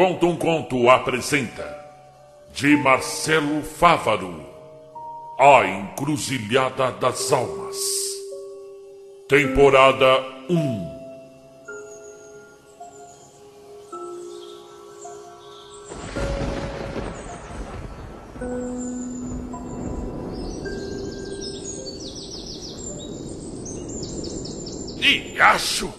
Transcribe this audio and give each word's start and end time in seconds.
Conta 0.00 0.24
um 0.24 0.34
Conto 0.34 0.88
apresenta 0.88 1.78
de 2.54 2.74
Marcelo 2.74 3.62
Fávaro 3.62 4.46
A 5.38 5.66
Encruzilhada 5.66 6.90
das 6.92 7.30
Almas. 7.30 7.76
Temporada 9.28 10.24
1 10.48 11.00
Riacho! 24.98 25.92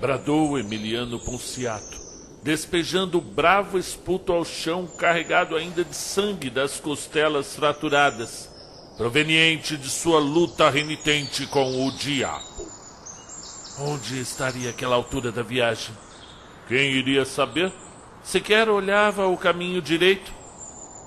bradou 0.00 0.58
Emiliano 0.58 1.20
Ponciato 1.20 2.03
despejando 2.44 3.22
bravo 3.22 3.78
esputo 3.78 4.30
ao 4.30 4.44
chão, 4.44 4.86
carregado 4.98 5.56
ainda 5.56 5.82
de 5.82 5.96
sangue 5.96 6.50
das 6.50 6.78
costelas 6.78 7.56
fraturadas, 7.56 8.50
proveniente 8.98 9.78
de 9.78 9.88
sua 9.88 10.20
luta 10.20 10.68
renitente 10.68 11.46
com 11.46 11.86
o 11.86 11.90
diabo. 11.92 12.68
Onde 13.80 14.20
estaria 14.20 14.68
aquela 14.68 14.94
altura 14.94 15.32
da 15.32 15.42
viagem? 15.42 15.96
Quem 16.68 16.92
iria 16.92 17.24
saber? 17.24 17.72
Sequer 18.22 18.68
olhava 18.68 19.26
o 19.26 19.38
caminho 19.38 19.80
direito. 19.80 20.30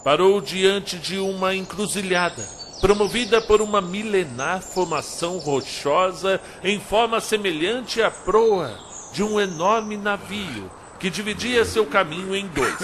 Parou 0.03 0.41
diante 0.41 0.97
de 0.97 1.19
uma 1.19 1.53
encruzilhada, 1.53 2.43
promovida 2.81 3.39
por 3.41 3.61
uma 3.61 3.79
milenar 3.79 4.63
formação 4.63 5.37
rochosa 5.37 6.41
em 6.63 6.79
forma 6.79 7.21
semelhante 7.21 8.01
à 8.01 8.09
proa 8.09 8.75
de 9.13 9.21
um 9.21 9.39
enorme 9.39 9.97
navio 9.97 10.71
que 10.99 11.09
dividia 11.09 11.63
seu 11.65 11.85
caminho 11.85 12.35
em 12.35 12.47
dois. 12.47 12.75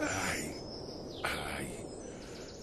Ai, 0.00 0.54
ai. 1.22 1.86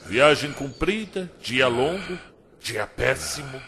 Viagem 0.06 0.52
comprida, 0.54 1.32
dia 1.40 1.68
longo, 1.68 2.18
dia 2.60 2.88
péssimo. 2.88 3.62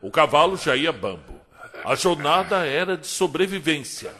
O 0.00 0.10
cavalo 0.10 0.56
já 0.56 0.74
ia 0.74 0.92
bambo. 0.92 1.40
A 1.84 1.94
jornada 1.94 2.64
era 2.66 2.96
de 2.96 3.06
sobrevivência. 3.06 4.14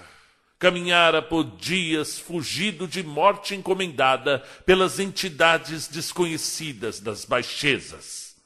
Caminhara 0.58 1.20
por 1.20 1.44
dias 1.56 2.18
fugido 2.18 2.86
de 2.86 3.02
morte 3.02 3.54
encomendada 3.54 4.40
pelas 4.64 4.98
entidades 4.98 5.88
desconhecidas 5.88 7.00
das 7.00 7.24
baixezas. 7.24 8.36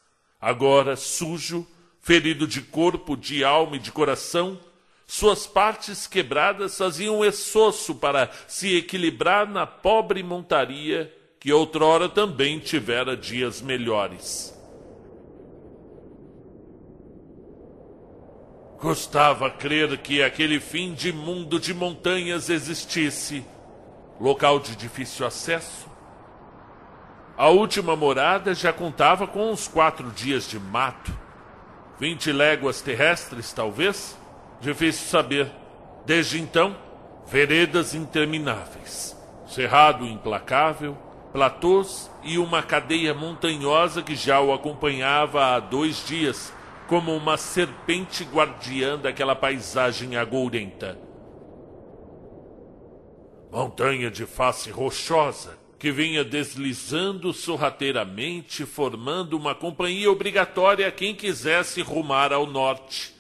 Agora, 0.41 0.97
sujo, 0.97 1.67
ferido 2.01 2.47
de 2.47 2.63
corpo, 2.63 3.17
de 3.17 3.45
alma 3.45 3.77
e 3.77 3.81
de 3.81 3.93
coração, 3.93 4.59
suas 5.07 5.47
partes 5.47 6.07
quebradas 6.07 6.77
faziam 6.77 7.25
essoço 7.25 7.95
para 7.95 8.29
se 8.49 8.77
equilibrar 8.77 9.49
na 9.49 9.65
pobre 9.67 10.23
montaria 10.23 11.13
que 11.39 11.53
outrora 11.53 12.09
também 12.09 12.59
tivera 12.59 13.17
dias 13.17 13.63
melhores. 13.63 14.53
Gostava 18.81 19.49
crer 19.49 19.97
que 19.99 20.23
aquele 20.23 20.59
fim 20.59 20.93
de 20.93 21.13
mundo 21.13 21.59
de 21.61 21.73
montanhas 21.73 22.51
existisse, 22.51 23.45
local 24.21 24.59
de 24.59 24.75
difícil 24.75 25.25
acesso. 25.25 25.89
A 27.37 27.49
última 27.49 27.95
morada 27.95 28.55
já 28.55 28.73
contava 28.73 29.27
com 29.27 29.51
uns 29.51 29.69
quatro 29.69 30.11
dias 30.11 30.49
de 30.49 30.59
mato, 30.59 31.17
vinte 31.99 32.33
léguas 32.33 32.83
terrestres, 32.83 33.53
talvez 33.53 34.17
Difícil 34.67 35.07
saber. 35.07 35.49
Desde 36.05 36.41
então, 36.41 36.77
veredas 37.25 37.95
intermináveis, 37.95 39.17
cerrado 39.47 40.05
implacável, 40.05 40.99
platôs 41.33 42.11
e 42.25 42.37
uma 42.37 42.65
cadeia 42.65 43.15
montanhosa 43.15 44.03
que 44.03 44.17
já 44.17 44.41
o 44.41 44.53
acompanhava 44.53 45.55
há 45.55 45.61
dois 45.61 46.05
dias, 46.05 46.53
como 46.89 47.15
uma 47.15 47.37
serpente 47.37 48.25
guardiã 48.25 48.99
daquela 48.99 49.37
paisagem 49.37 50.17
agourenta. 50.17 50.99
Montanha 53.53 54.11
de 54.11 54.27
face 54.27 54.69
rochosa, 54.73 55.57
que 55.79 55.93
vinha 55.93 56.25
deslizando 56.25 57.33
sorrateiramente, 57.33 58.67
formando 58.67 59.35
uma 59.37 59.55
companhia 59.55 60.11
obrigatória 60.11 60.89
a 60.89 60.91
quem 60.91 61.15
quisesse 61.15 61.83
rumar 61.83 62.33
ao 62.33 62.49
norte 62.49 63.16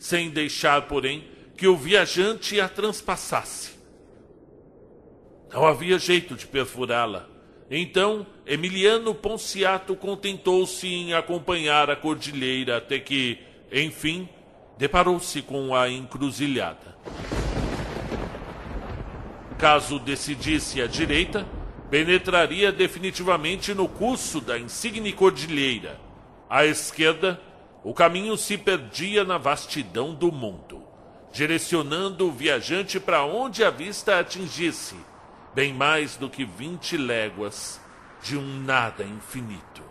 sem 0.00 0.30
deixar, 0.30 0.88
porém, 0.88 1.28
que 1.56 1.68
o 1.68 1.76
viajante 1.76 2.58
a 2.58 2.66
transpassasse. 2.66 3.78
Não 5.52 5.66
havia 5.66 5.98
jeito 5.98 6.34
de 6.34 6.46
perfurá-la. 6.46 7.28
Então, 7.70 8.26
Emiliano 8.46 9.14
Ponciato 9.14 9.94
contentou-se 9.94 10.88
em 10.88 11.12
acompanhar 11.12 11.90
a 11.90 11.94
cordilheira 11.94 12.78
até 12.78 12.98
que, 12.98 13.38
enfim, 13.70 14.26
deparou-se 14.78 15.42
com 15.42 15.74
a 15.74 15.88
encruzilhada. 15.88 16.96
Caso 19.58 19.98
decidisse 19.98 20.80
à 20.80 20.86
direita, 20.86 21.46
penetraria 21.90 22.72
definitivamente 22.72 23.74
no 23.74 23.86
curso 23.86 24.40
da 24.40 24.58
insigne 24.58 25.12
cordilheira. 25.12 26.00
À 26.48 26.64
esquerda, 26.64 27.38
o 27.82 27.94
caminho 27.94 28.36
se 28.36 28.58
perdia 28.58 29.24
na 29.24 29.38
vastidão 29.38 30.14
do 30.14 30.30
mundo, 30.30 30.82
direcionando 31.32 32.28
o 32.28 32.32
viajante 32.32 33.00
para 33.00 33.24
onde 33.24 33.64
a 33.64 33.70
vista 33.70 34.18
atingisse, 34.18 34.96
bem 35.54 35.72
mais 35.72 36.16
do 36.16 36.28
que 36.28 36.44
vinte 36.44 36.96
léguas 36.96 37.80
de 38.22 38.36
um 38.36 38.60
nada 38.62 39.02
infinito. 39.02 39.82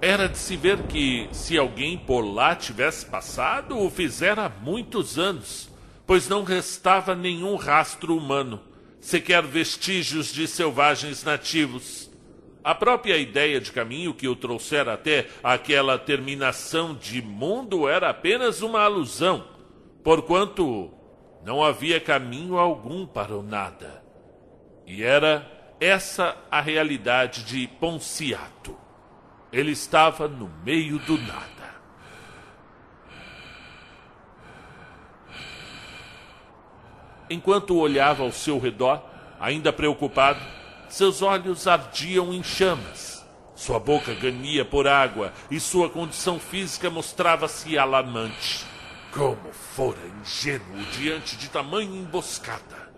Era 0.00 0.28
de 0.28 0.36
se 0.36 0.56
ver 0.56 0.82
que, 0.88 1.28
se 1.30 1.56
alguém 1.56 1.96
por 1.96 2.22
lá 2.22 2.56
tivesse 2.56 3.06
passado, 3.06 3.78
o 3.78 3.88
fizera 3.88 4.46
há 4.46 4.48
muitos 4.48 5.16
anos, 5.16 5.70
pois 6.04 6.28
não 6.28 6.42
restava 6.42 7.14
nenhum 7.14 7.54
rastro 7.54 8.16
humano, 8.16 8.60
sequer 9.00 9.44
vestígios 9.44 10.32
de 10.32 10.48
selvagens 10.48 11.22
nativos 11.22 12.11
a 12.64 12.74
própria 12.74 13.16
ideia 13.16 13.60
de 13.60 13.72
caminho 13.72 14.14
que 14.14 14.28
o 14.28 14.36
trouxera 14.36 14.94
até 14.94 15.26
aquela 15.42 15.98
terminação 15.98 16.94
de 16.94 17.20
mundo 17.20 17.88
era 17.88 18.08
apenas 18.08 18.62
uma 18.62 18.80
alusão, 18.80 19.44
porquanto 20.04 20.92
não 21.44 21.62
havia 21.62 22.00
caminho 22.00 22.56
algum 22.56 23.04
para 23.04 23.36
o 23.36 23.42
nada. 23.42 24.02
E 24.86 25.02
era 25.02 25.50
essa 25.80 26.36
a 26.50 26.60
realidade 26.60 27.44
de 27.44 27.66
Ponciato. 27.66 28.76
Ele 29.52 29.72
estava 29.72 30.28
no 30.28 30.48
meio 30.64 30.98
do 31.00 31.18
nada. 31.18 31.50
Enquanto 37.28 37.76
olhava 37.76 38.22
ao 38.22 38.30
seu 38.30 38.58
redor, 38.58 39.02
ainda 39.40 39.72
preocupado, 39.72 40.40
seus 40.92 41.22
olhos 41.22 41.66
ardiam 41.66 42.34
em 42.34 42.42
chamas. 42.42 43.24
Sua 43.54 43.78
boca 43.78 44.12
ganhia 44.12 44.62
por 44.62 44.86
água 44.86 45.32
e 45.50 45.58
sua 45.58 45.88
condição 45.88 46.38
física 46.38 46.90
mostrava-se 46.90 47.78
alarmante. 47.78 48.66
Como 49.10 49.52
fora 49.52 49.98
ingênuo 50.20 50.84
diante 50.98 51.34
de 51.36 51.48
tamanha 51.48 51.98
emboscada. 51.98 52.92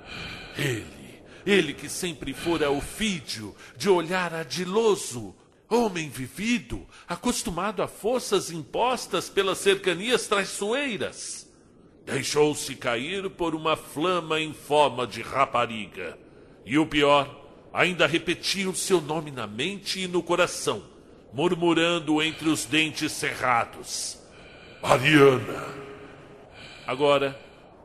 Ele, 0.57 1.23
ele 1.47 1.73
que 1.73 1.89
sempre 1.89 2.35
fora 2.35 2.69
ofídio, 2.69 3.55
de 3.77 3.89
olhar 3.89 4.35
ardiloso, 4.35 5.33
homem 5.71 6.09
vivido, 6.09 6.85
acostumado 7.07 7.81
a 7.81 7.87
forças 7.87 8.51
impostas 8.51 9.29
pelas 9.29 9.59
cercanias 9.59 10.27
traiçoeiras. 10.27 11.49
Deixou-se 12.05 12.75
cair 12.75 13.31
por 13.31 13.55
uma 13.55 13.77
flama 13.77 14.41
em 14.41 14.53
forma 14.53 15.07
de 15.07 15.23
rapariga. 15.23 16.19
E 16.67 16.77
o 16.77 16.87
pior, 16.87 17.44
ainda 17.75 18.07
repetia 18.07 18.71
o 18.71 18.75
seu 18.75 19.01
nome 19.01 19.33
na 19.33 19.49
mente 19.49 19.99
e 19.99 20.07
no 20.07 20.23
coração, 20.23 20.85
murmurando 21.33 22.23
entre 22.23 22.49
os 22.49 22.65
dentes 22.65 23.11
cerrados: 23.11 24.17
Mariana. 24.81 25.75
Agora, 26.87 27.39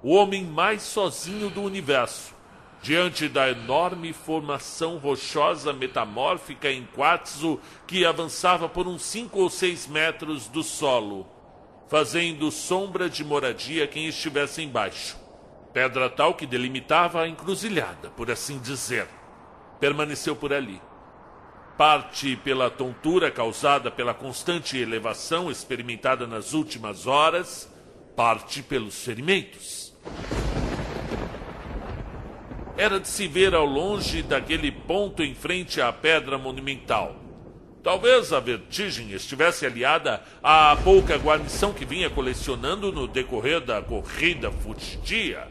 o 0.04 0.14
homem 0.14 0.44
mais 0.44 0.84
sozinho 0.84 1.50
do 1.50 1.64
universo, 1.64 2.36
diante 2.84 3.28
da 3.28 3.50
enorme 3.50 4.14
formação 4.14 4.98
rochosa 4.98 5.74
metamórfica 5.74 6.72
em 6.72 6.86
quartzo 6.86 7.60
que 7.88 8.06
avançava 8.06 8.70
por 8.70 8.88
uns 8.88 9.02
cinco 9.02 9.40
ou 9.40 9.50
seis 9.50 9.88
metros 9.88 10.48
do 10.48 10.62
solo, 10.62 11.26
fazendo 11.88 12.52
sombra 12.52 13.10
de 13.10 13.24
moradia 13.24 13.86
a 13.86 13.88
quem 13.88 14.06
estivesse 14.06 14.62
embaixo. 14.62 15.18
Pedra 15.74 16.10
tal 16.10 16.36
que 16.36 16.46
delimitava 16.46 17.22
a 17.22 17.28
encruzilhada, 17.28 18.10
por 18.12 18.30
assim 18.30 18.60
dizer 18.60 19.08
permaneceu 19.80 20.36
por 20.36 20.54
ali. 20.54 20.82
Parte 21.78 22.36
pela 22.36 22.70
tontura 22.70 23.32
causada 23.32 23.90
pela 23.90 24.14
constante 24.14 24.78
elevação 24.78 25.50
experimentada 25.50 26.28
nas 26.28 26.54
últimas 26.54 27.08
horas, 27.08 27.72
parte 28.16 28.62
pelos 28.62 29.04
ferimentos. 29.04 29.94
Era 32.78 33.00
de 33.00 33.08
se 33.08 33.28
ver 33.28 33.54
ao 33.54 33.66
longe 33.66 34.22
daquele 34.22 34.72
ponto 34.72 35.24
em 35.24 35.34
frente 35.34 35.82
à 35.82 35.92
pedra 35.92 36.38
monumental. 36.38 37.16
Talvez 37.82 38.34
a 38.34 38.42
vertigem 38.42 39.12
estivesse 39.12 39.66
aliada 39.66 40.22
à 40.44 40.78
pouca 40.84 41.18
guarnição 41.18 41.74
que 41.74 41.86
vinha 41.86 42.10
colecionando 42.10 42.92
no 42.92 43.08
decorrer 43.08 43.62
da 43.62 43.82
corrida 43.82 44.52
fugidia. 44.52 45.48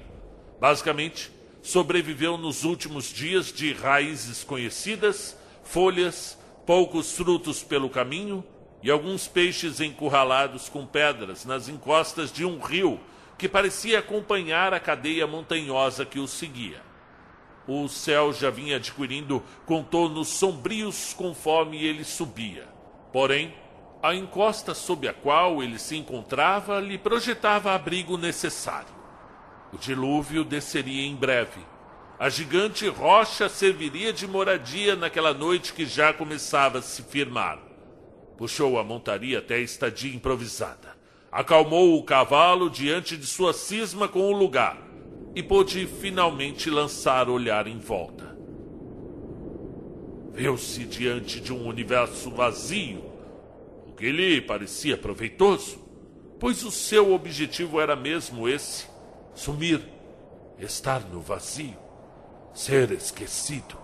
Basicamente, 0.61 1.31
sobreviveu 1.62 2.37
nos 2.37 2.64
últimos 2.64 3.12
dias 3.12 3.52
de 3.52 3.72
raízes 3.72 4.44
conhecidas, 4.44 5.37
folhas, 5.62 6.38
poucos 6.66 7.12
frutos 7.12 7.62
pelo 7.62 7.90
caminho 7.90 8.44
e 8.82 8.90
alguns 8.90 9.26
peixes 9.26 9.81
encurralados 9.81 10.69
com 10.69 10.87
pedras 10.87 11.44
nas 11.44 11.69
encostas 11.69 12.32
de 12.32 12.44
um 12.44 12.60
rio 12.60 13.00
que 13.37 13.49
parecia 13.49 14.00
acompanhar 14.00 14.75
a 14.75 14.81
cadeia 14.81 15.26
montanhosa 15.26 16.05
que 16.05 16.19
o 16.19 16.26
seguia. 16.26 16.82
O 17.66 17.87
céu 17.87 18.32
já 18.32 18.50
vinha 18.50 18.76
adquirindo 18.76 19.43
contornos 19.66 20.28
sombrios 20.28 21.12
conforme 21.12 21.84
ele 21.84 22.02
subia. 22.02 22.66
Porém, 23.12 23.55
a 24.02 24.14
encosta 24.14 24.75
sob 24.75 25.06
a 25.08 25.12
qual 25.12 25.62
ele 25.62 25.78
se 25.78 25.96
encontrava 25.96 26.81
lhe 26.81 26.96
projetava 26.96 27.75
abrigo 27.75 28.16
necessário. 28.16 28.98
O 29.73 29.76
dilúvio 29.76 30.44
desceria 30.44 31.06
em 31.06 31.15
breve. 31.15 31.61
A 32.19 32.29
gigante 32.29 32.88
rocha 32.88 33.49
serviria 33.49 34.12
de 34.12 34.26
moradia 34.26 34.97
naquela 34.97 35.32
noite 35.32 35.73
que 35.73 35.87
já 35.87 36.12
começava 36.12 36.79
a 36.79 36.82
se 36.82 37.03
firmar. 37.03 37.59
Puxou 38.37 38.79
a 38.79 38.82
montaria 38.82 39.38
até 39.38 39.56
a 39.56 39.61
estadia 39.61 40.15
improvisada. 40.15 40.97
Acalmou 41.31 41.97
o 41.97 42.03
cavalo 42.03 42.70
diante 42.70 43.17
de 43.17 43.26
sua 43.26 43.53
cisma 43.53 44.09
com 44.09 44.32
o 44.32 44.37
lugar 44.37 44.79
e 45.35 45.43
pôde 45.43 45.87
finalmente 45.87 46.70
lançar 46.70 47.29
olhar 47.29 47.69
em 47.69 47.79
volta. 47.79 48.37
Viu-se 50.32 50.85
diante 50.85 51.41
de 51.41 51.53
um 51.53 51.67
universo 51.67 52.31
vazio, 52.31 53.05
o 53.87 53.93
que 53.93 54.11
lhe 54.11 54.41
parecia 54.41 54.97
proveitoso, 54.97 55.79
pois 56.41 56.65
o 56.65 56.70
seu 56.70 57.12
objetivo 57.12 57.81
era 57.81 57.94
mesmo 57.94 58.49
esse: 58.49 58.88
sumir, 59.38 59.81
estar 60.58 61.00
no 61.00 61.20
vazio, 61.20 61.79
ser 62.52 62.90
esquecido. 62.90 63.79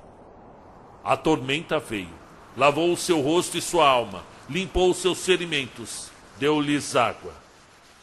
A 1.05 1.17
tormenta 1.17 1.79
veio, 1.79 2.13
lavou 2.57 2.93
o 2.93 2.97
seu 2.97 3.21
rosto 3.21 3.57
e 3.57 3.63
sua 3.63 3.89
alma, 3.89 4.25
limpou 4.51 4.93
seus 4.93 5.25
ferimentos, 5.25 6.11
deu-lhes 6.39 6.97
água. 6.97 7.33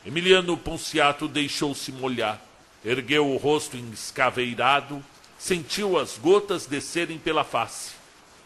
Emiliano 0.06 0.56
Ponciato 0.56 1.28
deixou-se 1.28 1.92
molhar, 1.92 2.42
ergueu 2.86 3.30
o 3.30 3.38
rosto 3.38 3.76
escaveirado, 3.76 5.04
sentiu 5.38 6.00
as 6.00 6.18
gotas 6.18 6.66
descerem 6.66 7.18
pela 7.18 7.44
face. 7.44 7.92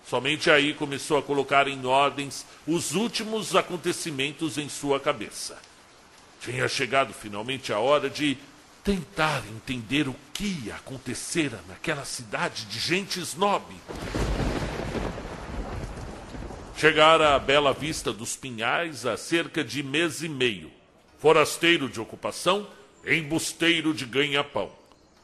Somente 0.07 0.49
aí 0.49 0.73
começou 0.73 1.17
a 1.17 1.21
colocar 1.21 1.67
em 1.67 1.85
ordens 1.85 2.45
os 2.67 2.95
últimos 2.95 3.55
acontecimentos 3.55 4.57
em 4.57 4.67
sua 4.67 4.99
cabeça. 4.99 5.57
Tinha 6.41 6.67
chegado 6.67 7.13
finalmente 7.13 7.71
a 7.71 7.79
hora 7.79 8.09
de 8.09 8.37
tentar 8.85 9.43
entender 9.47 10.07
o 10.07 10.15
que 10.31 10.71
acontecera 10.71 11.59
naquela 11.67 12.05
cidade 12.05 12.65
de 12.65 12.77
gente 12.77 13.19
snob. 13.19 13.65
Chegara 16.77 17.33
à 17.33 17.39
bela 17.39 17.73
vista 17.73 18.13
dos 18.13 18.37
pinhais 18.37 19.03
há 19.03 19.17
cerca 19.17 19.63
de 19.63 19.81
mês 19.81 20.21
e 20.21 20.29
meio. 20.29 20.71
Forasteiro 21.17 21.89
de 21.89 21.99
ocupação, 21.99 22.67
embusteiro 23.03 23.91
de 23.91 24.05
ganha-pão. 24.05 24.71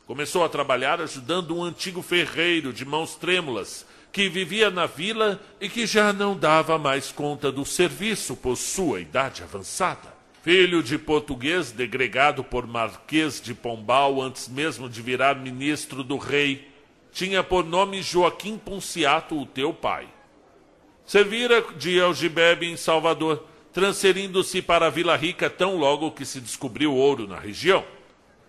Começou 0.08 0.44
a 0.44 0.50
trabalhar 0.50 1.00
ajudando 1.00 1.56
um 1.56 1.64
antigo 1.64 2.02
ferreiro 2.02 2.74
de 2.74 2.84
mãos 2.84 3.14
trêmulas 3.14 3.86
que 4.12 4.28
vivia 4.28 4.72
na 4.72 4.88
vila 4.88 5.40
e 5.62 5.70
que 5.70 5.86
já 5.86 6.12
não 6.12 6.36
dava 6.36 6.80
mais 6.80 7.12
conta 7.12 7.52
do 7.52 7.64
serviço 7.64 8.36
por 8.36 8.58
sua 8.58 9.02
idade 9.02 9.44
avançada. 9.44 10.21
Filho 10.44 10.82
de 10.82 10.98
português 10.98 11.72
degregado 11.72 12.44
por 12.44 12.66
Marquês 12.66 13.40
de 13.40 13.54
Pombal 13.54 14.20
antes 14.20 14.50
mesmo 14.50 14.90
de 14.90 15.00
virar 15.00 15.36
ministro 15.36 16.04
do 16.04 16.18
rei, 16.18 16.68
tinha 17.12 17.44
por 17.44 17.64
nome 17.64 18.02
Joaquim 18.02 18.58
Ponciato, 18.58 19.40
o 19.40 19.46
teu 19.46 19.72
pai. 19.72 20.08
Servira 21.06 21.62
de 21.78 22.02
algibebe 22.02 22.66
em 22.66 22.76
Salvador, 22.76 23.46
transferindo-se 23.72 24.64
para 24.64 24.90
Vila 24.90 25.16
Rica 25.16 25.48
tão 25.48 25.78
logo 25.78 26.10
que 26.10 26.26
se 26.26 26.42
descobriu 26.42 26.96
ouro 26.96 27.28
na 27.28 27.38
região. 27.38 27.86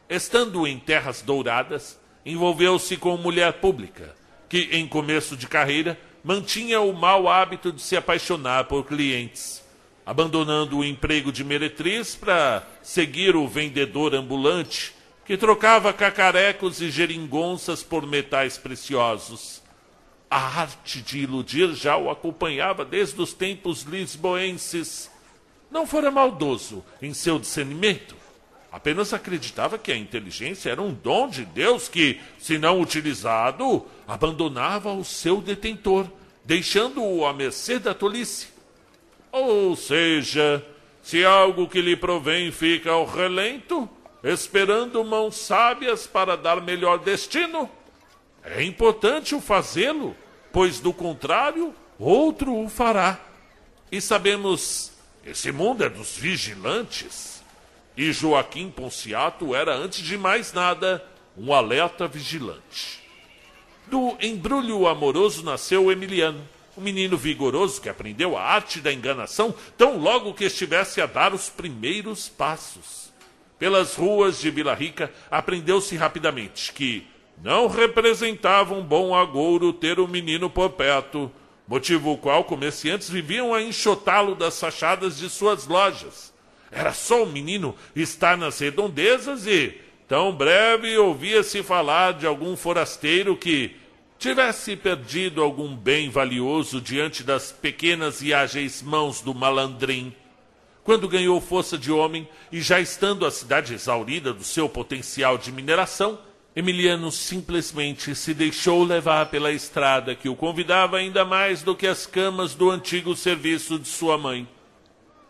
Estando 0.09 0.67
em 0.67 0.79
terras 0.79 1.21
douradas, 1.21 2.01
envolveu-se 2.25 2.97
com 2.97 3.19
mulher 3.19 3.55
pública, 3.55 4.17
que, 4.49 4.71
em 4.73 4.89
começo 4.89 5.37
de 5.37 5.47
carreira, 5.47 6.01
mantinha 6.25 6.81
o 6.81 6.95
mau 6.95 7.29
hábito 7.29 7.71
de 7.71 7.83
se 7.83 7.99
apaixonar 7.99 8.65
por 8.65 8.87
clientes, 8.87 9.62
abandonando 10.05 10.79
o 10.79 10.85
emprego 10.85 11.31
de 11.31 11.45
meretriz 11.45 12.15
para 12.15 12.67
seguir 12.83 13.37
o 13.37 13.47
vendedor 13.47 14.15
ambulante, 14.15 14.95
que 15.25 15.37
trocava 15.37 15.93
cacarecos 15.93 16.81
e 16.81 16.91
geringonças 16.91 17.83
por 17.83 18.07
metais 18.07 18.59
preciosos. 18.59 19.63
A 20.29 20.61
arte 20.61 21.01
de 21.01 21.19
iludir 21.19 21.75
já 21.75 21.97
o 21.97 22.11
acompanhava 22.11 22.85
desde 22.85 23.21
os 23.21 23.33
tempos 23.33 23.83
lisboenses. 23.83 25.11
Não 25.71 25.87
fora 25.87 26.11
maldoso 26.11 26.85
em 27.01 27.15
seu 27.15 27.39
discernimento. 27.39 28.17
Apenas 28.73 29.13
acreditava 29.13 29.79
que 29.79 29.93
a 29.93 29.97
inteligência 29.97 30.71
era 30.71 30.81
um 30.81 30.95
dom 30.95 31.29
de 31.29 31.45
Deus 31.45 31.89
que, 31.89 32.19
se 32.39 32.57
não 32.57 32.81
utilizado, 32.81 33.85
abandonava 34.09 34.93
o 34.93 35.05
seu 35.05 35.43
detentor, 35.43 36.07
deixando-o 36.43 37.27
à 37.27 37.35
mercê 37.35 37.79
da 37.79 37.93
tolice. 37.93 38.52
Ou 39.33 39.75
seja, 39.75 40.65
se 41.03 41.25
algo 41.25 41.67
que 41.67 41.81
lhe 41.81 41.97
provém 41.97 42.53
fica 42.53 42.93
ao 42.93 43.07
relento, 43.07 43.89
esperando 44.23 45.03
mãos 45.03 45.37
sábias 45.37 46.07
para 46.07 46.37
dar 46.37 46.61
melhor 46.61 46.99
destino, 46.99 47.69
é 48.45 48.63
importante 48.63 49.35
o 49.35 49.41
fazê-lo 49.41 50.15
pois 50.53 50.79
do 50.79 50.93
contrário, 50.93 51.75
outro 51.99 52.55
o 52.55 52.69
fará. 52.69 53.19
E 53.91 54.01
sabemos, 54.01 54.93
esse 55.25 55.51
mundo 55.51 55.83
é 55.83 55.89
dos 55.89 56.17
vigilantes. 56.17 57.43
E 57.97 58.13
Joaquim 58.13 58.71
Ponciato 58.71 59.55
era, 59.55 59.75
antes 59.75 60.05
de 60.05 60.17
mais 60.17 60.53
nada, 60.53 61.05
um 61.37 61.53
alerta 61.53 62.07
vigilante. 62.07 63.01
Do 63.87 64.17
embrulho 64.21 64.87
amoroso 64.87 65.43
nasceu 65.45 65.91
Emiliano, 65.91 66.47
um 66.77 66.81
menino 66.81 67.17
vigoroso 67.17 67.81
que 67.81 67.89
aprendeu 67.89 68.37
a 68.37 68.43
arte 68.43 68.81
da 68.81 68.93
enganação 68.93 69.55
tão 69.77 69.99
logo 69.99 70.35
que 70.35 70.45
estivesse 70.45 71.01
a 71.01 71.07
dar 71.07 71.35
os 71.35 71.49
primeiros 71.49 72.29
passos. 72.29 73.13
Pelas 73.59 73.95
ruas 73.95 74.41
de 74.41 74.51
Vila 74.51 74.75
Rica, 74.75 75.13
aprendeu-se 75.31 75.95
rapidamente 75.97 76.73
que 76.73 77.07
não 77.43 77.67
representava 77.67 78.75
um 78.75 78.83
bom 78.83 79.15
agouro 79.15 79.73
ter 79.73 79.99
o 80.01 80.05
um 80.05 80.09
menino 80.09 80.49
por 80.49 80.71
perto, 80.71 81.31
motivo 81.67 82.13
o 82.13 82.19
qual 82.19 82.45
comerciantes 82.45 83.09
viviam 83.09 83.55
a 83.55 83.63
enxotá-lo 83.63 84.35
das 84.35 84.59
fachadas 84.59 85.19
de 85.19 85.29
suas 85.29 85.67
lojas. 85.67 86.33
Era 86.71 86.93
só 86.93 87.23
o 87.23 87.27
menino 87.27 87.77
estar 87.95 88.37
nas 88.37 88.59
redondezas 88.59 89.47
e, 89.47 89.79
tão 90.09 90.35
breve, 90.35 90.97
ouvia-se 90.97 91.63
falar 91.63 92.15
de 92.15 92.27
algum 92.27 92.57
forasteiro 92.57 93.37
que 93.37 93.77
tivesse 94.23 94.77
perdido 94.77 95.43
algum 95.43 95.75
bem 95.75 96.09
valioso 96.09 96.81
diante 96.81 97.25
das 97.25 97.51
pequenas 97.51 98.23
e 98.23 98.33
ágeis 98.33 98.81
mãos 98.81 99.21
do 99.21 99.35
malandrim. 99.35 100.15
Quando 100.85 101.09
ganhou 101.09 101.41
força 101.41 101.77
de 101.77 101.91
homem 101.91 102.29
e 102.53 102.61
já 102.61 102.79
estando 102.79 103.27
a 103.27 103.33
cidade 103.33 103.75
exaurida 103.75 104.33
do 104.33 104.45
seu 104.45 104.69
potencial 104.69 105.37
de 105.37 105.51
mineração, 105.51 106.21
Emiliano 106.55 107.11
simplesmente 107.11 108.15
se 108.15 108.33
deixou 108.33 108.85
levar 108.85 109.27
pela 109.27 109.51
estrada 109.51 110.15
que 110.15 110.29
o 110.29 110.37
convidava 110.37 110.99
ainda 110.99 111.25
mais 111.25 111.65
do 111.65 111.75
que 111.75 111.89
as 111.89 112.07
camas 112.07 112.55
do 112.55 112.71
antigo 112.71 113.17
serviço 113.17 113.77
de 113.77 113.89
sua 113.89 114.17
mãe. 114.17 114.49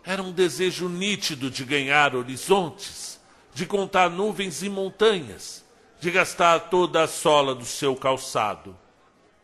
Era 0.05 0.23
um 0.23 0.33
desejo 0.33 0.91
nítido 0.91 1.51
de 1.51 1.65
ganhar 1.65 2.15
horizontes, 2.15 3.19
de 3.55 3.65
contar 3.65 4.11
nuvens 4.11 4.63
e 4.63 4.69
montanhas, 4.69 5.65
de 5.99 6.11
gastar 6.11 6.69
toda 6.69 7.05
a 7.05 7.09
sola 7.09 7.55
do 7.55 7.65
seu 7.65 7.97
calçado. 7.97 8.82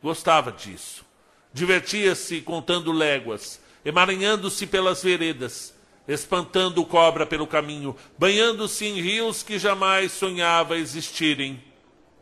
Gostava 0.03 0.53
disso. 0.53 1.05
Divertia-se 1.53 2.41
contando 2.41 2.93
léguas, 2.93 3.61
emaranhando-se 3.85 4.67
pelas 4.67 5.03
veredas, 5.03 5.75
espantando 6.07 6.85
cobra 6.85 7.27
pelo 7.27 7.47
caminho, 7.47 7.97
banhando-se 8.17 8.87
em 8.87 9.01
rios 9.01 9.43
que 9.43 9.59
jamais 9.59 10.13
sonhava 10.13 10.77
existirem 10.77 11.63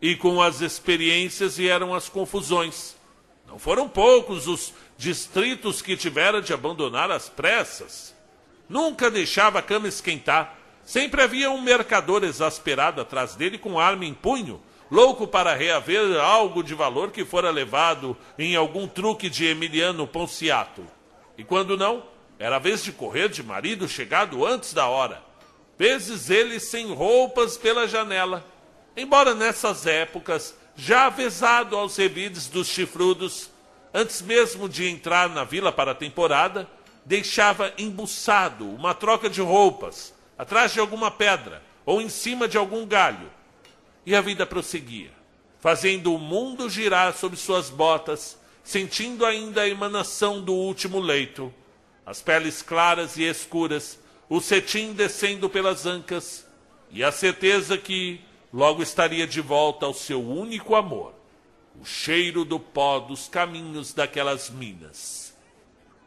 e 0.00 0.14
com 0.14 0.40
as 0.40 0.60
experiências 0.60 1.56
vieram 1.56 1.94
as 1.94 2.08
confusões. 2.08 2.96
Não 3.46 3.58
foram 3.58 3.88
poucos 3.88 4.46
os 4.46 4.72
distritos 4.96 5.82
que 5.82 5.96
tivera 5.96 6.40
de 6.40 6.52
abandonar 6.52 7.10
às 7.10 7.28
pressas. 7.28 8.14
Nunca 8.68 9.10
deixava 9.10 9.58
a 9.58 9.62
cama 9.62 9.88
esquentar, 9.88 10.56
Sempre 10.86 11.20
havia 11.20 11.50
um 11.50 11.60
mercador 11.60 12.22
exasperado 12.22 13.00
atrás 13.00 13.34
dele 13.34 13.58
com 13.58 13.78
arma 13.78 14.04
em 14.04 14.14
punho, 14.14 14.62
louco 14.90 15.26
para 15.26 15.54
reaver 15.54 16.20
algo 16.20 16.62
de 16.62 16.74
valor 16.74 17.10
que 17.10 17.24
fora 17.24 17.50
levado 17.50 18.16
em 18.38 18.54
algum 18.56 18.86
truque 18.86 19.28
de 19.28 19.46
Emiliano 19.46 20.06
Ponciato. 20.06 20.84
E 21.36 21.44
quando 21.44 21.76
não, 21.76 22.02
era 22.38 22.58
vez 22.58 22.82
de 22.82 22.92
correr 22.92 23.28
de 23.28 23.42
marido 23.42 23.88
chegado 23.88 24.44
antes 24.46 24.72
da 24.72 24.86
hora. 24.86 25.22
Vezes 25.78 26.30
ele 26.30 26.58
sem 26.58 26.92
roupas 26.92 27.56
pela 27.56 27.86
janela. 27.86 28.44
Embora 28.96 29.34
nessas 29.34 29.86
épocas, 29.86 30.56
já 30.74 31.06
avisado 31.06 31.76
aos 31.76 31.96
revides 31.96 32.48
dos 32.48 32.68
chifrudos, 32.68 33.50
antes 33.92 34.22
mesmo 34.22 34.68
de 34.68 34.88
entrar 34.88 35.28
na 35.28 35.44
vila 35.44 35.70
para 35.72 35.92
a 35.92 35.94
temporada, 35.94 36.68
deixava 37.04 37.72
embuçado 37.78 38.68
uma 38.68 38.94
troca 38.94 39.28
de 39.28 39.40
roupas, 39.40 40.14
atrás 40.38 40.72
de 40.72 40.80
alguma 40.80 41.10
pedra 41.10 41.62
ou 41.84 42.00
em 42.00 42.08
cima 42.08 42.48
de 42.48 42.58
algum 42.58 42.84
galho. 42.86 43.30
E 44.06 44.14
a 44.14 44.20
vida 44.20 44.46
prosseguia, 44.46 45.10
fazendo 45.58 46.14
o 46.14 46.18
mundo 46.18 46.70
girar 46.70 47.12
sob 47.12 47.36
suas 47.36 47.68
botas, 47.68 48.38
sentindo 48.62 49.26
ainda 49.26 49.62
a 49.62 49.68
emanação 49.68 50.40
do 50.40 50.54
último 50.54 51.00
leito, 51.00 51.52
as 52.06 52.22
peles 52.22 52.62
claras 52.62 53.16
e 53.16 53.24
escuras, 53.24 53.98
o 54.28 54.40
cetim 54.40 54.92
descendo 54.92 55.50
pelas 55.50 55.86
ancas, 55.86 56.46
e 56.88 57.02
a 57.02 57.10
certeza 57.10 57.76
que 57.76 58.20
logo 58.52 58.80
estaria 58.80 59.26
de 59.26 59.40
volta 59.40 59.86
ao 59.86 59.92
seu 59.92 60.22
único 60.24 60.76
amor, 60.76 61.12
o 61.80 61.84
cheiro 61.84 62.44
do 62.44 62.60
pó 62.60 63.00
dos 63.00 63.26
caminhos 63.26 63.92
daquelas 63.92 64.48
minas. 64.48 65.36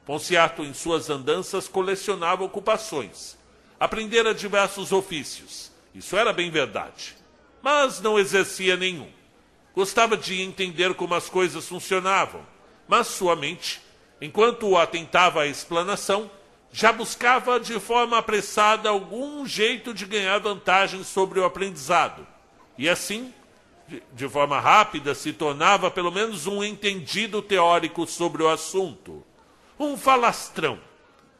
Ponciato, 0.05 0.63
em 0.63 0.73
suas 0.73 1.09
andanças, 1.09 1.67
colecionava 1.67 2.45
ocupações. 2.45 3.37
Aprendera 3.77 4.33
diversos 4.33 4.93
ofícios. 4.93 5.69
Isso 5.93 6.17
era 6.17 6.31
bem 6.31 6.49
verdade. 6.49 7.18
Mas 7.61 8.01
não 8.01 8.17
exercia 8.19 8.75
nenhum. 8.75 9.09
Gostava 9.75 10.17
de 10.17 10.41
entender 10.41 10.93
como 10.93 11.13
as 11.13 11.29
coisas 11.29 11.67
funcionavam, 11.67 12.45
mas 12.87 13.07
sua 13.07 13.35
mente, 13.35 13.81
enquanto 14.21 14.77
atentava 14.77 15.43
à 15.43 15.47
explanação, 15.47 16.29
já 16.71 16.91
buscava 16.91 17.59
de 17.59 17.79
forma 17.79 18.17
apressada 18.17 18.89
algum 18.89 19.45
jeito 19.45 19.93
de 19.93 20.05
ganhar 20.05 20.39
vantagem 20.39 21.03
sobre 21.03 21.39
o 21.39 21.45
aprendizado. 21.45 22.25
E 22.77 22.87
assim, 22.87 23.33
de 24.13 24.27
forma 24.27 24.59
rápida, 24.59 25.15
se 25.15 25.33
tornava 25.33 25.89
pelo 25.89 26.11
menos 26.11 26.47
um 26.47 26.63
entendido 26.63 27.41
teórico 27.41 28.05
sobre 28.05 28.43
o 28.43 28.49
assunto 28.49 29.23
um 29.79 29.95
falastrão. 29.97 30.77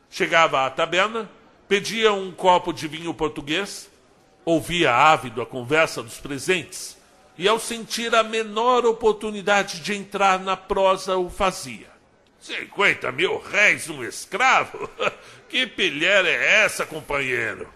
Chegava 0.09 0.65
à 0.65 0.69
taberna, 0.69 1.29
pedia 1.67 2.13
um 2.13 2.31
copo 2.31 2.71
de 2.71 2.87
vinho 2.87 3.13
português, 3.13 3.91
ouvia 4.49 4.91
ávido 4.91 5.41
a 5.41 5.45
conversa 5.45 6.01
dos 6.01 6.17
presentes 6.17 6.97
e, 7.37 7.47
ao 7.47 7.59
sentir 7.59 8.13
a 8.15 8.23
menor 8.23 8.85
oportunidade 8.85 9.79
de 9.79 9.93
entrar 9.93 10.39
na 10.39 10.57
prosa, 10.57 11.17
o 11.17 11.29
fazia. 11.29 11.87
Cinquenta 12.39 13.11
mil 13.11 13.37
réis 13.37 13.89
um 13.89 14.03
escravo? 14.03 14.89
Que 15.49 15.65
pilher 15.65 16.27
é 16.27 16.63
essa, 16.63 16.85
companheiro? 16.85 17.67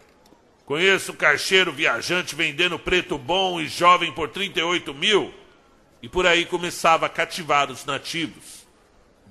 Conheço 0.64 1.12
caixeiro 1.16 1.72
viajante 1.72 2.36
vendendo 2.36 2.78
preto 2.78 3.18
bom 3.18 3.60
e 3.60 3.68
jovem 3.68 4.12
por 4.14 4.30
38 4.30 4.94
mil. 4.94 5.34
E 6.00 6.08
por 6.08 6.28
aí 6.28 6.46
começava 6.46 7.08
a 7.08 7.10
cativar 7.10 7.72
os 7.72 7.84
nativos. 7.84 8.68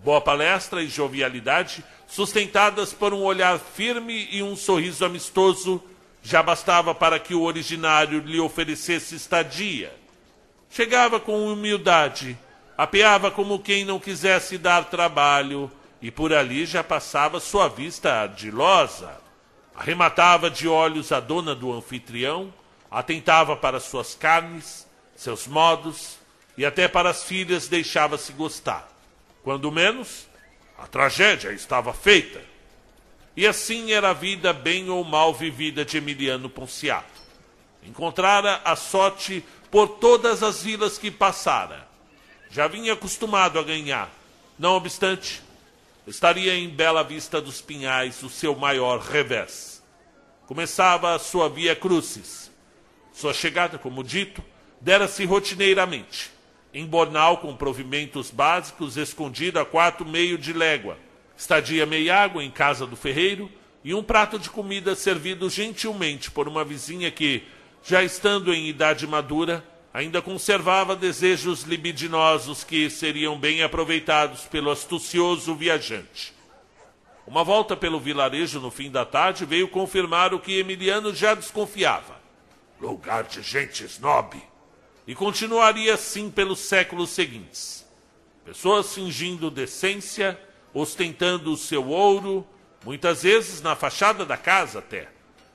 Boa 0.03 0.21
palestra 0.21 0.83
e 0.83 0.89
jovialidade, 0.89 1.85
sustentadas 2.09 2.93
por 2.93 3.15
um 3.15 3.23
olhar 3.23 3.61
firme 3.61 4.27
e 4.33 4.43
um 4.43 4.57
sorriso 4.57 5.05
amistoso, 5.05 5.81
já 6.23 6.43
bastava 6.43 6.95
para 6.95 7.19
que 7.19 7.35
o 7.35 7.43
originário 7.43 8.21
lhe 8.21 8.39
oferecesse 8.39 9.17
estadia. 9.17 9.93
Chegava 10.71 11.19
com 11.19 11.53
humildade, 11.53 12.39
apeava 12.79 13.31
como 13.31 13.59
quem 13.59 13.85
não 13.85 13.99
quisesse 13.99 14.57
dar 14.57 14.85
trabalho, 14.85 15.71
e 16.01 16.11
por 16.11 16.33
ali 16.33 16.65
já 16.65 16.83
passava 16.83 17.41
sua 17.41 17.69
vista 17.69 18.13
ardilosa. 18.13 19.21
Arrematava 19.75 20.49
de 20.51 20.69
olhos 20.69 21.13
a 21.13 21.21
dona 21.21 21.55
do 21.55 21.73
anfitrião, 21.73 22.53
atentava 22.91 23.57
para 23.57 23.81
suas 23.81 24.15
carnes, 24.15 24.87
seus 25.17 25.47
modos, 25.47 26.19
e 26.57 26.65
até 26.65 26.87
para 26.87 27.11
as 27.11 27.25
filhas 27.25 27.69
deixava-se 27.69 28.33
gostar. 28.33 28.89
Quando 29.43 29.73
menos, 29.73 30.29
a 30.79 30.87
tragédia 30.87 31.53
estava 31.53 31.93
feita. 31.93 32.52
E 33.37 33.47
assim 33.47 33.93
era 33.93 34.11
a 34.11 34.13
vida 34.13 34.53
bem 34.53 34.91
ou 34.91 35.03
mal 35.05 35.33
vivida 35.33 35.85
de 35.85 35.97
Emiliano 35.97 36.49
Ponciato. 36.49 37.21
Encontrara 37.83 38.61
a 38.65 38.77
sorte 38.77 39.45
por 39.71 39.89
todas 39.89 40.43
as 40.43 40.63
vilas 40.63 40.99
que 40.99 41.11
passara. 41.11 41.89
Já 42.51 42.69
vinha 42.69 42.93
acostumado 42.93 43.59
a 43.59 43.63
ganhar. 43.63 44.11
Não 44.59 44.75
obstante, 44.75 45.43
estaria 46.07 46.55
em 46.55 46.69
Bela 46.69 47.03
Vista 47.03 47.41
dos 47.41 47.61
Pinhais 47.61 48.23
o 48.23 48.29
seu 48.29 48.55
maior 48.55 49.01
revés. 49.01 49.83
Começava 50.47 51.15
a 51.15 51.19
sua 51.19 51.49
via 51.49 51.75
crucis. 51.75 52.51
Sua 53.13 53.33
chegada, 53.33 53.79
como 53.79 54.05
dito, 54.05 54.43
dera-se 54.81 55.25
rotineiramente 55.25 56.31
em 56.75 56.87
Bornal 56.87 57.39
com 57.39 57.55
provimentos 57.55 58.31
básicos, 58.31 58.97
escondido 58.97 59.59
a 59.59 59.65
quatro 59.65 60.07
meio 60.07 60.39
de 60.39 60.53
légua, 60.53 60.97
estadia 61.43 61.85
meia 61.85 62.23
água 62.23 62.45
em 62.45 62.51
casa 62.51 62.87
do 62.87 62.95
ferreiro 62.95 63.51
e 63.83 63.93
um 63.93 64.03
prato 64.03 64.39
de 64.39 64.49
comida 64.49 64.95
servido 64.95 65.51
gentilmente 65.51 66.31
por 66.31 66.47
uma 66.47 66.65
vizinha 66.65 67.11
que, 67.11 67.43
já 67.83 68.01
estando 68.01 68.55
em 68.55 68.69
idade 68.69 69.09
madura, 69.09 69.65
ainda 69.93 70.23
conservava 70.23 70.95
desejos 70.95 71.65
libidinosos 71.65 72.63
que 72.63 72.89
seriam 72.89 73.37
bem 73.37 73.61
aproveitados 73.61 74.43
pelo 74.43 74.71
astucioso 74.71 75.53
viajante. 75.57 76.33
Uma 77.27 77.43
volta 77.43 77.77
pelo 77.77 77.99
vilarejo 77.99 78.61
no 78.61 78.71
fim 78.71 78.89
da 78.89 79.05
tarde 79.05 79.45
veio 79.45 79.67
confirmar 79.67 80.33
o 80.33 80.39
que 80.39 80.61
Emiliano 80.61 81.13
já 81.13 81.35
desconfiava. 81.35 82.21
Lugar 82.81 83.25
de 83.25 83.43
gente 83.43 83.85
snob 83.85 84.41
e 85.09 85.15
continuaria 85.15 85.95
assim 85.95 86.31
pelos 86.31 86.61
séculos 86.61 87.11
seguintes. 87.11 87.85
Pessoas 88.45 88.95
fingindo 88.95 89.51
decência, 89.51 90.39
ostentando 90.75 91.53
o 91.53 91.57
seu 91.57 91.89
ouro, 91.89 92.47
muitas 92.85 93.23
vezes 93.23 93.61
na 93.61 93.77
fachada 93.77 94.25
da 94.25 94.37
casa 94.37 94.79
até, 94.79 95.09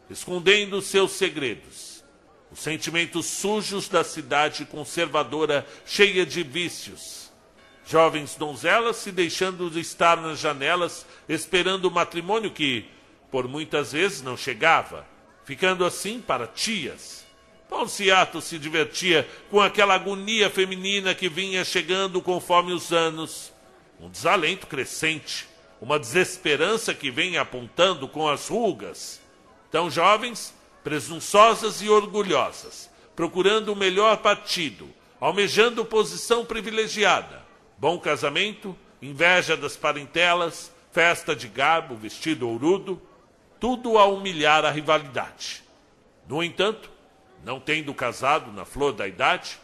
escondendo 0.10 0.82
seus 0.82 1.12
segredos. 1.12 2.04
Os 2.52 2.60
sentimentos 2.60 3.26
sujos 3.26 3.90
da 3.90 4.04
cidade 4.04 4.66
conservadora 4.66 5.68
cheia 5.86 6.26
de 6.26 6.44
vícios. 6.44 7.32
Jovens 7.86 8.36
donzelas 8.36 8.98
se 8.98 9.12
deixando 9.12 9.70
de 9.70 9.80
estar 9.80 10.18
nas 10.18 10.40
janelas, 10.40 11.06
esperando 11.28 11.86
o 11.86 11.92
matrimônio 11.92 12.52
que, 12.52 12.86
por 13.30 13.48
muitas 13.48 13.92
vezes, 13.92 14.22
não 14.22 14.38
chegava, 14.38 15.06
ficando 15.44 15.86
assim 15.86 16.22
para 16.22 16.48
tias 16.48 17.28
Ponciato 17.70 18.42
se 18.42 18.58
divertia 18.58 19.28
com 19.50 19.60
aquela 19.60 19.96
agonia 19.96 20.50
feminina 20.50 21.14
que 21.14 21.28
vinha 21.28 21.66
chegando 21.66 22.22
conforme 22.22 22.72
os 22.72 22.94
anos. 22.94 23.52
Um 24.00 24.10
desalento 24.10 24.68
crescente, 24.68 25.48
uma 25.82 26.00
desesperança 26.00 26.94
que 26.94 27.10
vem 27.10 27.38
apontando 27.38 28.08
com 28.08 28.28
as 28.28 28.48
rugas. 28.48 29.22
Tão 29.72 29.90
jovens, 29.90 30.54
presunçosas 30.84 31.82
e 31.82 31.90
orgulhosas, 31.90 32.90
procurando 33.16 33.74
o 33.74 33.76
melhor 33.76 34.18
partido, 34.18 34.90
almejando 35.20 35.84
posição 35.84 36.46
privilegiada, 36.46 37.44
bom 37.78 38.00
casamento, 38.00 38.78
inveja 39.02 39.58
das 39.58 39.76
parentelas, 39.76 40.72
festa 40.92 41.36
de 41.36 41.48
garbo, 41.48 41.96
vestido 41.96 42.48
ourudo, 42.48 43.02
tudo 43.60 43.98
a 43.98 44.06
humilhar 44.06 44.64
a 44.64 44.72
rivalidade. 44.72 45.64
No 46.28 46.44
entanto, 46.44 46.90
não 47.44 47.60
tendo 47.60 47.94
casado 47.94 48.52
na 48.52 48.66
flor 48.66 48.94
da 48.94 49.08
idade, 49.08 49.60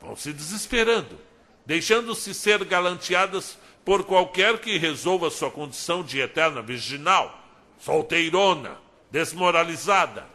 vão 0.00 0.16
se 0.16 0.32
desesperando, 0.32 1.18
deixando-se 1.66 2.32
ser 2.34 2.64
galanteadas 2.64 3.58
por 3.88 4.04
qualquer 4.04 4.58
que 4.58 4.76
resolva 4.76 5.30
sua 5.30 5.50
condição 5.50 6.02
de 6.02 6.20
eterna 6.20 6.60
virginal, 6.60 7.42
solteirona, 7.78 8.76
desmoralizada. 9.10 10.26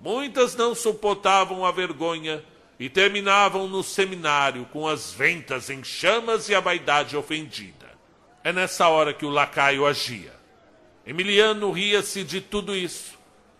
Muitas 0.00 0.56
não 0.56 0.74
suportavam 0.74 1.64
a 1.64 1.70
vergonha 1.70 2.44
e 2.76 2.88
terminavam 2.88 3.68
no 3.68 3.84
seminário 3.84 4.64
com 4.72 4.88
as 4.88 5.12
ventas 5.12 5.70
em 5.70 5.84
chamas 5.84 6.48
e 6.48 6.56
a 6.56 6.58
vaidade 6.58 7.16
ofendida. 7.16 7.86
É 8.42 8.52
nessa 8.52 8.88
hora 8.88 9.14
que 9.14 9.24
o 9.24 9.30
lacaio 9.30 9.86
agia. 9.86 10.34
Emiliano 11.06 11.70
ria-se 11.70 12.24
de 12.24 12.40
tudo 12.40 12.74
isso. 12.74 13.16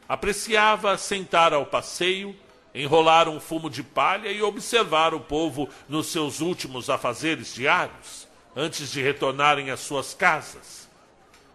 Apreciava 0.08 0.98
sentar 0.98 1.54
ao 1.54 1.64
passeio 1.64 2.34
enrolar 2.74 3.28
um 3.28 3.38
fumo 3.38 3.70
de 3.70 3.84
palha 3.84 4.30
e 4.30 4.42
observar 4.42 5.14
o 5.14 5.20
povo 5.20 5.68
nos 5.88 6.08
seus 6.08 6.40
últimos 6.40 6.90
afazeres 6.90 7.54
diários, 7.54 8.27
antes 8.54 8.90
de 8.90 9.02
retornarem 9.02 9.70
às 9.70 9.80
suas 9.80 10.14
casas. 10.14 10.88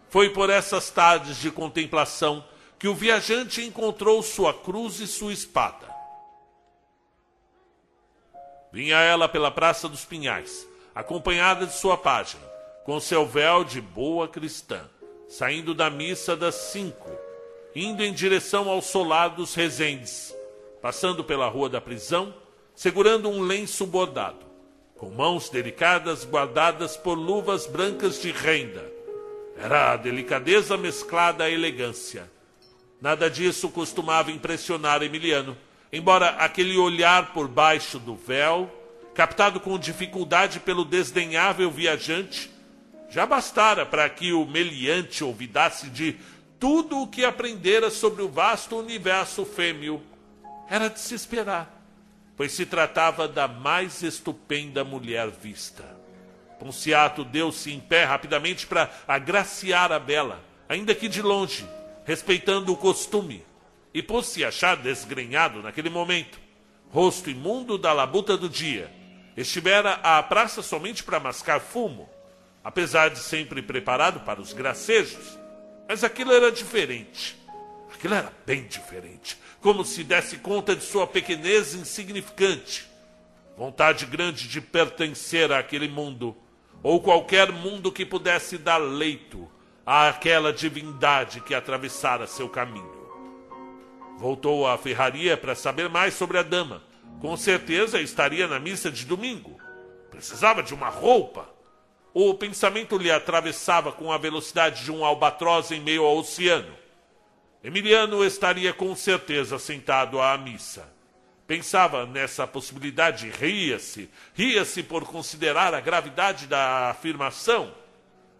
Foi 0.09 0.29
por 0.29 0.49
essas 0.49 0.89
tardes 0.89 1.37
de 1.37 1.49
contemplação 1.51 2.43
que 2.77 2.87
o 2.87 2.93
viajante 2.93 3.61
encontrou 3.61 4.21
sua 4.21 4.53
cruz 4.53 4.99
e 4.99 5.07
sua 5.07 5.33
espada. 5.33 5.87
Vinha 8.71 8.97
ela 8.97 9.29
pela 9.29 9.51
Praça 9.51 9.87
dos 9.87 10.03
Pinhais, 10.03 10.67
acompanhada 10.93 11.65
de 11.65 11.73
sua 11.73 11.97
pajem, 11.97 12.41
com 12.83 12.99
seu 12.99 13.25
véu 13.25 13.63
de 13.63 13.79
boa 13.79 14.27
cristã, 14.27 14.89
saindo 15.29 15.73
da 15.73 15.89
missa 15.89 16.35
das 16.35 16.55
cinco, 16.55 17.09
indo 17.75 18.03
em 18.03 18.11
direção 18.13 18.69
ao 18.69 18.81
solar 18.81 19.29
dos 19.29 19.55
Resendes, 19.55 20.35
passando 20.81 21.23
pela 21.23 21.47
rua 21.47 21.69
da 21.69 21.79
prisão, 21.79 22.33
segurando 22.75 23.29
um 23.29 23.41
lenço 23.41 23.85
bordado, 23.85 24.45
com 24.97 25.09
mãos 25.09 25.49
delicadas 25.49 26.23
guardadas 26.23 26.95
por 26.95 27.15
luvas 27.15 27.67
brancas 27.67 28.21
de 28.21 28.31
renda. 28.31 28.91
Era 29.57 29.91
a 29.91 29.97
delicadeza 29.97 30.77
mesclada 30.77 31.43
à 31.43 31.49
elegância. 31.49 32.29
Nada 33.01 33.29
disso 33.29 33.69
costumava 33.69 34.31
impressionar 34.31 35.03
Emiliano, 35.03 35.57
embora 35.91 36.29
aquele 36.29 36.77
olhar 36.77 37.33
por 37.33 37.47
baixo 37.47 37.99
do 37.99 38.15
véu, 38.15 38.71
captado 39.13 39.59
com 39.59 39.77
dificuldade 39.77 40.59
pelo 40.59 40.85
desdenhável 40.85 41.69
viajante, 41.69 42.49
já 43.09 43.25
bastara 43.25 43.85
para 43.85 44.09
que 44.09 44.33
o 44.33 44.45
meliante 44.45 45.23
olvidasse 45.23 45.89
de 45.89 46.17
tudo 46.59 47.01
o 47.01 47.07
que 47.07 47.25
aprendera 47.25 47.91
sobre 47.91 48.23
o 48.23 48.29
vasto 48.29 48.77
universo 48.77 49.45
fêmeo. 49.45 50.01
Era 50.69 50.87
de 50.87 50.99
se 50.99 51.13
esperar, 51.13 51.82
pois 52.35 52.51
se 52.51 52.65
tratava 52.65 53.27
da 53.27 53.47
mais 53.47 54.01
estupenda 54.01 54.83
mulher 54.83 55.29
vista. 55.29 55.83
Ponciato 56.59 57.23
deu-se 57.23 57.71
em 57.71 57.79
pé 57.79 58.05
rapidamente 58.05 58.65
para 58.65 58.89
agraciar 59.07 59.91
a 59.91 59.99
bela, 59.99 60.43
ainda 60.67 60.95
que 60.95 61.07
de 61.07 61.21
longe, 61.21 61.67
respeitando 62.05 62.71
o 62.71 62.77
costume 62.77 63.45
e 63.93 64.01
por 64.01 64.23
se 64.23 64.43
achar 64.43 64.77
desgrenhado 64.77 65.61
naquele 65.61 65.89
momento, 65.89 66.39
rosto 66.89 67.29
imundo 67.29 67.77
da 67.77 67.93
labuta 67.93 68.35
do 68.35 68.49
dia, 68.49 68.91
estivera 69.37 69.93
à 70.03 70.21
praça 70.23 70.61
somente 70.61 71.03
para 71.03 71.19
mascar 71.19 71.59
fumo, 71.59 72.09
apesar 72.63 73.09
de 73.09 73.19
sempre 73.19 73.61
preparado 73.61 74.21
para 74.21 74.41
os 74.41 74.53
gracejos. 74.53 75.37
Mas 75.87 76.03
aquilo 76.03 76.31
era 76.31 76.51
diferente. 76.51 77.37
Aquilo 77.93 78.15
era 78.15 78.33
bem 78.45 78.63
diferente, 78.67 79.37
como 79.63 79.85
se 79.85 80.03
desse 80.03 80.37
conta 80.37 80.75
de 80.75 80.83
sua 80.83 81.07
pequenez 81.07 81.73
insignificante. 81.73 82.85
Vontade 83.57 84.05
grande 84.05 84.49
de 84.49 84.59
pertencer 84.59 85.53
àquele 85.53 85.87
mundo, 85.87 86.35
ou 86.83 86.99
qualquer 86.99 87.49
mundo 87.49 87.89
que 87.89 88.05
pudesse 88.05 88.57
dar 88.57 88.77
leito 88.77 89.49
àquela 89.85 90.51
divindade 90.51 91.39
que 91.39 91.55
atravessara 91.55 92.27
seu 92.27 92.49
caminho. 92.49 93.07
Voltou 94.17 94.67
à 94.67 94.77
ferraria 94.77 95.37
para 95.37 95.55
saber 95.55 95.87
mais 95.87 96.13
sobre 96.13 96.37
a 96.37 96.43
dama. 96.43 96.83
Com 97.21 97.37
certeza 97.37 98.01
estaria 98.01 98.47
na 98.49 98.59
missa 98.59 98.91
de 98.91 99.05
domingo. 99.05 99.57
Precisava 100.11 100.61
de 100.61 100.73
uma 100.73 100.89
roupa. 100.89 101.49
O 102.13 102.33
pensamento 102.33 102.97
lhe 102.97 103.09
atravessava 103.09 103.93
com 103.93 104.11
a 104.11 104.17
velocidade 104.17 104.83
de 104.83 104.91
um 104.91 105.05
albatroz 105.05 105.71
em 105.71 105.79
meio 105.79 106.03
ao 106.03 106.17
oceano. 106.17 106.82
Emiliano 107.63 108.25
estaria 108.25 108.73
com 108.73 108.95
certeza 108.95 109.57
sentado 109.57 110.21
à 110.21 110.37
missa. 110.37 110.91
Pensava 111.47 112.05
nessa 112.05 112.45
possibilidade, 112.45 113.29
ria-se, 113.29 114.09
ria-se 114.33 114.83
por 114.83 115.05
considerar 115.05 115.73
a 115.73 115.79
gravidade 115.79 116.47
da 116.47 116.89
afirmação. 116.89 117.73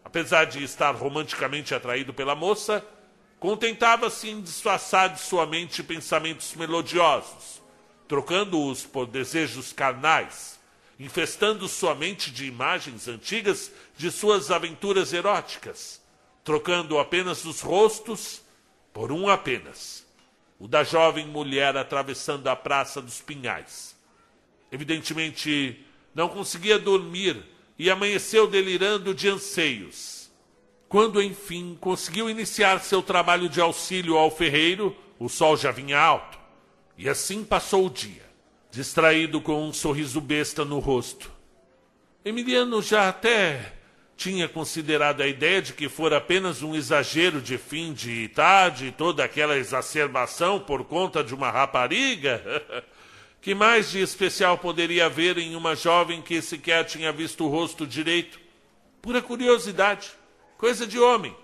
Apesar 0.03 0.45
de 0.45 0.63
estar 0.63 0.91
romanticamente 0.95 1.73
atraído 1.73 2.13
pela 2.13 2.35
moça, 2.35 2.85
Contentava-se 3.43 4.29
em 4.29 4.39
disfarçar 4.39 5.09
de 5.09 5.19
sua 5.19 5.45
mente 5.45 5.83
pensamentos 5.83 6.53
melodiosos, 6.55 7.61
trocando-os 8.07 8.85
por 8.85 9.05
desejos 9.05 9.73
carnais, 9.73 10.57
infestando 10.97 11.67
sua 11.67 11.93
mente 11.93 12.31
de 12.31 12.45
imagens 12.45 13.05
antigas 13.09 13.69
de 13.97 14.09
suas 14.09 14.49
aventuras 14.49 15.11
eróticas, 15.11 16.01
trocando 16.41 16.97
apenas 16.97 17.43
os 17.43 17.59
rostos 17.59 18.42
por 18.93 19.11
um 19.11 19.27
apenas, 19.27 20.05
o 20.59 20.67
da 20.67 20.83
jovem 20.83 21.25
mulher 21.25 21.75
atravessando 21.75 22.47
a 22.47 22.55
Praça 22.55 23.01
dos 23.01 23.19
Pinhais. 23.19 23.95
Evidentemente, 24.71 25.83
não 26.15 26.29
conseguia 26.29 26.79
dormir 26.79 27.43
e 27.77 27.89
amanheceu 27.89 28.47
delirando 28.47 29.13
de 29.13 29.27
anseios 29.27 30.13
quando 30.93 31.23
enfim 31.23 31.75
conseguiu 31.81 32.29
iniciar 32.29 32.79
seu 32.79 33.01
trabalho 33.01 33.49
de 33.49 33.59
auxílio 33.59 34.15
ao 34.15 34.29
ferreiro, 34.29 34.95
o 35.17 35.27
sol 35.27 35.57
já 35.57 35.71
vinha 35.71 35.99
alto. 35.99 36.37
E 36.95 37.09
assim 37.09 37.43
passou 37.43 37.87
o 37.87 37.89
dia, 37.89 38.21
distraído 38.69 39.41
com 39.41 39.67
um 39.67 39.73
sorriso 39.73 40.21
besta 40.21 40.63
no 40.63 40.77
rosto. 40.77 41.31
Emiliano 42.23 42.79
já 42.79 43.09
até 43.09 43.73
tinha 44.15 44.47
considerado 44.47 45.21
a 45.21 45.27
ideia 45.27 45.61
de 45.61 45.73
que 45.73 45.89
fora 45.89 46.17
apenas 46.17 46.61
um 46.61 46.75
exagero 46.75 47.41
de 47.41 47.57
fim 47.57 47.93
de 47.93 48.27
tarde, 48.29 48.93
toda 48.97 49.23
aquela 49.23 49.57
exacerbação 49.57 50.59
por 50.59 50.83
conta 50.85 51.23
de 51.23 51.33
uma 51.33 51.49
rapariga. 51.49 52.41
que 53.41 53.53
mais 53.53 53.91
de 53.91 53.99
especial 53.99 54.57
poderia 54.57 55.07
haver 55.07 55.37
em 55.37 55.55
uma 55.55 55.75
jovem 55.75 56.21
que 56.21 56.41
sequer 56.41 56.85
tinha 56.85 57.11
visto 57.11 57.45
o 57.45 57.49
rosto 57.49 57.85
direito? 57.85 58.39
Pura 59.01 59.21
curiosidade 59.21 60.11
coisa 60.63 60.87
de 60.87 60.97
homem. 60.97 61.35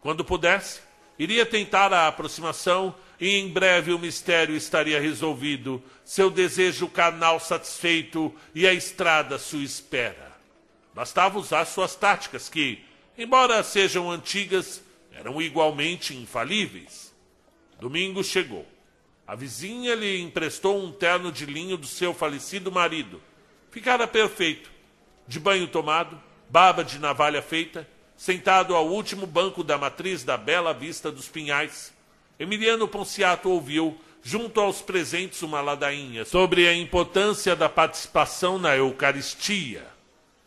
Quando 0.00 0.24
pudesse, 0.24 0.78
iria 1.18 1.44
tentar 1.44 1.92
a 1.92 2.06
aproximação 2.06 2.94
e 3.18 3.34
em 3.34 3.48
breve 3.48 3.92
o 3.92 3.98
mistério 3.98 4.54
estaria 4.54 5.00
resolvido, 5.00 5.82
seu 6.04 6.30
desejo 6.30 6.86
carnal 6.86 7.40
satisfeito 7.40 8.32
e 8.54 8.68
a 8.68 8.72
estrada 8.72 9.36
sua 9.36 9.64
espera. 9.64 10.27
Bastava 10.98 11.38
usar 11.38 11.64
suas 11.64 11.94
táticas, 11.94 12.48
que, 12.48 12.84
embora 13.16 13.62
sejam 13.62 14.10
antigas, 14.10 14.82
eram 15.12 15.40
igualmente 15.40 16.12
infalíveis. 16.12 17.14
Domingo 17.78 18.24
chegou. 18.24 18.66
A 19.24 19.36
vizinha 19.36 19.94
lhe 19.94 20.20
emprestou 20.20 20.76
um 20.76 20.90
terno 20.90 21.30
de 21.30 21.46
linho 21.46 21.76
do 21.76 21.86
seu 21.86 22.12
falecido 22.12 22.72
marido. 22.72 23.22
Ficara 23.70 24.08
perfeito. 24.08 24.68
De 25.24 25.38
banho 25.38 25.68
tomado, 25.68 26.20
baba 26.50 26.82
de 26.82 26.98
navalha 26.98 27.40
feita, 27.40 27.86
Sentado 28.16 28.74
ao 28.74 28.88
último 28.88 29.24
banco 29.24 29.62
da 29.62 29.78
matriz 29.78 30.24
da 30.24 30.36
Bela 30.36 30.74
Vista 30.74 31.12
dos 31.12 31.28
Pinhais, 31.28 31.94
Emiliano 32.36 32.88
Ponciato 32.88 33.48
ouviu, 33.48 33.96
junto 34.20 34.60
aos 34.60 34.82
presentes, 34.82 35.42
uma 35.42 35.60
ladainha 35.60 36.24
sobre 36.24 36.66
a 36.66 36.74
importância 36.74 37.54
da 37.54 37.68
participação 37.68 38.58
na 38.58 38.76
Eucaristia, 38.76 39.97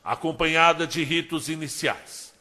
acompanhada 0.03 0.87
de 0.87 1.03
ritos 1.03 1.49
iniciais. 1.49 2.33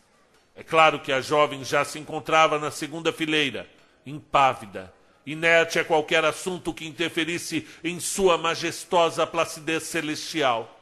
É 0.54 0.62
claro 0.62 1.00
que 1.00 1.12
a 1.12 1.20
jovem 1.20 1.64
já 1.64 1.84
se 1.84 1.98
encontrava 1.98 2.58
na 2.58 2.70
segunda 2.70 3.12
fileira, 3.12 3.68
impávida, 4.04 4.92
inerte 5.24 5.78
a 5.78 5.84
qualquer 5.84 6.24
assunto 6.24 6.74
que 6.74 6.86
interferisse 6.86 7.66
em 7.84 8.00
sua 8.00 8.36
majestosa 8.36 9.26
placidez 9.26 9.84
celestial 9.84 10.80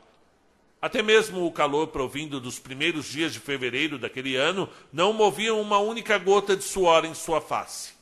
até 0.80 1.02
mesmo 1.02 1.44
o 1.44 1.50
calor 1.52 1.88
provindo 1.88 2.40
dos 2.40 2.58
primeiros 2.60 3.06
dias 3.06 3.32
de 3.32 3.40
fevereiro 3.40 3.98
daquele 3.98 4.36
ano 4.36 4.68
não 4.92 5.12
movia 5.12 5.52
uma 5.52 5.78
única 5.78 6.16
gota 6.18 6.56
de 6.56 6.62
suor 6.62 7.04
em 7.04 7.14
sua 7.14 7.40
face. 7.40 7.92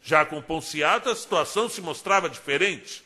Já 0.00 0.24
com 0.24 0.40
Ponciata, 0.40 1.10
a 1.10 1.16
situação 1.16 1.68
se 1.68 1.80
mostrava 1.80 2.28
diferente. 2.28 3.02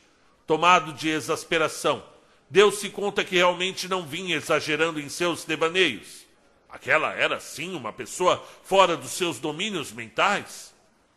Tomado 0.46 0.92
de 0.92 1.08
exasperação, 1.08 2.02
deu-se 2.48 2.88
conta 2.90 3.24
que 3.24 3.36
realmente 3.36 3.88
não 3.88 4.06
vinha 4.06 4.36
exagerando 4.36 5.00
em 5.00 5.08
seus 5.08 5.44
devaneios. 5.44 6.26
Aquela 6.68 7.12
era, 7.12 7.40
sim, 7.40 7.74
uma 7.74 7.92
pessoa 7.92 8.44
fora 8.62 8.96
dos 8.96 9.12
seus 9.12 9.38
domínios 9.38 9.92
mentais. 9.92 10.74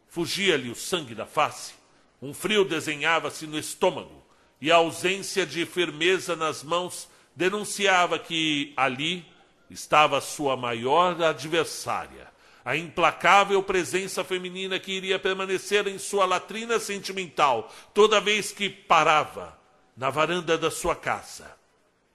Fugia-lhe 0.07 0.69
o 0.69 0.75
sangue 0.75 1.13
da 1.13 1.25
face. 1.25 1.73
Um 2.21 2.33
frio 2.33 2.65
desenhava-se 2.65 3.45
no 3.45 3.57
estômago 3.57 4.23
e 4.61 4.71
a 4.71 4.75
ausência 4.75 5.45
de 5.45 5.65
firmeza 5.65 6.35
nas 6.35 6.63
mãos 6.63 7.09
denunciava 7.35 8.19
que 8.19 8.73
ali 8.75 9.25
estava 9.69 10.19
sua 10.19 10.57
maior 10.57 11.21
adversária, 11.21 12.27
a 12.65 12.75
implacável 12.75 13.61
presença 13.63 14.23
feminina 14.23 14.79
que 14.79 14.91
iria 14.91 15.19
permanecer 15.19 15.87
em 15.87 15.97
sua 15.97 16.25
latrina 16.25 16.79
sentimental 16.79 17.73
toda 17.93 18.19
vez 18.19 18.51
que 18.51 18.69
parava 18.69 19.58
na 19.99 20.09
varanda 20.09 20.57
da 20.57 20.71
sua 20.71 20.95
casa, 20.95 21.51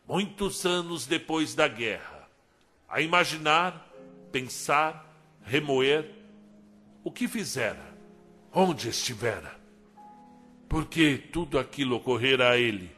muitos 0.08 0.64
anos 0.64 1.04
depois 1.04 1.54
da 1.54 1.68
guerra, 1.68 2.26
a 2.88 3.02
imaginar, 3.02 3.86
pensar, 4.32 5.06
remoer 5.42 6.10
o 7.04 7.12
que 7.12 7.28
fizera, 7.28 7.94
onde 8.50 8.88
estivera, 8.88 9.54
porque 10.66 11.18
tudo 11.30 11.58
aquilo 11.58 11.96
ocorrera 11.96 12.52
a 12.52 12.56
ele 12.56 12.90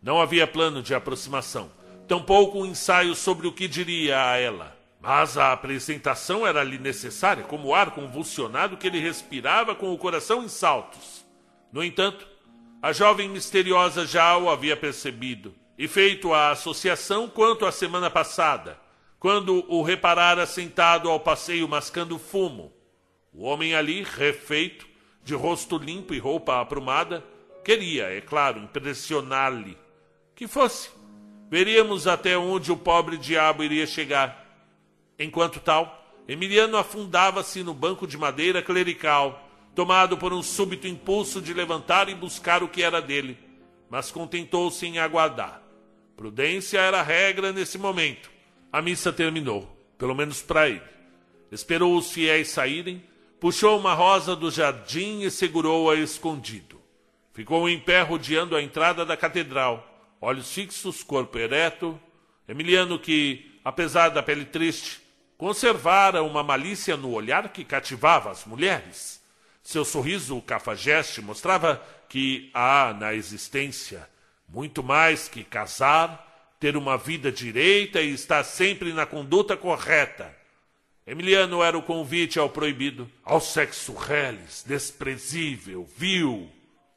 não 0.00 0.20
havia 0.20 0.46
plano 0.46 0.80
de 0.80 0.94
aproximação, 0.94 1.68
tampouco 2.06 2.60
um 2.60 2.66
ensaio 2.66 3.16
sobre 3.16 3.48
o 3.48 3.52
que 3.52 3.66
diria 3.66 4.30
a 4.30 4.36
ela. 4.36 4.78
Mas 5.00 5.36
a 5.36 5.52
apresentação 5.52 6.46
era-lhe 6.46 6.78
necessária, 6.78 7.42
como 7.42 7.68
o 7.68 7.74
ar 7.74 7.90
convulsionado 7.90 8.76
que 8.76 8.86
ele 8.86 9.00
respirava 9.00 9.74
com 9.74 9.92
o 9.92 9.98
coração 9.98 10.44
em 10.44 10.48
saltos. 10.48 11.24
No 11.72 11.82
entanto, 11.82 12.31
a 12.82 12.92
jovem 12.92 13.28
misteriosa 13.28 14.04
já 14.04 14.36
o 14.36 14.50
havia 14.50 14.76
percebido 14.76 15.54
e 15.78 15.86
feito 15.86 16.34
a 16.34 16.50
associação 16.50 17.28
quanto 17.28 17.64
à 17.64 17.70
semana 17.70 18.10
passada, 18.10 18.76
quando 19.20 19.64
o 19.72 19.82
reparara 19.82 20.44
sentado 20.46 21.08
ao 21.08 21.20
passeio 21.20 21.68
mascando 21.68 22.18
fumo. 22.18 22.72
O 23.32 23.44
homem 23.44 23.72
ali, 23.72 24.02
refeito, 24.02 24.84
de 25.22 25.32
rosto 25.32 25.78
limpo 25.78 26.12
e 26.12 26.18
roupa 26.18 26.60
aprumada, 26.60 27.24
queria, 27.64 28.06
é 28.12 28.20
claro, 28.20 28.58
impressionar-lhe. 28.58 29.78
Que 30.34 30.48
fosse. 30.48 30.90
Veríamos 31.48 32.08
até 32.08 32.36
onde 32.36 32.72
o 32.72 32.76
pobre 32.76 33.16
diabo 33.16 33.62
iria 33.62 33.86
chegar. 33.86 34.44
Enquanto 35.16 35.60
tal, 35.60 36.04
Emiliano 36.26 36.76
afundava-se 36.76 37.62
no 37.62 37.72
banco 37.72 38.08
de 38.08 38.18
madeira 38.18 38.60
clerical, 38.60 39.51
tomado 39.74 40.18
por 40.18 40.32
um 40.32 40.42
súbito 40.42 40.86
impulso 40.86 41.40
de 41.40 41.54
levantar 41.54 42.08
e 42.08 42.14
buscar 42.14 42.62
o 42.62 42.68
que 42.68 42.82
era 42.82 43.00
dele, 43.00 43.38
mas 43.88 44.10
contentou-se 44.10 44.86
em 44.86 44.98
aguardar. 44.98 45.62
Prudência 46.16 46.78
era 46.78 47.00
a 47.00 47.02
regra 47.02 47.52
nesse 47.52 47.78
momento. 47.78 48.30
A 48.72 48.80
missa 48.82 49.12
terminou, 49.12 49.68
pelo 49.98 50.14
menos 50.14 50.42
para 50.42 50.68
ele. 50.68 50.82
Esperou 51.50 51.96
os 51.96 52.12
fiéis 52.12 52.48
saírem, 52.48 53.02
puxou 53.40 53.78
uma 53.78 53.94
rosa 53.94 54.36
do 54.36 54.50
jardim 54.50 55.22
e 55.22 55.30
segurou-a 55.30 55.96
escondido. 55.96 56.80
Ficou 57.32 57.68
em 57.68 57.80
pé 57.80 58.02
rodeando 58.02 58.54
a 58.54 58.62
entrada 58.62 59.04
da 59.04 59.16
catedral, 59.16 60.14
olhos 60.20 60.52
fixos, 60.52 61.02
corpo 61.02 61.38
ereto. 61.38 61.98
Emiliano, 62.46 62.98
que, 62.98 63.58
apesar 63.64 64.10
da 64.10 64.22
pele 64.22 64.44
triste, 64.44 65.00
conservara 65.38 66.22
uma 66.22 66.42
malícia 66.42 66.96
no 66.96 67.12
olhar 67.12 67.48
que 67.50 67.64
cativava 67.64 68.30
as 68.30 68.44
mulheres. 68.44 69.21
Seu 69.62 69.84
sorriso 69.84 70.40
cafajeste 70.42 71.20
mostrava 71.20 71.82
que 72.08 72.50
há 72.52 72.94
na 72.98 73.14
existência 73.14 74.08
muito 74.48 74.82
mais 74.82 75.28
que 75.28 75.42
casar, 75.42 76.56
ter 76.60 76.76
uma 76.76 76.98
vida 76.98 77.32
direita 77.32 78.00
e 78.00 78.12
estar 78.12 78.44
sempre 78.44 78.92
na 78.92 79.06
conduta 79.06 79.56
correta. 79.56 80.32
Emiliano 81.06 81.62
era 81.62 81.76
o 81.76 81.82
convite 81.82 82.38
ao 82.38 82.48
proibido, 82.48 83.10
ao 83.24 83.40
sexo 83.40 83.94
reles, 83.94 84.62
desprezível, 84.64 85.88
vil, 85.96 86.48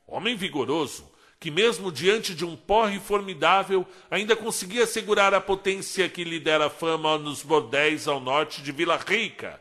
homem 0.06 0.36
vigoroso, 0.36 1.10
que 1.40 1.50
mesmo 1.50 1.92
diante 1.92 2.36
de 2.36 2.46
um 2.46 2.56
porre 2.56 3.00
formidável, 3.00 3.86
ainda 4.12 4.36
conseguia 4.36 4.86
segurar 4.86 5.34
a 5.34 5.42
potência 5.42 6.08
que 6.10 6.24
lhe 6.24 6.40
dera 6.40 6.70
fama 6.70 7.18
nos 7.18 7.42
bordéis 7.42 8.08
ao 8.08 8.20
norte 8.20 8.62
de 8.62 8.72
Vila 8.72 8.98
Rica, 8.98 9.60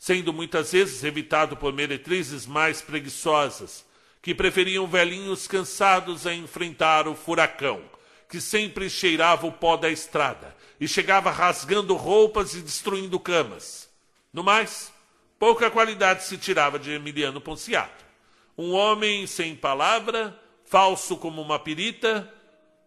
sendo 0.00 0.32
muitas 0.32 0.72
vezes 0.72 1.04
evitado 1.04 1.58
por 1.58 1.74
meretrizes 1.74 2.46
mais 2.46 2.80
preguiçosas, 2.80 3.84
que 4.22 4.34
preferiam 4.34 4.86
velhinhos 4.86 5.46
cansados 5.46 6.26
a 6.26 6.32
enfrentar 6.34 7.06
o 7.06 7.14
furacão, 7.14 7.82
que 8.26 8.40
sempre 8.40 8.88
cheirava 8.88 9.46
o 9.46 9.52
pó 9.52 9.76
da 9.76 9.90
estrada 9.90 10.56
e 10.80 10.88
chegava 10.88 11.30
rasgando 11.30 11.94
roupas 11.96 12.54
e 12.54 12.62
destruindo 12.62 13.20
camas. 13.20 13.90
No 14.32 14.42
mais, 14.42 14.90
pouca 15.38 15.70
qualidade 15.70 16.24
se 16.24 16.38
tirava 16.38 16.78
de 16.78 16.92
Emiliano 16.92 17.40
Ponciato. 17.40 18.02
Um 18.56 18.72
homem 18.72 19.26
sem 19.26 19.54
palavra, 19.54 20.34
falso 20.64 21.18
como 21.18 21.42
uma 21.42 21.58
pirita, 21.58 22.26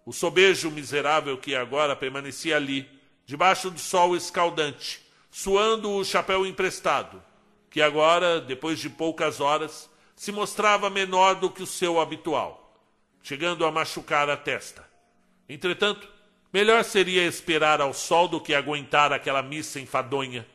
o 0.04 0.12
sobejo 0.12 0.71
miserável 0.71 1.38
que 1.38 1.54
agora 1.54 1.95
permanecia 1.95 2.56
ali, 2.56 2.89
debaixo 3.23 3.69
do 3.69 3.80
sol 3.80 4.15
escaldante, 4.15 5.03
suando 5.34 5.89
o 5.89 6.06
chapéu 6.06 6.46
emprestado, 6.46 7.19
que 7.67 7.82
agora, 7.82 8.39
depois 8.39 8.78
de 8.78 8.88
poucas 8.88 9.41
horas, 9.41 9.89
se 10.15 10.32
mostrava 10.32 10.91
menor 10.91 11.34
do 11.34 11.50
que 11.50 11.63
o 11.63 11.67
seu 11.67 12.00
habitual, 12.00 12.78
chegando 13.24 13.65
a 13.65 13.72
machucar 13.72 14.30
a 14.30 14.38
testa. 14.38 14.88
Entretanto, 15.50 16.08
melhor 16.54 16.84
seria 16.84 17.26
esperar 17.26 17.82
ao 17.82 17.96
sol 17.96 18.28
do 18.28 18.39
que 18.39 18.54
aguentar 18.54 19.12
aquela 19.12 19.41
missa 19.41 19.80
enfadonha. 19.80 20.48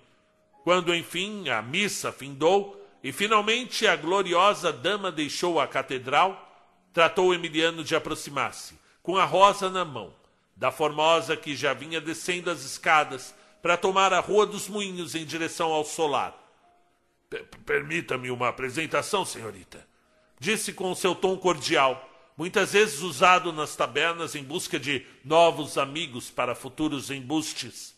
Quando, 0.63 0.95
enfim, 0.95 1.49
a 1.49 1.61
missa 1.61 2.13
findou 2.13 2.81
e 3.03 3.11
finalmente 3.11 3.85
a 3.85 3.97
gloriosa 3.97 4.73
dama 4.73 5.11
deixou 5.11 5.59
a 5.59 5.67
catedral, 5.67 6.71
tratou 6.93 7.35
Emiliano 7.35 7.83
de 7.83 7.97
aproximar-se, 7.97 8.79
com 9.03 9.17
a 9.17 9.25
rosa 9.25 9.69
na 9.69 9.85
mão, 9.85 10.15
da 10.57 10.71
formosa 10.71 11.37
que 11.37 11.57
já 11.57 11.75
vinha 11.75 12.01
descendo 12.01 12.49
as 12.49 12.63
escadas 12.63 13.35
para 13.63 13.77
tomar 13.77 14.13
a 14.13 14.21
Rua 14.21 14.47
dos 14.47 14.69
Moinhos 14.69 15.15
em 15.15 15.25
direção 15.25 15.73
ao 15.73 15.85
solar. 15.85 16.37
Permita-me 17.67 18.31
uma 18.31 18.49
apresentação, 18.49 19.25
senhorita, 19.25 19.87
disse 20.39 20.73
com 20.73 20.95
seu 20.95 21.15
tom 21.15 21.37
cordial, 21.37 22.09
muitas 22.37 22.73
vezes 22.73 23.01
usado 23.01 23.53
nas 23.53 23.77
tabernas 23.77 24.35
em 24.35 24.43
busca 24.43 24.79
de 24.79 25.05
novos 25.25 25.77
amigos 25.77 26.31
para 26.31 26.55
futuros 26.55 27.11
embustes. 27.11 27.95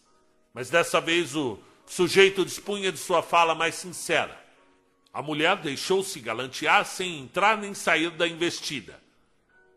Mas 0.53 0.69
dessa 0.69 1.01
vez 1.01 1.37
o 1.37 1.59
sujeito 1.87 2.45
dispunha 2.45 2.91
de 2.91 2.99
sua 2.99 3.23
fala 3.23 3.55
mais 3.55 3.77
sincera 3.77 4.41
a 5.13 5.21
mulher 5.21 5.57
deixou-se 5.57 6.21
galantear 6.21 6.85
sem 6.85 7.19
entrar 7.19 7.59
nem 7.59 7.75
sair 7.75 8.11
da 8.11 8.29
investida. 8.29 9.01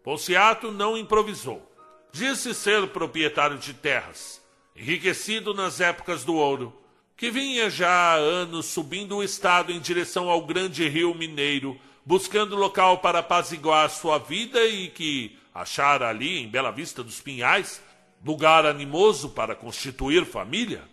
Ponciato 0.03 0.71
não 0.71 0.97
improvisou. 0.97 1.69
Disse 2.11 2.53
ser 2.53 2.87
proprietário 2.89 3.57
de 3.57 3.73
terras, 3.73 4.39
enriquecido 4.75 5.53
nas 5.53 5.79
épocas 5.79 6.23
do 6.23 6.35
ouro, 6.35 6.73
que 7.15 7.29
vinha 7.29 7.69
já 7.69 7.89
há 7.89 8.15
anos 8.15 8.65
subindo 8.65 9.17
o 9.17 9.23
estado 9.23 9.71
em 9.71 9.79
direção 9.79 10.29
ao 10.29 10.45
grande 10.45 10.87
rio 10.87 11.13
mineiro, 11.13 11.79
buscando 12.05 12.55
local 12.55 12.97
para 12.97 13.19
apaziguar 13.19 13.89
sua 13.89 14.17
vida 14.17 14.65
e 14.65 14.89
que 14.89 15.37
achara 15.53 16.09
ali, 16.09 16.39
em 16.39 16.47
Bela 16.47 16.71
Vista 16.71 17.03
dos 17.03 17.21
Pinhais, 17.21 17.81
lugar 18.25 18.65
animoso 18.65 19.29
para 19.29 19.55
constituir 19.55 20.25
família. 20.25 20.83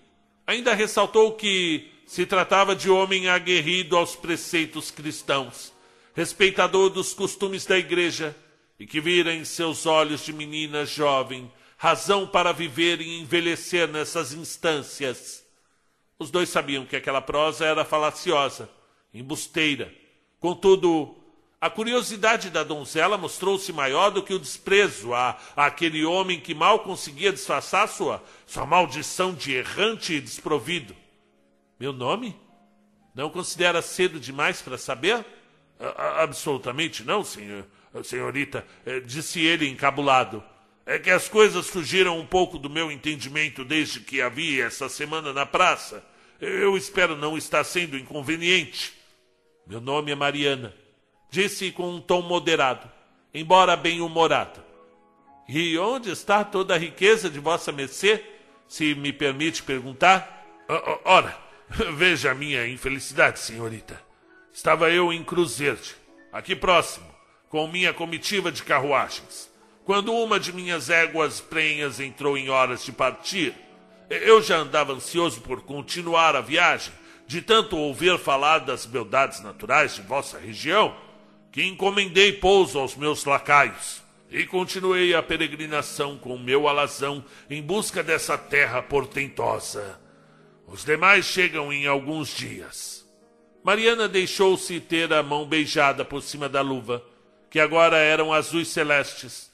Ainda 0.46 0.74
ressaltou 0.74 1.32
que 1.32 1.90
se 2.06 2.26
tratava 2.26 2.74
de 2.74 2.90
homem 2.90 3.28
aguerrido 3.28 3.96
aos 3.96 4.16
preceitos 4.16 4.90
cristãos, 4.90 5.72
respeitador 6.14 6.90
dos 6.90 7.14
costumes 7.14 7.64
da 7.64 7.78
igreja, 7.78 8.36
e 8.78 8.86
que 8.86 9.00
vira 9.00 9.32
em 9.34 9.44
seus 9.44 9.86
olhos 9.86 10.24
de 10.24 10.32
menina 10.32 10.84
jovem 10.84 11.50
razão 11.80 12.26
para 12.26 12.52
viver 12.52 13.00
e 13.00 13.20
envelhecer 13.22 13.88
nessas 13.88 14.34
instâncias. 14.34 15.42
Os 16.18 16.30
dois 16.30 16.50
sabiam 16.50 16.84
que 16.84 16.94
aquela 16.94 17.22
prosa 17.22 17.64
era 17.64 17.86
falaciosa, 17.86 18.68
embusteira. 19.14 19.90
Contudo, 20.38 21.16
a 21.58 21.70
curiosidade 21.70 22.50
da 22.50 22.62
donzela 22.62 23.16
mostrou-se 23.16 23.72
maior 23.72 24.10
do 24.10 24.22
que 24.22 24.34
o 24.34 24.38
desprezo 24.38 25.14
a, 25.14 25.38
a, 25.56 25.64
aquele 25.64 26.04
homem 26.04 26.38
que 26.38 26.54
mal 26.54 26.80
conseguia 26.80 27.32
disfarçar 27.32 27.88
sua, 27.88 28.22
sua 28.46 28.66
maldição 28.66 29.32
de 29.32 29.54
errante 29.54 30.12
e 30.12 30.20
desprovido. 30.20 30.94
Meu 31.78 31.94
nome? 31.94 32.36
Não 33.14 33.30
considera 33.30 33.80
cedo 33.80 34.20
demais 34.20 34.60
para 34.60 34.76
saber? 34.76 35.24
absolutamente 36.18 37.02
não, 37.04 37.24
senhor, 37.24 37.64
senhorita, 38.04 38.66
é, 38.84 39.00
disse 39.00 39.40
ele 39.40 39.66
encabulado. 39.66 40.44
É 40.86 40.98
que 40.98 41.10
as 41.10 41.28
coisas 41.28 41.68
fugiram 41.68 42.18
um 42.18 42.26
pouco 42.26 42.58
do 42.58 42.70
meu 42.70 42.90
entendimento 42.90 43.64
desde 43.64 44.00
que 44.00 44.20
a 44.20 44.28
vi 44.28 44.60
essa 44.60 44.88
semana 44.88 45.32
na 45.32 45.46
praça. 45.46 46.04
Eu 46.40 46.76
espero 46.76 47.16
não 47.16 47.36
estar 47.36 47.62
sendo 47.64 47.96
inconveniente. 47.96 48.94
Meu 49.66 49.80
nome 49.80 50.10
é 50.10 50.14
Mariana, 50.14 50.74
disse 51.30 51.70
com 51.70 51.88
um 51.90 52.00
tom 52.00 52.22
moderado, 52.22 52.90
embora 53.32 53.76
bem-humorado. 53.76 54.64
E 55.48 55.78
onde 55.78 56.10
está 56.10 56.42
toda 56.44 56.74
a 56.74 56.78
riqueza 56.78 57.28
de 57.28 57.38
vossa 57.38 57.70
mercê, 57.70 58.24
se 58.66 58.94
me 58.94 59.12
permite 59.12 59.62
perguntar? 59.62 60.44
Ora, 61.04 61.38
Veja 61.94 62.32
a 62.32 62.34
minha 62.34 62.66
infelicidade, 62.66 63.38
senhorita. 63.38 64.00
Estava 64.52 64.90
eu 64.90 65.12
em 65.12 65.22
Cruzerde, 65.22 65.94
aqui 66.32 66.56
próximo, 66.56 67.06
com 67.48 67.66
minha 67.68 67.94
comitiva 67.94 68.50
de 68.50 68.62
carruagens, 68.62 69.49
quando 69.90 70.14
uma 70.14 70.38
de 70.38 70.52
minhas 70.52 70.88
éguas 70.88 71.40
prenhas 71.40 71.98
entrou 71.98 72.38
em 72.38 72.48
horas 72.48 72.84
de 72.84 72.92
partir. 72.92 73.52
Eu 74.08 74.40
já 74.40 74.58
andava 74.58 74.92
ansioso 74.92 75.40
por 75.40 75.62
continuar 75.62 76.36
a 76.36 76.40
viagem, 76.40 76.92
de 77.26 77.42
tanto 77.42 77.76
ouvir 77.76 78.16
falar 78.16 78.60
das 78.60 78.86
beldades 78.86 79.40
naturais 79.40 79.96
de 79.96 80.02
vossa 80.02 80.38
região, 80.38 80.94
que 81.50 81.64
encomendei 81.64 82.32
pouso 82.34 82.78
aos 82.78 82.94
meus 82.94 83.24
lacaios 83.24 84.00
e 84.30 84.46
continuei 84.46 85.12
a 85.12 85.24
peregrinação 85.24 86.16
com 86.16 86.38
meu 86.38 86.68
alazão 86.68 87.24
em 87.50 87.60
busca 87.60 88.00
dessa 88.00 88.38
terra 88.38 88.80
portentosa. 88.80 90.00
Os 90.68 90.84
demais 90.84 91.24
chegam 91.24 91.72
em 91.72 91.88
alguns 91.88 92.28
dias. 92.28 93.04
Mariana 93.64 94.06
deixou-se 94.06 94.78
ter 94.78 95.12
a 95.12 95.20
mão 95.20 95.44
beijada 95.44 96.04
por 96.04 96.22
cima 96.22 96.48
da 96.48 96.60
luva, 96.60 97.04
que 97.50 97.58
agora 97.58 97.96
eram 97.96 98.32
azuis 98.32 98.68
celestes, 98.68 99.49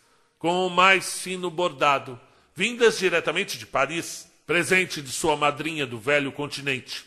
com 0.46 0.64
o 0.64 0.70
mais 0.70 1.22
fino 1.22 1.50
bordado, 1.50 2.20
vindas 2.54 3.00
diretamente 3.00 3.58
de 3.58 3.66
Paris, 3.66 4.30
presente 4.46 5.02
de 5.02 5.10
sua 5.10 5.36
madrinha 5.36 5.84
do 5.84 5.98
velho 5.98 6.30
continente. 6.30 7.04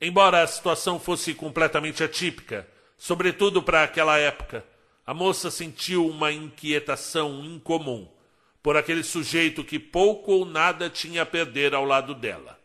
Embora 0.00 0.42
a 0.42 0.46
situação 0.48 0.98
fosse 0.98 1.34
completamente 1.34 2.02
atípica, 2.02 2.66
sobretudo 2.98 3.62
para 3.62 3.84
aquela 3.84 4.18
época, 4.18 4.64
a 5.06 5.14
moça 5.14 5.52
sentiu 5.52 6.04
uma 6.04 6.32
inquietação 6.32 7.44
incomum 7.44 8.08
por 8.60 8.76
aquele 8.76 9.04
sujeito 9.04 9.62
que 9.62 9.78
pouco 9.78 10.32
ou 10.32 10.44
nada 10.44 10.90
tinha 10.90 11.22
a 11.22 11.26
perder 11.26 11.76
ao 11.76 11.84
lado 11.84 12.12
dela. 12.12 12.58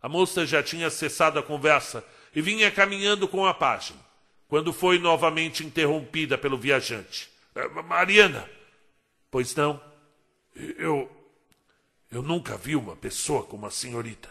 A 0.00 0.08
moça 0.08 0.46
já 0.46 0.62
tinha 0.62 0.88
cessado 0.90 1.40
a 1.40 1.42
conversa 1.42 2.04
e 2.32 2.40
vinha 2.40 2.70
caminhando 2.70 3.26
com 3.26 3.44
a 3.44 3.52
página, 3.52 3.98
quando 4.46 4.72
foi 4.72 5.00
novamente 5.00 5.66
interrompida 5.66 6.38
pelo 6.38 6.56
viajante. 6.56 7.28
Eh, 7.56 7.68
Mariana! 7.82 8.59
Pois 9.30 9.54
não? 9.54 9.80
Eu. 10.54 11.10
Eu 12.10 12.22
nunca 12.22 12.56
vi 12.56 12.74
uma 12.74 12.96
pessoa 12.96 13.44
como 13.44 13.66
a 13.66 13.70
senhorita. 13.70 14.28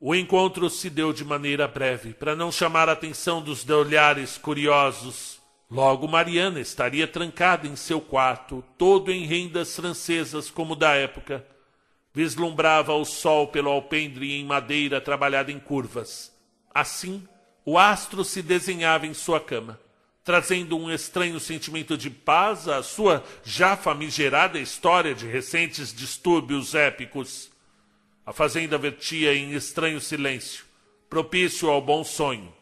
O 0.00 0.14
encontro 0.14 0.70
se 0.70 0.88
deu 0.88 1.12
de 1.12 1.24
maneira 1.24 1.66
breve, 1.66 2.14
para 2.14 2.36
não 2.36 2.52
chamar 2.52 2.88
a 2.88 2.92
atenção 2.92 3.42
dos 3.42 3.68
olhares 3.68 4.38
curiosos. 4.38 5.40
Logo, 5.68 6.06
Mariana 6.06 6.60
estaria 6.60 7.06
trancada 7.08 7.66
em 7.66 7.74
seu 7.74 8.00
quarto, 8.00 8.64
todo 8.78 9.10
em 9.10 9.26
rendas 9.26 9.74
francesas 9.74 10.48
como 10.48 10.76
da 10.76 10.94
época. 10.94 11.44
Vislumbrava 12.14 12.94
o 12.94 13.04
sol 13.04 13.48
pelo 13.48 13.70
alpendre 13.70 14.32
em 14.32 14.44
madeira 14.44 15.00
trabalhada 15.00 15.50
em 15.50 15.58
curvas. 15.58 16.32
Assim, 16.72 17.26
o 17.64 17.76
astro 17.76 18.24
se 18.24 18.40
desenhava 18.40 19.04
em 19.04 19.12
sua 19.12 19.40
cama, 19.40 19.80
trazendo 20.28 20.76
um 20.76 20.92
estranho 20.92 21.40
sentimento 21.40 21.96
de 21.96 22.10
paz 22.10 22.68
à 22.68 22.82
sua 22.82 23.24
já 23.42 23.74
famigerada 23.78 24.58
história 24.58 25.14
de 25.14 25.26
recentes 25.26 25.90
distúrbios 25.90 26.74
épicos. 26.74 27.50
A 28.26 28.32
fazenda 28.34 28.76
vertia 28.76 29.32
em 29.32 29.54
estranho 29.54 29.98
silêncio, 30.02 30.66
propício 31.08 31.70
ao 31.70 31.80
bom 31.80 32.04
sonho. 32.04 32.52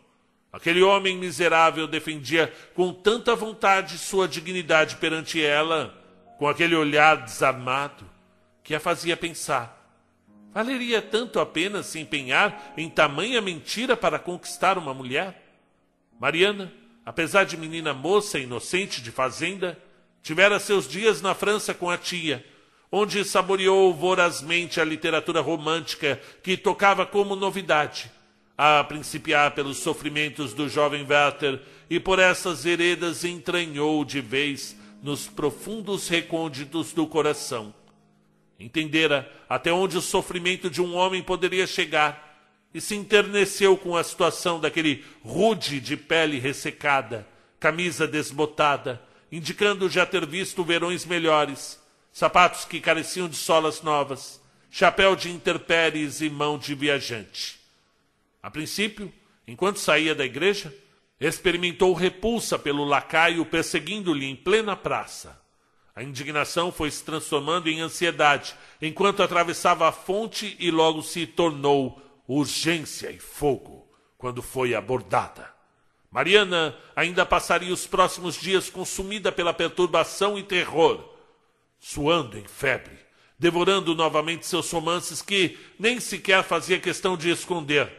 Aquele 0.52 0.81
homem 0.81 1.16
miserável 1.16 1.88
defendia 1.88 2.55
com 2.72 2.92
tanta 2.92 3.35
vontade 3.35 3.98
sua 3.98 4.29
dignidade 4.29 4.94
perante 4.98 5.44
ela, 5.44 5.92
com 6.38 6.46
aquele 6.46 6.76
olhar 6.76 7.16
desarmado, 7.16 8.09
que 8.62 8.76
a 8.76 8.81
fazia 8.81 9.16
pensar. 9.16 9.92
Valeria 10.55 11.02
tanto 11.02 11.40
a 11.40 11.44
pena 11.44 11.83
se 11.83 11.98
empenhar 11.98 12.74
em 12.76 12.88
tamanha 12.88 13.42
mentira 13.42 13.96
para 13.96 14.20
conquistar 14.20 14.79
uma 14.79 14.94
mulher? 14.94 15.42
Mariana, 16.20 16.72
apesar 17.07 17.45
de 17.45 17.57
menina 17.57 17.95
moça 17.95 18.37
inocente 18.37 19.01
de 19.01 19.12
fazenda, 19.12 19.79
tivera 20.25 20.59
seus 20.59 20.88
dias 20.88 21.23
na 21.23 21.37
França 21.37 21.73
com 21.73 21.88
a 21.88 21.97
tia, 21.97 22.45
onde 22.90 23.25
saboreou 23.25 23.95
vorazmente 23.95 24.81
a 24.81 24.85
literatura 24.85 25.40
romântica 25.40 26.21
que 26.42 26.57
tocava 26.57 27.07
como 27.07 27.37
novidade, 27.37 28.11
a 28.59 28.83
principiar 28.83 29.53
pelos 29.53 29.77
sofrimentos 29.77 30.53
do 30.53 30.69
jovem 30.69 31.07
Werther 31.09 31.61
e 31.88 32.01
por 32.01 32.19
essas 32.19 32.64
veredas 32.64 33.25
entranhou 33.25 34.05
de 34.05 34.21
vez 34.21 34.77
nos 35.01 35.29
profundos 35.29 36.09
recônditos 36.09 36.92
do 36.92 37.07
coração. 37.07 37.73
Entendera 38.59 39.31
até 39.49 39.73
onde 39.73 39.97
o 39.97 40.03
sofrimento 40.03 40.69
de 40.69 40.83
um 40.83 40.97
homem 40.97 41.23
poderia 41.23 41.66
chegar 41.69 42.26
e 42.74 42.81
se 42.81 42.94
enterneceu 42.94 43.76
com 43.76 43.96
a 43.96 44.05
situação 44.05 44.61
daquele 44.61 45.05
rude 45.24 45.81
de 45.81 45.96
pele 45.96 46.38
ressecada, 46.38 47.26
camisa 47.59 48.07
desbotada, 48.07 49.02
indicando 49.31 49.88
já 49.88 50.05
ter 50.05 50.26
visto 50.26 50.62
verões 50.62 51.05
melhores 51.05 51.81
sapatos 52.12 52.64
que 52.64 52.81
careciam 52.81 53.29
de 53.29 53.37
solas 53.37 53.83
novas, 53.83 54.40
chapéu 54.70 55.14
de 55.14 55.31
interpéries 55.31 56.20
e 56.20 56.31
mão 56.31 56.59
de 56.59 56.74
viajante. 56.74 57.59
A 58.42 58.50
princípio, 58.50 59.12
enquanto 59.46 59.79
saía 59.79 60.14
da 60.14 60.24
igreja, 60.24 60.74
experimentou 61.20 61.92
repulsa 61.94 62.59
pelo 62.59 62.85
lacaio 62.85 63.44
perseguindo-lhe 63.44 64.26
em 64.26 64.37
plena 64.37 64.76
praça. 64.76 65.40
A 65.94 66.02
indignação 66.02 66.70
foi 66.70 66.90
se 66.90 67.02
transformando 67.02 67.68
em 67.68 67.81
ansiedade 67.81 68.55
enquanto 68.83 69.22
atravessava 69.22 69.88
a 69.88 69.92
fonte 69.92 70.55
e 70.59 70.70
logo 70.70 71.02
se 71.02 71.26
tornou 71.26 72.02
urgência 72.29 73.11
e 73.11 73.19
fogo 73.19 73.89
quando 74.19 74.43
foi 74.43 74.75
abordada. 74.75 75.55
Mariana 76.11 76.77
ainda 76.95 77.27
passaria 77.27 77.73
os 77.73 77.87
próximos 77.87 78.41
dias 78.41 78.71
consumida 78.71 79.31
pela 79.31 79.53
perturbação 79.53 80.39
e 80.39 80.43
terror 80.43 81.17
suando 81.79 82.39
em 82.39 82.47
febre, 82.47 82.99
devorando 83.39 83.95
novamente 83.95 84.47
seus 84.47 84.71
romances 84.71 85.23
que 85.23 85.59
nem 85.79 86.01
sequer 86.01 86.43
fazia 86.43 86.81
questão 86.81 87.17
de 87.17 87.31
esconder. 87.31 87.93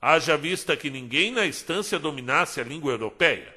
Haja 0.00 0.36
vista 0.36 0.76
que 0.76 0.90
ninguém 0.90 1.30
na 1.30 1.46
estância 1.46 1.98
dominasse 1.98 2.60
a 2.60 2.64
língua 2.64 2.92
europeia. 2.92 3.54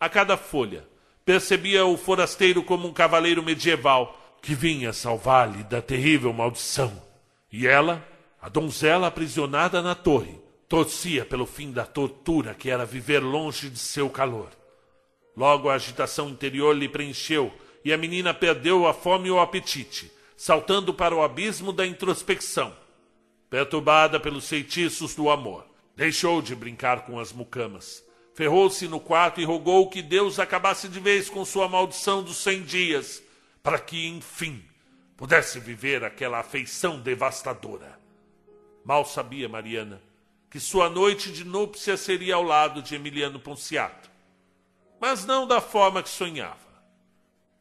A 0.00 0.08
cada 0.08 0.36
folha, 0.36 0.84
percebia 1.24 1.84
o 1.84 1.96
forasteiro 1.96 2.62
como 2.62 2.88
um 2.88 2.92
cavaleiro 2.92 3.42
medieval 3.42 4.18
que 4.42 4.54
vinha 4.54 4.92
salvar-lhe 4.92 5.62
da 5.64 5.80
terrível 5.80 6.32
maldição. 6.32 7.00
E 7.50 7.66
ela, 7.66 8.06
a 8.42 8.48
donzela 8.48 9.06
aprisionada 9.06 9.80
na 9.80 9.94
torre, 9.94 10.36
torcia 10.68 11.24
pelo 11.24 11.46
fim 11.46 11.70
da 11.70 11.86
tortura 11.86 12.54
que 12.54 12.68
era 12.68 12.84
viver 12.84 13.20
longe 13.20 13.70
de 13.70 13.78
seu 13.78 14.10
calor. 14.10 14.50
Logo 15.36 15.70
a 15.70 15.74
agitação 15.74 16.28
interior 16.28 16.76
lhe 16.76 16.88
preencheu 16.88 17.54
e 17.84 17.92
a 17.92 17.96
menina 17.96 18.34
perdeu 18.34 18.84
a 18.84 18.92
fome 18.92 19.28
e 19.28 19.30
o 19.30 19.38
apetite, 19.38 20.10
saltando 20.36 20.92
para 20.92 21.14
o 21.14 21.22
abismo 21.22 21.72
da 21.72 21.86
introspecção. 21.86 22.74
Perturbada 23.48 24.18
pelos 24.18 24.48
feitiços 24.48 25.14
do 25.14 25.30
amor, 25.30 25.64
deixou 25.94 26.42
de 26.42 26.56
brincar 26.56 27.06
com 27.06 27.20
as 27.20 27.32
mucamas. 27.32 28.04
Ferrou-se 28.34 28.88
no 28.88 28.98
quarto 28.98 29.40
e 29.40 29.44
rogou 29.44 29.88
que 29.88 30.02
Deus 30.02 30.40
acabasse 30.40 30.88
de 30.88 30.98
vez 30.98 31.30
com 31.30 31.44
sua 31.44 31.68
maldição 31.68 32.24
dos 32.24 32.38
cem 32.38 32.62
dias, 32.62 33.22
para 33.62 33.78
que, 33.78 34.08
enfim, 34.08 34.64
pudesse 35.16 35.60
viver 35.60 36.02
aquela 36.02 36.40
afeição 36.40 36.98
devastadora. 36.98 38.01
Mal 38.84 39.04
sabia 39.04 39.48
Mariana 39.48 40.00
que 40.52 40.60
sua 40.60 40.90
noite 40.90 41.32
de 41.32 41.44
núpcia 41.44 41.96
seria 41.96 42.34
ao 42.34 42.42
lado 42.42 42.82
de 42.82 42.94
Emiliano 42.94 43.40
Ponciato, 43.40 44.10
mas 45.00 45.24
não 45.24 45.46
da 45.46 45.62
forma 45.62 46.02
que 46.02 46.10
sonhava. 46.10 46.58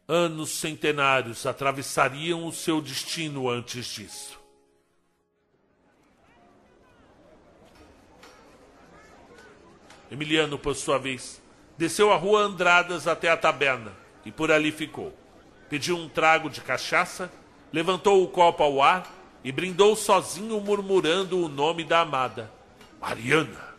Anos 0.06 0.50
centenários 0.50 1.46
atravessariam 1.46 2.46
o 2.46 2.52
seu 2.52 2.82
destino 2.82 3.50
antes 3.50 3.86
disso. 3.86 4.38
Emiliano, 10.12 10.60
por 10.60 10.76
sua 10.76 10.98
vez, 10.98 11.42
desceu 11.78 12.12
a 12.12 12.18
rua 12.18 12.42
Andradas 12.42 13.08
até 13.08 13.30
a 13.30 13.38
taberna 13.38 13.94
e 14.26 14.34
por 14.34 14.52
ali 14.52 14.70
ficou. 14.70 15.18
Pediu 15.70 15.96
um 15.96 16.10
trago 16.10 16.50
de 16.50 16.60
cachaça, 16.60 17.32
levantou 17.72 18.22
o 18.22 18.28
copo 18.28 18.64
ao 18.64 18.82
ar 18.82 19.21
e 19.44 19.52
brindou 19.52 19.96
sozinho, 19.96 20.60
murmurando 20.62 21.44
o 21.44 21.50
nome 21.50 21.84
da 21.84 22.02
amada. 22.02 22.52
Mariana. 23.00 23.72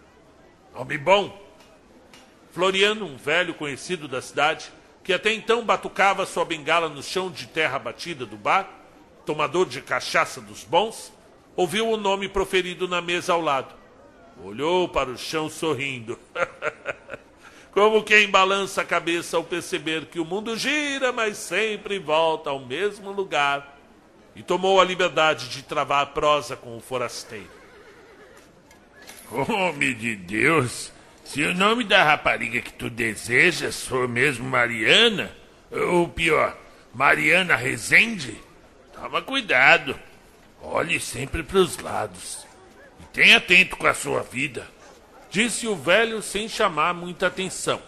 Nome 0.75 0.99
bom. 0.99 1.41
Floriano, 2.53 3.07
um 3.07 3.17
velho 3.17 3.55
conhecido 3.55 4.09
da 4.09 4.21
cidade, 4.21 4.71
que 5.03 5.13
até 5.13 5.33
então 5.33 5.65
batucava 5.65 6.27
sua 6.27 6.45
bengala 6.45 6.89
no 6.89 7.03
chão 7.03 7.31
de 7.31 7.47
terra 7.47 7.79
batida 7.79 8.27
do 8.27 8.37
bar, 8.37 8.69
tomador 9.25 9.67
de 9.67 9.81
cachaça 9.81 10.41
dos 10.41 10.65
bons, 10.65 11.13
ouviu 11.57 11.89
o 11.89 11.97
nome 11.97 12.29
proferido 12.29 12.89
na 12.89 13.01
mesa 13.01 13.33
ao 13.33 13.41
lado. 13.41 13.75
Olhou 14.43 14.89
para 14.89 15.11
o 15.11 15.19
chão 15.19 15.49
sorrindo. 15.49 16.19
Como 17.73 18.03
quem 18.03 18.29
balança 18.29 18.83
a 18.83 18.85
cabeça 18.85 19.37
ao 19.37 19.45
perceber 19.45 20.07
que 20.07 20.21
o 20.21 20.25
mundo 20.25 20.57
gira, 20.57 21.11
mas 21.11 21.39
sempre 21.39 21.99
volta 21.99 22.51
ao 22.51 22.59
mesmo 22.59 23.13
lugar. 23.13 23.72
E 24.35 24.43
tomou 24.43 24.81
a 24.81 24.85
liberdade 24.85 25.49
de 25.49 25.63
travar 25.63 26.03
a 26.03 26.07
prosa 26.07 26.57
com 26.57 26.77
o 26.77 26.81
forasteiro. 26.81 27.51
Homem 29.31 29.95
de 29.95 30.17
Deus! 30.17 30.93
Se 31.25 31.43
o 31.43 31.55
nome 31.55 31.85
da 31.85 32.03
rapariga 32.03 32.61
que 32.61 32.73
tu 32.73 32.91
desejas 32.91 33.87
for 33.87 34.07
mesmo 34.07 34.45
Mariana, 34.45 35.35
ou 35.71 36.09
pior, 36.09 36.57
Mariana 36.93 37.57
Rezende, 37.57 38.39
toma 38.93 39.23
cuidado. 39.23 39.99
Olhe 40.61 41.01
sempre 41.01 41.43
para 41.43 41.59
os 41.59 41.79
lados. 41.79 42.47
E 43.01 43.05
tenha 43.15 43.39
atento 43.39 43.77
com 43.77 43.87
a 43.87 43.95
sua 43.95 44.23
vida. 44.23 44.69
Disse 45.31 45.67
o 45.67 45.75
velho 45.75 46.21
sem 46.21 46.49
chamar 46.49 46.93
muita 46.93 47.29
atenção. 47.29 47.81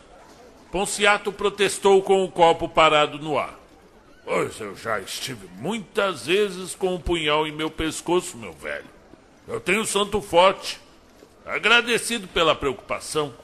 Ponciato 0.72 1.30
protestou 1.30 2.02
com 2.02 2.24
o 2.24 2.30
copo 2.30 2.68
parado 2.68 3.18
no 3.18 3.38
ar. 3.38 3.63
Pois 4.24 4.58
eu 4.58 4.74
já 4.74 4.98
estive 5.00 5.46
muitas 5.58 6.26
vezes 6.26 6.74
com 6.74 6.94
um 6.94 7.00
punhal 7.00 7.46
em 7.46 7.52
meu 7.52 7.70
pescoço, 7.70 8.38
meu 8.38 8.52
velho. 8.52 8.86
Eu 9.46 9.60
tenho 9.60 9.84
santo 9.84 10.22
forte. 10.22 10.80
Agradecido 11.44 12.26
pela 12.26 12.54
preocupação, 12.54 13.34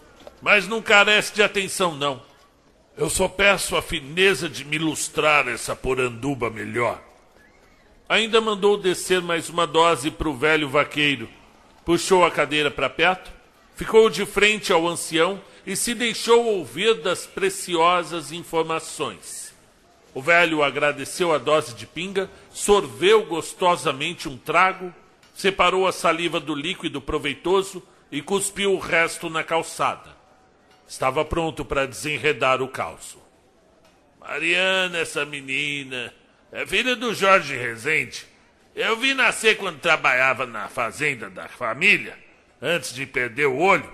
mas 0.41 0.67
não 0.67 0.81
carece 0.81 1.35
de 1.35 1.43
atenção, 1.43 1.95
não. 1.95 2.23
Eu 2.97 3.11
só 3.11 3.29
peço 3.29 3.77
a 3.77 3.83
fineza 3.83 4.49
de 4.49 4.65
me 4.65 4.77
ilustrar 4.77 5.47
essa 5.49 5.77
poranduba 5.77 6.49
melhor. 6.49 7.01
Ainda 8.09 8.41
mandou 8.41 8.79
descer 8.79 9.21
mais 9.21 9.51
uma 9.51 9.67
dose 9.67 10.11
para 10.11 10.29
o 10.29 10.37
velho 10.37 10.69
vaqueiro. 10.69 11.29
Puxou 11.85 12.25
a 12.25 12.31
cadeira 12.31 12.71
para 12.71 12.89
perto, 12.89 13.31
ficou 13.77 14.09
de 14.09 14.25
frente 14.25 14.73
ao 14.73 14.89
ancião 14.89 15.41
e 15.67 15.77
se 15.77 15.95
deixou 15.95 16.45
ouvir 16.45 17.03
das 17.03 17.27
preciosas 17.27 18.33
informações. 18.33 19.40
O 20.15 20.21
velho 20.21 20.63
agradeceu 20.63 21.33
a 21.33 21.39
dose 21.39 21.75
de 21.75 21.87
pinga, 21.87 22.29
sorveu 22.51 23.25
gostosamente 23.27 24.29
um 24.29 24.37
trago, 24.37 24.93
separou 25.35 25.87
a 25.87 25.93
saliva 25.93 26.41
do 26.41 26.55
líquido 26.55 27.01
proveitoso 27.01 27.83
e 28.11 28.21
cuspiu 28.21 28.75
o 28.75 28.79
resto 28.79 29.31
na 29.31 29.45
calçada. 29.45 30.17
Estava 30.87 31.25
pronto 31.25 31.65
para 31.65 31.87
desenredar 31.87 32.61
o 32.61 32.69
caos. 32.69 33.17
Mariana, 34.19 34.99
essa 34.99 35.25
menina, 35.25 36.13
é 36.51 36.67
filha 36.67 36.97
do 36.97 37.15
Jorge 37.15 37.57
Rezende. 37.57 38.27
Eu 38.75 38.97
vi 38.97 39.15
nascer 39.15 39.57
quando 39.57 39.79
trabalhava 39.79 40.47
na 40.47 40.69
fazenda 40.69 41.31
da 41.31 41.49
família, 41.49 42.19
antes 42.61 42.93
de 42.93 43.07
perder 43.07 43.47
o 43.47 43.59
olho. 43.59 43.91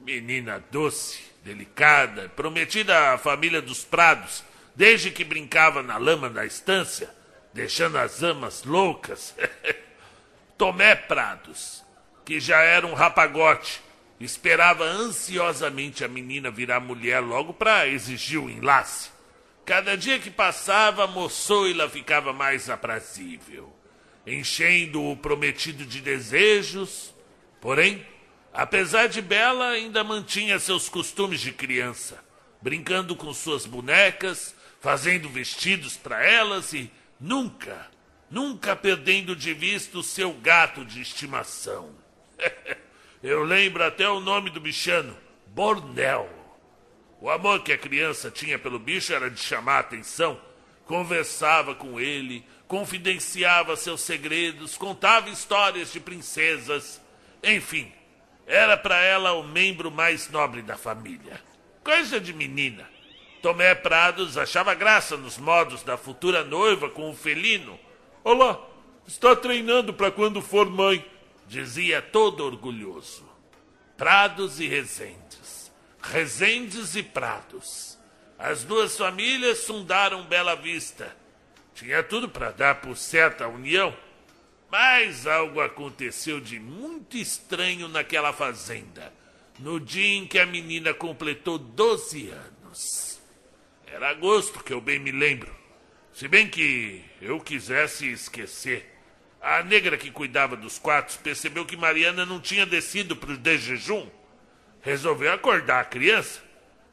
Menina 0.00 0.62
doce, 0.70 1.20
delicada, 1.44 2.28
prometida 2.30 3.12
à 3.12 3.18
família 3.18 3.62
dos 3.62 3.84
Prados, 3.84 4.44
desde 4.80 5.10
que 5.10 5.24
brincava 5.24 5.82
na 5.82 5.98
lama 5.98 6.30
da 6.30 6.46
estância, 6.46 7.10
deixando 7.52 7.98
as 7.98 8.22
amas 8.22 8.64
loucas. 8.64 9.34
Tomé 10.56 10.94
Prados, 10.94 11.84
que 12.24 12.40
já 12.40 12.62
era 12.62 12.86
um 12.86 12.94
rapagote, 12.94 13.82
esperava 14.18 14.84
ansiosamente 14.84 16.02
a 16.02 16.08
menina 16.08 16.50
virar 16.50 16.80
mulher 16.80 17.20
logo 17.20 17.52
para 17.52 17.86
exigir 17.88 18.40
o 18.40 18.48
enlace. 18.48 19.10
Cada 19.66 19.98
dia 19.98 20.18
que 20.18 20.30
passava, 20.30 21.04
a 21.04 21.06
moçoila 21.06 21.86
ficava 21.86 22.32
mais 22.32 22.70
aprazível, 22.70 23.70
enchendo 24.26 25.04
o 25.04 25.14
prometido 25.14 25.84
de 25.84 26.00
desejos. 26.00 27.14
Porém, 27.60 28.02
apesar 28.50 29.08
de 29.08 29.20
bela, 29.20 29.68
ainda 29.68 30.02
mantinha 30.02 30.58
seus 30.58 30.88
costumes 30.88 31.38
de 31.38 31.52
criança, 31.52 32.24
brincando 32.62 33.14
com 33.14 33.34
suas 33.34 33.66
bonecas, 33.66 34.58
fazendo 34.80 35.28
vestidos 35.28 35.96
para 35.96 36.24
elas 36.24 36.72
e 36.72 36.90
nunca, 37.20 37.88
nunca 38.30 38.74
perdendo 38.74 39.36
de 39.36 39.52
vista 39.52 39.98
o 39.98 40.02
seu 40.02 40.32
gato 40.32 40.84
de 40.84 41.00
estimação. 41.00 41.94
Eu 43.22 43.44
lembro 43.44 43.84
até 43.84 44.08
o 44.08 44.18
nome 44.18 44.48
do 44.48 44.60
bichano, 44.60 45.16
Bornel. 45.48 46.28
O 47.20 47.28
amor 47.28 47.62
que 47.62 47.72
a 47.72 47.78
criança 47.78 48.30
tinha 48.30 48.58
pelo 48.58 48.78
bicho 48.78 49.12
era 49.12 49.30
de 49.30 49.38
chamar 49.38 49.76
a 49.76 49.80
atenção. 49.80 50.40
Conversava 50.86 51.74
com 51.74 52.00
ele, 52.00 52.42
confidenciava 52.66 53.76
seus 53.76 54.00
segredos, 54.00 54.78
contava 54.78 55.28
histórias 55.28 55.92
de 55.92 56.00
princesas. 56.00 56.98
Enfim, 57.42 57.92
era 58.46 58.74
para 58.74 58.98
ela 59.02 59.34
o 59.34 59.42
membro 59.42 59.90
mais 59.90 60.30
nobre 60.30 60.62
da 60.62 60.78
família. 60.78 61.38
Coisa 61.84 62.18
de 62.18 62.32
menina. 62.32 62.88
Tomé 63.42 63.74
Prados 63.74 64.36
achava 64.36 64.74
graça 64.74 65.16
nos 65.16 65.38
modos 65.38 65.82
da 65.82 65.96
futura 65.96 66.44
noiva 66.44 66.90
com 66.90 67.10
o 67.10 67.16
felino. 67.16 67.78
Olá, 68.22 68.60
está 69.06 69.34
treinando 69.34 69.94
para 69.94 70.10
quando 70.10 70.42
for 70.42 70.68
mãe, 70.68 71.04
dizia 71.46 72.02
todo 72.02 72.44
orgulhoso. 72.44 73.26
Prados 73.96 74.60
e 74.60 74.66
Rezendes. 74.66 75.72
Rezendes 76.02 76.94
e 76.94 77.02
Prados. 77.02 77.98
As 78.38 78.62
duas 78.62 78.96
famílias 78.96 79.64
fundaram 79.64 80.24
Bela 80.24 80.54
Vista. 80.54 81.16
Tinha 81.74 82.02
tudo 82.02 82.28
para 82.28 82.50
dar 82.50 82.82
por 82.82 82.94
certa 82.94 83.44
a 83.44 83.48
união, 83.48 83.96
mas 84.70 85.26
algo 85.26 85.62
aconteceu 85.62 86.40
de 86.40 86.58
muito 86.58 87.16
estranho 87.16 87.88
naquela 87.88 88.34
fazenda, 88.34 89.12
no 89.58 89.80
dia 89.80 90.18
em 90.18 90.26
que 90.26 90.38
a 90.38 90.44
menina 90.44 90.92
completou 90.92 91.56
12 91.56 92.30
anos. 92.30 93.09
Era 93.92 94.10
agosto, 94.10 94.62
que 94.62 94.72
eu 94.72 94.80
bem 94.80 94.98
me 94.98 95.10
lembro. 95.10 95.54
Se 96.12 96.28
bem 96.28 96.48
que 96.48 97.04
eu 97.20 97.40
quisesse 97.40 98.10
esquecer. 98.10 98.88
A 99.40 99.62
negra 99.62 99.96
que 99.96 100.10
cuidava 100.10 100.56
dos 100.56 100.78
quartos 100.78 101.16
percebeu 101.16 101.64
que 101.64 101.76
Mariana 101.76 102.24
não 102.24 102.40
tinha 102.40 102.66
descido 102.66 103.16
para 103.16 103.32
o 103.32 103.36
de 103.36 103.58
jejum 103.58 104.08
resolveu 104.80 105.32
acordar 105.32 105.80
a 105.80 105.84
criança. 105.84 106.42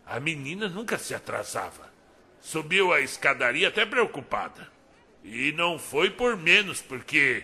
A 0.06 0.20
menina 0.20 0.68
nunca 0.68 0.98
se 0.98 1.14
atrasava. 1.14 1.92
Subiu 2.40 2.94
a 2.94 3.02
escadaria 3.02 3.68
até 3.68 3.86
preocupada. 3.86 4.72
E 5.24 5.52
não 5.52 5.78
foi 5.78 6.10
por 6.10 6.38
menos, 6.38 6.82
porque, 6.82 7.44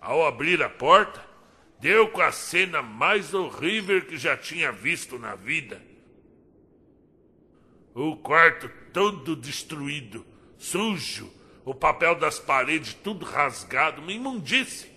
ao 0.00 0.26
abrir 0.26 0.62
a 0.62 0.68
porta, 0.68 1.24
deu 1.80 2.08
com 2.08 2.20
a 2.20 2.32
cena 2.32 2.82
mais 2.82 3.32
horrível 3.32 4.02
que 4.02 4.16
já 4.16 4.36
tinha 4.36 4.70
visto 4.70 5.18
na 5.18 5.34
vida. 5.34 5.80
O 7.94 8.16
quarto 8.16 8.70
todo 8.92 9.34
destruído, 9.36 10.24
sujo, 10.58 11.32
o 11.64 11.74
papel 11.74 12.14
das 12.16 12.38
paredes 12.38 12.94
tudo 12.94 13.24
rasgado, 13.24 14.02
uma 14.02 14.12
imundice. 14.12 14.90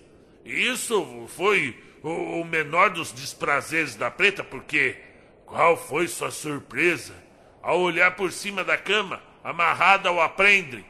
E 0.44 0.68
isso 0.68 1.26
foi 1.28 1.80
o, 2.02 2.40
o 2.40 2.44
menor 2.44 2.90
dos 2.90 3.12
desprazeres 3.12 3.94
da 3.94 4.10
preta, 4.10 4.44
porque 4.44 4.96
qual 5.44 5.76
foi 5.76 6.08
sua 6.08 6.30
surpresa 6.30 7.14
ao 7.62 7.80
olhar 7.80 8.16
por 8.16 8.32
cima 8.32 8.62
da 8.64 8.76
cama, 8.76 9.22
amarrada 9.42 10.08
ao 10.08 10.20
aprendre? 10.20 10.84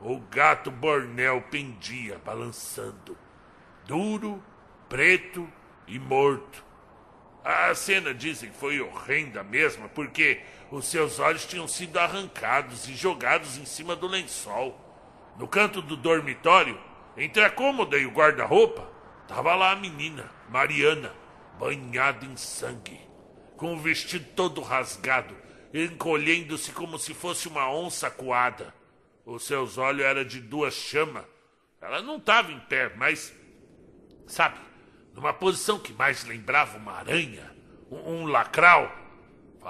O 0.00 0.18
gato 0.18 0.70
Bornel 0.70 1.42
pendia, 1.50 2.18
balançando, 2.24 3.16
duro, 3.86 4.42
preto 4.88 5.48
e 5.86 5.98
morto. 5.98 6.64
A 7.44 7.74
cena, 7.74 8.14
dizem, 8.14 8.50
foi 8.50 8.80
horrenda 8.80 9.42
mesmo, 9.42 9.88
porque 9.90 10.40
os 10.70 10.86
seus 10.86 11.18
olhos 11.18 11.46
tinham 11.46 11.66
sido 11.66 11.98
arrancados 11.98 12.88
e 12.88 12.94
jogados 12.94 13.56
em 13.56 13.64
cima 13.64 13.96
do 13.96 14.06
lençol. 14.06 14.78
No 15.38 15.48
canto 15.48 15.80
do 15.82 15.96
dormitório, 15.96 16.78
entre 17.16 17.42
a 17.42 17.50
cômoda 17.50 17.96
e 17.98 18.06
o 18.06 18.10
guarda-roupa, 18.10 18.90
Tava 19.30 19.54
lá 19.54 19.70
a 19.70 19.76
menina, 19.76 20.28
Mariana, 20.48 21.14
banhada 21.56 22.26
em 22.26 22.36
sangue, 22.36 23.00
com 23.56 23.74
o 23.74 23.78
vestido 23.78 24.26
todo 24.34 24.60
rasgado, 24.60 25.36
encolhendo-se 25.72 26.72
como 26.72 26.98
se 26.98 27.14
fosse 27.14 27.46
uma 27.46 27.72
onça 27.72 28.10
coada. 28.10 28.74
Os 29.24 29.44
seus 29.44 29.78
olhos 29.78 30.02
eram 30.02 30.24
de 30.24 30.40
duas 30.40 30.74
chamas. 30.74 31.24
Ela 31.80 32.02
não 32.02 32.16
estava 32.16 32.50
em 32.50 32.58
pé, 32.58 32.92
mas, 32.96 33.32
sabe, 34.26 34.58
numa 35.14 35.32
posição 35.32 35.78
que 35.78 35.92
mais 35.92 36.24
lembrava 36.24 36.76
uma 36.76 36.94
aranha, 36.94 37.54
um, 37.88 38.22
um 38.22 38.26
lacral. 38.26 38.92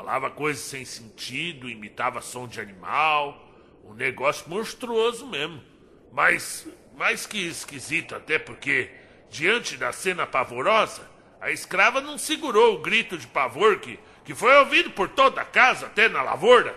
Falava 0.00 0.30
coisas 0.30 0.62
sem 0.62 0.82
sentido, 0.82 1.68
imitava 1.68 2.22
som 2.22 2.48
de 2.48 2.58
animal, 2.58 3.46
um 3.84 3.92
negócio 3.92 4.48
monstruoso 4.48 5.26
mesmo. 5.26 5.62
Mas 6.10 6.66
mais 6.96 7.26
que 7.26 7.46
esquisito 7.46 8.14
até 8.14 8.38
porque 8.38 8.90
Diante 9.28 9.76
da 9.76 9.92
cena 9.92 10.26
pavorosa, 10.26 11.06
a 11.38 11.50
escrava 11.50 12.00
não 12.00 12.16
segurou 12.16 12.76
o 12.76 12.80
grito 12.80 13.18
de 13.18 13.26
pavor 13.26 13.78
que, 13.78 14.00
que 14.24 14.34
foi 14.34 14.56
ouvido 14.56 14.90
por 14.90 15.10
toda 15.10 15.42
a 15.42 15.44
casa, 15.44 15.84
até 15.84 16.08
na 16.08 16.22
lavoura. 16.22 16.74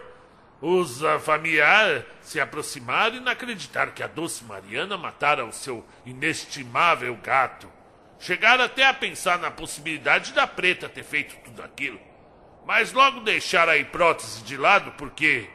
Os 0.61 1.01
uh, 1.01 1.17
familiares 1.21 2.03
se 2.19 2.41
aproximaram 2.41 3.15
e 3.15 3.19
não 3.21 3.31
acreditaram 3.31 3.93
que 3.93 4.03
a 4.03 4.07
doce 4.07 4.43
Mariana 4.43 4.97
matara 4.97 5.45
o 5.45 5.53
seu 5.53 5.85
inestimável 6.05 7.17
gato. 7.23 7.71
Chegaram 8.19 8.65
até 8.65 8.85
a 8.85 8.93
pensar 8.93 9.39
na 9.39 9.49
possibilidade 9.49 10.33
da 10.33 10.45
preta 10.45 10.89
ter 10.89 11.03
feito 11.03 11.37
tudo 11.45 11.63
aquilo. 11.63 12.12
Mas 12.65 12.93
logo 12.93 13.19
deixaram 13.21 13.73
a 13.73 13.77
hipótese 13.77 14.43
de 14.43 14.57
lado 14.57 14.91
porque, 14.97 15.49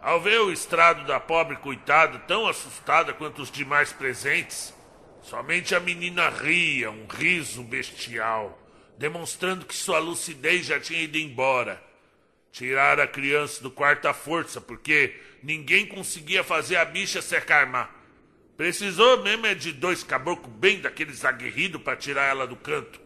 ao 0.00 0.20
ver 0.20 0.40
o 0.40 0.52
estrado 0.52 1.06
da 1.06 1.18
pobre 1.18 1.56
coitada 1.56 2.18
tão 2.20 2.46
assustada 2.46 3.12
quanto 3.12 3.42
os 3.42 3.50
demais 3.50 3.92
presentes, 3.92 4.74
Somente 5.22 5.74
a 5.74 5.80
menina 5.80 6.28
ria, 6.28 6.90
um 6.90 7.06
riso 7.06 7.62
bestial, 7.62 8.60
demonstrando 8.98 9.64
que 9.64 9.74
sua 9.74 10.00
lucidez 10.00 10.66
já 10.66 10.80
tinha 10.80 11.00
ido 11.00 11.16
embora. 11.16 11.82
Tirar 12.50 13.00
a 13.00 13.06
criança 13.06 13.62
do 13.62 13.70
quarto 13.70 14.06
à 14.06 14.12
força, 14.12 14.60
porque 14.60 15.14
ninguém 15.42 15.86
conseguia 15.86 16.42
fazer 16.42 16.76
a 16.76 16.84
bicha 16.84 17.22
se 17.22 17.36
acalmar. 17.36 17.94
Precisou 18.56 19.22
mesmo 19.22 19.46
é 19.46 19.54
de 19.54 19.72
dois 19.72 20.02
caboclos 20.02 20.52
bem 20.56 20.80
daqueles 20.80 21.24
aguerridos 21.24 21.80
para 21.80 21.96
tirar 21.96 22.24
ela 22.24 22.46
do 22.46 22.56
canto. 22.56 23.00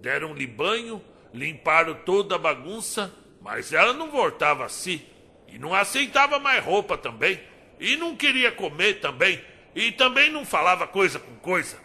Deram-lhe 0.00 0.46
banho, 0.46 1.02
limparam 1.34 1.94
toda 1.94 2.36
a 2.36 2.38
bagunça, 2.38 3.12
mas 3.42 3.72
ela 3.72 3.92
não 3.92 4.08
voltava 4.08 4.64
a 4.64 4.68
si. 4.68 5.04
E 5.48 5.58
não 5.58 5.74
aceitava 5.74 6.38
mais 6.38 6.64
roupa 6.64 6.96
também. 6.96 7.42
E 7.78 7.96
não 7.96 8.16
queria 8.16 8.52
comer 8.52 9.00
também. 9.00 9.44
E 9.74 9.90
também 9.90 10.30
não 10.30 10.46
falava 10.46 10.86
coisa 10.86 11.18
com 11.18 11.34
coisa. 11.36 11.76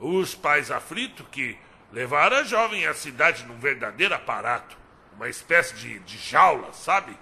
Os 0.00 0.34
pais 0.34 0.70
aflitos 0.70 1.26
que 1.30 1.56
levaram 1.92 2.38
a 2.38 2.42
jovem 2.42 2.86
à 2.86 2.92
cidade 2.92 3.44
num 3.44 3.58
verdadeiro 3.58 4.14
aparato, 4.14 4.76
uma 5.14 5.28
espécie 5.28 5.74
de, 5.76 6.00
de 6.00 6.18
jaula, 6.18 6.72
sabe? 6.72 7.16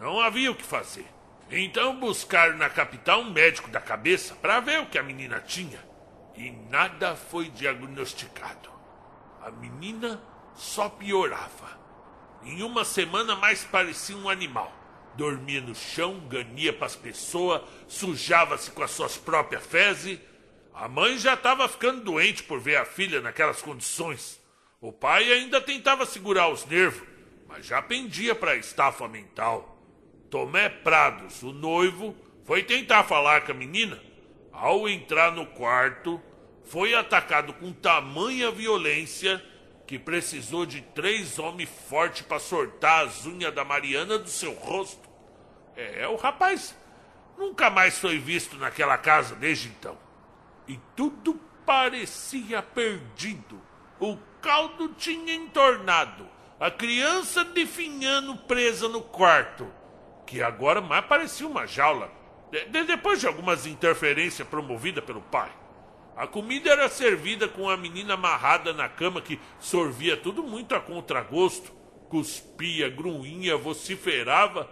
Não 0.00 0.20
havia 0.20 0.50
o 0.50 0.54
que 0.54 0.64
fazer. 0.64 1.06
Então 1.50 1.98
buscaram 1.98 2.56
na 2.56 2.68
capital 2.68 3.20
um 3.20 3.30
médico 3.30 3.70
da 3.70 3.80
cabeça 3.80 4.34
para 4.34 4.60
ver 4.60 4.80
o 4.80 4.86
que 4.86 4.98
a 4.98 5.02
menina 5.02 5.40
tinha. 5.40 5.78
E 6.34 6.50
nada 6.50 7.14
foi 7.14 7.48
diagnosticado. 7.48 8.68
A 9.40 9.50
menina 9.50 10.20
só 10.56 10.88
piorava. 10.88 11.78
Em 12.42 12.62
uma 12.62 12.84
semana 12.84 13.36
mais 13.36 13.64
parecia 13.64 14.16
um 14.16 14.28
animal. 14.28 14.72
Dormia 15.14 15.60
no 15.60 15.74
chão, 15.74 16.20
ganhia 16.28 16.72
para 16.72 16.86
as 16.86 16.96
pessoas, 16.96 17.62
sujava-se 17.86 18.70
com 18.70 18.82
as 18.82 18.90
suas 18.90 19.16
próprias 19.16 19.64
fezes. 19.64 20.18
A 20.74 20.88
mãe 20.88 21.18
já 21.18 21.34
estava 21.34 21.68
ficando 21.68 22.02
doente 22.02 22.42
por 22.42 22.60
ver 22.60 22.76
a 22.76 22.84
filha 22.84 23.20
naquelas 23.20 23.62
condições. 23.62 24.40
O 24.80 24.92
pai 24.92 25.32
ainda 25.32 25.60
tentava 25.60 26.04
segurar 26.04 26.48
os 26.48 26.66
nervos, 26.66 27.06
mas 27.48 27.64
já 27.64 27.80
pendia 27.80 28.34
para 28.34 28.52
a 28.52 28.56
estafa 28.56 29.08
mental. 29.08 29.82
Tomé 30.30 30.68
Prados, 30.68 31.42
o 31.42 31.52
noivo, 31.52 32.14
foi 32.44 32.62
tentar 32.62 33.04
falar 33.04 33.44
com 33.46 33.52
a 33.52 33.54
menina. 33.54 34.00
Ao 34.52 34.88
entrar 34.88 35.32
no 35.32 35.46
quarto, 35.46 36.20
foi 36.64 36.94
atacado 36.94 37.54
com 37.54 37.72
tamanha 37.72 38.50
violência 38.50 39.42
que 39.86 39.98
precisou 39.98 40.66
de 40.66 40.80
três 40.80 41.38
homens 41.38 41.68
fortes 41.88 42.22
para 42.22 42.38
sortar 42.38 43.06
as 43.06 43.24
unhas 43.24 43.54
da 43.54 43.64
Mariana 43.64 44.18
do 44.18 44.28
seu 44.28 44.52
rosto. 44.52 45.08
É, 45.76 46.08
o 46.08 46.16
rapaz 46.16 46.76
nunca 47.38 47.70
mais 47.70 47.98
foi 47.98 48.18
visto 48.18 48.56
naquela 48.56 48.98
casa 48.98 49.34
desde 49.36 49.68
então. 49.68 49.96
E 50.66 50.78
tudo 50.96 51.34
parecia 51.64 52.62
perdido. 52.62 53.60
O 54.00 54.16
caldo 54.40 54.88
tinha 54.94 55.34
entornado. 55.34 56.26
A 56.58 56.70
criança 56.70 57.44
definhando 57.44 58.36
presa 58.36 58.88
no 58.88 59.02
quarto 59.02 59.70
que 60.26 60.42
agora 60.42 60.80
mais 60.80 61.06
parecia 61.06 61.46
uma 61.46 61.66
jaula, 61.66 62.10
de, 62.50 62.84
depois 62.84 63.20
de 63.20 63.26
algumas 63.26 63.64
interferências 63.64 64.46
promovidas 64.46 65.04
pelo 65.04 65.22
pai. 65.22 65.50
A 66.16 66.26
comida 66.26 66.70
era 66.70 66.88
servida 66.88 67.46
com 67.46 67.68
a 67.68 67.76
menina 67.76 68.14
amarrada 68.14 68.72
na 68.72 68.88
cama 68.88 69.20
que 69.20 69.38
sorvia 69.60 70.16
tudo 70.16 70.42
muito 70.42 70.74
a 70.74 70.80
contragosto, 70.80 71.70
cuspia, 72.08 72.88
grunhia, 72.88 73.54
vociferava. 73.58 74.66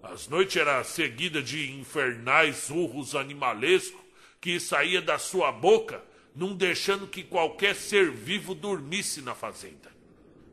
As 0.00 0.28
noites 0.28 0.56
era 0.56 0.84
seguida 0.84 1.42
de 1.42 1.72
infernais 1.72 2.70
urros 2.70 3.16
animalescos 3.16 4.00
que 4.40 4.60
saía 4.60 5.02
da 5.02 5.18
sua 5.18 5.50
boca, 5.50 6.04
não 6.36 6.54
deixando 6.54 7.08
que 7.08 7.24
qualquer 7.24 7.74
ser 7.74 8.12
vivo 8.12 8.54
dormisse 8.54 9.20
na 9.20 9.34
fazenda. 9.34 9.90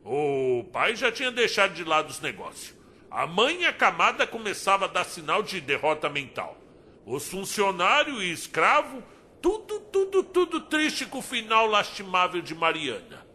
O 0.04 0.64
pai 0.72 0.96
já 0.96 1.12
tinha 1.12 1.30
deixado 1.30 1.74
de 1.74 1.84
lado 1.84 2.10
os 2.10 2.20
negócios. 2.20 2.74
A 3.08 3.24
mãe 3.24 3.60
camada 3.74 4.26
começava 4.26 4.86
a 4.86 4.88
dar 4.88 5.04
sinal 5.04 5.44
de 5.44 5.60
derrota 5.60 6.08
mental. 6.08 6.58
Os 7.06 7.28
funcionários 7.28 8.20
e 8.20 8.32
escravo, 8.32 9.00
tudo, 9.44 9.78
tudo, 9.78 10.24
tudo 10.24 10.60
triste 10.62 11.04
com 11.04 11.18
o 11.18 11.22
final 11.22 11.66
lastimável 11.66 12.40
de 12.40 12.54
Mariana. 12.54 13.26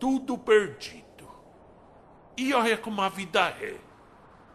Tudo 0.00 0.38
perdido. 0.38 1.28
E 2.38 2.54
olha 2.54 2.78
como 2.78 3.02
a 3.02 3.10
vida 3.10 3.54
é. 3.60 3.74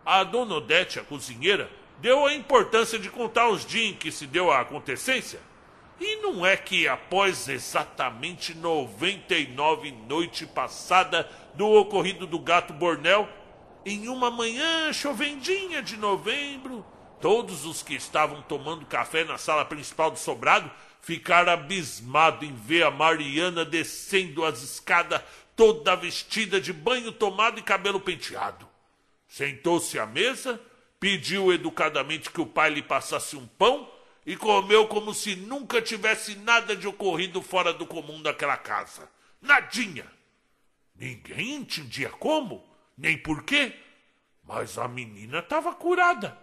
A 0.04 0.24
dona 0.24 0.56
Odete, 0.56 1.00
a 1.00 1.04
cozinheira, 1.04 1.70
deu 2.00 2.26
a 2.26 2.34
importância 2.34 2.98
de 2.98 3.12
contar 3.12 3.48
os 3.48 3.64
dias 3.64 3.92
em 3.92 3.94
que 3.94 4.12
se 4.12 4.26
deu 4.26 4.50
a 4.50 4.62
acontecência. 4.62 5.40
E 6.00 6.16
não 6.16 6.44
é 6.44 6.58
que 6.58 6.88
após 6.88 7.48
exatamente 7.48 8.56
99 8.56 9.92
noite 10.08 10.48
passada 10.48 11.30
do 11.54 11.68
ocorrido 11.74 12.26
do 12.26 12.40
gato 12.40 12.74
Bornel, 12.74 13.30
em 13.86 14.08
uma 14.10 14.32
manhã 14.32 14.92
chovendinha 14.92 15.84
de 15.84 15.96
novembro, 15.96 16.84
todos 17.22 17.66
os 17.66 17.84
que 17.84 17.94
estavam 17.94 18.42
tomando 18.42 18.84
café 18.88 19.24
na 19.24 19.38
sala 19.38 19.64
principal 19.64 20.10
do 20.10 20.18
sobrado 20.18 20.72
ficaram 21.08 21.54
abismados 21.54 22.46
em 22.46 22.54
ver 22.54 22.84
a 22.84 22.92
Mariana 22.92 23.64
descendo 23.64 24.44
as 24.44 24.62
escadas 24.62 25.22
toda 25.56 25.96
vestida 25.96 26.60
de 26.60 26.74
banho 26.74 27.14
tomado 27.14 27.58
e 27.58 27.64
cabelo 27.64 27.98
penteado. 27.98 28.68
Sentou-se 29.26 29.98
à 29.98 30.06
mesa, 30.06 30.60
pediu 31.00 31.54
educadamente 31.54 32.30
que 32.30 32.42
o 32.42 32.46
pai 32.46 32.72
lhe 32.72 32.82
passasse 32.82 33.38
um 33.38 33.48
pão 33.48 33.90
e 34.26 34.36
comeu 34.36 34.86
como 34.90 35.14
se 35.14 35.34
nunca 35.34 35.82
tivesse 35.82 36.36
nada 36.36 36.76
de 36.76 36.90
ocorrido 36.90 37.42
fora 37.42 37.72
do 37.72 37.86
comum 37.86 38.22
daquela 38.22 38.58
casa. 38.58 39.10
Nadinha! 39.42 40.06
Ninguém 40.94 41.56
entendia 41.56 42.10
como 42.10 42.62
nem 42.98 43.18
por 43.18 43.44
quê. 43.44 43.74
Mas 44.44 44.78
a 44.78 44.90
menina 44.90 45.40
estava 45.40 45.74
curada. 45.74 46.38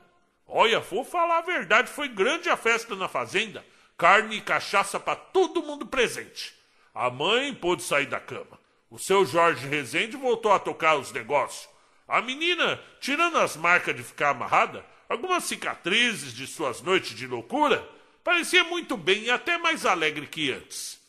Olha, 0.46 0.80
vou 0.80 1.04
falar 1.04 1.40
a 1.40 1.42
verdade, 1.42 1.90
foi 1.90 2.08
grande 2.08 2.48
a 2.48 2.56
festa 2.56 2.96
na 2.96 3.08
fazenda. 3.08 3.62
Carne 3.96 4.36
e 4.36 4.40
cachaça 4.40 4.98
para 4.98 5.16
todo 5.16 5.62
mundo 5.62 5.86
presente. 5.86 6.54
A 6.94 7.10
mãe 7.10 7.54
pôde 7.54 7.82
sair 7.82 8.06
da 8.06 8.20
cama. 8.20 8.58
O 8.90 8.98
seu 8.98 9.24
Jorge 9.24 9.66
Rezende 9.66 10.16
voltou 10.16 10.52
a 10.52 10.58
tocar 10.58 10.96
os 10.96 11.12
negócios. 11.12 11.68
A 12.06 12.20
menina, 12.20 12.80
tirando 13.00 13.38
as 13.38 13.56
marcas 13.56 13.96
de 13.96 14.02
ficar 14.02 14.30
amarrada, 14.30 14.84
algumas 15.08 15.44
cicatrizes 15.44 16.32
de 16.32 16.46
suas 16.46 16.80
noites 16.80 17.16
de 17.16 17.26
loucura, 17.26 17.88
parecia 18.22 18.64
muito 18.64 18.96
bem 18.96 19.24
e 19.24 19.30
até 19.30 19.58
mais 19.58 19.86
alegre 19.86 20.26
que 20.26 20.52
antes. 20.52 21.00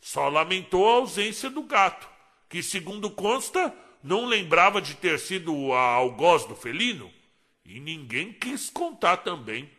Só 0.00 0.28
lamentou 0.28 0.88
a 0.88 0.94
ausência 0.94 1.48
do 1.48 1.62
gato, 1.62 2.08
que, 2.48 2.62
segundo 2.62 3.10
consta, 3.10 3.74
não 4.02 4.26
lembrava 4.26 4.82
de 4.82 4.94
ter 4.96 5.18
sido 5.18 5.72
a 5.72 5.80
algoz 5.80 6.44
do 6.44 6.56
felino 6.56 7.10
e 7.64 7.78
ninguém 7.78 8.32
quis 8.32 8.68
contar 8.68 9.18
também. 9.18 9.70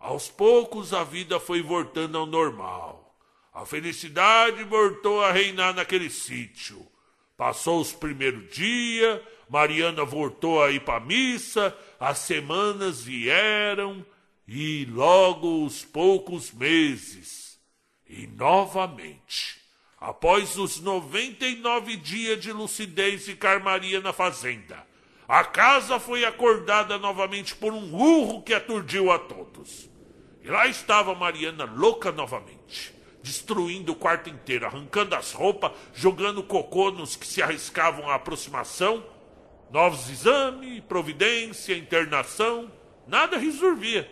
Aos 0.00 0.28
poucos 0.28 0.94
a 0.94 1.04
vida 1.04 1.38
foi 1.38 1.62
voltando 1.62 2.16
ao 2.16 2.24
normal. 2.24 3.14
A 3.52 3.66
felicidade 3.66 4.64
voltou 4.64 5.22
a 5.22 5.30
reinar 5.30 5.74
naquele 5.74 6.08
sítio. 6.08 6.84
Passou 7.36 7.80
os 7.80 7.92
primeiros 7.92 8.50
dias, 8.50 9.20
Mariana 9.48 10.04
voltou 10.04 10.62
a 10.62 10.70
ir 10.70 10.80
para 10.80 11.00
missa, 11.00 11.76
as 11.98 12.18
semanas 12.18 13.02
vieram 13.02 14.04
e 14.48 14.86
logo 14.86 15.64
os 15.64 15.84
poucos 15.84 16.50
meses. 16.50 17.60
E 18.08 18.26
novamente 18.26 19.60
após 20.00 20.56
os 20.56 20.80
99 20.80 21.96
dias 21.96 22.40
de 22.40 22.52
lucidez 22.52 23.28
e 23.28 23.36
carmaria 23.36 24.00
na 24.00 24.14
fazenda. 24.14 24.88
A 25.28 25.44
casa 25.44 26.00
foi 26.00 26.24
acordada 26.24 26.96
novamente 26.96 27.54
por 27.54 27.74
um 27.74 27.94
urro 27.94 28.42
que 28.42 28.54
aturdiu 28.54 29.12
a 29.12 29.18
todos. 29.18 29.89
E 30.42 30.48
lá 30.48 30.66
estava 30.66 31.14
Mariana 31.14 31.64
louca 31.64 32.10
novamente, 32.10 32.94
destruindo 33.22 33.92
o 33.92 33.96
quarto 33.96 34.30
inteiro, 34.30 34.66
arrancando 34.66 35.14
as 35.14 35.32
roupas, 35.32 35.72
jogando 35.94 36.42
cocô 36.42 36.90
nos 36.90 37.14
que 37.14 37.26
se 37.26 37.42
arriscavam 37.42 38.08
à 38.08 38.14
aproximação. 38.14 39.04
Novos 39.70 40.08
exames, 40.08 40.82
providência, 40.88 41.76
internação, 41.76 42.70
nada 43.06 43.36
resolvia. 43.36 44.10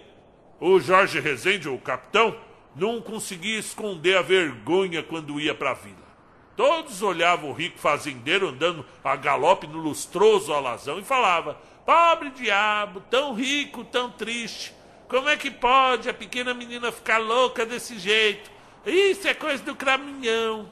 O 0.61 0.79
Jorge 0.79 1.19
Rezende, 1.19 1.69
o 1.69 1.79
capitão, 1.79 2.39
não 2.77 3.01
conseguia 3.01 3.59
esconder 3.59 4.17
a 4.17 4.23
vergonha 4.23 5.03
quando 5.03 5.41
ia 5.41 5.55
para 5.55 5.71
a 5.71 5.75
vila. 5.75 6.09
Todos 6.57 7.03
olhavam 7.03 7.51
o 7.51 7.55
rico 7.55 7.79
fazendeiro 7.79 8.49
andando 8.49 8.85
a 9.03 9.17
galope 9.17 9.67
no 9.67 9.79
lustroso 9.79 10.53
alazão 10.53 10.99
e 10.99 11.05
falava: 11.05 11.55
Pobre 11.87 12.31
diabo, 12.31 13.01
tão 13.09 13.33
rico, 13.33 13.85
tão 13.85 14.11
triste. 14.11 14.75
Como 15.09 15.29
é 15.29 15.37
que 15.37 15.51
pode 15.51 16.09
a 16.09 16.15
pequena 16.15 16.53
menina 16.53 16.93
ficar 16.93 17.19
louca 17.19 17.65
desse 17.65 17.99
jeito? 17.99 18.51
Isso 18.87 19.27
é 19.27 19.35
coisa 19.35 19.63
do 19.65 19.75
craminhão. 19.75 20.71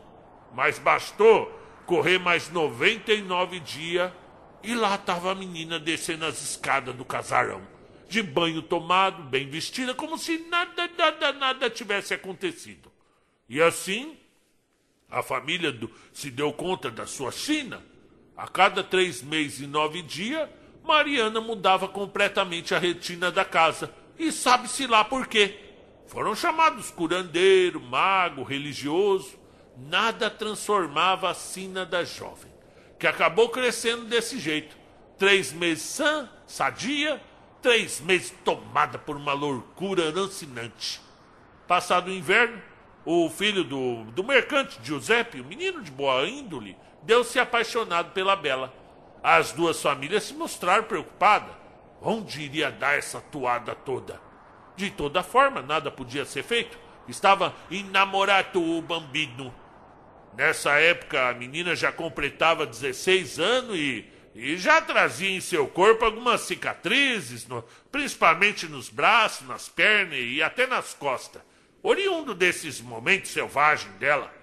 Mas 0.53 0.78
bastou 0.78 1.51
correr 1.87 2.18
mais 2.18 2.51
99 2.51 3.61
dias 3.61 4.12
e 4.62 4.74
lá 4.74 4.95
estava 4.95 5.32
a 5.32 5.34
menina 5.34 5.78
descendo 5.78 6.26
as 6.26 6.43
escadas 6.43 6.95
do 6.95 7.05
casarão 7.05 7.76
de 8.09 8.22
banho 8.22 8.62
tomado, 8.62 9.22
bem 9.24 9.49
vestida, 9.49 9.95
como 9.95 10.16
se 10.16 10.39
nada, 10.49 10.89
nada, 10.97 11.32
nada 11.32 11.70
tivesse 11.70 12.14
acontecido. 12.14 12.91
E 13.49 13.61
assim, 13.61 14.16
a 15.11 15.22
família 15.22 15.72
do, 15.72 15.91
se 16.12 16.30
deu 16.30 16.53
conta 16.53 16.91
da 16.91 17.07
sua 17.07 17.32
China. 17.32 17.82
A 18.37 18.47
cada 18.47 18.84
três 18.84 19.22
meses 19.22 19.61
e 19.61 19.66
nove 19.66 20.03
dias, 20.03 20.49
Mariana 20.84 21.41
mudava 21.41 21.89
completamente 21.89 22.74
a 22.74 22.78
retina 22.78 23.30
da 23.30 23.45
casa. 23.45 23.93
E 24.18 24.32
sabe-se 24.32 24.86
lá 24.86 25.04
por 25.04 25.26
quê. 25.26 25.58
Foram 26.06 26.34
chamados 26.34 26.90
curandeiro, 26.90 27.80
mago, 27.80 28.42
religioso. 28.42 29.38
Nada 29.76 30.30
transformava 30.30 31.30
a 31.30 31.34
sina 31.34 31.84
da 31.84 32.02
jovem, 32.02 32.50
que 32.98 33.06
acabou 33.06 33.50
crescendo 33.50 34.04
desse 34.04 34.38
jeito. 34.38 34.76
Três 35.18 35.52
meses 35.52 35.82
sã, 35.84 36.30
sadia, 36.46 37.20
três 37.60 38.00
meses 38.00 38.32
tomada 38.44 38.98
por 38.98 39.16
uma 39.16 39.32
loucura 39.32 40.08
alucinante. 40.08 41.00
Passado 41.66 42.08
o 42.08 42.12
inverno, 42.12 42.62
o 43.04 43.28
filho 43.28 43.64
do, 43.64 44.04
do 44.12 44.24
mercante 44.24 44.78
Giuseppe, 44.82 45.40
o 45.40 45.44
menino 45.44 45.82
de 45.82 45.90
boa 45.90 46.26
índole, 46.26 46.76
deu-se 47.02 47.38
apaixonado 47.38 48.12
pela 48.12 48.36
Bela. 48.36 48.72
As 49.22 49.52
duas 49.52 49.82
famílias 49.82 50.24
se 50.24 50.34
mostraram 50.34 50.84
preocupadas. 50.84 51.65
Onde 52.01 52.42
iria 52.42 52.70
dar 52.70 52.99
essa 52.99 53.20
toada 53.20 53.74
toda? 53.74 54.20
De 54.76 54.90
toda 54.90 55.22
forma, 55.22 55.62
nada 55.62 55.90
podia 55.90 56.24
ser 56.24 56.42
feito. 56.42 56.78
Estava 57.09 57.55
enamorado 57.70 58.62
o 58.62 58.82
bambino. 58.82 59.55
Nessa 60.36 60.72
época, 60.78 61.30
a 61.30 61.34
menina 61.34 61.74
já 61.74 61.90
completava 61.90 62.66
16 62.66 63.38
anos 63.38 63.76
e, 63.76 64.07
e 64.34 64.57
já 64.59 64.82
trazia 64.82 65.30
em 65.30 65.40
seu 65.40 65.66
corpo 65.66 66.05
algumas 66.05 66.42
cicatrizes, 66.42 67.47
no, 67.47 67.64
principalmente 67.90 68.66
nos 68.66 68.90
braços, 68.90 69.49
nas 69.49 69.66
pernas 69.68 70.18
e 70.20 70.42
até 70.42 70.66
nas 70.66 70.92
costas, 70.92 71.40
oriundo 71.82 72.34
desses 72.34 72.80
momentos 72.82 73.30
selvagens 73.30 73.94
dela. 73.94 74.36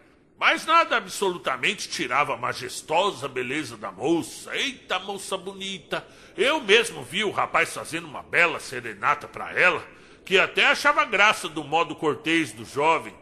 Mas 0.46 0.66
nada 0.66 0.98
absolutamente 0.98 1.88
tirava 1.88 2.34
a 2.34 2.38
majestosa 2.38 3.30
beleza 3.30 3.78
da 3.78 3.94
moça. 3.94 4.54
Eita, 4.54 5.00
moça 5.00 5.38
bonita! 5.38 6.06
Eu 6.36 6.60
mesmo 6.60 7.02
vi 7.02 7.24
o 7.24 7.32
rapaz 7.32 7.74
fazendo 7.74 8.08
uma 8.08 8.22
bela 8.22 8.60
serenata 8.60 9.26
para 9.26 9.58
ela, 9.58 9.82
que 10.26 10.38
até 10.38 10.66
achava 10.66 11.06
graça 11.06 11.48
do 11.48 11.64
modo 11.64 11.96
cortês 11.96 12.52
do 12.52 12.66
jovem. 12.66 13.14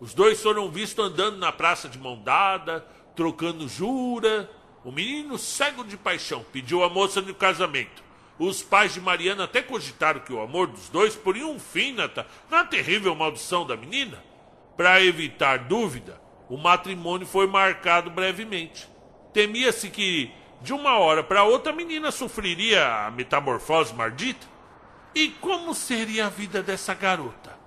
Os 0.00 0.14
dois 0.14 0.42
foram 0.42 0.70
vistos 0.70 1.04
andando 1.04 1.36
na 1.36 1.52
praça 1.52 1.90
de 1.90 1.98
mão 1.98 2.18
dada, 2.22 2.80
trocando 3.14 3.68
jura. 3.68 4.50
O 4.82 4.90
menino, 4.90 5.36
cego 5.36 5.84
de 5.84 5.98
paixão, 5.98 6.42
pediu 6.54 6.82
a 6.82 6.88
moça 6.88 7.20
no 7.20 7.34
casamento. 7.34 8.02
Os 8.38 8.62
pais 8.62 8.94
de 8.94 9.00
Mariana 9.02 9.44
até 9.44 9.60
cogitaram 9.60 10.20
que 10.20 10.32
o 10.32 10.40
amor 10.40 10.68
dos 10.68 10.88
dois 10.88 11.14
poria 11.14 11.46
um 11.46 11.60
fim 11.60 11.92
na, 11.92 12.08
na 12.50 12.64
terrível 12.64 13.14
maldição 13.14 13.66
da 13.66 13.76
menina. 13.76 14.24
Para 14.74 15.04
evitar 15.04 15.58
dúvida, 15.58 16.21
o 16.52 16.58
matrimônio 16.58 17.26
foi 17.26 17.46
marcado 17.46 18.10
brevemente. 18.10 18.86
Temia-se 19.32 19.88
que, 19.88 20.30
de 20.60 20.74
uma 20.74 20.98
hora 20.98 21.24
para 21.24 21.44
outra, 21.44 21.72
a 21.72 21.74
menina 21.74 22.10
sofreria 22.10 23.06
a 23.06 23.10
metamorfose 23.10 23.94
maldita. 23.94 24.46
E 25.14 25.28
como 25.28 25.74
seria 25.74 26.26
a 26.26 26.28
vida 26.28 26.62
dessa 26.62 26.92
garota? 26.92 27.58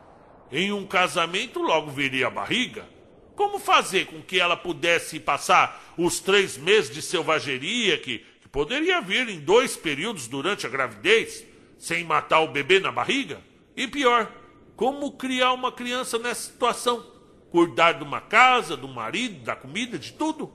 Em 0.51 0.71
um 0.71 0.85
casamento, 0.85 1.63
logo 1.63 1.89
viria 1.89 2.27
a 2.27 2.29
barriga. 2.29 2.87
Como 3.35 3.57
fazer 3.57 4.05
com 4.05 4.21
que 4.21 4.39
ela 4.39 4.55
pudesse 4.55 5.19
passar 5.19 5.83
os 5.97 6.19
três 6.19 6.55
meses 6.55 6.93
de 6.93 7.01
selvageria 7.01 7.97
que, 7.97 8.19
que 8.39 8.47
poderia 8.47 9.01
vir 9.01 9.27
em 9.27 9.39
dois 9.39 9.75
períodos 9.75 10.27
durante 10.27 10.67
a 10.67 10.69
gravidez, 10.69 11.43
sem 11.79 12.03
matar 12.03 12.41
o 12.41 12.49
bebê 12.49 12.79
na 12.79 12.91
barriga? 12.91 13.41
E 13.75 13.87
pior, 13.87 14.31
como 14.75 15.13
criar 15.13 15.53
uma 15.53 15.71
criança 15.71 16.19
nessa 16.19 16.51
situação? 16.51 17.14
Cuidar 17.51 17.93
de 17.93 18.03
uma 18.03 18.21
casa, 18.21 18.75
do 18.75 18.87
marido, 18.87 19.43
da 19.43 19.55
comida, 19.55 19.97
de 19.97 20.13
tudo. 20.13 20.51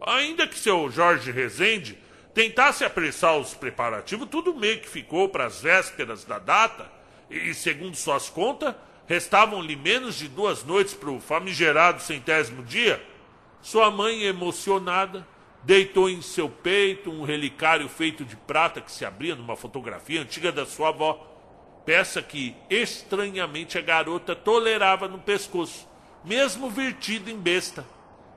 Ainda 0.00 0.46
que 0.46 0.58
seu 0.58 0.90
Jorge 0.90 1.30
Rezende 1.30 1.98
tentasse 2.34 2.84
apressar 2.84 3.36
os 3.36 3.54
preparativos, 3.54 4.28
tudo 4.28 4.54
meio 4.54 4.80
que 4.80 4.88
ficou 4.88 5.28
para 5.28 5.46
as 5.46 5.60
vésperas 5.60 6.24
da 6.24 6.38
data, 6.38 6.90
e 7.30 7.54
segundo 7.54 7.96
suas 7.96 8.28
contas, 8.28 8.74
restavam-lhe 9.06 9.76
menos 9.76 10.16
de 10.16 10.28
duas 10.28 10.64
noites 10.64 10.94
para 10.94 11.10
o 11.10 11.20
famigerado 11.20 12.00
centésimo 12.00 12.62
dia. 12.62 13.02
Sua 13.60 13.90
mãe, 13.90 14.24
emocionada, 14.24 15.26
deitou 15.62 16.08
em 16.10 16.20
seu 16.20 16.48
peito 16.48 17.10
um 17.10 17.22
relicário 17.22 17.88
feito 17.88 18.24
de 18.24 18.36
prata 18.36 18.80
que 18.80 18.90
se 18.90 19.04
abria 19.04 19.36
numa 19.36 19.56
fotografia 19.56 20.20
antiga 20.20 20.50
da 20.50 20.66
sua 20.66 20.88
avó. 20.88 21.28
Peça 21.84 22.22
que, 22.22 22.56
estranhamente, 22.70 23.78
a 23.78 23.82
garota 23.82 24.34
tolerava 24.34 25.06
no 25.06 25.18
pescoço 25.18 25.91
mesmo 26.24 26.70
vertido 26.70 27.30
em 27.30 27.36
besta. 27.36 27.86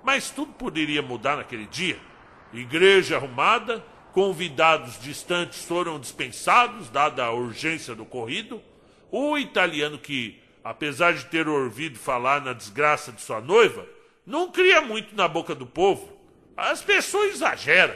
Mas 0.03 0.29
tudo 0.29 0.53
poderia 0.53 1.01
mudar 1.01 1.38
naquele 1.38 1.65
dia. 1.65 1.99
Igreja 2.53 3.17
arrumada, 3.17 3.83
convidados 4.13 4.99
distantes 4.99 5.65
foram 5.65 5.99
dispensados, 5.99 6.89
dada 6.89 7.25
a 7.25 7.31
urgência 7.33 7.95
do 7.95 8.05
corrido. 8.05 8.61
O 9.11 9.38
italiano, 9.38 9.97
que, 9.97 10.39
apesar 10.63 11.13
de 11.13 11.25
ter 11.25 11.47
ouvido 11.47 11.97
falar 11.97 12.41
na 12.41 12.53
desgraça 12.53 13.11
de 13.11 13.21
sua 13.21 13.41
noiva, 13.41 13.86
não 14.25 14.51
cria 14.51 14.81
muito 14.81 15.15
na 15.15 15.27
boca 15.27 15.53
do 15.53 15.65
povo. 15.65 16.17
As 16.55 16.81
pessoas 16.81 17.33
exageram. 17.36 17.95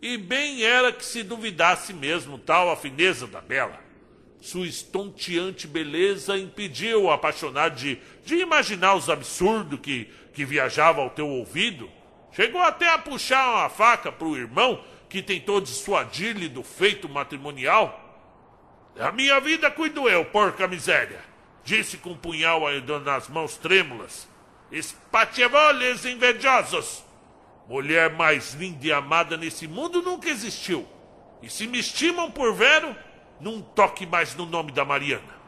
E 0.00 0.16
bem 0.16 0.62
era 0.62 0.92
que 0.92 1.04
se 1.04 1.22
duvidasse 1.22 1.92
mesmo 1.92 2.38
tal 2.38 2.70
a 2.70 2.76
fineza 2.76 3.26
da 3.26 3.40
bela. 3.40 3.78
Sua 4.40 4.66
estonteante 4.66 5.66
beleza 5.66 6.38
impediu 6.38 7.04
o 7.04 7.10
apaixonado 7.10 7.76
de, 7.76 7.98
de 8.24 8.36
imaginar 8.36 8.94
os 8.94 9.10
absurdos 9.10 9.80
que, 9.80 10.06
que 10.32 10.44
viajavam 10.44 11.04
ao 11.04 11.10
teu 11.10 11.28
ouvido. 11.28 11.90
Chegou 12.32 12.60
até 12.60 12.88
a 12.88 12.98
puxar 12.98 13.50
uma 13.50 13.68
faca 13.68 14.10
para 14.10 14.26
o 14.26 14.36
irmão 14.36 14.82
que 15.08 15.20
tentou 15.20 15.60
dissuadir-lhe 15.60 16.48
do 16.48 16.62
feito 16.62 17.08
matrimonial. 17.08 18.08
A 18.98 19.12
minha 19.12 19.38
vida 19.40 19.70
cuido 19.70 20.08
eu, 20.08 20.24
porca 20.24 20.66
miséria, 20.66 21.20
disse 21.64 21.98
com 21.98 22.10
um 22.10 22.16
punhal 22.16 22.62
nas 23.04 23.28
mãos 23.28 23.56
trêmulas. 23.56 24.28
Espatiavoles 24.70 26.04
invejosos! 26.04 27.04
Mulher 27.68 28.10
mais 28.10 28.54
linda 28.54 28.86
e 28.86 28.92
amada 28.92 29.36
nesse 29.36 29.68
mundo 29.68 30.02
nunca 30.02 30.28
existiu. 30.28 30.88
E 31.42 31.48
se 31.48 31.66
me 31.66 31.78
estimam 31.78 32.30
por 32.30 32.52
vero, 32.54 32.96
não 33.40 33.62
toque 33.62 34.06
mais 34.06 34.34
no 34.34 34.46
nome 34.46 34.72
da 34.72 34.84
Mariana. 34.84 35.40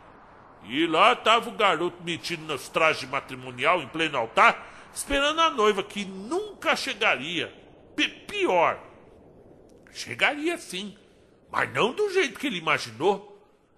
E 0.64 0.86
lá 0.86 1.12
estava 1.12 1.48
o 1.48 1.52
garoto 1.52 2.02
metido 2.02 2.42
nos 2.44 2.68
trajes 2.68 3.08
matrimonial 3.08 3.82
em 3.82 3.88
pleno 3.88 4.16
altar, 4.16 4.90
esperando 4.94 5.40
a 5.40 5.50
noiva 5.50 5.82
que 5.82 6.04
nunca 6.04 6.76
chegaria. 6.76 7.52
P 7.96 8.08
pior, 8.08 8.78
chegaria 9.92 10.56
sim, 10.56 10.96
mas 11.50 11.72
não 11.72 11.92
do 11.92 12.10
jeito 12.10 12.38
que 12.38 12.46
ele 12.46 12.58
imaginou. 12.58 13.28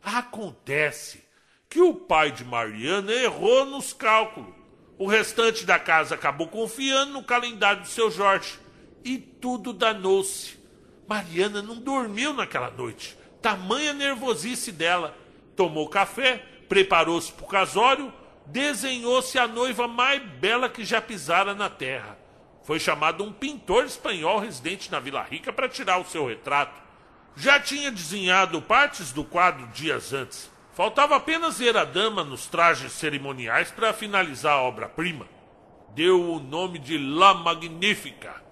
Acontece 0.03 1.25
que 1.69 1.81
o 1.81 1.95
pai 1.95 2.31
de 2.31 2.45
Mariana 2.45 3.13
errou 3.13 3.65
nos 3.65 3.93
cálculos. 3.93 4.55
O 4.99 5.09
restante 5.09 5.65
da 5.65 5.79
casa 5.79 6.15
acabou 6.15 6.47
confiando 6.47 7.13
no 7.13 7.25
calendário 7.25 7.83
do 7.83 7.89
seu 7.89 8.11
Jorge. 8.11 8.61
E 9.03 9.19
tudo 9.19 9.73
danou-se. 9.73 10.57
Mariana 11.09 11.61
não 11.61 11.77
dormiu 11.77 12.33
naquela 12.33 12.71
noite 12.71 13.17
tamanha 13.45 13.93
nervosice 13.93 14.73
dela. 14.73 15.15
Tomou 15.55 15.87
café, 15.87 16.43
preparou-se 16.67 17.31
para 17.31 17.45
o 17.45 17.49
casório, 17.49 18.11
desenhou-se 18.47 19.39
a 19.39 19.47
noiva 19.47 19.87
mais 19.87 20.23
bela 20.23 20.67
que 20.67 20.83
já 20.83 20.99
pisara 20.99 21.55
na 21.55 21.69
terra. 21.69 22.19
Foi 22.63 22.81
chamado 22.81 23.23
um 23.23 23.31
pintor 23.31 23.85
espanhol 23.85 24.39
residente 24.39 24.91
na 24.91 24.99
Vila 24.99 25.23
Rica 25.23 25.53
para 25.53 25.69
tirar 25.69 25.99
o 25.99 26.07
seu 26.07 26.27
retrato. 26.27 26.81
Já 27.37 27.61
tinha 27.61 27.93
desenhado 27.93 28.63
partes 28.63 29.13
do 29.13 29.23
quadro 29.23 29.67
dias 29.67 30.15
antes. 30.15 30.51
Faltava 30.73 31.17
apenas 31.17 31.59
ver 31.59 31.77
a 31.77 31.85
dama 31.85 32.25
nos 32.25 32.47
trajes 32.47 32.93
cerimoniais 32.93 33.71
para 33.71 33.93
finalizar 33.93 34.55
a 34.55 34.63
obra-prima. 34.63 35.29
Deu 35.95 36.33
o 36.33 36.41
nome 36.41 36.79
de 36.79 36.97
La 36.97 37.35
Magnífica. 37.35 38.43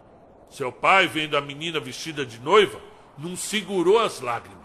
Seu 0.51 0.71
pai, 0.71 1.07
vendo 1.07 1.35
a 1.35 1.41
menina 1.41 1.81
vestida 1.81 2.27
de 2.27 2.39
noiva, 2.39 2.79
não 3.17 3.35
segurou 3.35 3.99
as 3.99 4.21
lágrimas. 4.21 4.62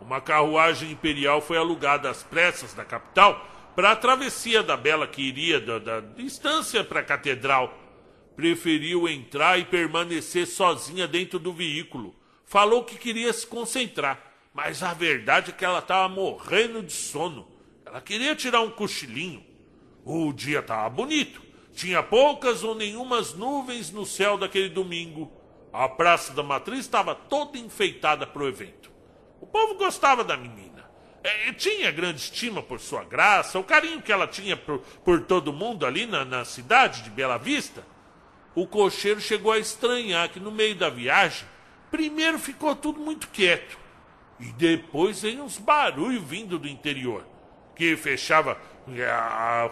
Uma 0.00 0.20
carruagem 0.20 0.90
imperial 0.90 1.40
foi 1.40 1.56
alugada 1.56 2.10
às 2.10 2.22
pressas 2.22 2.74
da 2.74 2.84
capital 2.84 3.48
para 3.74 3.92
a 3.92 3.96
travessia 3.96 4.62
da 4.62 4.76
Bela 4.76 5.06
que 5.06 5.22
iria 5.22 5.60
da, 5.60 5.78
da 5.78 6.00
distância 6.00 6.84
para 6.84 7.00
a 7.00 7.04
catedral. 7.04 7.72
Preferiu 8.36 9.08
entrar 9.08 9.58
e 9.58 9.64
permanecer 9.64 10.46
sozinha 10.46 11.06
dentro 11.06 11.38
do 11.38 11.52
veículo. 11.52 12.14
Falou 12.44 12.84
que 12.84 12.96
queria 12.96 13.32
se 13.32 13.46
concentrar, 13.46 14.20
mas 14.52 14.82
a 14.82 14.92
verdade 14.92 15.50
é 15.50 15.54
que 15.54 15.64
ela 15.64 15.78
estava 15.78 16.08
morrendo 16.08 16.82
de 16.82 16.92
sono. 16.92 17.48
Ela 17.84 18.00
queria 18.00 18.34
tirar 18.34 18.60
um 18.60 18.70
cochilinho. 18.70 19.44
O 20.04 20.32
dia 20.32 20.60
estava 20.60 20.88
bonito. 20.90 21.42
Tinha 21.72 22.02
poucas 22.02 22.62
ou 22.62 22.74
nenhumas 22.74 23.34
nuvens 23.34 23.90
no 23.90 24.04
céu 24.04 24.36
daquele 24.36 24.68
domingo. 24.68 25.32
A 25.72 25.88
Praça 25.88 26.32
da 26.32 26.42
Matriz 26.42 26.80
estava 26.80 27.14
toda 27.14 27.58
enfeitada 27.58 28.26
para 28.26 28.42
o 28.42 28.48
evento. 28.48 28.93
O 29.44 29.46
povo 29.46 29.74
gostava 29.74 30.24
da 30.24 30.38
menina. 30.38 30.88
É, 31.22 31.52
tinha 31.52 31.90
grande 31.90 32.18
estima 32.18 32.62
por 32.62 32.80
sua 32.80 33.04
graça, 33.04 33.58
o 33.58 33.62
carinho 33.62 34.00
que 34.00 34.10
ela 34.10 34.26
tinha 34.26 34.56
por, 34.56 34.78
por 34.78 35.20
todo 35.20 35.52
mundo 35.52 35.84
ali 35.84 36.06
na, 36.06 36.24
na 36.24 36.46
cidade 36.46 37.02
de 37.02 37.10
Bela 37.10 37.36
Vista. 37.36 37.86
O 38.54 38.66
cocheiro 38.66 39.20
chegou 39.20 39.52
a 39.52 39.58
estranhar 39.58 40.30
que 40.30 40.40
no 40.40 40.50
meio 40.50 40.74
da 40.74 40.88
viagem, 40.88 41.46
primeiro 41.90 42.38
ficou 42.38 42.74
tudo 42.74 43.00
muito 43.00 43.28
quieto. 43.28 43.78
E 44.40 44.46
depois 44.46 45.20
veio 45.20 45.44
uns 45.44 45.58
barulhos 45.58 46.24
vindo 46.24 46.58
do 46.58 46.66
interior, 46.66 47.26
que 47.76 47.98
fechava. 47.98 48.56
A 48.88 49.68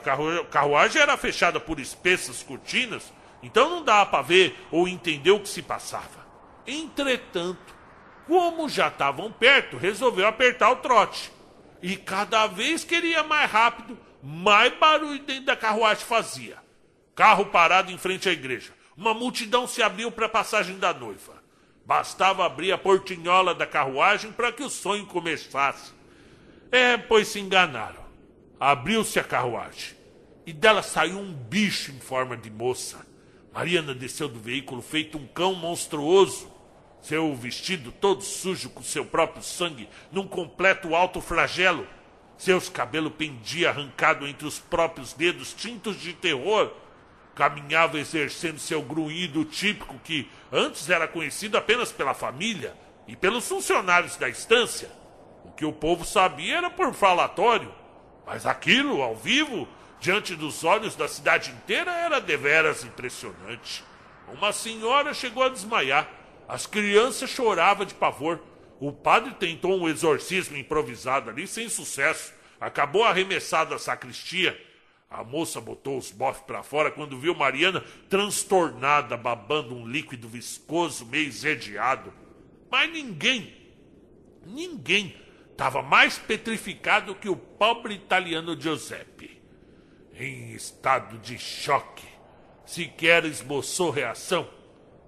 carruagem 0.50 1.00
era 1.00 1.16
fechada 1.16 1.58
por 1.58 1.80
espessas 1.80 2.42
cortinas, 2.42 3.10
então 3.42 3.70
não 3.70 3.82
dava 3.82 4.10
para 4.10 4.22
ver 4.22 4.54
ou 4.70 4.86
entender 4.86 5.30
o 5.30 5.40
que 5.40 5.48
se 5.48 5.62
passava. 5.62 6.26
Entretanto, 6.66 7.81
como 8.26 8.68
já 8.68 8.88
estavam 8.88 9.30
perto, 9.32 9.76
resolveu 9.76 10.26
apertar 10.26 10.70
o 10.70 10.76
trote. 10.76 11.32
E 11.82 11.96
cada 11.96 12.46
vez 12.46 12.84
que 12.84 12.94
ele 12.94 13.08
ia 13.08 13.22
mais 13.22 13.50
rápido, 13.50 13.98
mais 14.22 14.72
barulho 14.78 15.18
dentro 15.20 15.46
da 15.46 15.56
carruagem 15.56 16.04
fazia. 16.04 16.56
Carro 17.14 17.46
parado 17.46 17.90
em 17.90 17.98
frente 17.98 18.28
à 18.28 18.32
igreja. 18.32 18.72
Uma 18.96 19.12
multidão 19.12 19.66
se 19.66 19.82
abriu 19.82 20.10
para 20.10 20.26
a 20.26 20.28
passagem 20.28 20.78
da 20.78 20.94
noiva. 20.94 21.42
Bastava 21.84 22.46
abrir 22.46 22.72
a 22.72 22.78
portinhola 22.78 23.54
da 23.54 23.66
carruagem 23.66 24.30
para 24.30 24.52
que 24.52 24.62
o 24.62 24.70
sonho 24.70 25.06
começasse. 25.06 25.92
É, 26.70 26.96
pois 26.96 27.28
se 27.28 27.40
enganaram. 27.40 28.02
Abriu-se 28.60 29.18
a 29.18 29.24
carruagem 29.24 30.02
e 30.46 30.52
dela 30.52 30.82
saiu 30.82 31.18
um 31.18 31.32
bicho 31.32 31.92
em 31.92 32.00
forma 32.00 32.36
de 32.36 32.50
moça. 32.50 33.06
Mariana 33.52 33.94
desceu 33.94 34.28
do 34.28 34.40
veículo 34.40 34.82
feito 34.82 35.18
um 35.18 35.26
cão 35.26 35.54
monstruoso, 35.54 36.50
seu 37.02 37.34
vestido 37.34 37.90
todo 37.90 38.22
sujo 38.22 38.70
com 38.70 38.82
seu 38.82 39.04
próprio 39.04 39.42
sangue, 39.42 39.88
num 40.12 40.26
completo 40.26 40.94
alto 40.94 41.20
flagelo. 41.20 41.86
Seus 42.38 42.68
cabelos 42.68 43.12
pendiam 43.18 43.70
arrancado 43.70 44.26
entre 44.26 44.46
os 44.46 44.60
próprios 44.60 45.12
dedos, 45.12 45.52
tintos 45.52 46.00
de 46.00 46.12
terror. 46.12 46.72
Caminhava 47.34 47.98
exercendo 47.98 48.58
seu 48.58 48.82
grunhido 48.82 49.44
típico 49.44 49.98
que 50.04 50.30
antes 50.50 50.88
era 50.88 51.08
conhecido 51.08 51.58
apenas 51.58 51.90
pela 51.90 52.14
família 52.14 52.74
e 53.08 53.16
pelos 53.16 53.48
funcionários 53.48 54.16
da 54.16 54.28
estância. 54.28 54.90
O 55.44 55.50
que 55.50 55.64
o 55.64 55.72
povo 55.72 56.04
sabia 56.04 56.58
era 56.58 56.70
por 56.70 56.94
falatório, 56.94 57.72
mas 58.24 58.46
aquilo, 58.46 59.02
ao 59.02 59.16
vivo, 59.16 59.66
diante 59.98 60.36
dos 60.36 60.62
olhos 60.62 60.94
da 60.94 61.08
cidade 61.08 61.50
inteira, 61.50 61.90
era 61.90 62.20
deveras 62.20 62.84
impressionante. 62.84 63.82
Uma 64.32 64.52
senhora 64.52 65.12
chegou 65.12 65.42
a 65.42 65.48
desmaiar. 65.48 66.21
As 66.48 66.66
crianças 66.66 67.30
choravam 67.30 67.86
de 67.86 67.94
pavor. 67.94 68.40
O 68.80 68.92
padre 68.92 69.34
tentou 69.34 69.78
um 69.78 69.88
exorcismo 69.88 70.56
improvisado 70.56 71.30
ali, 71.30 71.46
sem 71.46 71.68
sucesso. 71.68 72.32
Acabou 72.60 73.04
arremessado 73.04 73.74
à 73.74 73.78
sacristia. 73.78 74.60
A 75.08 75.22
moça 75.22 75.60
botou 75.60 75.98
os 75.98 76.10
bofes 76.10 76.42
para 76.42 76.62
fora 76.62 76.90
quando 76.90 77.18
viu 77.18 77.34
Mariana 77.34 77.84
transtornada, 78.08 79.16
babando 79.16 79.74
um 79.74 79.86
líquido 79.86 80.28
viscoso, 80.28 81.04
meio 81.06 81.28
esediado. 81.28 82.12
Mas 82.70 82.90
ninguém, 82.90 83.54
ninguém 84.46 85.14
estava 85.50 85.82
mais 85.82 86.18
petrificado 86.18 87.14
que 87.14 87.28
o 87.28 87.36
pobre 87.36 87.94
italiano 87.94 88.58
Giuseppe 88.58 89.22
em 90.14 90.52
estado 90.52 91.18
de 91.18 91.38
choque. 91.38 92.06
Sequer 92.64 93.24
esboçou 93.24 93.90
reação. 93.90 94.48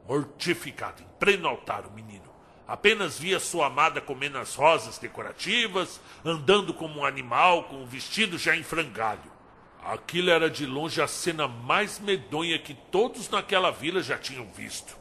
Mortificado, 0.07 1.03
altar, 1.47 1.87
o 1.87 1.93
menino. 1.93 2.25
Apenas 2.66 3.18
via 3.18 3.39
sua 3.39 3.66
amada 3.66 4.01
comendo 4.01 4.39
as 4.39 4.55
rosas 4.55 4.99
decorativas, 4.99 6.01
andando 6.25 6.72
como 6.72 7.01
um 7.01 7.05
animal, 7.05 7.64
com 7.64 7.83
o 7.83 7.87
vestido 7.87 8.39
já 8.39 8.57
em 8.57 8.62
frangalho. 8.62 9.33
Aquilo 9.85 10.31
era 10.31 10.49
de 10.49 10.64
longe 10.64 11.03
a 11.03 11.07
cena 11.07 11.47
mais 11.47 11.99
medonha 11.99 12.59
que 12.59 12.72
todos 12.72 13.29
naquela 13.29 13.70
vila 13.70 14.03
já 14.03 14.16
tinham 14.16 14.47
visto. 14.47 14.97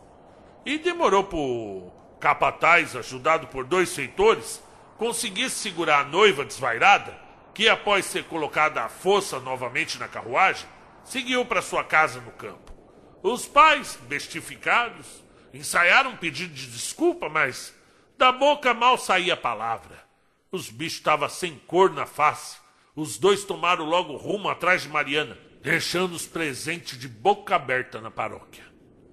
E 0.65 0.77
demorou 0.77 1.23
por 1.23 1.93
capataz, 2.19 2.95
ajudado 2.95 3.47
por 3.47 3.63
dois 3.63 3.95
feitores, 3.95 4.61
conseguisse 4.97 5.55
segurar 5.55 6.01
a 6.01 6.03
noiva 6.05 6.43
desvairada 6.43 7.17
que, 7.53 7.69
após 7.69 8.05
ser 8.05 8.25
colocada 8.25 8.83
à 8.83 8.89
força 8.89 9.39
novamente 9.39 9.97
na 9.97 10.07
carruagem, 10.07 10.67
seguiu 11.05 11.45
para 11.45 11.61
sua 11.61 11.83
casa 11.83 12.19
no 12.19 12.31
campo. 12.31 12.73
Os 13.21 13.45
pais, 13.45 13.97
bestificados, 14.03 15.22
ensaiaram 15.53 16.11
um 16.11 16.17
pedido 16.17 16.53
de 16.53 16.67
desculpa, 16.67 17.29
mas 17.29 17.73
da 18.17 18.31
boca 18.31 18.73
mal 18.73 18.97
saía 18.97 19.35
a 19.35 19.37
palavra. 19.37 20.03
Os 20.51 20.69
bichos 20.69 20.97
estavam 20.97 21.29
sem 21.29 21.57
cor 21.67 21.91
na 21.91 22.05
face. 22.05 22.57
Os 22.95 23.17
dois 23.17 23.43
tomaram 23.43 23.85
logo 23.85 24.15
rumo 24.15 24.49
atrás 24.49 24.83
de 24.83 24.89
Mariana, 24.89 25.37
deixando 25.61 26.13
os 26.13 26.27
presentes 26.27 26.97
de 26.97 27.07
boca 27.07 27.55
aberta 27.55 27.99
na 27.99 28.11
paróquia. 28.11 28.63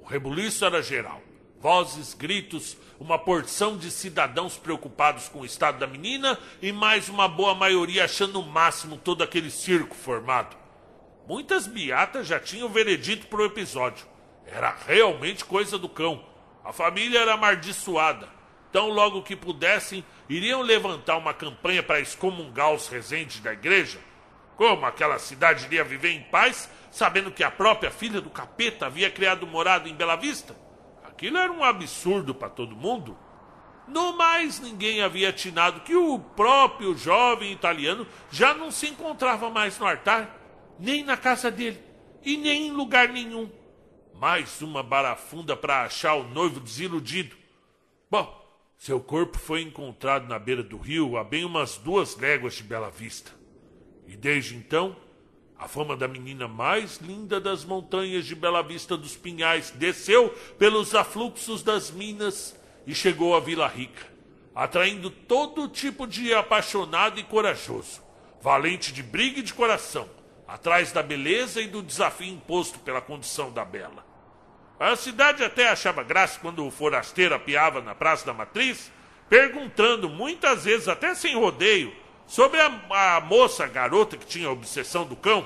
O 0.01 0.05
rebuliço 0.05 0.65
era 0.65 0.83
geral. 0.83 1.23
Vozes, 1.59 2.15
gritos, 2.15 2.77
uma 2.99 3.19
porção 3.19 3.77
de 3.77 3.91
cidadãos 3.91 4.57
preocupados 4.57 5.29
com 5.29 5.41
o 5.41 5.47
estado 5.47 5.79
da 5.79 5.87
menina 5.87 6.39
e 6.61 6.73
mais 6.73 7.09
uma 7.09 7.29
boa 7.29 7.55
maioria 7.55 8.05
achando 8.05 8.41
o 8.41 8.47
máximo 8.47 8.97
todo 8.97 9.23
aquele 9.23 9.51
circo 9.51 9.95
formado. 9.95 10.57
Muitas 11.27 11.67
beatas 11.67 12.27
já 12.27 12.41
tinham 12.41 12.69
veredito 12.69 13.27
para 13.27 13.41
o 13.41 13.47
episódio. 13.47 14.07
Era 14.47 14.75
realmente 14.87 15.45
coisa 15.45 15.79
do 15.79 15.89
cão. 15.89 16.25
A 16.65 16.73
família 16.73 17.21
era 17.21 17.35
amaldiçoada. 17.35 18.29
Tão 18.71 18.89
logo 18.89 19.23
que 19.23 19.35
pudessem, 19.35 20.05
iriam 20.29 20.63
levantar 20.63 21.17
uma 21.17 21.35
campanha 21.35 21.83
para 21.83 22.01
excomungar 22.01 22.73
os 22.73 22.89
residentes 22.89 23.41
da 23.41 23.53
igreja. 23.53 23.99
Como 24.57 24.87
aquela 24.87 25.19
cidade 25.19 25.65
iria 25.65 25.83
viver 25.83 26.11
em 26.11 26.23
paz, 26.23 26.71
sabendo 26.91 27.33
que 27.33 27.43
a 27.43 27.51
própria 27.51 27.91
filha 27.91 28.21
do 28.21 28.31
capeta 28.31 28.87
havia 28.87 29.11
criado 29.11 29.47
morada 29.47 29.89
em 29.89 29.95
Bela 29.95 30.17
Vista? 30.17 30.55
Aquilo 31.03 31.39
era 31.39 31.51
um 31.51 31.65
absurdo 31.65 32.35
para 32.35 32.49
todo 32.49 32.77
mundo. 32.77 33.19
No 33.89 34.17
mais, 34.17 34.61
ninguém 34.61 35.03
havia 35.03 35.31
atinado 35.31 35.81
que 35.81 35.97
o 35.97 36.19
próprio 36.19 36.97
jovem 36.97 37.51
italiano 37.51 38.07
já 38.31 38.55
não 38.55 38.71
se 38.71 38.87
encontrava 38.87 39.51
mais 39.51 39.79
no 39.79 39.87
altar, 39.89 40.39
nem 40.79 41.03
na 41.03 41.17
casa 41.17 41.51
dele, 41.51 41.83
e 42.23 42.37
nem 42.37 42.69
em 42.69 42.71
lugar 42.71 43.09
nenhum. 43.09 43.51
Mais 44.21 44.61
uma 44.61 44.83
barafunda 44.83 45.57
para 45.57 45.81
achar 45.81 46.15
o 46.15 46.29
noivo 46.29 46.61
desiludido. 46.61 47.35
Bom, 48.11 48.39
seu 48.77 49.01
corpo 49.01 49.39
foi 49.39 49.63
encontrado 49.63 50.29
na 50.29 50.39
beira 50.39 50.63
do 50.63 50.77
rio, 50.77 51.17
a 51.17 51.25
bem 51.25 51.43
umas 51.43 51.79
duas 51.79 52.19
léguas 52.19 52.53
de 52.53 52.63
Bela 52.63 52.91
Vista. 52.91 53.33
E 54.07 54.15
desde 54.15 54.55
então, 54.55 54.95
a 55.59 55.67
fama 55.67 55.97
da 55.97 56.07
menina 56.07 56.47
mais 56.47 56.99
linda 56.99 57.41
das 57.41 57.65
montanhas 57.65 58.27
de 58.27 58.35
Bela 58.35 58.63
Vista 58.63 58.95
dos 58.95 59.17
Pinhais 59.17 59.71
desceu 59.71 60.29
pelos 60.59 60.95
afluxos 60.95 61.63
das 61.63 61.91
minas 61.91 62.55
e 62.87 62.95
chegou 62.95 63.35
à 63.35 63.41
Vila 63.41 63.69
Rica, 63.69 64.07
atraindo 64.55 65.09
todo 65.09 65.67
tipo 65.67 66.07
de 66.07 66.35
apaixonado 66.35 67.19
e 67.19 67.25
corajoso, 67.25 68.03
valente 68.43 68.93
de 68.93 69.03
briga 69.03 69.41
e 69.41 69.43
de 69.43 69.55
coração, 69.55 70.07
atrás 70.47 70.93
da 70.93 71.03
beleza 71.03 71.63
e 71.63 71.67
do 71.67 71.83
desafio 71.83 72.29
imposto 72.29 72.79
pela 72.81 73.01
condição 73.01 73.51
da 73.51 73.65
bela. 73.65 74.10
A 74.81 74.97
cidade 74.97 75.45
até 75.45 75.69
achava 75.69 76.03
graça 76.03 76.41
quando 76.41 76.67
o 76.67 76.71
forasteiro 76.71 77.35
apiava 77.35 77.81
na 77.81 77.95
Praça 77.95 78.27
da 78.27 78.35
Matriz, 78.35 78.91
perguntando 79.29 80.09
muitas 80.09 80.65
vezes, 80.65 80.89
até 80.89 81.15
sem 81.15 81.37
rodeio, 81.37 81.95
Sobre 82.31 82.61
a, 82.61 83.17
a 83.17 83.21
moça, 83.21 83.67
garota 83.67 84.17
que 84.17 84.25
tinha 84.25 84.47
a 84.47 84.53
obsessão 84.53 85.05
do 85.05 85.17
cão, 85.17 85.45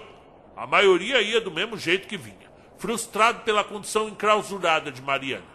a 0.55 0.67
maioria 0.67 1.23
ia 1.23 1.41
do 1.41 1.51
mesmo 1.51 1.79
jeito 1.79 2.07
que 2.07 2.19
vinha, 2.19 2.53
frustrado 2.77 3.41
pela 3.41 3.65
condição 3.65 4.07
enclausurada 4.07 4.93
de 4.93 5.01
Mariana. 5.01 5.47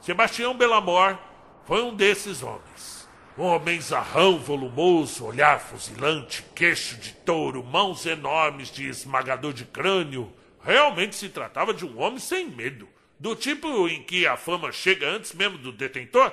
Sebastião 0.00 0.56
Belamor 0.56 1.18
foi 1.64 1.82
um 1.82 1.92
desses 1.92 2.44
homens. 2.44 3.08
Um 3.36 3.42
homem 3.42 3.80
zarrão, 3.80 4.38
volumoso, 4.38 5.24
olhar 5.26 5.58
fuzilante, 5.58 6.44
queixo 6.54 6.96
de 6.98 7.12
touro, 7.12 7.64
mãos 7.64 8.06
enormes 8.06 8.70
de 8.70 8.88
esmagador 8.88 9.52
de 9.52 9.64
crânio. 9.64 10.32
Realmente 10.62 11.16
se 11.16 11.28
tratava 11.28 11.74
de 11.74 11.84
um 11.84 12.00
homem 12.00 12.20
sem 12.20 12.48
medo, 12.48 12.88
do 13.18 13.34
tipo 13.34 13.88
em 13.88 14.02
que 14.02 14.26
a 14.26 14.36
fama 14.36 14.70
chega 14.70 15.08
antes 15.08 15.32
mesmo 15.32 15.58
do 15.58 15.72
detentor 15.72 16.32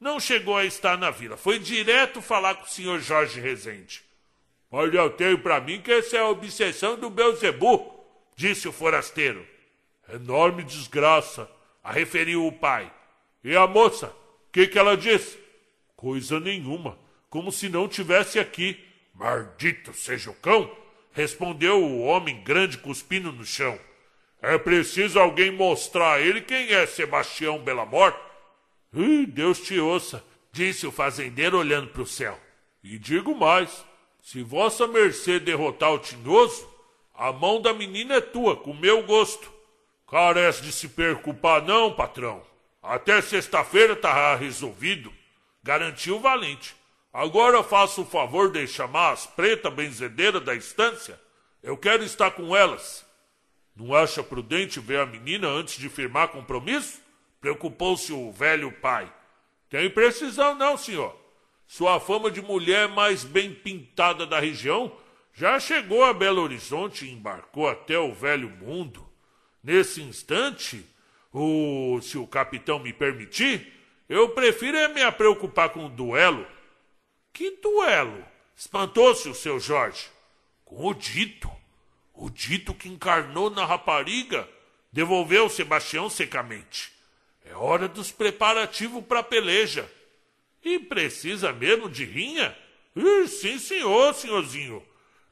não 0.00 0.20
chegou 0.20 0.56
a 0.56 0.64
estar 0.64 0.98
na 0.98 1.10
vila. 1.10 1.36
Foi 1.36 1.58
direto 1.58 2.20
falar 2.20 2.56
com 2.56 2.64
o 2.64 2.68
senhor 2.68 3.00
Jorge 3.00 3.40
Rezende. 3.40 4.02
Mas 4.70 4.92
eu 4.92 5.10
tenho 5.10 5.38
para 5.38 5.60
mim 5.60 5.80
que 5.80 5.90
essa 5.90 6.16
é 6.16 6.20
a 6.20 6.28
obsessão 6.28 6.98
do 6.98 7.08
Belzebu, 7.08 8.04
disse 8.36 8.68
o 8.68 8.72
forasteiro. 8.72 9.46
Enorme 10.12 10.62
desgraça, 10.62 11.50
a 11.82 11.90
referiu 11.90 12.46
o 12.46 12.52
pai. 12.52 12.92
E 13.42 13.56
a 13.56 13.66
moça, 13.66 14.08
o 14.08 14.52
que, 14.52 14.66
que 14.66 14.78
ela 14.78 14.96
disse? 14.96 15.38
Coisa 15.96 16.38
nenhuma, 16.38 16.98
como 17.30 17.50
se 17.50 17.68
não 17.68 17.88
tivesse 17.88 18.38
aqui. 18.38 18.84
Maldito 19.14 19.94
seja 19.94 20.30
o 20.30 20.34
cão, 20.34 20.70
respondeu 21.12 21.82
o 21.82 22.02
homem 22.02 22.42
grande 22.42 22.76
cuspindo 22.76 23.32
no 23.32 23.44
chão. 23.44 23.78
É 24.44 24.58
preciso 24.58 25.18
alguém 25.18 25.50
mostrar 25.50 26.14
a 26.14 26.20
ele 26.20 26.40
quem 26.40 26.70
é 26.72 26.86
Sebastião 26.86 27.58
Belamor 27.58 28.14
Ih, 28.96 29.26
Deus 29.26 29.58
te 29.58 29.80
ouça, 29.80 30.22
disse 30.52 30.86
o 30.86 30.92
fazendeiro 30.92 31.58
olhando 31.58 31.88
para 31.88 32.02
o 32.02 32.06
céu. 32.06 32.38
E 32.82 32.96
digo 32.96 33.34
mais: 33.34 33.84
se 34.22 34.40
vossa 34.42 34.86
mercê 34.86 35.40
derrotar 35.40 35.92
o 35.92 35.98
tinhoso, 35.98 36.68
a 37.12 37.32
mão 37.32 37.60
da 37.60 37.72
menina 37.72 38.14
é 38.14 38.20
tua, 38.20 38.56
com 38.56 38.72
meu 38.72 39.02
gosto. 39.02 39.52
Carece 40.08 40.62
de 40.62 40.70
se 40.70 40.88
preocupar, 40.88 41.62
não, 41.62 41.92
patrão. 41.92 42.42
Até 42.80 43.20
sexta-feira 43.20 43.96
tá 43.96 44.36
resolvido, 44.36 45.12
garantiu 45.62 46.16
o 46.16 46.20
valente. 46.20 46.76
Agora 47.12 47.64
faço 47.64 48.02
o 48.02 48.06
favor 48.06 48.52
de 48.52 48.66
chamar 48.68 49.12
as 49.12 49.26
pretas 49.26 49.72
benzedeiras 49.72 50.44
da 50.44 50.54
estância. 50.54 51.18
Eu 51.62 51.76
quero 51.76 52.04
estar 52.04 52.30
com 52.30 52.54
elas. 52.54 53.03
Não 53.76 53.94
acha 53.94 54.22
prudente 54.22 54.78
ver 54.80 55.00
a 55.00 55.06
menina 55.06 55.48
antes 55.48 55.76
de 55.78 55.88
firmar 55.88 56.28
compromisso? 56.28 57.00
Preocupou-se 57.40 58.12
o 58.12 58.30
velho 58.30 58.70
pai. 58.72 59.12
Tem 59.68 59.90
precisão 59.90 60.54
não, 60.54 60.78
senhor. 60.78 61.14
Sua 61.66 61.98
fama 61.98 62.30
de 62.30 62.40
mulher 62.40 62.88
mais 62.88 63.24
bem 63.24 63.52
pintada 63.52 64.26
da 64.26 64.38
região 64.38 64.96
já 65.32 65.58
chegou 65.58 66.04
a 66.04 66.12
Belo 66.12 66.42
Horizonte 66.42 67.04
e 67.04 67.10
embarcou 67.10 67.68
até 67.68 67.98
o 67.98 68.14
velho 68.14 68.48
mundo. 68.48 69.04
Nesse 69.62 70.00
instante, 70.00 70.86
o, 71.32 71.98
se 72.00 72.16
o 72.16 72.26
capitão 72.26 72.78
me 72.78 72.92
permitir, 72.92 73.72
Eu 74.08 74.28
prefiro 74.28 74.76
é 74.76 74.86
me 74.86 75.10
preocupar 75.12 75.70
com 75.70 75.86
o 75.86 75.88
duelo. 75.88 76.46
Que 77.32 77.52
duelo? 77.52 78.24
Espantou-se 78.54 79.28
o 79.28 79.34
seu 79.34 79.58
Jorge. 79.58 80.08
Com 80.64 80.86
o 80.86 80.94
dito. 80.94 81.50
O 82.14 82.30
dito 82.30 82.72
que 82.72 82.88
encarnou 82.88 83.50
na 83.50 83.66
rapariga. 83.66 84.48
Devolveu 84.92 85.48
Sebastião 85.48 86.08
secamente. 86.08 86.92
É 87.44 87.54
hora 87.54 87.88
dos 87.88 88.12
preparativos 88.12 89.04
para 89.04 89.20
a 89.20 89.24
peleja. 89.24 89.90
E 90.62 90.78
precisa 90.78 91.52
mesmo 91.52 91.90
de 91.90 92.04
rinha? 92.04 92.56
Ih, 92.96 93.26
sim, 93.26 93.58
senhor, 93.58 94.14
senhorzinho. 94.14 94.82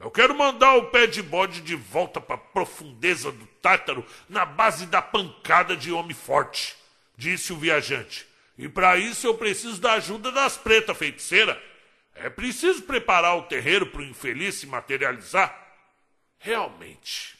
Eu 0.03 0.11
quero 0.11 0.35
mandar 0.35 0.75
o 0.75 0.87
pé 0.87 1.07
de 1.07 1.23
bode 1.23 1.61
de 1.61 1.77
volta 1.77 2.21
para 2.21 2.35
a 2.35 2.39
profundeza 2.39 3.31
do 3.31 3.47
Tártaro 3.63 4.05
na 4.29 4.45
base 4.45 4.85
da 4.87 5.01
pancada 5.01 5.77
de 5.77 5.93
homem 5.93 6.13
forte, 6.13 6.77
disse 7.17 7.53
o 7.53 7.57
viajante. 7.57 8.27
E 8.59 8.69
para 8.69 8.97
isso 8.97 9.29
eu 9.29 9.35
preciso 9.35 9.81
da 9.81 9.93
ajuda 9.93 10.33
das 10.33 10.57
pretas 10.57 10.99
feiticeiras. 10.99 11.57
É 12.17 12.29
preciso 12.29 12.83
preparar 12.83 13.37
o 13.39 13.43
terreiro 13.43 13.87
para 13.87 14.01
o 14.01 14.05
infeliz 14.05 14.57
se 14.57 14.67
materializar. 14.67 15.62
Realmente. 16.43 17.39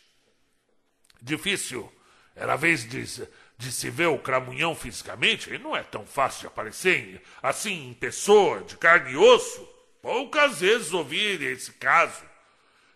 Difícil. 1.21 1.93
Era 2.35 2.55
a 2.55 2.57
vez 2.57 2.89
de, 2.89 3.05
de 3.59 3.73
se 3.73 3.91
ver 3.91 4.07
o 4.07 4.19
cramunhão 4.19 4.75
fisicamente. 4.75 5.53
E 5.53 5.59
não 5.59 5.77
é 5.77 5.83
tão 5.83 6.07
fácil 6.07 6.43
de 6.43 6.47
aparecer 6.47 7.21
assim 7.43 7.91
em 7.91 7.95
pessoa, 7.95 8.63
de 8.63 8.77
carne 8.77 9.13
e 9.13 9.17
osso. 9.17 9.69
Poucas 10.01 10.61
vezes 10.61 10.93
ouvi 10.93 11.19
esse 11.45 11.73
caso. 11.73 12.23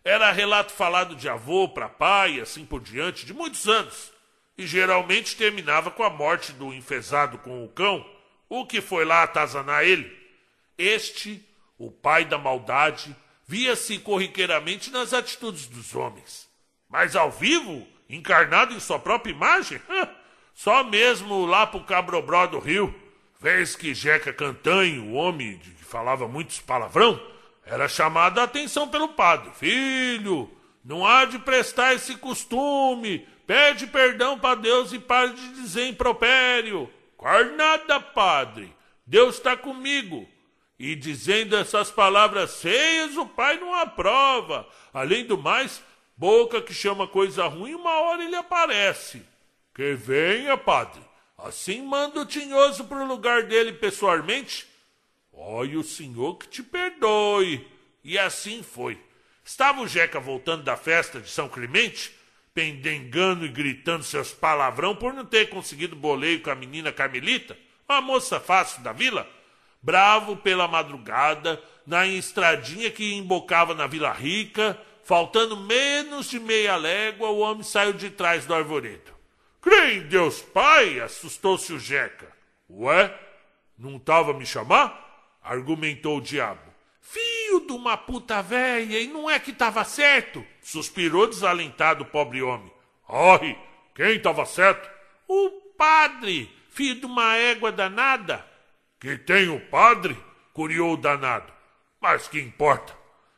Era 0.05 0.31
relato 0.31 0.73
falado 0.73 1.17
de 1.17 1.29
avô 1.29 1.69
para 1.69 1.89
pai, 1.89 2.41
assim 2.41 2.65
por 2.65 2.81
diante, 2.81 3.27
de 3.27 3.35
muitos 3.35 3.67
anos, 3.67 4.13
e 4.57 4.65
geralmente 4.65 5.37
terminava 5.37 5.91
com 5.91 6.05
a 6.05 6.11
morte 6.11 6.53
do 6.53 6.73
enfesado 6.73 7.39
com 7.39 7.65
o 7.65 7.69
cão, 7.69 8.09
o 8.49 8.65
que 8.65 8.81
foi 8.81 9.05
lá 9.05 9.25
atazanar 9.25 9.83
ele. 9.83 10.17
Este, 10.79 11.45
o 11.77 11.91
pai 11.91 12.25
da 12.25 12.39
maldade, 12.39 13.17
via-se 13.47 13.99
corriqueiramente 13.99 14.91
nas 14.91 15.13
atitudes 15.13 15.67
dos 15.67 15.95
homens. 15.95 16.49
Mas 16.89 17.15
ao 17.15 17.31
vivo, 17.31 17.87
encarnado 18.09 18.75
em 18.75 18.81
sua 18.81 18.99
própria 18.99 19.33
imagem, 19.33 19.81
só 20.55 20.83
mesmo 20.83 21.47
lá 21.47 21.67
pro 21.67 21.85
Cabrobró 21.85 22.47
do 22.47 22.59
Rio, 22.59 22.95
vez 23.41 23.77
que 23.77 23.95
Jeca 23.95 24.33
Cantanho, 24.33 25.11
o 25.11 25.15
homem 25.15 25.59
que 25.59 25.85
falava 25.85 26.27
muitos 26.27 26.61
palavrão, 26.61 27.21
era 27.65 27.89
chamada 27.89 28.41
a 28.41 28.45
atenção 28.45 28.89
pelo 28.89 29.09
padre. 29.09 29.51
Filho, 29.55 30.51
não 30.85 31.05
há 31.05 31.25
de 31.25 31.39
prestar 31.39 31.95
esse 31.95 32.17
costume. 32.17 33.27
Pede 33.47 33.87
perdão 33.87 34.39
para 34.39 34.55
Deus 34.55 34.93
e 34.93 34.99
pare 34.99 35.33
de 35.33 35.49
dizer 35.55 35.89
impropério. 35.89 36.89
Cornada, 37.17 38.01
padre. 38.01 38.73
Deus 39.05 39.37
está 39.37 39.57
comigo. 39.57 40.29
E 40.79 40.95
dizendo 40.95 41.57
essas 41.57 41.91
palavras 41.91 42.61
feias, 42.61 43.17
o 43.17 43.27
pai 43.27 43.59
não 43.59 43.75
aprova. 43.75 44.69
Além 44.93 45.25
do 45.25 45.39
mais, 45.39 45.83
boca 46.17 46.61
que 46.61 46.75
chama 46.75 47.09
coisa 47.09 47.47
ruim, 47.47 47.75
uma 47.75 48.01
hora 48.01 48.25
ele 48.25 48.37
aparece. 48.37 49.23
Que 49.75 49.95
venha, 49.95 50.57
padre. 50.57 51.01
Assim 51.39 51.83
manda 51.83 52.21
o 52.21 52.27
tinhoso 52.27 52.85
para 52.85 53.03
o 53.03 53.07
lugar 53.07 53.45
dele 53.45 53.73
pessoalmente 53.73 54.67
Olha 55.37 55.79
o 55.79 55.85
senhor 55.85 56.39
que 56.39 56.49
te 56.49 56.63
perdoe. 56.63 57.67
E 58.03 58.19
assim 58.19 58.63
foi. 58.63 58.99
Estava 59.45 59.83
o 59.83 59.87
Jeca 59.87 60.19
voltando 60.19 60.65
da 60.65 60.77
festa 60.77 61.21
de 61.21 61.29
São 61.29 61.49
Clemente, 61.49 62.11
pendengando 62.55 63.45
e 63.45 63.49
gritando 63.49 64.03
seus 64.03 64.33
palavrão 64.33 64.97
por 64.97 65.13
não 65.13 65.27
ter 65.27 65.51
conseguido 65.51 65.95
boleio 65.95 66.41
com 66.41 66.51
a 66.51 66.55
menina 66.55 66.91
Carmelita, 66.91 67.57
uma 67.87 68.01
moça 68.01 68.41
fácil 68.41 68.83
da 68.83 68.93
vila, 68.93 69.29
bravo 69.87 70.37
pela 70.37 70.67
madrugada, 70.67 71.63
na 71.87 72.05
estradinha 72.05 72.91
que 72.91 73.15
embocava 73.15 73.73
na 73.73 73.87
Vila 73.87 74.13
Rica, 74.13 74.77
faltando 75.05 75.57
menos 75.57 76.29
de 76.29 76.41
meia 76.41 76.75
légua, 76.75 77.29
o 77.29 77.39
homem 77.39 77.63
saiu 77.63 77.93
de 77.93 78.11
trás 78.11 78.45
do 78.45 78.53
arvoredo. 78.53 79.15
Crê 79.63 79.99
em 79.99 80.01
Deus 80.09 80.43
Pai, 80.43 80.99
assustou-se 80.99 81.73
o 81.73 81.79
Jeca. 81.79 82.27
Ué, 82.69 83.17
não 83.79 83.97
tava 83.97 84.35
me 84.35 84.45
chamar? 84.45 85.05
argumentou 85.41 86.19
o 86.19 86.21
diabo. 86.21 86.75
Filho 87.01 87.65
de 87.65 87.73
uma 87.73 87.97
puta 87.97 88.43
véia, 88.43 89.01
e 89.01 89.07
não 89.07 89.31
é 89.31 89.39
que 89.39 89.53
estava 89.53 89.85
certo? 89.85 90.45
Suspirou 90.61 91.29
desalentado 91.29 92.03
o 92.03 92.07
pobre 92.07 92.43
homem. 92.43 92.73
Ai, 93.09 93.57
quem 93.95 94.17
estava 94.17 94.45
certo? 94.45 94.91
O 95.29 95.49
padre, 95.79 96.51
filho 96.71 96.99
de 96.99 97.07
uma 97.07 97.37
égua 97.37 97.71
danada. 97.71 98.56
Que 99.07 99.17
tem 99.17 99.49
o 99.49 99.61
padre? 99.61 100.19
curiou 100.53 100.95
o 100.95 100.97
danado. 100.97 101.53
Mas 102.01 102.27
que 102.27 102.41
importa? 102.41 102.93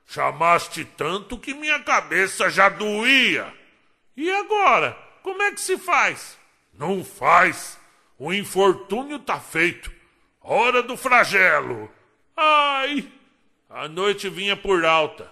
Chamaste 0.07 0.83
tanto 0.83 1.37
que 1.37 1.53
minha 1.53 1.79
cabeça 1.81 2.49
já 2.49 2.71
doía. 2.71 3.55
E 4.17 4.31
agora? 4.31 4.93
Como 5.23 5.43
é 5.43 5.53
que 5.53 5.61
se 5.61 5.77
faz? 5.77 6.39
Não 6.73 7.05
faz. 7.05 7.79
O 8.19 8.33
infortúnio 8.33 9.19
tá 9.19 9.39
feito. 9.39 9.93
Hora 10.41 10.83
do 10.83 10.97
flagelo. 10.97 11.93
Ai! 12.35 13.07
A 13.69 13.87
noite 13.87 14.31
vinha 14.31 14.57
por 14.57 14.87
alta. 14.87 15.31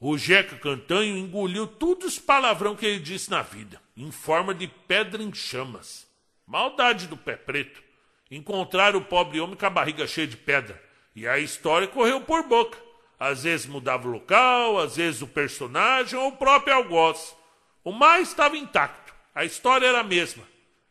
O 0.00 0.16
Jeca 0.16 0.56
Cantanho 0.56 1.14
engoliu 1.14 1.66
todos 1.66 2.14
os 2.14 2.18
palavrão 2.18 2.74
que 2.74 2.86
ele 2.86 3.00
disse 3.00 3.30
na 3.30 3.42
vida, 3.42 3.78
em 3.94 4.10
forma 4.10 4.54
de 4.54 4.66
pedra 4.66 5.22
em 5.22 5.34
chamas. 5.34 6.06
Maldade 6.46 7.06
do 7.06 7.18
pé 7.18 7.36
preto. 7.36 7.83
Encontraram 8.34 8.98
o 8.98 9.04
pobre 9.04 9.40
homem 9.40 9.56
com 9.56 9.64
a 9.64 9.70
barriga 9.70 10.06
cheia 10.08 10.26
de 10.26 10.36
pedra. 10.36 10.82
E 11.14 11.26
a 11.26 11.38
história 11.38 11.86
correu 11.86 12.20
por 12.20 12.42
boca. 12.42 12.76
Às 13.18 13.44
vezes 13.44 13.66
mudava 13.66 14.08
o 14.08 14.10
local, 14.10 14.78
às 14.78 14.96
vezes 14.96 15.22
o 15.22 15.26
personagem 15.28 16.18
ou 16.18 16.28
o 16.28 16.36
próprio 16.36 16.74
algoz. 16.74 17.34
O 17.84 17.92
mais 17.92 18.28
estava 18.28 18.56
intacto. 18.56 19.14
A 19.32 19.44
história 19.44 19.86
era 19.86 20.00
a 20.00 20.04
mesma. 20.04 20.42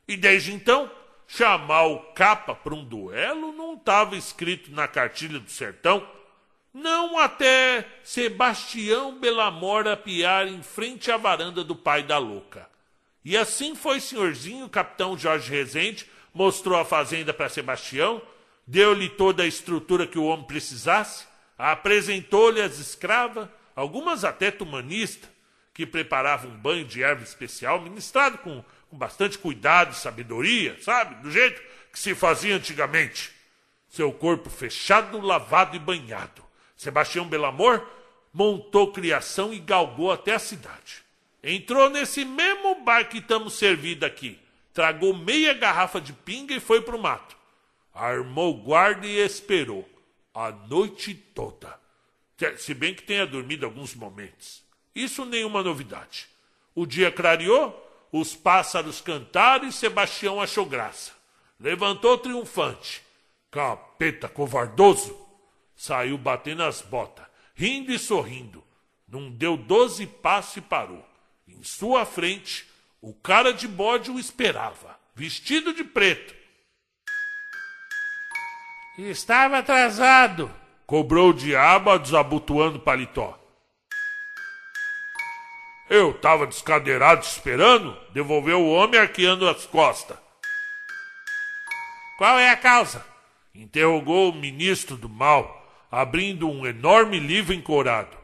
E 0.07 0.15
desde 0.15 0.53
então, 0.53 0.89
chamar 1.27 1.83
o 1.87 1.99
capa 2.13 2.55
para 2.55 2.73
um 2.73 2.85
duelo 2.85 3.51
não 3.51 3.73
estava 3.73 4.15
escrito 4.15 4.71
na 4.71 4.87
cartilha 4.87 5.39
do 5.39 5.51
sertão. 5.51 6.07
Não 6.73 7.19
até 7.19 7.85
Sebastião 8.03 9.19
Belamor 9.19 9.85
apiar 9.85 10.47
em 10.47 10.63
frente 10.63 11.11
à 11.11 11.17
varanda 11.17 11.61
do 11.61 11.75
pai 11.75 12.03
da 12.03 12.17
louca. 12.17 12.69
E 13.23 13.35
assim 13.35 13.75
foi 13.75 13.99
senhorzinho, 13.99 14.69
capitão 14.69 15.17
Jorge 15.17 15.49
Rezende, 15.49 16.07
mostrou 16.33 16.79
a 16.79 16.85
fazenda 16.85 17.33
para 17.33 17.49
Sebastião, 17.49 18.21
deu-lhe 18.65 19.09
toda 19.09 19.43
a 19.43 19.47
estrutura 19.47 20.07
que 20.07 20.17
o 20.17 20.25
homem 20.25 20.45
precisasse, 20.45 21.25
apresentou-lhe 21.57 22.61
as 22.61 22.79
escravas, 22.79 23.47
algumas 23.75 24.23
até 24.23 24.51
tumanistas, 24.51 25.29
que 25.73 25.85
preparavam 25.85 26.51
um 26.51 26.57
banho 26.57 26.85
de 26.85 27.01
erva 27.01 27.23
especial, 27.23 27.81
ministrado 27.81 28.37
com 28.37 28.63
com 28.93 28.97
bastante 28.99 29.39
cuidado 29.39 29.91
e 29.91 29.95
sabedoria, 29.95 30.77
sabe? 30.79 31.15
Do 31.15 31.31
jeito 31.31 31.59
que 31.91 31.97
se 31.97 32.13
fazia 32.13 32.55
antigamente. 32.55 33.31
Seu 33.89 34.11
corpo 34.11 34.51
fechado, 34.51 35.19
lavado 35.19 35.75
e 35.75 35.79
banhado. 35.79 36.43
Sebastião 36.77 37.25
Belamor 37.25 37.83
montou 38.31 38.91
criação 38.91 39.51
e 39.51 39.57
galgou 39.57 40.11
até 40.11 40.35
a 40.35 40.39
cidade. 40.39 41.03
Entrou 41.43 41.89
nesse 41.89 42.23
mesmo 42.23 42.83
bar 42.83 43.09
que 43.09 43.17
estamos 43.17 43.55
servido 43.55 44.05
aqui. 44.05 44.39
Tragou 44.73 45.15
meia 45.15 45.53
garrafa 45.53 46.01
de 46.01 46.11
pinga 46.11 46.55
e 46.55 46.59
foi 46.59 46.81
pro 46.81 46.99
mato. 46.99 47.37
Armou 47.93 48.55
guarda 48.55 49.05
e 49.05 49.17
esperou. 49.17 49.87
A 50.33 50.51
noite 50.51 51.13
toda. 51.13 51.79
Se 52.57 52.73
bem 52.73 52.95
que 52.95 53.03
tenha 53.03 53.27
dormido 53.27 53.65
alguns 53.65 53.93
momentos. 53.93 54.63
Isso 54.95 55.25
nenhuma 55.25 55.61
novidade. 55.61 56.27
O 56.73 56.85
dia 56.87 57.11
clareou, 57.11 57.79
os 58.11 58.35
pássaros 58.35 58.99
cantaram 58.99 59.67
e 59.67 59.71
Sebastião 59.71 60.41
achou 60.41 60.65
graça. 60.65 61.11
Levantou 61.59 62.17
triunfante. 62.17 63.03
Capeta 63.51 64.27
covardoso! 64.27 65.15
Saiu 65.75 66.17
batendo 66.17 66.63
as 66.63 66.81
botas, 66.81 67.25
rindo 67.53 67.91
e 67.91 67.99
sorrindo. 67.99 68.63
Não 69.07 69.29
deu 69.29 69.55
doze 69.55 70.07
passos 70.07 70.57
e 70.57 70.61
parou. 70.61 71.05
Em 71.47 71.63
sua 71.63 72.05
frente, 72.05 72.67
o 73.03 73.13
cara 73.13 73.53
de 73.53 73.67
bode 73.67 74.09
o 74.09 74.17
esperava, 74.17 74.97
vestido 75.13 75.73
de 75.73 75.83
preto. 75.83 76.33
Estava 78.97 79.57
atrasado, 79.57 80.49
cobrou 80.85 81.31
o 81.31 81.33
diabo 81.33 81.97
desabotoando 81.97 82.77
o 82.77 82.81
paletó. 82.81 83.37
Eu 85.89 86.11
estava 86.11 86.47
descadeirado 86.47 87.25
esperando, 87.25 87.93
devolveu 88.13 88.61
o 88.61 88.71
homem 88.71 88.97
arqueando 88.97 89.49
as 89.49 89.65
costas. 89.65 90.17
Qual 92.17 92.39
é 92.39 92.51
a 92.51 92.55
causa? 92.55 93.05
Interrogou 93.53 94.29
o 94.29 94.35
ministro 94.35 94.95
do 94.95 95.09
mal, 95.09 95.85
abrindo 95.91 96.49
um 96.49 96.65
enorme 96.65 97.19
livro 97.19 97.53
encorado. 97.53 98.17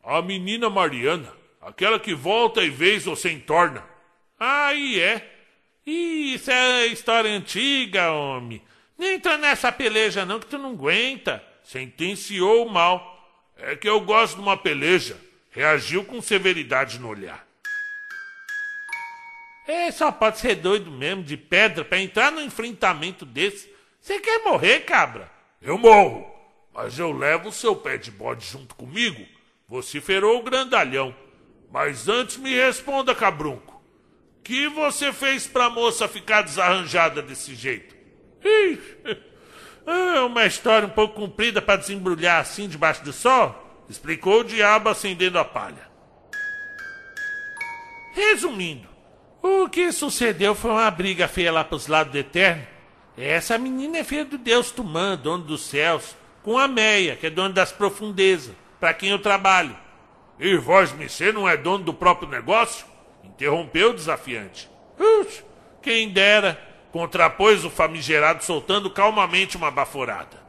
A 0.00 0.22
menina 0.22 0.70
Mariana, 0.70 1.32
aquela 1.60 1.98
que 1.98 2.14
volta 2.14 2.62
e 2.62 2.70
vez 2.70 3.08
ou 3.08 3.16
sem 3.16 3.40
torna. 3.40 3.90
Aí 4.44 4.98
é. 4.98 5.24
Isso 5.86 6.50
é 6.50 6.86
história 6.86 7.30
antiga, 7.30 8.10
homem. 8.10 8.60
Nem 8.98 9.14
entra 9.14 9.38
nessa 9.38 9.70
peleja 9.70 10.26
não 10.26 10.40
que 10.40 10.46
tu 10.46 10.58
não 10.58 10.70
aguenta. 10.70 11.40
Sentenciou 11.62 12.68
mal. 12.68 13.52
É 13.56 13.76
que 13.76 13.88
eu 13.88 14.00
gosto 14.00 14.34
de 14.34 14.40
uma 14.40 14.56
peleja. 14.56 15.16
Reagiu 15.52 16.04
com 16.04 16.20
severidade 16.20 16.98
no 16.98 17.06
olhar. 17.08 17.46
É, 19.68 19.92
só 19.92 20.10
pode 20.10 20.40
ser 20.40 20.56
doido 20.56 20.90
mesmo, 20.90 21.22
de 21.22 21.36
pedra, 21.36 21.84
para 21.84 22.00
entrar 22.00 22.32
no 22.32 22.40
enfrentamento 22.40 23.24
desse. 23.24 23.72
Você 24.00 24.18
quer 24.18 24.42
morrer, 24.42 24.80
cabra? 24.80 25.30
Eu 25.60 25.78
morro, 25.78 26.28
mas 26.74 26.98
eu 26.98 27.12
levo 27.12 27.50
o 27.50 27.52
seu 27.52 27.76
pé 27.76 27.96
de 27.96 28.10
bode 28.10 28.44
junto 28.44 28.74
comigo, 28.74 29.24
vociferou 29.68 30.40
o 30.40 30.42
grandalhão. 30.42 31.14
Mas 31.70 32.08
antes 32.08 32.38
me 32.38 32.52
responda, 32.52 33.14
cabrunco. 33.14 33.71
Que 34.44 34.68
você 34.68 35.12
fez 35.12 35.46
pra 35.46 35.70
moça 35.70 36.08
ficar 36.08 36.42
desarranjada 36.42 37.22
desse 37.22 37.54
jeito? 37.54 37.94
Ih, 38.44 38.78
é 39.86 40.20
uma 40.20 40.46
história 40.46 40.86
um 40.86 40.90
pouco 40.90 41.14
comprida 41.14 41.62
para 41.62 41.78
desembrulhar 41.78 42.40
assim 42.40 42.68
debaixo 42.68 43.04
do 43.04 43.12
sol, 43.12 43.84
explicou 43.88 44.40
o 44.40 44.44
diabo 44.44 44.88
acendendo 44.88 45.38
a 45.38 45.44
palha. 45.44 45.90
Resumindo, 48.14 48.88
o 49.40 49.68
que 49.68 49.92
sucedeu 49.92 50.54
foi 50.54 50.72
uma 50.72 50.90
briga 50.90 51.28
feia 51.28 51.52
lá 51.52 51.64
pros 51.64 51.86
lados 51.86 52.12
do 52.12 52.18
Eterno. 52.18 52.66
Essa 53.16 53.56
menina 53.58 53.98
é 53.98 54.04
filha 54.04 54.24
do 54.24 54.38
Deus 54.38 54.70
Tumã, 54.70 55.16
dono 55.16 55.44
dos 55.44 55.62
céus, 55.62 56.16
com 56.42 56.58
a 56.58 56.66
Meia, 56.66 57.14
que 57.14 57.26
é 57.26 57.30
dono 57.30 57.54
das 57.54 57.70
profundezas, 57.70 58.54
para 58.80 58.92
quem 58.92 59.10
eu 59.10 59.18
trabalho. 59.18 59.76
E 60.38 60.56
vós, 60.56 60.92
não 61.32 61.48
é 61.48 61.56
dono 61.56 61.84
do 61.84 61.94
próprio 61.94 62.28
negócio? 62.28 62.91
Interrompeu 63.34 63.90
o 63.90 63.94
desafiante. 63.94 64.70
Ux, 64.98 65.44
quem 65.80 66.10
dera, 66.10 66.60
contrapôs 66.92 67.64
o 67.64 67.70
famigerado 67.70 68.44
soltando 68.44 68.90
calmamente 68.90 69.56
uma 69.56 69.70
baforada. 69.70 70.40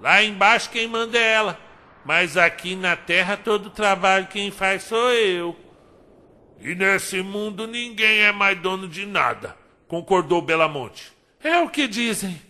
Lá 0.00 0.22
embaixo 0.22 0.70
quem 0.70 0.88
manda 0.88 1.16
é 1.16 1.32
ela, 1.32 1.60
mas 2.04 2.36
aqui 2.36 2.74
na 2.74 2.96
terra 2.96 3.36
todo 3.36 3.70
trabalho 3.70 4.26
quem 4.26 4.50
faz 4.50 4.82
sou 4.84 5.10
eu. 5.12 5.56
E 6.60 6.74
nesse 6.74 7.22
mundo 7.22 7.66
ninguém 7.66 8.20
é 8.20 8.32
mais 8.32 8.58
dono 8.58 8.88
de 8.88 9.04
nada, 9.06 9.56
concordou 9.86 10.42
Belamonte. 10.42 11.12
É 11.42 11.58
o 11.58 11.68
que 11.68 11.86
dizem. 11.86 12.40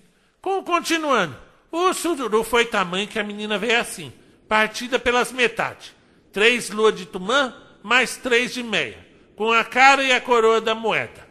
Com, 0.40 0.62
continuando, 0.62 1.36
o 1.70 1.92
sururu 1.92 2.44
foi 2.44 2.64
tamanho 2.64 3.08
que 3.08 3.18
a 3.18 3.24
menina 3.24 3.58
veio 3.58 3.80
assim, 3.80 4.12
partida 4.48 4.98
pelas 4.98 5.32
metades. 5.32 5.94
Três 6.32 6.70
luas 6.70 6.94
de 6.94 7.06
tumã, 7.06 7.54
mais 7.82 8.16
três 8.16 8.52
de 8.52 8.62
meia, 8.62 8.98
com 9.42 9.50
a 9.50 9.64
cara 9.64 10.04
e 10.04 10.12
a 10.12 10.20
coroa 10.20 10.60
da 10.60 10.72
moeda. 10.72 11.26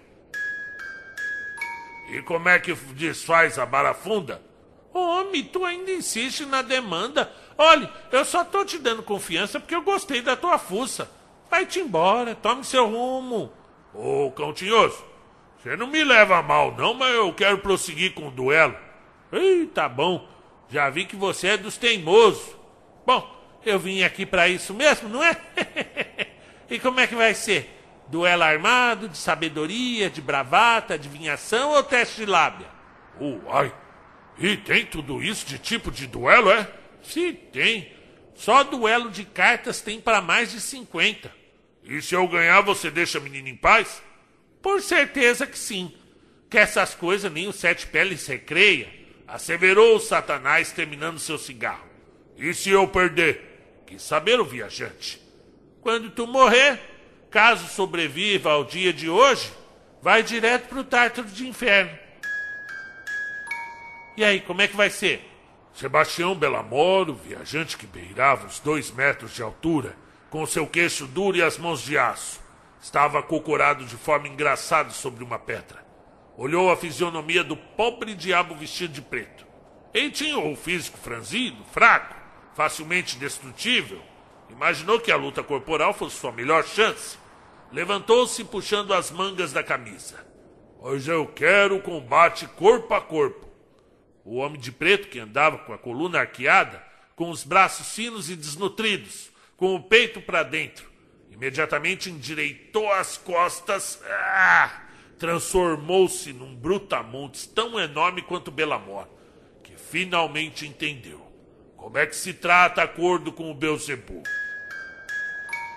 E 2.10 2.22
como 2.24 2.50
é 2.50 2.60
que 2.60 2.74
desfaz 2.74 3.58
a 3.58 3.66
barafunda? 3.66 4.42
Homem, 4.94 5.46
tu 5.46 5.64
ainda 5.64 5.92
insiste 5.92 6.46
na 6.46 6.62
demanda. 6.62 7.32
Olhe, 7.58 7.90
eu 8.12 8.26
só 8.26 8.44
tô 8.44 8.66
te 8.66 8.78
dando 8.78 9.02
confiança 9.02 9.62
porque 9.62 9.74
eu 9.74 9.82
gostei 9.82 10.22
da 10.22 10.36
tua 10.36 10.58
fuça. 10.58 11.10
Vai-te 11.50 11.80
embora, 11.80 12.36
tome 12.36 12.66
seu 12.66 12.86
rumo. 12.86 13.54
Ô, 13.94 14.30
cão 14.32 14.52
tinhoso, 14.52 15.02
você 15.58 15.78
não 15.78 15.88
me 15.88 16.04
leva 16.04 16.42
mal, 16.42 16.76
não, 16.76 16.94
mas 16.94 17.16
eu 17.16 17.32
quero 17.32 17.60
prosseguir 17.60 18.14
com 18.14 18.28
o 18.28 18.32
duelo. 18.32 18.76
Ih, 19.32 19.68
tá 19.68 19.88
bom. 19.88 20.28
Já 20.68 20.90
vi 20.90 21.06
que 21.06 21.16
você 21.16 21.48
é 21.48 21.58
dos 21.58 21.78
teimosos. 21.78 22.58
Bom, 23.06 23.26
eu 23.66 23.80
vim 23.80 24.04
aqui 24.04 24.26
para 24.26 24.50
isso 24.50 24.74
mesmo, 24.74 25.08
não 25.08 25.24
é? 25.24 25.38
e 26.70 26.78
como 26.78 27.00
é 27.00 27.08
que 27.08 27.16
vai 27.16 27.34
ser? 27.34 27.78
Duelo 28.12 28.44
armado, 28.44 29.08
de 29.08 29.18
sabedoria, 29.18 30.10
de 30.10 30.22
bravata, 30.22 30.96
adivinhação 30.96 31.72
ou 31.72 31.82
teste 31.82 32.18
de 32.18 32.26
lábia? 32.26 32.68
Uai! 33.18 33.74
E 34.38 34.58
tem 34.58 34.86
tudo 34.86 35.24
isso 35.24 35.46
de 35.46 35.58
tipo 35.58 35.90
de 35.90 36.08
duelo, 36.08 36.52
é? 36.52 36.70
Sim, 37.02 37.34
tem. 37.34 37.90
Só 38.36 38.66
duelo 38.66 39.10
de 39.10 39.24
cartas 39.24 39.80
tem 39.80 40.02
para 40.02 40.20
mais 40.20 40.52
de 40.52 40.60
50. 40.60 41.32
E 41.86 42.02
se 42.02 42.14
eu 42.14 42.28
ganhar, 42.28 42.60
você 42.60 42.92
deixa 42.92 43.18
a 43.18 43.22
menina 43.22 43.48
em 43.48 43.56
paz? 43.56 44.04
Por 44.62 44.82
certeza 44.82 45.48
que 45.48 45.58
sim. 45.58 45.96
Que 46.50 46.58
essas 46.58 46.94
coisas 46.94 47.32
nem 47.32 47.48
o 47.48 47.54
sete 47.54 47.88
peles 47.88 48.28
recreia, 48.28 48.90
asseverou 49.26 49.96
o 49.96 50.02
Satanás 50.02 50.74
terminando 50.74 51.18
seu 51.18 51.38
cigarro. 51.38 51.88
E 52.38 52.54
se 52.54 52.72
eu 52.72 52.86
perder? 52.90 53.84
Que 53.88 53.98
saber 53.98 54.38
o 54.38 54.46
viajante. 54.46 55.22
Quando 55.80 56.12
tu 56.12 56.28
morrer, 56.28 56.91
caso 57.32 57.68
sobreviva 57.68 58.52
ao 58.52 58.66
dia 58.66 58.92
de 58.92 59.10
hoje, 59.10 59.52
vai 60.02 60.22
direto 60.22 60.68
pro 60.68 60.84
tártaro 60.84 61.30
de 61.30 61.48
inferno. 61.48 61.98
E 64.18 64.24
aí, 64.24 64.42
como 64.42 64.62
é 64.62 64.68
que 64.68 64.76
vai 64.76 64.90
ser? 64.90 65.26
Sebastião 65.74 66.36
Belamoro, 66.36 67.16
viajante 67.16 67.78
que 67.78 67.88
beirava 67.88 68.46
os 68.46 68.60
dois 68.60 68.92
metros 68.92 69.34
de 69.34 69.42
altura, 69.42 69.96
com 70.30 70.46
seu 70.46 70.68
queixo 70.68 71.08
duro 71.08 71.38
e 71.38 71.42
as 71.42 71.58
mãos 71.58 71.82
de 71.82 71.98
aço. 71.98 72.42
Estava 72.82 73.20
acocorado 73.20 73.86
de 73.86 73.96
forma 73.96 74.28
engraçada 74.28 74.90
sobre 74.90 75.24
uma 75.24 75.40
pedra. 75.40 75.86
Olhou 76.38 76.70
a 76.70 76.76
fisionomia 76.76 77.44
do 77.44 77.56
pobre 77.56 78.14
diabo 78.14 78.56
vestido 78.56 78.94
de 78.94 79.02
preto. 79.02 79.46
Ele 79.94 80.10
tinha 80.10 80.38
o 80.38 80.56
físico 80.56 80.98
franzido, 80.98 81.64
fraco, 81.72 82.16
facilmente 82.54 83.18
destrutível. 83.18 84.02
Imaginou 84.50 85.00
que 85.00 85.12
a 85.12 85.16
luta 85.16 85.42
corporal 85.42 85.94
fosse 85.94 86.18
sua 86.18 86.32
melhor 86.32 86.66
chance. 86.66 87.21
Levantou-se 87.72 88.44
puxando 88.44 88.94
as 88.94 89.12
mangas 89.12 89.54
da 89.54 89.64
camisa. 89.64 90.26
Hoje 90.80 91.10
eu 91.10 91.26
quero 91.26 91.80
combate 91.82 92.46
corpo 92.46 92.94
a 92.94 93.00
corpo. 93.00 93.48
O 94.26 94.36
homem 94.36 94.60
de 94.60 94.72
preto, 94.72 95.08
que 95.08 95.20
andava 95.20 95.58
com 95.60 95.72
a 95.72 95.78
coluna 95.78 96.20
arqueada, 96.20 96.84
com 97.16 97.30
os 97.30 97.44
braços 97.44 97.96
finos 97.96 98.30
e 98.30 98.36
desnutridos, 98.36 99.32
com 99.56 99.74
o 99.76 99.82
peito 99.82 100.20
para 100.20 100.44
dentro. 100.44 100.92
Imediatamente 101.30 102.10
endireitou 102.10 102.92
as 102.92 103.18
costas. 103.18 104.02
Ah! 104.06 104.84
Transformou-se 105.18 106.34
num 106.34 106.56
brutamontes 106.56 107.46
tão 107.46 107.80
enorme 107.80 108.22
quanto 108.22 108.52
Belamor, 108.52 109.08
que 109.64 109.78
finalmente 109.78 110.68
entendeu 110.68 111.32
como 111.78 111.98
é 111.98 112.06
que 112.06 112.16
se 112.16 112.34
trata 112.34 112.84
acordo 112.84 113.32
com 113.32 113.50
o 113.50 113.56
Belzebu. 113.56 114.22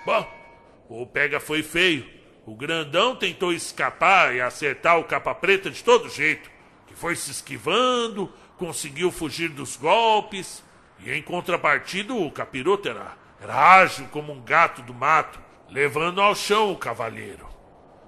Bom, 0.05 0.44
o 0.89 1.05
pega 1.05 1.39
foi 1.39 1.63
feio. 1.63 2.05
O 2.45 2.55
grandão 2.55 3.15
tentou 3.15 3.51
escapar 3.51 4.35
e 4.35 4.41
acertar 4.41 4.99
o 4.99 5.03
capa 5.03 5.33
preta 5.33 5.69
de 5.71 5.83
todo 5.83 6.09
jeito, 6.09 6.49
que 6.85 6.93
foi 6.93 7.15
se 7.15 7.31
esquivando, 7.31 8.31
conseguiu 8.57 9.11
fugir 9.11 9.49
dos 9.49 9.75
golpes, 9.75 10.63
e 10.99 11.11
em 11.11 11.21
contrapartida 11.21 12.13
o 12.13 12.31
capiroto 12.31 12.87
era 12.87 13.25
era 13.45 13.81
ágil 13.81 14.07
como 14.11 14.33
um 14.33 14.41
gato 14.41 14.81
do 14.81 14.93
mato, 14.93 15.39
levando 15.69 16.21
ao 16.21 16.33
chão 16.35 16.71
o 16.71 16.77
cavalheiro. 16.77 17.47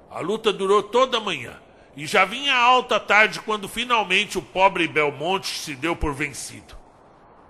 A 0.09 0.19
luta 0.19 0.53
durou 0.53 0.81
toda 0.81 1.17
a 1.17 1.21
manhã 1.21 1.61
e 1.95 2.05
já 2.05 2.25
vinha 2.25 2.55
alta 2.55 2.99
tarde 2.99 3.39
quando 3.41 3.67
finalmente 3.67 4.37
o 4.37 4.41
pobre 4.41 4.87
Belmonte 4.87 5.59
se 5.59 5.75
deu 5.75 5.95
por 5.95 6.13
vencido. 6.13 6.75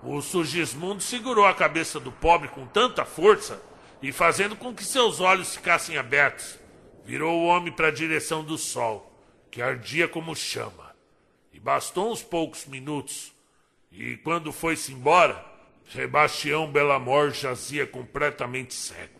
O 0.02 0.20
Sugismundo 0.20 1.02
segurou 1.02 1.46
a 1.46 1.54
cabeça 1.54 1.98
do 1.98 2.12
pobre 2.12 2.48
com 2.48 2.66
tanta 2.66 3.04
força 3.04 3.62
e 4.02 4.12
fazendo 4.12 4.56
com 4.56 4.74
que 4.74 4.84
seus 4.84 5.20
olhos 5.20 5.56
ficassem 5.56 5.96
abertos, 5.96 6.58
virou 7.04 7.40
o 7.40 7.46
homem 7.46 7.72
para 7.72 7.88
a 7.88 7.92
direção 7.92 8.44
do 8.44 8.56
sol, 8.56 9.12
que 9.50 9.62
ardia 9.62 10.06
como 10.06 10.36
chama. 10.36 10.94
E 11.52 11.58
bastou 11.58 12.12
uns 12.12 12.22
poucos 12.22 12.66
minutos, 12.66 13.32
e 13.90 14.16
quando 14.18 14.52
foi-se 14.52 14.92
embora, 14.92 15.44
Sebastião 15.92 16.70
Belamor 16.70 17.30
jazia 17.32 17.86
completamente 17.86 18.74
cego. 18.74 19.18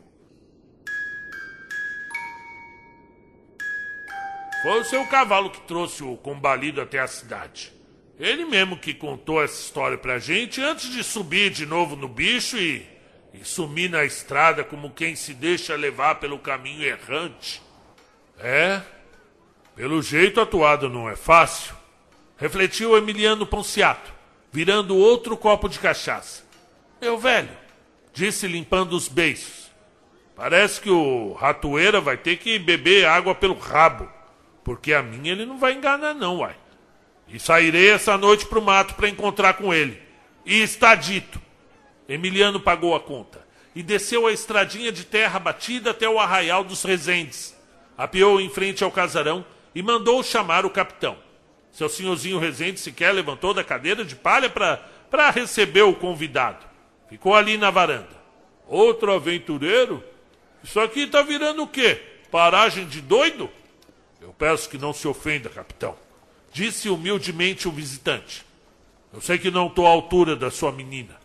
Foi 4.62 4.80
o 4.80 4.84
seu 4.84 5.06
cavalo 5.06 5.50
que 5.50 5.60
trouxe 5.62 6.02
o 6.02 6.16
combalido 6.16 6.80
até 6.80 6.98
a 6.98 7.06
cidade. 7.06 7.72
Ele 8.18 8.44
mesmo 8.44 8.76
que 8.76 8.92
contou 8.92 9.42
essa 9.42 9.60
história 9.60 9.96
pra 9.96 10.18
gente 10.18 10.60
antes 10.60 10.90
de 10.90 11.04
subir 11.04 11.50
de 11.50 11.64
novo 11.64 11.94
no 11.94 12.08
bicho 12.08 12.58
e, 12.58 12.84
e 13.40 13.44
sumir 13.44 13.88
na 13.88 14.04
estrada 14.04 14.64
como 14.64 14.90
quem 14.90 15.14
se 15.14 15.32
deixa 15.32 15.76
levar 15.76 16.16
pelo 16.16 16.38
caminho 16.38 16.82
errante. 16.82 17.62
É, 18.38 18.80
pelo 19.76 20.02
jeito 20.02 20.40
atuado 20.40 20.88
não 20.88 21.08
é 21.08 21.14
fácil, 21.14 21.74
refletiu 22.36 22.96
Emiliano 22.96 23.46
Ponciato, 23.46 24.12
virando 24.50 24.96
outro 24.96 25.36
copo 25.36 25.68
de 25.68 25.78
cachaça. 25.78 26.42
Meu 27.00 27.16
velho, 27.18 27.50
disse 28.12 28.46
limpando 28.48 28.94
os 28.94 29.06
beiços. 29.06 29.68
Parece 30.34 30.80
que 30.80 30.90
o 30.90 31.32
ratoeira 31.32 32.00
vai 32.00 32.16
ter 32.16 32.36
que 32.36 32.58
beber 32.58 33.06
água 33.06 33.34
pelo 33.34 33.58
rabo, 33.58 34.08
porque 34.64 34.92
a 34.92 35.02
minha 35.02 35.32
ele 35.32 35.46
não 35.46 35.58
vai 35.58 35.74
enganar 35.74 36.14
não, 36.14 36.38
uai. 36.38 36.56
E 37.28 37.38
sairei 37.38 37.90
essa 37.90 38.16
noite 38.16 38.46
pro 38.46 38.62
mato 38.62 38.94
para 38.94 39.08
encontrar 39.08 39.54
com 39.54 39.72
ele. 39.74 40.00
E 40.46 40.60
está 40.60 40.94
dito. 40.94 41.40
Emiliano 42.08 42.58
pagou 42.58 42.94
a 42.96 43.00
conta 43.00 43.46
e 43.74 43.82
desceu 43.82 44.26
a 44.26 44.32
estradinha 44.32 44.90
de 44.90 45.04
terra 45.04 45.38
batida 45.38 45.90
até 45.90 46.08
o 46.08 46.18
arraial 46.18 46.64
dos 46.64 46.82
Resendes. 46.82 47.54
Apeou 47.96 48.40
em 48.40 48.48
frente 48.48 48.82
ao 48.82 48.90
casarão 48.90 49.44
e 49.74 49.82
mandou 49.82 50.22
chamar 50.22 50.64
o 50.64 50.70
capitão. 50.70 51.18
Seu 51.70 51.88
senhorzinho 51.88 52.38
Rezende 52.38 52.80
sequer 52.80 53.12
levantou 53.12 53.52
da 53.52 53.62
cadeira 53.62 54.04
de 54.04 54.16
palha 54.16 54.48
para 54.48 55.30
receber 55.30 55.82
o 55.82 55.94
convidado. 55.94 56.66
Ficou 57.08 57.34
ali 57.34 57.56
na 57.58 57.70
varanda. 57.70 58.16
Outro 58.66 59.12
aventureiro? 59.12 60.02
Isso 60.64 60.80
aqui 60.80 61.00
está 61.00 61.22
virando 61.22 61.62
o 61.62 61.68
quê? 61.68 62.02
Paragem 62.30 62.86
de 62.86 63.00
doido? 63.00 63.50
Eu 64.20 64.32
peço 64.32 64.68
que 64.68 64.78
não 64.78 64.92
se 64.92 65.06
ofenda, 65.06 65.48
capitão. 65.48 65.96
Disse 66.52 66.88
humildemente 66.88 67.68
o 67.68 67.72
visitante. 67.72 68.44
Eu 69.12 69.20
sei 69.20 69.38
que 69.38 69.50
não 69.50 69.68
estou 69.68 69.86
à 69.86 69.90
altura 69.90 70.34
da 70.34 70.50
sua 70.50 70.72
menina, 70.72 71.17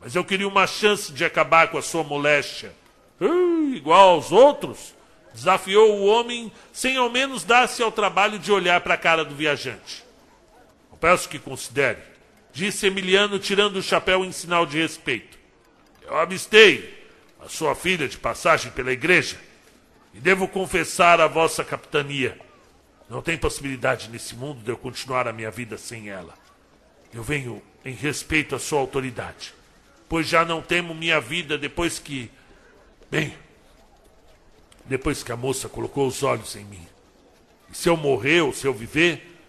mas 0.00 0.14
eu 0.14 0.24
queria 0.24 0.46
uma 0.46 0.66
chance 0.66 1.12
de 1.12 1.24
acabar 1.24 1.68
com 1.68 1.78
a 1.78 1.82
sua 1.82 2.04
moléstia. 2.04 2.72
Uh, 3.20 3.74
igual 3.74 4.10
aos 4.10 4.30
outros? 4.30 4.94
Desafiou 5.34 5.98
o 5.98 6.06
homem 6.06 6.50
sem 6.72 6.96
ao 6.96 7.10
menos 7.10 7.44
dar-se 7.44 7.82
ao 7.82 7.92
trabalho 7.92 8.38
de 8.38 8.50
olhar 8.50 8.80
para 8.80 8.94
a 8.94 8.98
cara 8.98 9.24
do 9.24 9.34
viajante. 9.34 10.04
Eu 10.90 10.96
peço 10.96 11.28
que 11.28 11.38
considere, 11.38 11.98
disse 12.52 12.86
Emiliano, 12.86 13.38
tirando 13.38 13.76
o 13.76 13.82
chapéu 13.82 14.24
em 14.24 14.32
sinal 14.32 14.66
de 14.66 14.78
respeito. 14.78 15.38
Eu 16.02 16.16
avistei 16.16 17.06
a 17.40 17.48
sua 17.48 17.74
filha 17.74 18.08
de 18.08 18.18
passagem 18.18 18.72
pela 18.72 18.92
igreja 18.92 19.38
e 20.14 20.20
devo 20.20 20.48
confessar 20.48 21.20
à 21.20 21.26
vossa 21.26 21.64
capitania. 21.64 22.38
Não 23.08 23.22
tem 23.22 23.38
possibilidade 23.38 24.08
nesse 24.10 24.34
mundo 24.34 24.62
de 24.62 24.70
eu 24.70 24.76
continuar 24.76 25.28
a 25.28 25.32
minha 25.32 25.50
vida 25.50 25.78
sem 25.78 26.10
ela. 26.10 26.34
Eu 27.12 27.22
venho 27.22 27.62
em 27.84 27.94
respeito 27.94 28.54
à 28.54 28.58
sua 28.58 28.80
autoridade, 28.80 29.54
pois 30.08 30.26
já 30.26 30.44
não 30.44 30.62
temo 30.62 30.94
minha 30.94 31.20
vida 31.20 31.58
depois 31.58 31.98
que. 31.98 32.30
Bem, 33.10 33.34
depois 34.84 35.22
que 35.22 35.32
a 35.32 35.36
moça 35.36 35.68
colocou 35.68 36.06
os 36.06 36.22
olhos 36.22 36.56
em 36.56 36.64
mim. 36.64 36.86
E 37.70 37.76
se 37.76 37.88
eu 37.88 37.96
morrer 37.96 38.40
ou 38.40 38.52
se 38.52 38.66
eu 38.66 38.72
viver, 38.72 39.40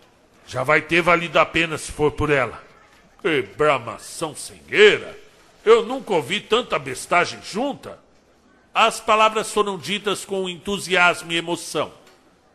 já 0.45 0.63
vai 0.63 0.81
ter 0.81 1.01
valido 1.01 1.39
a 1.39 1.45
pena 1.45 1.77
se 1.77 1.91
for 1.91 2.11
por 2.11 2.29
ela. 2.29 2.61
Que 3.21 3.41
bramação 3.41 4.35
sengueira! 4.35 5.17
Eu 5.63 5.85
nunca 5.85 6.13
ouvi 6.13 6.39
tanta 6.39 6.79
bestagem 6.79 7.39
junta. 7.43 7.99
As 8.73 8.99
palavras 8.99 9.51
foram 9.51 9.77
ditas 9.77 10.23
com 10.23 10.47
entusiasmo 10.49 11.31
e 11.31 11.37
emoção. 11.37 11.91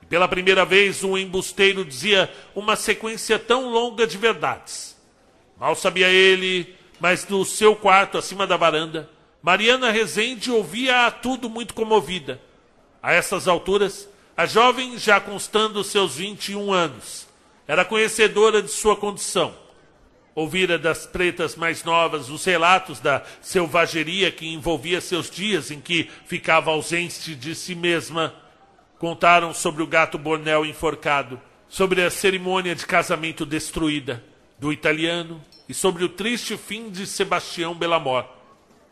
E 0.03 0.07
pela 0.07 0.29
primeira 0.29 0.65
vez, 0.65 1.05
um 1.05 1.17
embusteiro 1.17 1.85
dizia 1.85 2.33
uma 2.55 2.77
sequência 2.77 3.39
tão 3.39 3.71
longa 3.71 4.07
de 4.07 4.17
verdades. 4.17 4.97
Mal 5.59 5.75
sabia 5.75 6.09
ele, 6.09 6.75
mas 7.05 7.23
do 7.23 7.45
seu 7.45 7.77
quarto, 7.77 8.17
acima 8.17 8.47
da 8.47 8.57
varanda, 8.57 9.11
Mariana 9.43 9.91
Rezende 9.91 10.51
ouvia 10.51 11.11
tudo 11.11 11.51
muito 11.51 11.75
comovida 11.75 12.41
a 13.03 13.13
essas 13.13 13.47
alturas, 13.47 14.09
a 14.35 14.47
jovem, 14.47 14.97
já 14.97 15.21
constando 15.21 15.85
seus 15.85 16.17
21 16.17 16.73
anos, 16.73 17.29
era 17.69 17.85
conhecedora 17.85 18.63
de 18.63 18.71
sua 18.71 18.97
condição. 18.97 19.55
Ouvira 20.35 20.79
das 20.79 21.05
pretas 21.05 21.57
mais 21.57 21.85
novas 21.85 22.31
os 22.31 22.43
relatos 22.43 23.01
da 23.01 23.23
selvageria 23.43 24.33
que 24.33 24.55
envolvia 24.55 24.99
seus 24.99 25.29
dias 25.29 25.71
em 25.71 25.83
que 25.83 26.11
ficava 26.25 26.71
ausente 26.71 27.35
de 27.35 27.55
si 27.55 27.75
mesma. 27.75 28.35
Contaram 28.99 29.53
sobre 29.53 29.83
o 29.83 29.87
gato 29.87 30.17
Bornel 30.17 30.65
enforcado, 30.65 31.39
sobre 31.69 32.03
a 32.03 32.11
cerimônia 32.11 32.75
de 32.75 32.87
casamento 32.87 33.45
destruída 33.45 34.25
do 34.59 34.73
italiano 34.73 35.43
e 35.69 35.75
sobre 35.75 36.05
o 36.05 36.09
triste 36.09 36.57
fim 36.57 36.91
de 36.91 37.07
Sebastião 37.07 37.75
Belamor. 37.75 38.25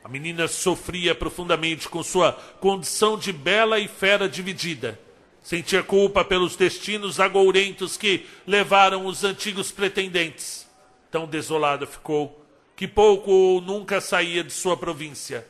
A 0.05 0.09
menina 0.09 0.49
sofria 0.49 1.15
profundamente 1.15 1.89
com 1.89 2.03
sua 2.03 2.33
condição 2.61 3.17
de 3.17 3.33
bela 3.33 3.79
e 3.79 3.87
fera 3.87 4.29
dividida. 4.29 4.99
Sentia 5.43 5.83
culpa 5.83 6.25
pelos 6.25 6.57
destinos 6.57 7.21
agourentos 7.21 7.97
que 7.97 8.27
levaram 8.47 9.07
os 9.07 9.23
antigos 9.23 9.71
pretendentes. 9.71 10.69
Tão 11.11 11.27
desolada 11.27 11.87
ficou 11.87 12.45
que 12.75 12.89
pouco 12.89 13.31
ou 13.31 13.61
nunca 13.61 14.01
saía 14.01 14.43
de 14.43 14.53
sua 14.53 14.77
província. 14.77 15.47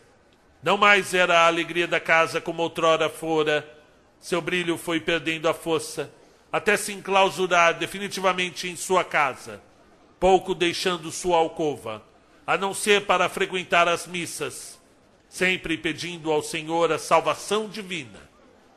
Não 0.63 0.77
mais 0.77 1.15
era 1.15 1.41
a 1.41 1.47
alegria 1.47 1.87
da 1.87 1.99
casa 1.99 2.41
como 2.41 2.63
outrora 2.63 3.09
fora. 3.09 3.69
Seu 4.21 4.41
brilho 4.41 4.77
foi 4.77 5.01
perdendo 5.01 5.49
a 5.49 5.55
força, 5.55 6.13
até 6.53 6.77
se 6.77 6.93
enclausurar 6.93 7.79
definitivamente 7.79 8.69
em 8.69 8.77
sua 8.77 9.03
casa, 9.03 9.61
pouco 10.23 10.55
deixando 10.55 11.11
sua 11.11 11.39
alcova 11.39 12.01
a 12.47 12.57
não 12.57 12.73
ser 12.73 13.07
para 13.07 13.29
frequentar 13.29 13.89
as 13.89 14.07
missas, 14.07 14.81
sempre 15.29 15.77
pedindo 15.77 16.31
ao 16.31 16.41
Senhor 16.45 16.93
a 16.93 16.99
salvação 16.99 17.69
divina, 17.69 18.21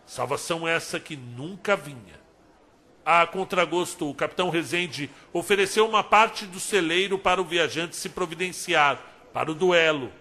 salvação 0.08 0.68
essa 0.68 1.00
que 1.00 1.16
nunca 1.16 1.76
vinha. 1.76 2.20
A 3.06 3.28
contragosto, 3.28 4.10
o 4.10 4.16
capitão 4.16 4.50
Rezende 4.50 5.08
ofereceu 5.32 5.88
uma 5.88 6.04
parte 6.04 6.48
do 6.48 6.60
celeiro 6.60 7.20
para 7.20 7.39
o 7.39 7.46
viajante 7.46 7.96
se 7.96 8.10
providenciar 8.10 9.00
para 9.32 9.52
o 9.52 9.54
duelo. 9.54 10.12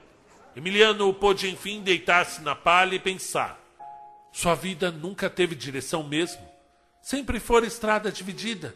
Emiliano 0.55 1.11
pôde 1.15 1.49
enfim 1.49 1.81
deitar-se 1.81 2.43
na 2.43 2.55
palha 2.55 2.97
e 2.97 3.01
pensar. 3.01 3.59
Sua 4.31 4.55
vida 4.55 4.91
nunca 4.91 5.31
teve 5.31 5.55
direção 5.55 6.03
mesmo. 6.03 6.47
Sempre 7.01 7.41
fora 7.41 7.65
estrada 7.65 8.13
dividida, 8.13 8.75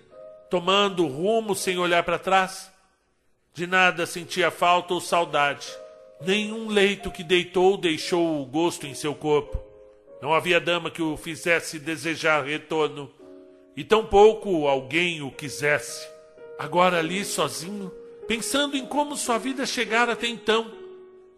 tomando 0.50 1.06
rumo 1.06 1.54
sem 1.54 1.78
olhar 1.78 2.02
para 2.02 2.18
trás. 2.18 2.70
De 3.54 3.66
nada 3.66 4.06
sentia 4.06 4.50
falta 4.50 4.94
ou 4.94 5.00
saudade. 5.00 5.68
Nenhum 6.20 6.68
leito 6.68 7.10
que 7.10 7.22
deitou 7.22 7.76
deixou 7.76 8.42
o 8.42 8.46
gosto 8.46 8.86
em 8.86 8.94
seu 8.94 9.14
corpo. 9.14 9.62
Não 10.20 10.34
havia 10.34 10.60
dama 10.60 10.90
que 10.90 11.02
o 11.02 11.16
fizesse 11.16 11.78
desejar 11.78 12.44
retorno, 12.44 13.10
e 13.76 13.84
tampouco 13.84 14.66
alguém 14.66 15.22
o 15.22 15.30
quisesse. 15.30 16.08
Agora 16.58 16.98
ali 16.98 17.24
sozinho, 17.24 17.92
pensando 18.26 18.76
em 18.76 18.84
como 18.84 19.16
sua 19.16 19.38
vida 19.38 19.64
chegara 19.64 20.14
até 20.14 20.26
então, 20.26 20.72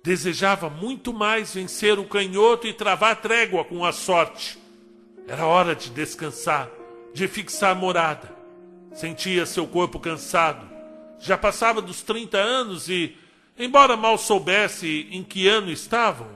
desejava 0.03 0.71
muito 0.71 1.13
mais 1.13 1.53
vencer 1.53 1.99
o 1.99 2.07
canhoto 2.07 2.67
e 2.67 2.73
travar 2.73 3.21
trégua 3.21 3.63
com 3.63 3.85
a 3.85 3.93
sorte. 3.93 4.59
Era 5.29 5.45
hora 5.45 5.77
de 5.77 5.91
descansar, 5.91 6.71
de 7.13 7.29
fixar 7.29 7.77
morada. 7.77 8.39
Sentia 8.93 9.47
seu 9.47 9.66
corpo 9.66 10.01
cansado, 10.01 10.68
já 11.18 11.36
passava 11.38 11.80
dos 11.80 12.03
30 12.03 12.38
anos 12.38 12.88
e, 12.88 13.16
embora 13.59 13.97
mal 13.97 14.18
soubesse 14.18 15.07
em 15.11 15.22
que 15.22 15.47
ano 15.47 15.70
estavam, 15.70 16.28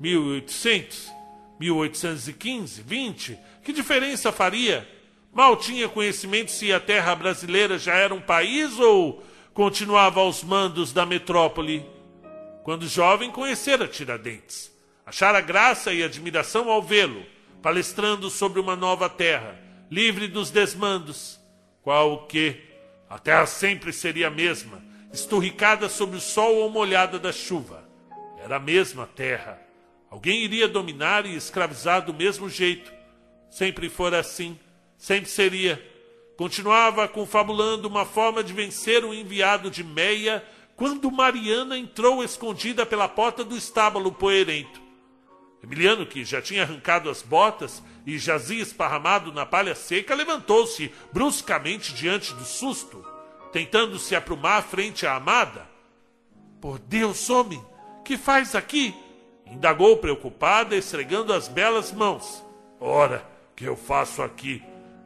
1800, 0.00 1.12
1815, 1.58 2.82
20, 2.82 3.38
que 3.62 3.72
diferença 3.72 4.30
faria? 4.32 4.88
Mal 5.32 5.56
tinha 5.56 5.88
conhecimento 5.88 6.50
se 6.50 6.72
a 6.72 6.80
terra 6.80 7.14
brasileira 7.14 7.78
já 7.78 7.94
era 7.94 8.14
um 8.14 8.20
país 8.20 8.78
ou 8.78 9.22
continuava 9.52 10.20
aos 10.20 10.42
mandos 10.42 10.92
da 10.92 11.04
metrópole. 11.04 11.84
Quando 12.62 12.88
jovem, 12.88 13.30
conhecera 13.30 13.86
Tiradentes. 13.86 14.72
Achara 15.04 15.40
graça 15.40 15.92
e 15.92 16.02
admiração 16.02 16.70
ao 16.70 16.82
vê-lo, 16.82 17.24
palestrando 17.62 18.30
sobre 18.30 18.60
uma 18.60 18.74
nova 18.74 19.08
terra, 19.08 19.60
livre 19.90 20.26
dos 20.26 20.50
desmandos, 20.50 21.38
qual 21.86 22.26
que 22.26 22.56
a 23.08 23.16
terra 23.16 23.46
sempre 23.46 23.92
seria 23.92 24.26
a 24.26 24.30
mesma, 24.30 24.82
esturricada 25.12 25.88
sob 25.88 26.16
o 26.16 26.20
sol 26.20 26.56
ou 26.56 26.68
molhada 26.68 27.16
da 27.16 27.32
chuva. 27.32 27.88
Era 28.42 28.56
a 28.56 28.58
mesma 28.58 29.06
terra. 29.06 29.62
Alguém 30.10 30.42
iria 30.42 30.66
dominar 30.66 31.24
e 31.24 31.36
escravizar 31.36 32.04
do 32.04 32.12
mesmo 32.12 32.50
jeito. 32.50 32.92
Sempre 33.48 33.88
fora 33.88 34.18
assim, 34.18 34.58
sempre 34.98 35.30
seria. 35.30 35.80
Continuava 36.36 37.06
confabulando 37.06 37.86
uma 37.86 38.04
forma 38.04 38.42
de 38.42 38.52
vencer 38.52 39.04
o 39.04 39.14
enviado 39.14 39.70
de 39.70 39.84
Meia 39.84 40.44
quando 40.74 41.08
Mariana 41.08 41.78
entrou 41.78 42.24
escondida 42.24 42.84
pela 42.84 43.08
porta 43.08 43.44
do 43.44 43.56
estábulo 43.56 44.10
poerento. 44.10 44.82
Emiliano, 45.62 46.04
que 46.04 46.24
já 46.24 46.42
tinha 46.42 46.64
arrancado 46.64 47.08
as 47.08 47.22
botas 47.22 47.80
e 48.06 48.18
jazia 48.18 48.62
esparramado 48.62 49.32
na 49.32 49.44
palha 49.44 49.74
seca, 49.74 50.14
levantou-se 50.14 50.92
bruscamente 51.12 51.92
diante 51.92 52.32
do 52.34 52.44
susto, 52.44 53.04
tentando 53.52 53.98
se 53.98 54.14
aprumar 54.14 54.62
frente 54.62 55.06
à 55.06 55.16
amada. 55.16 55.66
Por 56.60 56.78
Deus, 56.78 57.28
homem, 57.28 57.62
que 58.04 58.16
faz 58.16 58.54
aqui? 58.54 58.94
indagou 59.44 59.96
preocupada, 59.98 60.74
esfregando 60.74 61.32
as 61.32 61.46
belas 61.46 61.92
mãos. 61.92 62.44
Ora, 62.80 63.24
que 63.54 63.64
eu 63.64 63.76
faço 63.76 64.22
aqui? 64.22 64.62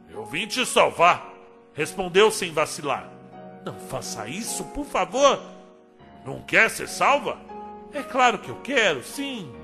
Eu 0.09 0.25
vim 0.25 0.47
te 0.47 0.65
salvar, 0.65 1.31
respondeu 1.73 2.31
sem 2.31 2.51
vacilar. 2.51 3.09
Não 3.65 3.77
faça 3.87 4.27
isso, 4.27 4.63
por 4.65 4.85
favor. 4.85 5.39
Não 6.25 6.41
quer 6.41 6.69
ser 6.69 6.87
salva? 6.87 7.39
É 7.93 8.01
claro 8.01 8.39
que 8.39 8.49
eu 8.49 8.59
quero, 8.61 9.03
sim 9.03 9.61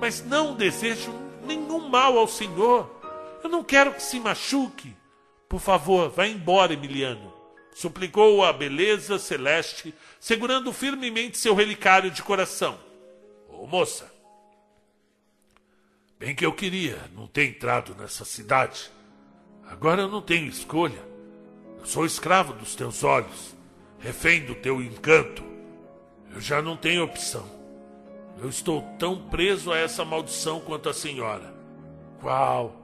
mas 0.00 0.24
não 0.24 0.54
desejo 0.54 1.12
nenhum 1.50 1.88
mal 1.88 2.16
ao 2.16 2.28
Senhor. 2.28 2.88
Eu 3.42 3.50
não 3.50 3.64
quero 3.64 3.94
que 3.94 4.02
se 4.02 4.20
machuque. 4.20 4.94
Por 5.48 5.60
favor, 5.60 6.10
vá 6.10 6.26
embora, 6.26 6.72
Emiliano. 6.72 7.32
Suplicou 7.74 8.44
a 8.44 8.52
beleza 8.52 9.18
celeste, 9.18 9.94
segurando 10.18 10.72
firmemente 10.72 11.38
seu 11.38 11.54
relicário 11.54 12.10
de 12.10 12.22
coração. 12.22 12.78
Ô 13.48 13.66
moça, 13.66 14.12
bem 16.18 16.34
que 16.34 16.44
eu 16.44 16.52
queria 16.52 16.98
não 17.14 17.26
ter 17.26 17.48
entrado 17.48 17.94
nessa 17.94 18.24
cidade. 18.24 18.90
Agora 19.66 20.02
eu 20.02 20.08
não 20.08 20.22
tenho 20.22 20.48
escolha. 20.48 21.02
Eu 21.78 21.86
sou 21.86 22.04
escravo 22.04 22.52
dos 22.52 22.74
teus 22.74 23.02
olhos, 23.02 23.56
refém 23.98 24.44
do 24.44 24.54
teu 24.54 24.80
encanto. 24.82 25.42
Eu 26.32 26.40
já 26.40 26.60
não 26.60 26.76
tenho 26.76 27.02
opção. 27.02 27.59
Eu 28.42 28.48
estou 28.48 28.80
tão 28.98 29.18
preso 29.28 29.70
a 29.70 29.76
essa 29.76 30.02
maldição 30.02 30.60
quanto 30.60 30.88
a 30.88 30.94
senhora. 30.94 31.54
Qual? 32.20 32.74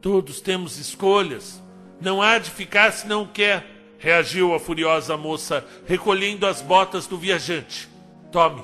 Todos 0.00 0.40
temos 0.40 0.78
escolhas. 0.78 1.60
Não 2.00 2.22
há 2.22 2.38
de 2.38 2.48
ficar 2.48 2.92
se 2.92 3.08
não 3.08 3.26
quer, 3.26 3.66
reagiu 3.98 4.54
a 4.54 4.60
furiosa 4.60 5.16
moça, 5.16 5.66
recolhendo 5.84 6.46
as 6.46 6.62
botas 6.62 7.08
do 7.08 7.18
viajante. 7.18 7.88
Tome, 8.30 8.62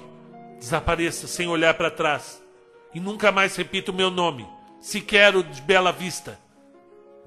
desapareça 0.61 1.26
sem 1.26 1.49
olhar 1.49 1.74
para 1.74 1.90
trás. 1.90 2.40
E 2.94 3.01
nunca 3.01 3.32
mais 3.32 3.57
repita 3.57 3.90
o 3.90 3.94
meu 3.94 4.11
nome, 4.11 4.47
sequer 4.80 5.34
o 5.34 5.42
de 5.42 5.61
Bela 5.61 5.90
Vista. 5.90 6.38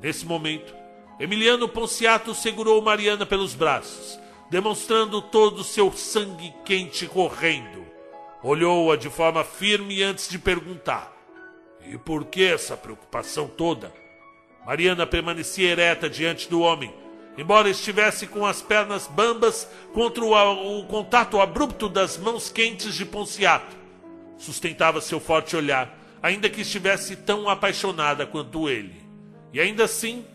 Nesse 0.02 0.26
momento, 0.26 0.74
Emiliano 1.20 1.68
Ponciato 1.68 2.34
segurou 2.34 2.82
Mariana 2.82 3.26
pelos 3.26 3.54
braços, 3.54 4.18
demonstrando 4.50 5.22
todo 5.22 5.60
o 5.60 5.64
seu 5.64 5.92
sangue 5.92 6.54
quente 6.64 7.06
correndo. 7.06 7.86
Olhou-a 8.42 8.96
de 8.96 9.10
forma 9.10 9.44
firme 9.44 10.02
antes 10.02 10.30
de 10.30 10.40
perguntar: 10.40 11.12
E 11.86 11.98
por 11.98 12.26
que 12.26 12.44
essa 12.44 12.78
preocupação 12.78 13.48
toda? 13.48 13.94
Mariana 14.66 15.06
permanecia 15.06 15.70
ereta 15.70 16.10
diante 16.10 16.50
do 16.50 16.62
homem, 16.62 16.94
embora 17.38 17.70
estivesse 17.70 18.28
com 18.28 18.46
as 18.46 18.62
pernas 18.62 19.08
bambas 19.08 19.68
contra 19.94 20.24
o, 20.24 20.80
o 20.80 20.86
contato 20.86 21.42
abrupto 21.42 21.90
das 21.90 22.18
mãos 22.18 22.50
quentes 22.50 22.96
de 22.96 23.06
Ponciato. 23.06 23.76
Sustentava 24.38 25.02
seu 25.02 25.20
forte 25.20 25.58
olhar, 25.58 25.98
ainda 26.24 26.50
que 26.50 26.62
estivesse 26.62 27.18
tão 27.18 27.50
apaixonada 27.50 28.26
quanto 28.26 28.70
ele. 28.70 29.02
E 29.52 29.60
ainda 29.60 29.84
assim, 29.84 30.26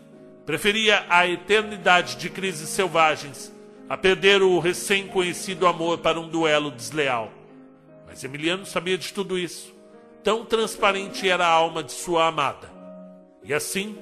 preferia 0.45 1.05
a 1.09 1.27
eternidade 1.27 2.17
de 2.17 2.29
crises 2.29 2.69
selvagens 2.69 3.51
a 3.89 3.97
perder 3.97 4.43
o 4.43 4.59
recém-conhecido 4.59 5.65
amor 5.65 5.99
para 5.99 6.19
um 6.19 6.27
duelo 6.27 6.69
desleal. 6.69 7.31
Mas 8.15 8.23
Emiliano 8.23 8.65
sabia 8.65 8.97
de 8.97 9.11
tudo 9.11 9.37
isso. 9.37 9.75
Tão 10.23 10.45
transparente 10.45 11.29
era 11.29 11.45
a 11.45 11.51
alma 11.51 11.83
de 11.83 11.91
sua 11.91 12.27
amada. 12.27 12.71
E 13.43 13.53
assim, 13.53 13.97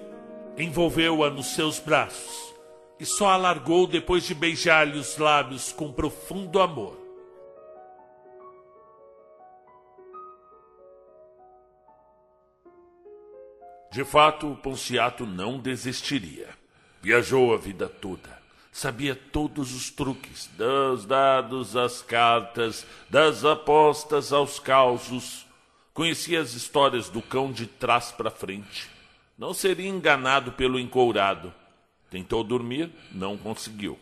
envolveu-a 0.56 1.32
nos 1.32 1.56
seus 1.56 1.80
braços 1.80 2.54
e 3.00 3.08
só 3.08 3.30
a 3.30 3.38
largou 3.38 3.88
depois 3.88 4.24
de 4.24 4.36
beijar-lhe 4.36 5.00
os 5.00 5.18
lábios 5.18 5.72
com 5.72 5.92
profundo 5.92 6.62
amor. 6.62 6.96
De 13.92 14.06
fato, 14.06 14.56
Ponciato 14.62 15.26
não 15.26 15.58
desistiria. 15.58 16.50
Viajou 17.02 17.52
a 17.52 17.58
vida 17.58 17.90
toda. 17.90 18.33
Sabia 18.74 19.16
todos 19.16 19.72
os 19.72 19.92
truques, 19.92 20.50
dos 20.58 21.06
dados 21.06 21.76
às 21.76 22.02
cartas, 22.02 22.84
das 23.08 23.46
apostas 23.46 24.34
aos 24.34 24.58
causos. 24.58 25.46
Conhecia 25.94 26.42
as 26.42 26.54
histórias 26.56 27.08
do 27.08 27.22
cão 27.22 27.52
de 27.52 27.68
trás 27.68 28.12
para 28.12 28.32
frente. 28.32 28.90
Não 29.38 29.54
seria 29.54 29.88
enganado 29.88 30.54
pelo 30.54 30.80
encourado. 30.80 31.54
Tentou 32.10 32.44
dormir, 32.44 32.90
não 33.12 33.38
conseguiu. 33.38 34.00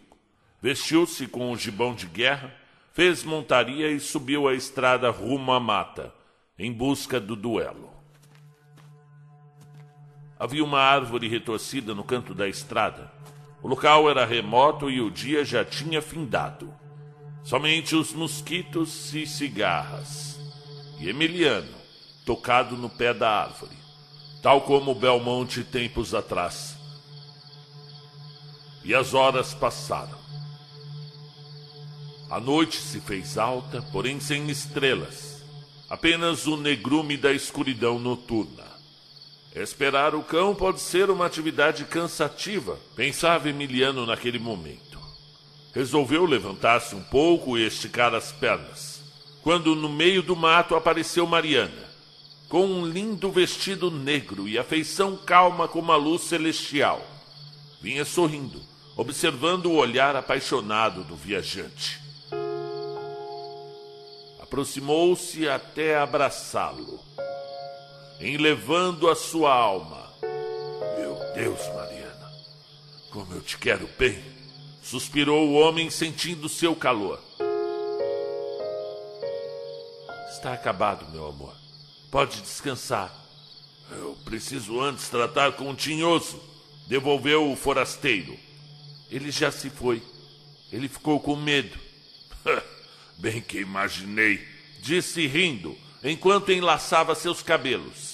Vestiu-se 0.62 1.28
com 1.28 1.52
o 1.52 1.58
gibão 1.58 1.94
de 1.94 2.06
guerra, 2.06 2.56
fez 2.94 3.26
montaria 3.26 3.92
e 3.92 4.00
subiu 4.00 4.48
a 4.48 4.54
estrada 4.54 5.10
rumo 5.10 5.52
à 5.52 5.60
mata, 5.60 6.14
em 6.58 6.72
busca 6.72 7.20
do 7.20 7.36
duelo. 7.36 7.92
Havia 10.40 10.64
uma 10.64 10.80
árvore 10.80 11.28
retorcida 11.28 11.94
no 11.94 12.06
canto 12.06 12.34
da 12.34 12.48
estrada. 12.48 13.12
O 13.64 13.68
local 13.68 14.10
era 14.10 14.26
remoto 14.26 14.90
e 14.90 15.00
o 15.00 15.12
dia 15.12 15.46
já 15.46 15.64
tinha 15.64 16.02
findado. 16.02 16.74
Somente 17.44 17.96
os 17.96 18.14
mosquitos 18.14 19.14
e 19.14 19.26
cigarras. 19.28 20.40
E 21.00 21.10
Emiliano, 21.10 21.74
tocado 22.26 22.76
no 22.76 22.90
pé 22.90 23.14
da 23.14 23.30
árvore, 23.30 23.76
tal 24.42 24.62
como 24.62 24.96
Belmonte 24.96 25.64
tempos 25.64 26.14
atrás. 26.14 26.78
E 28.84 28.96
as 28.96 29.14
horas 29.14 29.54
passaram. 29.54 30.20
A 32.30 32.40
noite 32.40 32.78
se 32.78 33.00
fez 33.00 33.38
alta, 33.38 33.82
porém 33.92 34.20
sem 34.20 34.50
estrelas, 34.50 35.44
apenas 35.90 36.48
o 36.48 36.56
negrume 36.56 37.18
da 37.18 37.32
escuridão 37.34 38.00
noturna. 38.00 38.71
Esperar 39.54 40.16
o 40.16 40.24
cão 40.24 40.56
pode 40.56 40.80
ser 40.80 41.10
uma 41.10 41.26
atividade 41.26 41.84
cansativa, 41.84 42.80
pensava 42.96 43.50
Emiliano 43.50 44.06
naquele 44.06 44.40
momento. 44.40 44.98
Resolveu 45.74 46.26
levantar-se 46.26 46.96
um 46.96 47.04
pouco 47.04 47.58
e 47.58 47.68
esticar 47.68 48.16
as 48.16 48.32
pernas, 48.32 49.02
quando 49.42 49.76
no 49.76 49.90
meio 49.90 50.22
do 50.22 50.38
mato 50.38 50.74
apareceu 50.74 51.28
Mariana, 51.28 51.90
com 52.48 52.66
um 52.66 52.86
lindo 52.86 53.30
vestido 53.30 53.92
negro 53.92 54.48
e 54.48 54.58
a 54.58 54.64
feição 54.64 55.18
calma 55.18 55.68
como 55.68 55.92
a 55.92 55.98
luz 55.98 56.22
celestial. 56.22 57.06
Vinha 57.82 58.06
sorrindo, 58.06 58.62
observando 58.96 59.66
o 59.66 59.76
olhar 59.76 60.16
apaixonado 60.16 61.04
do 61.04 61.16
viajante. 61.16 62.00
Aproximou-se 64.42 65.48
até 65.50 65.98
abraçá-lo 65.98 67.02
enlevando 68.22 69.10
a 69.10 69.16
sua 69.16 69.54
alma. 69.54 70.14
Meu 70.98 71.18
Deus, 71.34 71.60
Mariana, 71.74 72.32
como 73.10 73.34
eu 73.34 73.42
te 73.42 73.58
quero 73.58 73.90
bem, 73.98 74.24
suspirou 74.82 75.50
o 75.50 75.54
homem 75.54 75.90
sentindo 75.90 76.48
seu 76.48 76.76
calor. 76.76 77.20
Está 80.30 80.54
acabado, 80.54 81.12
meu 81.12 81.28
amor. 81.28 81.56
Pode 82.10 82.42
descansar. 82.42 83.14
Eu 83.92 84.18
preciso 84.24 84.80
antes 84.80 85.10
tratar 85.10 85.54
com 85.54 85.70
o 85.70 85.76
tinhoso, 85.76 86.42
devolveu 86.88 87.52
o 87.52 87.56
forasteiro. 87.56 88.38
Ele 89.10 89.30
já 89.32 89.52
se 89.52 89.70
foi. 89.70 90.02
Ele 90.72 90.88
ficou 90.88 91.20
com 91.20 91.36
medo. 91.36 91.78
Bem 93.18 93.42
que 93.42 93.60
imaginei, 93.60 94.48
disse 94.80 95.28
rindo, 95.28 95.78
enquanto 96.04 96.52
enlaçava 96.52 97.14
seus 97.14 97.44
cabelos. 97.44 98.11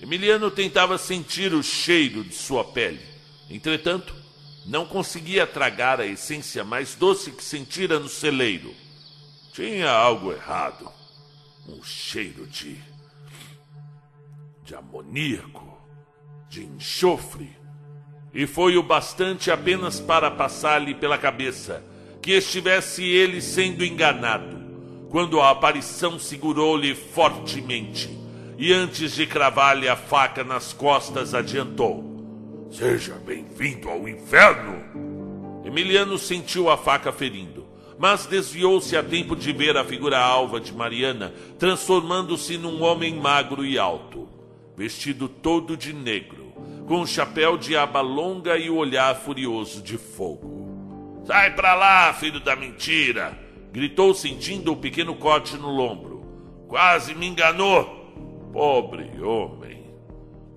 Emiliano 0.00 0.50
tentava 0.50 0.98
sentir 0.98 1.54
o 1.54 1.62
cheiro 1.62 2.24
de 2.24 2.34
sua 2.34 2.64
pele. 2.64 3.00
Entretanto, 3.48 4.14
não 4.66 4.86
conseguia 4.86 5.46
tragar 5.46 6.00
a 6.00 6.06
essência 6.06 6.64
mais 6.64 6.94
doce 6.94 7.30
que 7.30 7.44
sentira 7.44 7.98
no 7.98 8.08
celeiro. 8.08 8.74
Tinha 9.52 9.90
algo 9.90 10.32
errado. 10.32 10.90
Um 11.66 11.82
cheiro 11.82 12.46
de. 12.46 12.76
de 14.62 14.74
amoníaco, 14.74 15.78
de 16.48 16.64
enxofre. 16.64 17.56
E 18.32 18.46
foi 18.46 18.76
o 18.76 18.82
bastante 18.82 19.50
apenas 19.50 20.00
para 20.00 20.30
passar-lhe 20.30 20.94
pela 20.94 21.16
cabeça 21.16 21.84
que 22.20 22.32
estivesse 22.32 23.04
ele 23.04 23.40
sendo 23.40 23.84
enganado, 23.84 25.08
quando 25.10 25.40
a 25.40 25.50
aparição 25.50 26.18
segurou-lhe 26.18 26.94
fortemente 26.94 28.23
e 28.56 28.72
antes 28.72 29.14
de 29.14 29.26
cravar-lhe 29.26 29.88
a 29.88 29.96
faca 29.96 30.44
nas 30.44 30.72
costas, 30.72 31.34
adiantou: 31.34 32.68
Seja 32.70 33.14
bem-vindo 33.14 33.88
ao 33.88 34.08
inferno! 34.08 34.82
Emiliano 35.64 36.18
sentiu 36.18 36.70
a 36.70 36.76
faca 36.76 37.10
ferindo, 37.10 37.66
mas 37.98 38.26
desviou-se 38.26 38.96
a 38.96 39.02
tempo 39.02 39.34
de 39.34 39.52
ver 39.52 39.76
a 39.76 39.84
figura 39.84 40.18
alva 40.18 40.60
de 40.60 40.72
Mariana 40.72 41.32
transformando-se 41.58 42.58
num 42.58 42.82
homem 42.82 43.14
magro 43.14 43.64
e 43.64 43.78
alto, 43.78 44.28
vestido 44.76 45.28
todo 45.28 45.76
de 45.76 45.92
negro, 45.92 46.52
com 46.86 47.00
um 47.00 47.06
chapéu 47.06 47.56
de 47.56 47.76
aba 47.76 48.00
longa 48.00 48.58
e 48.58 48.68
o 48.68 48.76
olhar 48.76 49.14
furioso 49.16 49.82
de 49.82 49.96
fogo. 49.96 51.22
Sai 51.26 51.54
pra 51.54 51.74
lá, 51.74 52.12
filho 52.12 52.40
da 52.40 52.54
mentira! 52.54 53.38
gritou, 53.72 54.14
sentindo 54.14 54.72
o 54.72 54.76
pequeno 54.76 55.16
corte 55.16 55.56
no 55.56 55.68
lombro. 55.68 56.22
Quase 56.68 57.12
me 57.14 57.26
enganou! 57.26 58.03
Pobre 58.54 59.20
homem. 59.20 59.84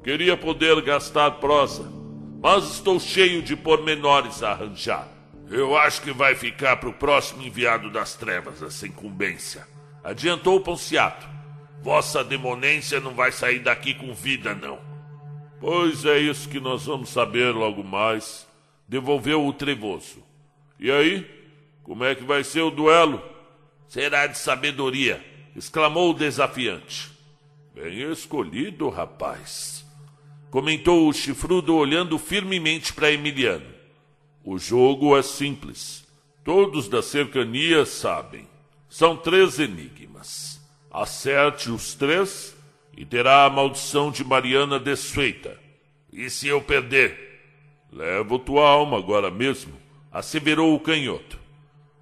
Queria 0.04 0.38
poder 0.38 0.80
gastar 0.84 1.32
prosa, 1.40 1.92
mas 2.40 2.66
estou 2.66 3.00
cheio 3.00 3.42
de 3.42 3.56
pormenores 3.56 4.44
a 4.44 4.52
arranjar. 4.52 5.08
Eu 5.50 5.76
acho 5.76 6.04
que 6.04 6.12
vai 6.12 6.36
ficar 6.36 6.78
para 6.78 6.90
o 6.90 6.94
próximo 6.94 7.42
enviado 7.42 7.90
das 7.90 8.14
trevas 8.14 8.62
essa 8.62 8.86
incumbência. 8.86 9.68
Adiantou 10.04 10.60
Ponciato. 10.60 11.28
Vossa 11.82 12.24
demonência 12.24 13.00
não 13.00 13.16
vai 13.16 13.32
sair 13.32 13.60
daqui 13.62 13.96
com 13.96 14.14
vida, 14.14 14.54
não. 14.54 14.78
Pois 15.60 16.06
é 16.06 16.20
isso 16.20 16.48
que 16.50 16.60
nós 16.60 16.86
vamos 16.86 17.10
saber 17.10 17.50
logo 17.52 17.84
mais. 17.84 18.48
Devolveu 18.88 19.44
o 19.44 19.52
trevoso. 19.52 20.24
E 20.80 20.92
aí? 20.92 21.28
Como 21.82 22.04
é 22.04 22.14
que 22.14 22.24
vai 22.24 22.44
ser 22.44 22.62
o 22.62 22.70
duelo? 22.70 23.20
Será 23.88 24.28
de 24.28 24.38
sabedoria, 24.38 25.20
exclamou 25.56 26.12
o 26.12 26.14
desafiante. 26.14 27.17
Bem 27.80 28.12
escolhido, 28.12 28.90
rapaz, 28.90 29.86
comentou 30.50 31.08
o 31.08 31.14
chifrudo 31.14 31.76
olhando 31.76 32.18
firmemente 32.18 32.92
para 32.92 33.12
Emiliano. 33.12 33.68
O 34.44 34.58
jogo 34.58 35.16
é 35.16 35.22
simples. 35.22 36.04
Todos 36.44 36.90
da 36.90 37.04
cercania 37.04 37.86
sabem. 37.86 38.48
São 38.90 39.16
três 39.16 39.60
enigmas. 39.60 40.60
Acerte 40.90 41.70
os 41.70 41.94
três 41.94 42.58
e 42.98 43.06
terá 43.06 43.46
a 43.46 43.50
maldição 43.50 44.10
de 44.10 44.24
Mariana 44.24 44.80
desfeita. 44.80 45.56
E 46.12 46.32
se 46.32 46.48
eu 46.48 46.60
perder? 46.60 47.44
Levo 47.94 48.40
tua 48.40 48.68
alma 48.68 48.98
agora 48.98 49.30
mesmo, 49.30 49.74
asseverou 50.12 50.74
o 50.74 50.80
canhoto. 50.80 51.38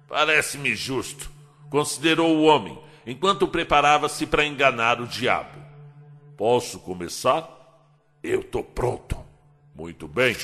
Parece-me 0.08 0.74
justo, 0.74 1.30
considerou 1.68 2.34
o 2.34 2.44
homem, 2.44 2.78
enquanto 3.06 3.46
preparava-se 3.46 4.24
para 4.24 4.46
enganar 4.46 5.02
o 5.02 5.06
diabo. 5.06 5.65
Posso 6.36 6.78
começar? 6.80 7.48
Eu 8.22 8.42
tô 8.42 8.62
pronto. 8.62 9.16
Muito 9.74 10.06
bem. 10.06 10.36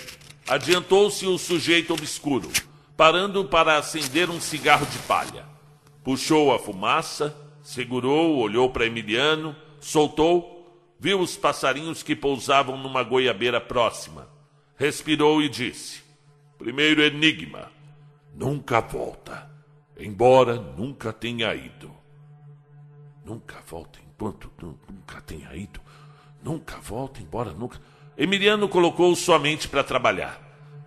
Adiantou-se 0.49 1.27
o 1.27 1.39
sujeito 1.39 1.93
obscuro, 1.93 2.51
parando 2.97 3.45
para 3.45 3.77
acender 3.77 4.31
um 4.31 4.41
cigarro 4.41 4.87
de 4.87 4.99
palha. 5.01 5.45
Puxou 6.03 6.53
a 6.53 6.59
fumaça, 6.59 7.37
segurou, 7.63 8.39
olhou 8.39 8.71
para 8.71 8.87
Emiliano, 8.87 9.55
soltou, 9.81 10.97
viu 10.99 11.21
os 11.21 11.37
passarinhos 11.37 12.03
que 12.03 12.17
pousavam 12.17 12.77
numa 12.77 13.03
goiabeira 13.03 13.61
próxima. 13.61 14.29
Respirou 14.77 15.43
e 15.43 15.49
disse: 15.49 16.03
Primeiro 16.59 17.03
enigma. 17.03 17.71
Nunca 18.35 18.81
volta, 18.81 19.51
embora 19.99 20.55
nunca 20.55 21.13
tenha 21.13 21.55
ido. 21.55 21.91
Nunca 23.25 23.61
volta 23.61 24.01
enquanto 24.01 24.51
nunca 24.89 25.21
tenha 25.21 25.55
ido. 25.55 25.82
Nunca 26.43 26.77
volta, 26.79 27.21
embora 27.23 27.53
nunca. 27.53 27.81
Emiliano 28.19 28.69
colocou 28.69 29.15
sua 29.15 29.39
mente 29.39 29.69
para 29.69 29.85
trabalhar. 29.85 30.41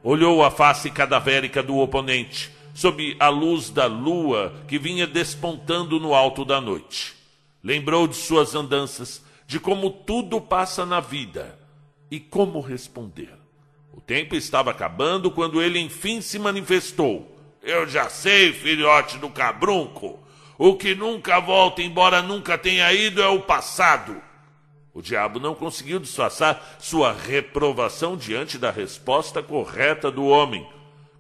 Olhou 0.04 0.44
a 0.44 0.52
face 0.52 0.92
cadavérica 0.92 1.64
do 1.64 1.78
oponente, 1.78 2.52
sob 2.74 3.16
a 3.20 3.30
luz 3.30 3.70
da 3.70 3.86
lua 3.86 4.54
que 4.68 4.78
vinha 4.78 5.08
despontando 5.08 6.00
no 6.00 6.14
alto 6.14 6.44
da 6.44 6.60
noite. 6.60 7.16
Lembrou 7.64 8.08
de 8.08 8.16
suas 8.16 8.54
andanças, 8.54 9.24
de 9.48 9.60
como 9.60 9.90
tudo 9.90 10.40
passa 10.40 10.86
na 10.86 11.00
vida 11.00 11.58
e 12.12 12.20
como 12.20 12.60
responder. 12.60 13.34
O 13.94 14.02
tempo 14.02 14.36
estava 14.36 14.72
acabando 14.72 15.32
quando 15.32 15.62
ele 15.62 15.80
enfim 15.80 16.22
se 16.22 16.38
manifestou. 16.38 17.34
Eu 17.64 17.88
já 17.88 18.10
sei, 18.10 18.54
filhote 18.54 19.18
do 19.18 19.30
cabrunco. 19.30 20.20
O 20.58 20.76
que 20.76 20.94
nunca 20.94 21.40
volta, 21.40 21.82
embora 21.82 22.22
nunca 22.22 22.58
tenha 22.58 22.92
ido, 22.94 23.22
é 23.22 23.28
o 23.28 23.42
passado. 23.42 24.22
O 24.96 25.02
diabo 25.02 25.42
não 25.42 25.54
conseguiu 25.54 26.00
disfarçar 26.00 26.78
sua 26.80 27.12
reprovação 27.12 28.16
diante 28.16 28.58
da 28.58 28.72
resposta 28.72 29.44
correta 29.44 30.10
do 30.10 30.26
homem. 30.26 30.66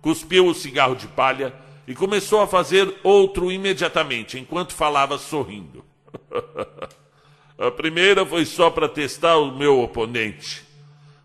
Cuspiu 0.01 0.47
o 0.47 0.53
cigarro 0.53 0.95
de 0.95 1.09
palha 1.09 1.53
e 1.85 1.93
começou 1.93 2.41
a 2.41 2.47
fazer 2.47 2.95
outro 3.03 3.51
imediatamente, 3.51 4.39
enquanto 4.39 4.73
falava 4.73 5.17
sorrindo. 5.17 5.83
a 7.59 7.69
primeira 7.69 8.25
foi 8.25 8.45
só 8.45 8.69
para 8.69 8.87
testar 8.87 9.35
o 9.39 9.51
meu 9.51 9.81
oponente. 9.81 10.63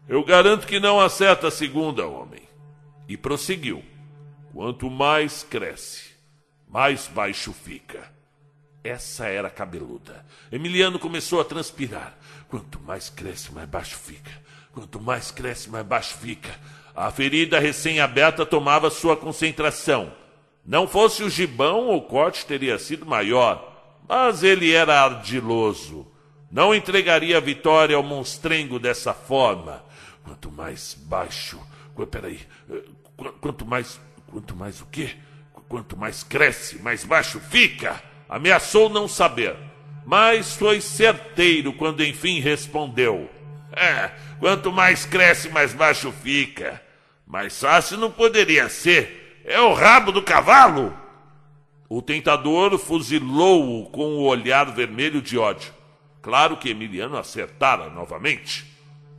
Eu 0.08 0.24
garanto 0.24 0.66
que 0.66 0.80
não 0.80 0.98
acerta 0.98 1.46
a 1.46 1.52
segunda, 1.52 2.04
homem. 2.04 2.42
E 3.08 3.16
prosseguiu. 3.16 3.80
Quanto 4.52 4.90
mais 4.90 5.44
cresce, 5.44 6.10
mais 6.68 7.06
baixo 7.06 7.52
fica. 7.52 8.10
Essa 8.82 9.26
era 9.26 9.48
cabeluda. 9.48 10.26
Emiliano 10.50 10.98
começou 10.98 11.40
a 11.40 11.44
transpirar. 11.44 12.18
Quanto 12.50 12.80
mais 12.80 13.08
cresce, 13.08 13.52
mais 13.52 13.68
baixo 13.68 13.96
fica. 13.96 14.32
Quanto 14.72 15.00
mais 15.00 15.30
cresce, 15.30 15.70
mais 15.70 15.86
baixo 15.86 16.16
fica. 16.18 16.50
A 16.96 17.08
ferida 17.12 17.60
recém-aberta 17.60 18.44
tomava 18.44 18.90
sua 18.90 19.16
concentração. 19.16 20.12
Não 20.66 20.88
fosse 20.88 21.22
o 21.22 21.30
gibão, 21.30 21.94
o 21.94 22.02
corte 22.02 22.44
teria 22.44 22.76
sido 22.76 23.06
maior. 23.06 23.98
Mas 24.08 24.42
ele 24.42 24.72
era 24.72 25.00
ardiloso. 25.00 26.08
Não 26.50 26.74
entregaria 26.74 27.36
a 27.36 27.40
vitória 27.40 27.94
ao 27.94 28.02
monstrengo 28.02 28.80
dessa 28.80 29.14
forma. 29.14 29.84
Quanto 30.24 30.50
mais 30.50 30.94
baixo. 30.94 31.60
Peraí. 32.10 32.40
Eh, 32.68 32.82
quanto 33.40 33.64
mais. 33.64 34.00
Quanto 34.26 34.56
mais 34.56 34.80
o 34.80 34.86
quê? 34.86 35.16
Quanto 35.68 35.96
mais 35.96 36.24
cresce, 36.24 36.80
mais 36.82 37.04
baixo 37.04 37.38
fica. 37.38 38.02
Ameaçou 38.28 38.88
não 38.88 39.06
saber 39.06 39.69
mas 40.10 40.56
foi 40.56 40.80
certeiro 40.80 41.72
quando 41.72 42.04
enfim 42.04 42.40
respondeu: 42.40 43.30
É, 43.72 44.10
quanto 44.40 44.72
mais 44.72 45.06
cresce, 45.06 45.48
mais 45.48 45.72
baixo 45.72 46.10
fica. 46.10 46.82
Mais 47.24 47.60
fácil 47.60 47.96
não 47.96 48.10
poderia 48.10 48.68
ser. 48.68 49.40
É 49.44 49.60
o 49.60 49.72
rabo 49.72 50.10
do 50.10 50.20
cavalo. 50.20 50.92
O 51.88 52.02
tentador 52.02 52.76
fuzilou-o 52.76 53.88
com 53.90 54.16
o 54.16 54.24
olhar 54.24 54.64
vermelho 54.72 55.22
de 55.22 55.38
ódio. 55.38 55.72
Claro 56.20 56.56
que 56.56 56.70
Emiliano 56.70 57.16
acertara 57.16 57.88
novamente. 57.88 58.66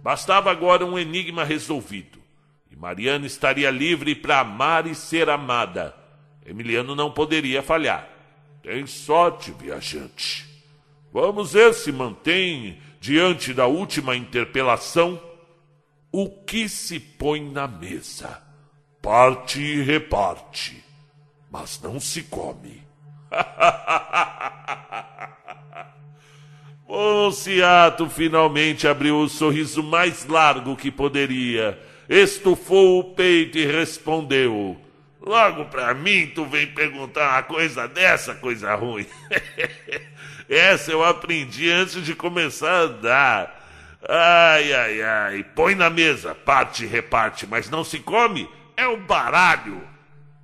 Bastava 0.04 0.52
agora 0.52 0.86
um 0.86 1.00
enigma 1.00 1.46
resolvido. 1.46 2.20
E 2.70 2.76
Mariana 2.76 3.26
estaria 3.26 3.72
livre 3.72 4.14
para 4.14 4.42
amar 4.42 4.86
e 4.86 4.94
ser 4.94 5.30
amada. 5.30 5.96
Emiliano 6.46 6.96
não 6.98 7.10
poderia 7.10 7.64
falhar. 7.64 8.10
Tem 8.62 8.86
sorte, 8.86 9.54
viajante. 9.58 10.51
Vamos 11.14 11.54
ver 11.54 11.74
se 11.74 11.92
mantém, 11.92 12.80
diante 13.00 13.54
da 13.54 13.68
última 13.68 14.16
interpelação, 14.16 15.22
o 16.12 16.30
que 16.30 16.70
se 16.70 17.00
põe 17.00 17.42
na 17.42 17.68
mesa. 17.68 18.42
Parte 19.02 19.60
e 19.60 19.82
reparte, 19.82 20.84
mas 21.50 21.82
não 21.82 22.00
se 22.00 22.24
come. 22.24 22.82
Monciato 26.88 28.10
finalmente 28.10 28.88
abriu 28.88 29.20
o 29.20 29.30
sorriso 29.30 29.82
mais 29.82 30.26
largo 30.26 30.76
que 30.76 30.92
poderia, 30.92 31.80
estufou 32.10 33.00
o 33.00 33.04
peito 33.16 33.58
e 33.58 33.66
respondeu: 33.66 34.78
Logo 35.22 35.66
pra 35.66 35.94
mim 35.94 36.28
tu 36.28 36.46
vem 36.46 36.66
perguntar 36.66 37.34
uma 37.34 37.44
coisa 37.44 37.88
dessa, 37.88 38.34
coisa 38.34 38.74
ruim. 38.74 39.06
Essa 40.50 40.92
eu 40.92 41.04
aprendi 41.04 41.70
antes 41.70 42.04
de 42.04 42.16
começar 42.16 42.72
a 42.72 42.82
andar. 42.82 43.62
Ai, 44.10 44.74
ai, 44.74 45.02
ai. 45.02 45.44
Põe 45.56 45.76
na 45.76 45.90
mesa, 45.90 46.34
parte 46.34 46.84
e 46.84 46.88
reparte, 46.88 47.46
mas 47.46 47.70
não 47.70 47.84
se 47.84 48.00
come. 48.00 48.50
É 48.76 48.88
um 48.88 49.00
baralho. 49.06 49.88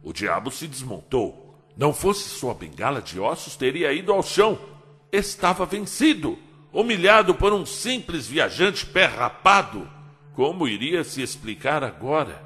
O 0.03 0.13
diabo 0.13 0.51
se 0.51 0.67
desmontou. 0.67 1.59
Não 1.75 1.91
fosse 1.91 2.29
sua 2.29 2.53
bengala 2.53 3.01
de 3.01 3.19
ossos, 3.19 3.55
teria 3.55 3.91
ido 3.91 4.13
ao 4.13 4.21
chão. 4.21 4.59
Estava 5.11 5.65
vencido, 5.65 6.37
humilhado 6.71 7.33
por 7.33 7.51
um 7.51 7.65
simples 7.65 8.27
viajante 8.27 8.85
pé 8.85 9.05
rapado. 9.05 9.89
Como 10.33 10.67
iria 10.67 11.03
se 11.03 11.21
explicar 11.21 11.83
agora? 11.83 12.41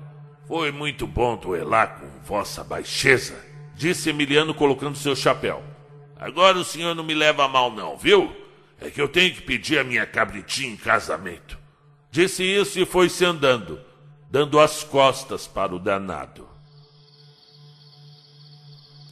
Foi 0.51 0.69
muito 0.69 1.07
bom 1.07 1.37
duelar 1.37 1.97
com 1.97 2.09
vossa 2.25 2.61
baixeza, 2.61 3.41
disse 3.73 4.09
Emiliano 4.09 4.53
colocando 4.53 4.97
seu 4.97 5.15
chapéu. 5.15 5.63
Agora 6.19 6.57
o 6.57 6.65
senhor 6.65 6.93
não 6.93 7.05
me 7.05 7.13
leva 7.13 7.45
a 7.45 7.47
mal, 7.47 7.71
não, 7.71 7.95
viu? 7.95 8.35
É 8.77 8.89
que 8.89 9.01
eu 9.01 9.07
tenho 9.07 9.33
que 9.33 9.41
pedir 9.41 9.79
a 9.79 9.83
minha 9.85 10.05
cabritinha 10.05 10.73
em 10.73 10.75
casamento. 10.75 11.57
Disse 12.11 12.43
isso 12.43 12.77
e 12.77 12.85
foi-se 12.85 13.23
andando, 13.23 13.79
dando 14.29 14.59
as 14.59 14.83
costas 14.83 15.47
para 15.47 15.73
o 15.73 15.79
danado. 15.79 16.45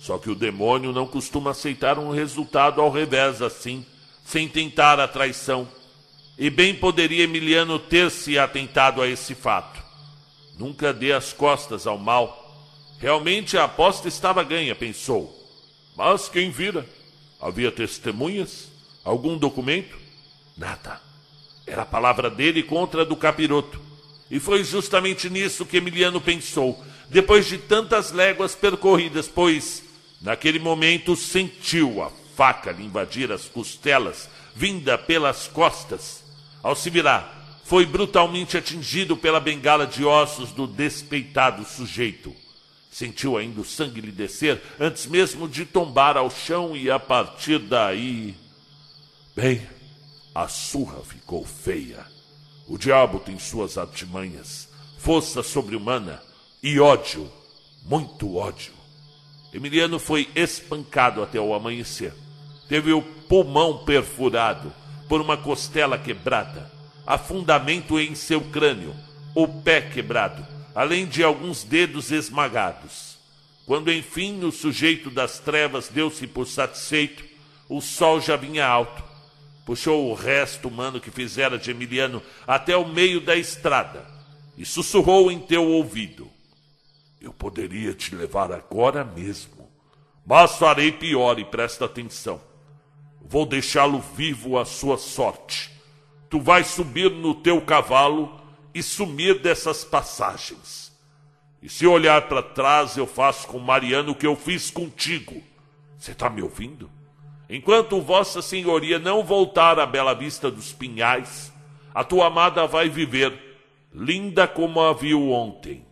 Só 0.02 0.18
que 0.18 0.30
o 0.30 0.36
demônio 0.36 0.91
não 0.91 1.07
costuma 1.07 1.52
aceitar 1.52 1.98
um 1.98 2.11
resultado 2.11 2.82
ao 2.82 2.91
revés 2.91 3.41
assim, 3.41 3.86
sem 4.26 4.49
tentar 4.49 4.99
a 4.99 5.07
traição. 5.07 5.70
E 6.38 6.49
bem 6.49 6.76
poderia 6.76 7.24
Emiliano 7.24 7.80
ter 7.80 8.11
se 8.11 8.38
atentado 8.38 9.02
a 9.02 9.07
esse 9.07 9.34
fato. 9.34 9.78
Nunca 10.60 10.91
dê 10.91 11.14
as 11.14 11.31
costas 11.31 11.88
ao 11.88 11.98
mal. 11.98 12.68
Realmente 12.99 13.57
a 13.57 13.64
aposta 13.64 14.10
estava 14.10 14.44
ganha, 14.44 14.76
pensou. 14.76 15.34
Mas 15.95 16.27
quem 16.27 16.52
vira? 16.52 16.86
Havia 17.40 17.72
testemunhas? 17.72 18.68
Algum 19.06 19.38
documento? 19.38 19.98
Nada. 20.57 20.99
Era 21.65 21.84
a 21.84 21.86
palavra 21.86 22.30
dele 22.30 22.61
contra 22.61 23.03
a 23.03 23.06
do 23.06 23.15
capiroto. 23.15 23.80
E 24.30 24.38
foi 24.38 24.61
justamente 24.65 25.30
nisso 25.30 25.65
que 25.65 25.77
Emiliano 25.77 26.19
pensou, 26.19 26.84
depois 27.07 27.45
de 27.48 27.57
tantas 27.57 28.11
léguas 28.11 28.53
percorridas, 28.53 29.30
pois, 29.30 29.81
naquele 30.22 30.60
momento, 30.60 31.15
sentiu 31.15 32.03
a 32.03 32.11
faca 32.36 32.73
lhe 32.73 32.84
invadir 32.84 33.31
as 33.31 33.45
costelas, 33.45 34.30
vinda 34.53 34.98
pelas 34.98 35.48
costas. 35.48 36.22
Ao 36.61 36.76
se 36.76 36.90
virar, 36.90 37.39
foi 37.70 37.86
brutalmente 37.86 38.58
atingido 38.58 39.16
pela 39.16 39.40
bengala 39.40 39.86
de 39.86 40.04
ossos 40.04 40.52
do 40.52 40.66
despeitado 40.66 41.64
sujeito. 41.64 42.36
Sentiu 42.90 43.38
ainda 43.38 43.62
o 43.62 43.64
sangue 43.64 44.02
lhe 44.02 44.12
descer 44.12 44.60
antes 44.80 45.06
mesmo 45.06 45.48
de 45.48 45.68
tombar 45.68 46.18
ao 46.18 46.32
chão 46.32 46.76
e 46.76 46.90
a 46.90 46.98
partir 46.98 47.60
daí. 47.60 48.36
Bem, 49.36 49.62
a 50.34 50.48
surra 50.48 51.04
ficou 51.04 51.46
feia. 51.46 52.04
O 52.68 52.76
diabo 52.76 53.20
tem 53.20 53.38
suas 53.38 53.78
artimanhas, 53.78 54.68
força 54.98 55.44
sobre-humana, 55.44 56.24
e 56.64 56.80
ódio, 56.80 57.32
muito 57.86 58.36
ódio. 58.36 58.74
Emiliano 59.54 60.00
foi 60.00 60.28
espancado 60.34 61.22
até 61.22 61.40
o 61.40 61.54
amanhecer. 61.54 62.16
Teve 62.68 62.94
o 62.94 63.04
pulmão 63.04 63.86
perfurado 63.86 64.74
por 65.08 65.22
uma 65.22 65.38
costela 65.38 66.00
quebrada, 66.00 66.78
afundamento 67.10 67.99
em 67.99 68.14
seu 68.14 68.40
crânio, 68.40 68.95
o 69.34 69.48
pé 69.48 69.81
quebrado, 69.81 70.45
além 70.76 71.07
de 71.07 71.23
alguns 71.23 71.64
dedos 71.64 72.11
esmagados. 72.11 73.18
Quando 73.65 73.91
enfim 73.91 74.44
o 74.44 74.52
sujeito 74.52 75.10
das 75.10 75.40
trevas 75.40 75.88
deu-se 75.88 76.27
por 76.27 76.45
satisfeito, 76.45 77.26
o 77.68 77.81
sol 77.81 78.22
já 78.22 78.36
vinha 78.36 78.64
alto. 78.64 79.03
Puxou 79.65 80.11
o 80.11 80.14
resto 80.14 80.68
humano 80.68 81.02
que 81.02 81.10
fizera 81.10 81.57
de 81.57 81.72
Emiliano 81.72 82.22
até 82.45 82.77
o 82.77 82.88
meio 82.88 83.19
da 83.19 83.36
estrada 83.36 84.06
e 84.56 84.64
sussurrou 84.64 85.31
em 85.31 85.40
teu 85.40 85.65
ouvido: 85.65 86.30
Eu 87.19 87.34
poderia 87.34 87.91
te 87.91 88.14
levar 88.14 88.52
agora 88.52 89.03
mesmo, 89.03 89.68
mas 90.23 90.57
farei 90.57 90.91
pior 90.91 91.40
e 91.40 91.45
presta 91.45 91.86
atenção. 91.86 92.40
Vou 93.19 93.48
deixá-lo 93.48 93.99
vivo 94.15 94.60
à 94.60 94.65
sua 94.65 94.98
sorte. 94.98 95.78
Tu 96.30 96.39
vais 96.39 96.68
subir 96.68 97.10
no 97.10 97.34
teu 97.34 97.60
cavalo 97.61 98.39
e 98.73 98.84
sumir 98.84 99.39
dessas 99.39 99.84
passagens. 99.84 100.95
E 101.61 101.68
se 101.68 101.85
olhar 101.85 102.27
para 102.27 102.41
trás, 102.41 102.95
eu 102.95 103.07
faço 103.07 103.47
com 103.47 103.60
Mariano 103.60 104.11
o 104.11 104.15
que 104.15 104.27
eu 104.27 104.35
fiz 104.35 104.72
contigo. 104.72 105.41
Você 105.97 106.11
está 106.11 106.30
me 106.30 106.41
ouvindo? 106.41 106.89
Enquanto 107.49 107.99
Vossa 107.99 108.41
Senhoria 108.41 108.99
não 108.99 109.23
voltar 109.23 109.80
à 109.80 109.85
bela 109.85 110.14
vista 110.14 110.51
dos 110.51 110.72
pinhais, 110.72 111.51
a 111.93 112.03
tua 112.03 112.27
amada 112.27 112.65
vai 112.68 112.88
viver, 112.88 113.60
linda 113.93 114.47
como 114.47 114.80
a 114.80 114.93
viu 114.93 115.31
ontem. 115.31 115.85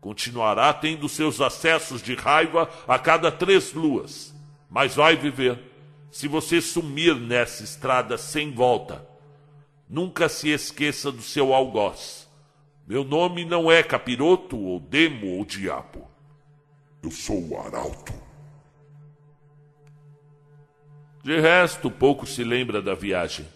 Continuará 0.00 0.72
tendo 0.74 1.08
seus 1.08 1.40
acessos 1.40 2.02
de 2.02 2.14
raiva 2.14 2.68
a 2.86 2.98
cada 2.98 3.30
três 3.30 3.72
luas, 3.72 4.34
mas 4.68 4.96
vai 4.96 5.16
viver. 5.16 5.58
Se 6.10 6.26
você 6.26 6.60
sumir 6.60 7.14
nessa 7.14 7.62
estrada 7.62 8.18
sem 8.18 8.52
volta, 8.52 9.07
nunca 9.88 10.28
se 10.28 10.50
esqueça 10.50 11.10
do 11.10 11.22
seu 11.22 11.54
algoz. 11.54 12.28
Meu 12.86 13.04
nome 13.04 13.44
não 13.44 13.70
é 13.70 13.82
capiroto, 13.82 14.58
ou 14.58 14.80
demo, 14.80 15.36
ou 15.36 15.44
diabo. 15.44 16.08
Eu 17.02 17.10
sou 17.10 17.48
o 17.48 17.60
arauto. 17.60 18.12
De 21.22 21.38
resto, 21.40 21.90
pouco 21.90 22.26
se 22.26 22.42
lembra 22.42 22.80
da 22.80 22.94
viagem. 22.94 23.46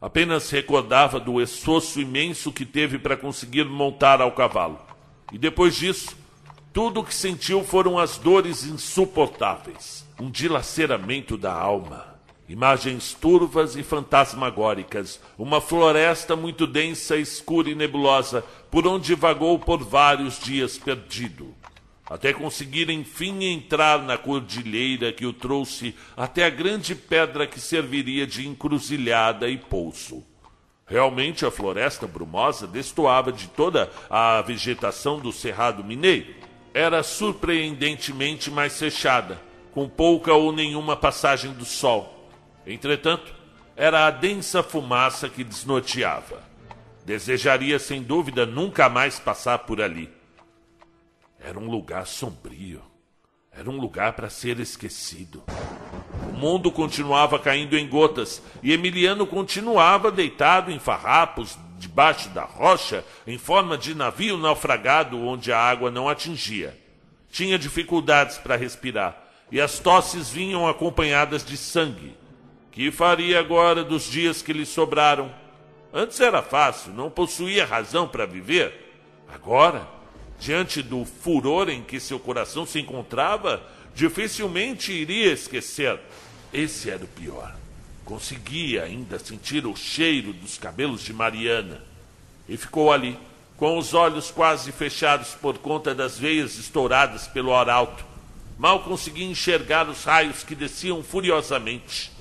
Apenas 0.00 0.50
recordava 0.50 1.18
do 1.18 1.40
esforço 1.40 2.00
imenso 2.00 2.52
que 2.52 2.66
teve 2.66 2.98
para 2.98 3.16
conseguir 3.16 3.64
montar 3.64 4.20
ao 4.20 4.32
cavalo. 4.32 4.78
E 5.32 5.38
depois 5.38 5.74
disso, 5.74 6.16
tudo 6.72 7.00
o 7.00 7.04
que 7.04 7.14
sentiu 7.14 7.64
foram 7.64 7.98
as 7.98 8.18
dores 8.18 8.64
insuportáveis, 8.64 10.06
um 10.20 10.30
dilaceramento 10.30 11.38
da 11.38 11.52
alma, 11.52 12.15
imagens 12.48 13.12
turvas 13.14 13.76
e 13.76 13.82
fantasmagóricas, 13.82 15.20
uma 15.38 15.60
floresta 15.60 16.36
muito 16.36 16.66
densa, 16.66 17.16
escura 17.16 17.70
e 17.70 17.74
nebulosa, 17.74 18.44
por 18.70 18.86
onde 18.86 19.14
vagou 19.14 19.58
por 19.58 19.82
vários 19.82 20.38
dias 20.38 20.78
perdido 20.78 21.54
até 22.08 22.32
conseguir 22.32 22.88
enfim 22.88 23.44
entrar 23.44 24.00
na 24.02 24.16
cordilheira 24.16 25.12
que 25.12 25.26
o 25.26 25.32
trouxe 25.32 25.94
até 26.16 26.44
a 26.44 26.50
grande 26.50 26.94
pedra 26.94 27.46
que 27.46 27.60
serviria 27.60 28.26
de 28.26 28.46
encruzilhada 28.46 29.48
e 29.48 29.58
pouso. 29.58 30.24
Realmente 30.86 31.44
a 31.44 31.50
floresta 31.50 32.06
brumosa 32.06 32.64
destoava 32.66 33.32
de 33.32 33.48
toda 33.48 33.90
a 34.08 34.40
vegetação 34.42 35.18
do 35.18 35.32
Cerrado 35.32 35.82
Mineiro. 35.82 36.32
Era 36.72 37.02
surpreendentemente 37.02 38.52
mais 38.52 38.78
fechada, 38.78 39.42
com 39.72 39.88
pouca 39.88 40.32
ou 40.32 40.52
nenhuma 40.52 40.94
passagem 40.94 41.52
do 41.52 41.64
sol. 41.64 42.15
Entretanto, 42.66 43.34
era 43.76 44.06
a 44.06 44.10
densa 44.10 44.62
fumaça 44.62 45.28
que 45.28 45.44
desnorteava. 45.44 46.42
Desejaria 47.04 47.78
sem 47.78 48.02
dúvida 48.02 48.44
nunca 48.44 48.88
mais 48.88 49.18
passar 49.18 49.60
por 49.60 49.80
ali 49.80 50.10
era 51.46 51.60
um 51.60 51.70
lugar 51.70 52.06
sombrio. 52.06 52.82
Era 53.52 53.70
um 53.70 53.78
lugar 53.78 54.14
para 54.14 54.28
ser 54.28 54.58
esquecido. 54.58 55.44
O 56.28 56.32
mundo 56.36 56.72
continuava 56.72 57.38
caindo 57.38 57.78
em 57.78 57.88
gotas 57.88 58.42
e 58.62 58.72
Emiliano 58.72 59.26
continuava 59.26 60.10
deitado 60.10 60.72
em 60.72 60.78
farrapos 60.80 61.56
debaixo 61.78 62.28
da 62.30 62.42
rocha, 62.42 63.04
em 63.26 63.38
forma 63.38 63.78
de 63.78 63.94
navio 63.94 64.36
naufragado 64.36 65.18
onde 65.20 65.52
a 65.52 65.58
água 65.58 65.88
não 65.88 66.08
atingia. 66.08 66.76
Tinha 67.30 67.58
dificuldades 67.58 68.38
para 68.38 68.56
respirar 68.56 69.16
e 69.50 69.60
as 69.60 69.78
tosses 69.78 70.28
vinham 70.28 70.66
acompanhadas 70.66 71.44
de 71.44 71.56
sangue. 71.56 72.16
Que 72.76 72.90
faria 72.90 73.40
agora 73.40 73.82
dos 73.82 74.04
dias 74.04 74.42
que 74.42 74.52
lhe 74.52 74.66
sobraram? 74.66 75.34
Antes 75.94 76.20
era 76.20 76.42
fácil, 76.42 76.92
não 76.92 77.10
possuía 77.10 77.64
razão 77.64 78.06
para 78.06 78.26
viver. 78.26 78.92
Agora 79.32 79.96
diante 80.38 80.82
do 80.82 81.06
furor 81.06 81.70
em 81.70 81.82
que 81.82 81.98
seu 81.98 82.18
coração 82.18 82.66
se 82.66 82.78
encontrava, 82.78 83.62
dificilmente 83.94 84.92
iria 84.92 85.32
esquecer. 85.32 85.98
Esse 86.52 86.90
era 86.90 87.02
o 87.02 87.08
pior. 87.08 87.56
Conseguia 88.04 88.82
ainda 88.84 89.18
sentir 89.18 89.64
o 89.64 89.74
cheiro 89.74 90.34
dos 90.34 90.58
cabelos 90.58 91.00
de 91.00 91.14
Mariana. 91.14 91.82
E 92.46 92.58
ficou 92.58 92.92
ali, 92.92 93.18
com 93.56 93.78
os 93.78 93.94
olhos 93.94 94.30
quase 94.30 94.70
fechados 94.70 95.30
por 95.30 95.56
conta 95.56 95.94
das 95.94 96.18
veias 96.18 96.58
estouradas 96.58 97.26
pelo 97.26 97.54
arauto. 97.54 98.04
Mal 98.58 98.80
conseguia 98.80 99.26
enxergar 99.26 99.88
os 99.88 100.04
raios 100.04 100.44
que 100.44 100.54
desciam 100.54 101.02
furiosamente. 101.02 102.12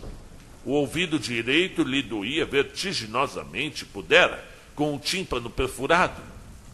O 0.65 0.71
ouvido 0.71 1.19
direito 1.19 1.83
lhe 1.83 2.01
doía 2.01 2.45
vertiginosamente, 2.45 3.85
pudera, 3.85 4.43
com 4.73 4.95
o 4.95 4.99
tímpano 4.99 5.49
perfurado, 5.49 6.21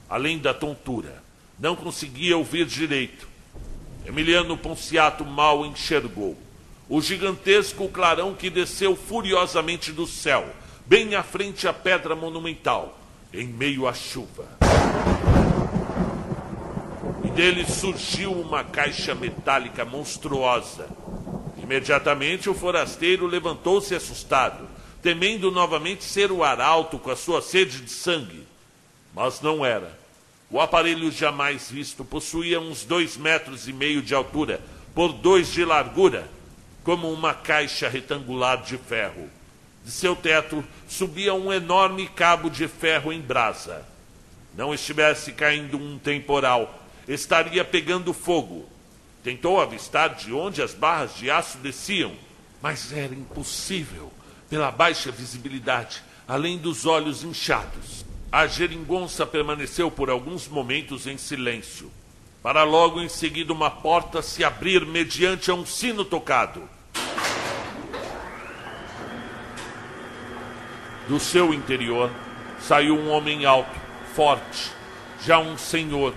além 0.10 0.40
da 0.40 0.54
tontura 0.54 1.22
não 1.62 1.76
conseguia 1.76 2.36
ouvir 2.36 2.66
direito. 2.66 3.28
Emiliano 4.04 4.58
Ponciato 4.58 5.24
mal 5.24 5.64
enxergou 5.64 6.36
o 6.90 7.00
gigantesco 7.00 7.88
clarão 7.88 8.34
que 8.34 8.50
desceu 8.50 8.98
furiosamente 8.98 9.94
do 9.94 10.06
céu, 10.06 10.46
bem 10.86 11.16
à 11.16 11.24
frente 11.24 11.66
à 11.66 11.72
pedra 11.72 12.16
monumental, 12.16 13.00
em 13.34 13.48
meio 13.48 13.88
à 13.88 13.94
chuva. 13.94 14.46
E 17.24 17.30
dele 17.30 17.66
surgiu 17.66 18.34
uma 18.34 18.66
caixa 18.66 19.16
metálica 19.16 19.86
monstruosa. 19.86 20.90
Imediatamente 21.62 22.50
o 22.50 22.54
forasteiro 22.54 23.28
levantou-se 23.28 23.94
assustado, 23.94 24.68
temendo 25.02 25.52
novamente 25.52 26.04
ser 26.04 26.32
o 26.32 26.44
arauto 26.44 26.98
com 26.98 27.12
a 27.12 27.16
sua 27.16 27.42
sede 27.42 27.82
de 27.82 27.92
sangue. 27.92 28.48
Mas 29.14 29.42
não 29.42 29.66
era. 29.66 30.00
O 30.50 30.60
aparelho 30.60 31.12
jamais 31.12 31.72
visto 31.72 32.04
possuía 32.04 32.60
uns 32.60 32.84
dois 32.84 33.16
metros 33.16 33.68
e 33.68 33.74
meio 33.74 34.02
de 34.02 34.14
altura 34.14 34.60
por 34.94 35.14
dois 35.14 35.52
de 35.52 35.64
largura, 35.64 36.28
como 36.84 37.12
uma 37.12 37.34
caixa 37.34 37.88
retangular 37.88 38.62
de 38.64 38.78
ferro. 38.78 39.30
De 39.84 39.92
seu 39.92 40.16
teto 40.16 40.64
subia 40.88 41.34
um 41.34 41.52
enorme 41.54 42.08
cabo 42.08 42.50
de 42.50 42.68
ferro 42.68 43.14
em 43.14 43.22
brasa. 43.22 43.86
Não 44.56 44.74
estivesse 44.74 45.32
caindo 45.32 45.78
um 45.78 45.98
temporal, 45.98 46.84
estaria 47.08 47.64
pegando 47.64 48.14
fogo. 48.14 48.68
Tentou 49.24 49.62
avistar 49.62 50.16
de 50.16 50.34
onde 50.34 50.62
as 50.62 50.74
barras 50.74 51.16
de 51.16 51.30
aço 51.30 51.60
desciam, 51.60 52.12
mas 52.62 52.92
era 52.92 53.14
impossível 53.14 54.12
pela 54.50 54.72
baixa 54.72 55.12
visibilidade, 55.12 56.02
além 56.28 56.58
dos 56.58 56.86
olhos 56.86 57.24
inchados. 57.24 58.04
A 58.32 58.48
geringonça 58.48 59.26
permaneceu 59.26 59.92
por 59.92 60.10
alguns 60.10 60.48
momentos 60.48 61.06
em 61.06 61.18
silêncio, 61.18 61.92
para 62.42 62.64
logo 62.64 63.00
em 63.00 63.10
seguida 63.10 63.54
uma 63.54 63.70
porta 63.70 64.22
se 64.22 64.44
abrir 64.44 64.86
mediante 64.86 65.52
a 65.52 65.54
um 65.54 65.66
sino 65.66 66.04
tocado. 66.04 66.68
Do 71.08 71.20
seu 71.20 71.54
interior 71.54 72.10
saiu 72.60 72.98
um 72.98 73.10
homem 73.10 73.46
alto, 73.46 73.78
forte, 74.16 74.72
já 75.24 75.38
um 75.40 75.58
senhor, 75.58 76.16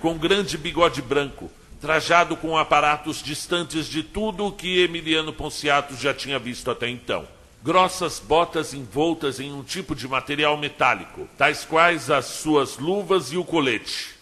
com 0.00 0.16
grande 0.16 0.56
bigode 0.56 1.02
branco, 1.02 1.50
trajado 1.80 2.36
com 2.36 2.56
aparatos 2.56 3.22
distantes 3.22 3.86
de 3.86 4.02
tudo 4.02 4.46
o 4.46 4.52
que 4.52 4.82
Emiliano 4.82 5.32
Ponciato 5.32 5.94
já 5.96 6.12
tinha 6.14 6.38
visto 6.38 6.70
até 6.70 6.88
então 6.88 7.26
grossas 7.66 8.20
botas 8.20 8.72
envoltas 8.72 9.40
em 9.40 9.52
um 9.52 9.64
tipo 9.64 9.92
de 9.92 10.06
material 10.06 10.56
metálico, 10.56 11.28
tais 11.36 11.64
quais 11.64 12.12
as 12.12 12.26
suas 12.26 12.78
luvas 12.78 13.32
e 13.32 13.36
o 13.36 13.42
colete. 13.42 14.14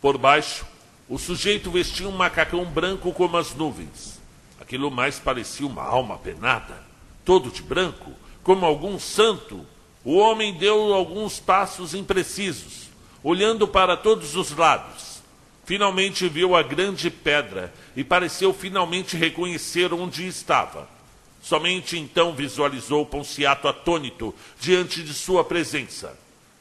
Por 0.00 0.16
baixo, 0.16 0.64
o 1.06 1.18
sujeito 1.18 1.70
vestia 1.70 2.08
um 2.08 2.16
macacão 2.16 2.64
branco 2.64 3.12
como 3.12 3.36
as 3.36 3.54
nuvens. 3.54 4.18
Aquilo 4.58 4.90
mais 4.90 5.18
parecia 5.18 5.66
uma 5.66 5.82
alma 5.82 6.16
penada. 6.16 6.82
Todo 7.26 7.50
de 7.50 7.60
branco, 7.60 8.10
como 8.42 8.64
algum 8.64 8.98
santo, 8.98 9.66
o 10.02 10.16
homem 10.16 10.54
deu 10.54 10.94
alguns 10.94 11.38
passos 11.38 11.92
imprecisos, 11.92 12.88
olhando 13.22 13.68
para 13.68 13.98
todos 13.98 14.34
os 14.34 14.56
lados. 14.56 15.07
Finalmente 15.68 16.26
viu 16.30 16.56
a 16.56 16.62
grande 16.62 17.10
pedra 17.10 17.74
e 17.94 18.02
pareceu 18.02 18.54
finalmente 18.54 19.18
reconhecer 19.18 19.92
onde 19.92 20.26
estava. 20.26 20.88
Somente 21.42 21.98
então 21.98 22.34
visualizou 22.34 23.04
Ponciato 23.04 23.68
atônito 23.68 24.34
diante 24.58 25.02
de 25.02 25.12
sua 25.12 25.44
presença. 25.44 26.18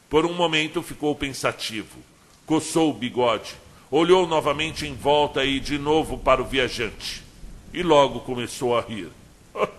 Por 0.10 0.26
um 0.26 0.34
momento 0.34 0.84
ficou 0.84 1.16
pensativo, 1.16 2.00
coçou 2.46 2.90
o 2.90 2.94
bigode, 2.94 3.56
olhou 3.90 4.28
novamente 4.28 4.86
em 4.86 4.94
volta 4.94 5.46
e 5.46 5.62
de 5.62 5.78
novo 5.78 6.18
para 6.18 6.42
o 6.42 6.46
viajante. 6.46 7.24
E 7.74 7.82
logo 7.82 8.20
começou 8.20 8.78
a 8.78 8.82
rir. 8.82 9.08
ai, 9.56 9.70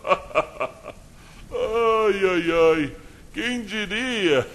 ai, 1.53 2.51
ai, 2.73 2.97
quem 3.35 3.61
diria? 3.61 4.49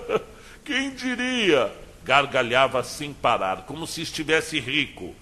quem 0.64 0.94
diria? 0.94 1.83
Gargalhava 2.04 2.84
sem 2.84 3.14
parar, 3.14 3.62
como 3.62 3.86
se 3.86 4.02
estivesse 4.02 4.60
rico. 4.60 5.14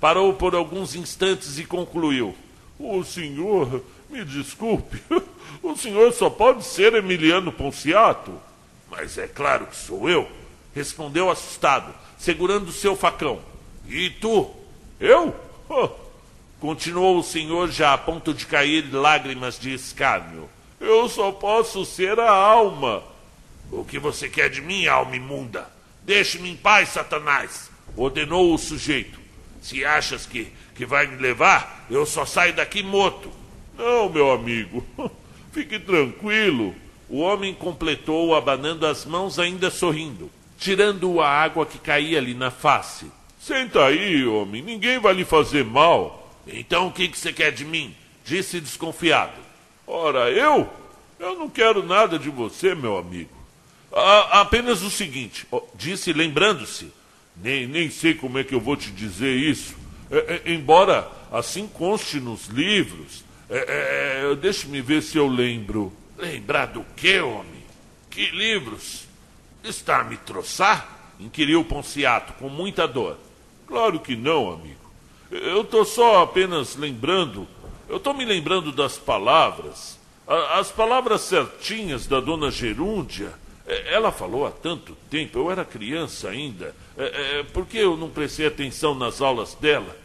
Parou 0.00 0.34
por 0.34 0.54
alguns 0.54 0.96
instantes 0.96 1.58
e 1.58 1.64
concluiu: 1.64 2.34
O 2.78 3.04
senhor, 3.04 3.82
me 4.10 4.24
desculpe, 4.24 5.00
o 5.62 5.76
senhor 5.76 6.12
só 6.12 6.28
pode 6.28 6.64
ser 6.64 6.92
Emiliano 6.94 7.52
Ponciato. 7.52 8.32
Mas 8.90 9.16
é 9.16 9.28
claro 9.28 9.66
que 9.66 9.76
sou 9.76 10.08
eu, 10.10 10.28
respondeu 10.74 11.30
assustado, 11.30 11.94
segurando 12.18 12.72
seu 12.72 12.96
facão. 12.96 13.40
E 13.86 14.10
tu? 14.10 14.50
Eu? 14.98 15.34
Continuou 16.58 17.18
o 17.18 17.22
senhor 17.22 17.70
já 17.70 17.92
a 17.92 17.98
ponto 17.98 18.34
de 18.34 18.46
cair 18.46 18.92
lágrimas 18.92 19.58
de 19.58 19.72
escárnio. 19.72 20.48
Eu 20.80 21.08
só 21.08 21.30
posso 21.30 21.84
ser 21.84 22.18
a 22.18 22.30
alma. 22.30 23.02
O 23.70 23.84
que 23.84 23.98
você 23.98 24.28
quer 24.28 24.50
de 24.50 24.60
mim, 24.60 24.86
alma 24.86 25.14
imunda? 25.14 25.73
Deixe-me 26.04 26.50
em 26.50 26.56
paz, 26.56 26.90
Satanás! 26.90 27.74
ordenou 27.96 28.52
o 28.52 28.58
sujeito. 28.58 29.18
Se 29.60 29.84
achas 29.84 30.26
que, 30.26 30.48
que 30.74 30.84
vai 30.84 31.06
me 31.06 31.16
levar, 31.16 31.86
eu 31.90 32.04
só 32.04 32.26
saio 32.26 32.54
daqui 32.54 32.82
morto. 32.82 33.30
Não, 33.76 34.08
meu 34.08 34.32
amigo, 34.32 34.84
fique 35.52 35.78
tranquilo. 35.78 36.74
O 37.08 37.20
homem 37.20 37.54
completou, 37.54 38.34
abanando 38.34 38.86
as 38.86 39.04
mãos, 39.04 39.38
ainda 39.38 39.70
sorrindo, 39.70 40.30
tirando 40.58 41.20
a 41.20 41.28
água 41.28 41.66
que 41.66 41.78
caía-lhe 41.78 42.34
na 42.34 42.50
face. 42.50 43.06
Senta 43.40 43.86
aí, 43.86 44.24
homem, 44.26 44.62
ninguém 44.62 44.98
vai 44.98 45.14
lhe 45.14 45.24
fazer 45.24 45.64
mal. 45.64 46.20
Então 46.46 46.88
o 46.88 46.92
que, 46.92 47.08
que 47.08 47.18
você 47.18 47.32
quer 47.32 47.52
de 47.52 47.64
mim? 47.64 47.94
Disse 48.24 48.60
desconfiado. 48.60 49.40
Ora, 49.86 50.30
eu? 50.30 50.68
Eu 51.18 51.38
não 51.38 51.48
quero 51.48 51.82
nada 51.82 52.18
de 52.18 52.30
você, 52.30 52.74
meu 52.74 52.96
amigo. 52.96 53.33
Apenas 54.30 54.82
o 54.82 54.90
seguinte, 54.90 55.46
disse 55.76 56.12
lembrando-se, 56.12 56.92
nem, 57.36 57.66
nem 57.66 57.88
sei 57.88 58.14
como 58.14 58.38
é 58.38 58.44
que 58.44 58.54
eu 58.54 58.60
vou 58.60 58.76
te 58.76 58.90
dizer 58.90 59.36
isso, 59.36 59.76
é, 60.10 60.42
é, 60.44 60.52
embora 60.52 61.08
assim 61.30 61.68
conste 61.68 62.18
nos 62.18 62.46
livros, 62.46 63.24
é, 63.48 64.26
é 64.30 64.34
deixe-me 64.34 64.80
ver 64.80 65.00
se 65.00 65.16
eu 65.16 65.28
lembro. 65.28 65.92
Lembrar 66.18 66.66
do 66.66 66.84
quê, 66.96 67.20
homem? 67.20 67.62
Que 68.10 68.30
livros? 68.30 69.06
Está 69.62 70.00
a 70.00 70.04
me 70.04 70.16
troçar? 70.16 71.14
inquiriu 71.20 71.64
Ponciato, 71.64 72.32
com 72.34 72.48
muita 72.48 72.88
dor. 72.88 73.16
Claro 73.66 74.00
que 74.00 74.16
não, 74.16 74.52
amigo. 74.52 74.84
Eu 75.30 75.62
estou 75.62 75.84
só 75.84 76.22
apenas 76.22 76.76
lembrando, 76.76 77.46
eu 77.88 77.96
estou 77.96 78.14
me 78.14 78.24
lembrando 78.24 78.72
das 78.72 78.98
palavras, 78.98 79.98
as 80.26 80.70
palavras 80.70 81.22
certinhas 81.22 82.06
da 82.06 82.20
dona 82.20 82.50
Gerúndia 82.50 83.28
é, 83.28 83.43
ela 83.66 84.12
falou 84.12 84.46
há 84.46 84.50
tanto 84.50 84.96
tempo, 85.10 85.38
eu 85.38 85.50
era 85.50 85.64
criança 85.64 86.28
ainda. 86.28 86.74
É, 86.96 87.38
é, 87.38 87.42
por 87.44 87.66
que 87.66 87.78
eu 87.78 87.96
não 87.96 88.10
prestei 88.10 88.46
atenção 88.46 88.94
nas 88.94 89.22
aulas 89.22 89.54
dela? 89.54 89.96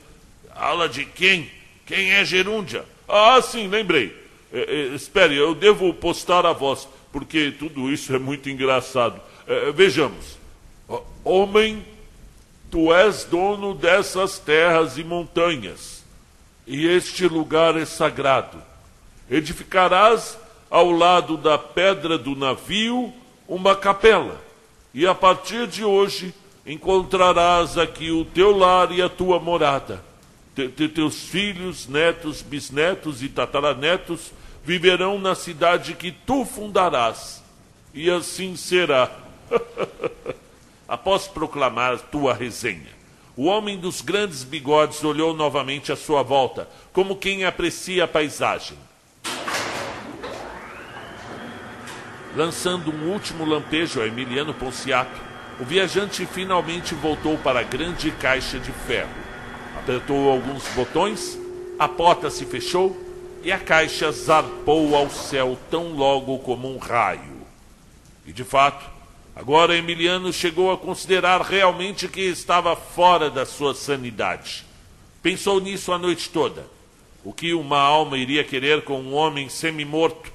Aula 0.55 0.87
de 0.87 1.05
quem? 1.05 1.49
Quem 1.85 2.11
é 2.13 2.23
Gerúndia? 2.23 2.85
Ah, 3.07 3.41
sim, 3.41 3.67
lembrei. 3.67 4.15
É, 4.53 4.59
é, 4.59 4.95
espere, 4.95 5.35
eu 5.35 5.53
devo 5.53 5.93
postar 5.93 6.45
a 6.45 6.53
voz, 6.53 6.87
porque 7.11 7.51
tudo 7.51 7.91
isso 7.91 8.15
é 8.15 8.19
muito 8.19 8.49
engraçado. 8.49 9.19
É, 9.45 9.71
vejamos. 9.71 10.37
Homem, 11.23 11.85
tu 12.71 12.93
és 12.93 13.25
dono 13.25 13.73
dessas 13.75 14.39
terras 14.39 14.97
e 14.97 15.03
montanhas, 15.03 16.03
e 16.65 16.87
este 16.87 17.27
lugar 17.27 17.75
é 17.77 17.85
sagrado. 17.85 18.61
Edificarás 19.29 20.37
ao 20.69 20.91
lado 20.91 21.35
da 21.35 21.57
pedra 21.57 22.17
do 22.17 22.35
navio 22.35 23.13
uma 23.49 23.75
capela, 23.75 24.39
e 24.93 25.07
a 25.07 25.15
partir 25.15 25.65
de 25.65 25.83
hoje 25.83 26.31
encontrarás 26.67 27.79
aqui 27.79 28.11
o 28.11 28.23
teu 28.23 28.55
lar 28.55 28.91
e 28.91 29.01
a 29.01 29.09
tua 29.09 29.39
morada. 29.39 30.05
Te, 30.55 30.67
te, 30.67 30.87
teus 30.87 31.23
filhos, 31.23 31.87
netos, 31.87 32.43
bisnetos 32.43 33.23
e 33.23 33.27
tataranetos 33.27 34.31
viverão 34.63 35.17
na 35.17 35.33
cidade 35.33 35.95
que 35.95 36.11
tu 36.11 36.45
fundarás, 36.45 37.43
e 37.91 38.09
assim 38.09 38.55
será. 38.55 39.09
Após 40.87 41.27
proclamar 41.27 41.99
tua 41.99 42.35
resenha, 42.35 42.99
o 43.35 43.45
homem 43.45 43.79
dos 43.79 44.01
grandes 44.01 44.43
bigodes 44.43 45.03
olhou 45.03 45.33
novamente 45.33 45.91
à 45.91 45.95
sua 45.95 46.21
volta, 46.21 46.69
como 46.93 47.15
quem 47.15 47.45
aprecia 47.45 48.03
a 48.03 48.07
paisagem. 48.07 48.77
Lançando 52.35 52.91
um 52.91 53.11
último 53.11 53.43
lampejo 53.43 54.01
a 54.01 54.07
Emiliano 54.07 54.53
Ponciato, 54.53 55.19
o 55.59 55.65
viajante 55.65 56.25
finalmente 56.25 56.93
voltou 56.93 57.37
para 57.37 57.61
a 57.61 57.63
grande 57.63 58.11
caixa 58.11 58.59
de 58.59 58.71
ferro. 58.71 59.09
Apertou 59.77 60.29
alguns 60.29 60.67
botões, 60.69 61.37
a 61.77 61.87
porta 61.87 62.29
se 62.29 62.45
fechou 62.45 62.95
e 63.43 63.51
a 63.51 63.57
caixa 63.57 64.11
zarpou 64.11 64.95
ao 64.95 65.09
céu 65.09 65.57
tão 65.71 65.93
logo 65.93 66.37
como 66.39 66.71
um 66.73 66.77
raio. 66.77 67.39
E 68.27 68.31
de 68.31 68.43
fato, 68.43 68.87
agora 69.35 69.75
Emiliano 69.75 70.31
chegou 70.31 70.71
a 70.71 70.77
considerar 70.77 71.41
realmente 71.41 72.07
que 72.07 72.21
estava 72.21 72.75
fora 72.75 73.29
da 73.29 73.45
sua 73.45 73.73
sanidade. 73.73 74.65
Pensou 75.21 75.59
nisso 75.59 75.91
a 75.91 75.97
noite 75.97 76.29
toda. 76.29 76.67
O 77.23 77.33
que 77.33 77.53
uma 77.53 77.79
alma 77.79 78.17
iria 78.17 78.43
querer 78.43 78.83
com 78.83 79.01
um 79.01 79.13
homem 79.13 79.49
semi-morto? 79.49 80.31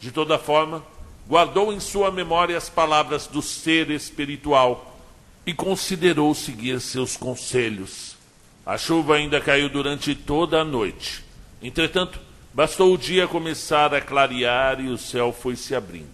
De 0.00 0.10
toda 0.10 0.38
forma, 0.38 0.84
guardou 1.28 1.70
em 1.70 1.78
sua 1.78 2.10
memória 2.10 2.56
as 2.56 2.70
palavras 2.70 3.26
do 3.26 3.42
ser 3.42 3.90
espiritual 3.90 4.98
e 5.44 5.52
considerou 5.52 6.34
seguir 6.34 6.80
seus 6.80 7.18
conselhos. 7.18 8.16
A 8.64 8.78
chuva 8.78 9.16
ainda 9.16 9.38
caiu 9.38 9.68
durante 9.68 10.14
toda 10.14 10.62
a 10.62 10.64
noite. 10.64 11.22
Entretanto, 11.62 12.18
bastou 12.54 12.94
o 12.94 12.98
dia 12.98 13.28
começar 13.28 13.92
a 13.92 14.00
clarear 14.00 14.80
e 14.80 14.88
o 14.88 14.96
céu 14.96 15.30
foi 15.30 15.54
se 15.54 15.74
abrindo. 15.74 16.08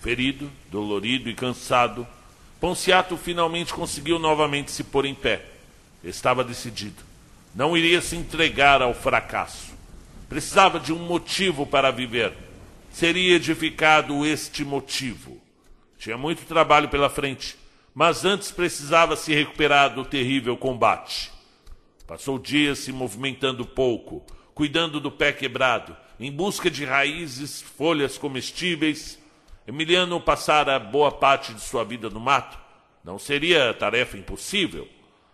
Ferido, 0.00 0.48
dolorido 0.70 1.28
e 1.28 1.34
cansado, 1.34 2.06
Ponciato 2.60 3.16
finalmente 3.16 3.74
conseguiu 3.74 4.18
novamente 4.18 4.70
se 4.70 4.84
pôr 4.84 5.04
em 5.04 5.14
pé. 5.14 5.44
Estava 6.02 6.44
decidido. 6.44 7.02
Não 7.54 7.76
iria 7.76 8.00
se 8.00 8.16
entregar 8.16 8.80
ao 8.80 8.94
fracasso. 8.94 9.74
Precisava 10.28 10.78
de 10.80 10.92
um 10.92 10.98
motivo 10.98 11.66
para 11.66 11.90
viver 11.90 12.32
seria 12.96 13.36
edificado 13.36 14.24
este 14.24 14.64
motivo. 14.64 15.38
Tinha 15.98 16.16
muito 16.16 16.46
trabalho 16.46 16.88
pela 16.88 17.10
frente, 17.10 17.54
mas 17.94 18.24
antes 18.24 18.50
precisava 18.50 19.16
se 19.16 19.34
recuperar 19.34 19.94
do 19.94 20.02
terrível 20.02 20.56
combate. 20.56 21.30
Passou 22.06 22.38
dias 22.38 22.78
se 22.78 22.92
movimentando 22.92 23.66
pouco, 23.66 24.24
cuidando 24.54 24.98
do 24.98 25.10
pé 25.10 25.30
quebrado, 25.30 25.94
em 26.18 26.32
busca 26.32 26.70
de 26.70 26.86
raízes, 26.86 27.60
folhas 27.60 28.16
comestíveis. 28.16 29.18
Emiliano 29.66 30.18
passara 30.18 30.78
boa 30.78 31.12
parte 31.12 31.52
de 31.52 31.60
sua 31.60 31.84
vida 31.84 32.08
no 32.08 32.18
mato. 32.18 32.58
Não 33.04 33.18
seria 33.18 33.74
tarefa 33.74 34.16
impossível. 34.16 34.88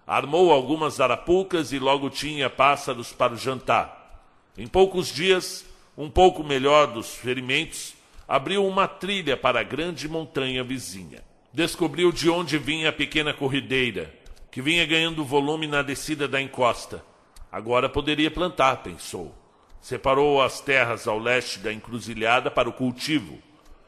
Armou 0.05 0.51
algumas 0.51 1.01
arapucas 1.01 1.71
e 1.71 1.79
logo 1.79 2.11
tinha 2.11 2.51
pássaros 2.51 3.13
para 3.13 3.35
o 3.35 3.39
jantar. 3.39 4.21
Em 4.59 4.67
poucos 4.67 5.15
dias, 5.15 5.65
um 5.97 6.09
pouco 6.09 6.43
melhor 6.43 6.87
dos 6.87 7.15
ferimentos, 7.15 7.95
abriu 8.27 8.67
uma 8.67 8.89
trilha 8.89 9.37
para 9.37 9.61
a 9.61 9.65
grande 9.65 10.09
montanha 10.09 10.65
vizinha. 10.65 11.23
Descobriu 11.53 12.11
de 12.11 12.31
onde 12.31 12.57
vinha 12.57 12.89
a 12.89 12.93
pequena 12.93 13.35
corrideira, 13.35 14.13
que 14.51 14.63
vinha 14.63 14.87
ganhando 14.87 15.25
volume 15.25 15.67
na 15.67 15.83
descida 15.83 16.27
da 16.27 16.41
encosta. 16.41 17.05
Agora 17.51 17.89
poderia 17.89 18.31
plantar, 18.31 18.83
pensou. 18.83 19.35
Separou 19.83 20.41
as 20.41 20.61
terras 20.61 21.07
ao 21.07 21.19
leste 21.19 21.59
da 21.59 21.73
encruzilhada 21.73 22.51
para 22.51 22.69
o 22.69 22.73
cultivo, 22.73 23.39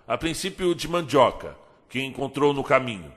a 0.06 0.18
princípio 0.18 0.74
de 0.74 0.86
mandioca, 0.88 1.56
que 1.88 2.02
encontrou 2.02 2.52
no 2.52 2.64
caminho, 2.64 3.12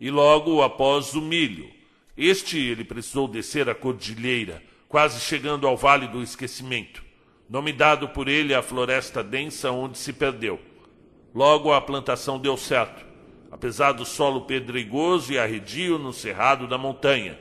e 0.00 0.10
logo 0.10 0.62
após 0.62 1.14
o 1.14 1.20
milho. 1.20 1.70
Este 2.16 2.58
ele 2.58 2.82
precisou 2.82 3.28
descer 3.28 3.68
a 3.68 3.74
cordilheira, 3.74 4.60
quase 4.88 5.20
chegando 5.20 5.66
ao 5.66 5.76
vale 5.76 6.08
do 6.08 6.22
esquecimento 6.22 7.11
nome 7.52 7.70
dado 7.70 8.08
por 8.08 8.28
ele 8.28 8.54
à 8.54 8.62
floresta 8.62 9.22
densa 9.22 9.70
onde 9.70 9.98
se 9.98 10.10
perdeu. 10.10 10.58
Logo 11.34 11.70
a 11.70 11.82
plantação 11.82 12.38
deu 12.38 12.56
certo, 12.56 13.04
apesar 13.50 13.92
do 13.92 14.06
solo 14.06 14.46
pedregoso 14.46 15.34
e 15.34 15.38
arredio 15.38 15.98
no 15.98 16.14
cerrado 16.14 16.66
da 16.66 16.78
montanha. 16.78 17.38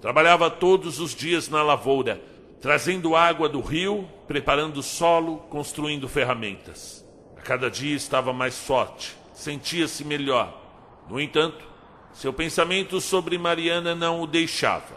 Trabalhava 0.00 0.50
todos 0.50 0.98
os 0.98 1.14
dias 1.14 1.48
na 1.48 1.62
lavoura, 1.62 2.20
trazendo 2.60 3.14
água 3.14 3.48
do 3.48 3.60
rio, 3.60 4.08
preparando 4.26 4.82
solo, 4.82 5.36
construindo 5.48 6.08
ferramentas. 6.08 7.06
A 7.36 7.40
cada 7.40 7.70
dia 7.70 7.94
estava 7.94 8.32
mais 8.32 8.58
forte, 8.58 9.16
sentia-se 9.32 10.04
melhor. 10.04 10.60
No 11.08 11.20
entanto, 11.20 11.64
seu 12.12 12.32
pensamento 12.32 13.00
sobre 13.00 13.38
Mariana 13.38 13.94
não 13.94 14.22
o 14.22 14.26
deixava. 14.26 14.96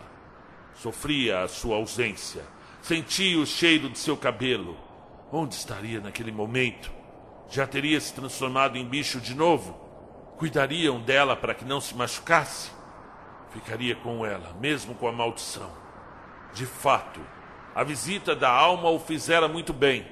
Sofria 0.73 1.41
a 1.41 1.47
sua 1.47 1.75
ausência, 1.75 2.41
sentia 2.81 3.39
o 3.39 3.45
cheiro 3.45 3.89
de 3.89 3.99
seu 3.99 4.15
cabelo. 4.17 4.77
Onde 5.31 5.55
estaria 5.55 5.99
naquele 5.99 6.31
momento? 6.31 6.91
Já 7.49 7.67
teria 7.67 7.99
se 7.99 8.13
transformado 8.13 8.77
em 8.77 8.85
bicho 8.85 9.19
de 9.19 9.33
novo? 9.33 9.73
Cuidariam 10.37 10.99
dela 11.01 11.35
para 11.35 11.53
que 11.53 11.65
não 11.65 11.81
se 11.81 11.95
machucasse? 11.95 12.71
Ficaria 13.51 13.95
com 13.95 14.25
ela, 14.25 14.55
mesmo 14.59 14.95
com 14.95 15.07
a 15.07 15.11
maldição. 15.11 15.71
De 16.53 16.65
fato, 16.65 17.19
a 17.75 17.83
visita 17.83 18.35
da 18.35 18.49
alma 18.49 18.89
o 18.89 18.99
fizera 18.99 19.47
muito 19.47 19.73
bem. 19.73 20.05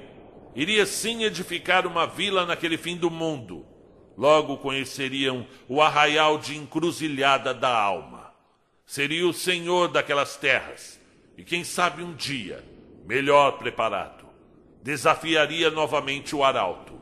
Iria 0.54 0.86
sim 0.86 1.22
edificar 1.22 1.86
uma 1.86 2.06
vila 2.06 2.44
naquele 2.44 2.76
fim 2.76 2.96
do 2.96 3.10
mundo. 3.10 3.64
Logo 4.16 4.56
conheceriam 4.58 5.46
o 5.68 5.80
arraial 5.80 6.38
de 6.38 6.56
encruzilhada 6.56 7.54
da 7.54 7.72
alma. 7.76 8.32
Seria 8.84 9.26
o 9.26 9.32
senhor 9.32 9.88
daquelas 9.88 10.36
terras. 10.36 10.97
E 11.38 11.44
quem 11.44 11.62
sabe 11.62 12.02
um 12.02 12.14
dia, 12.14 12.64
melhor 13.06 13.58
preparado, 13.58 14.26
desafiaria 14.82 15.70
novamente 15.70 16.34
o 16.34 16.42
arauto. 16.42 16.94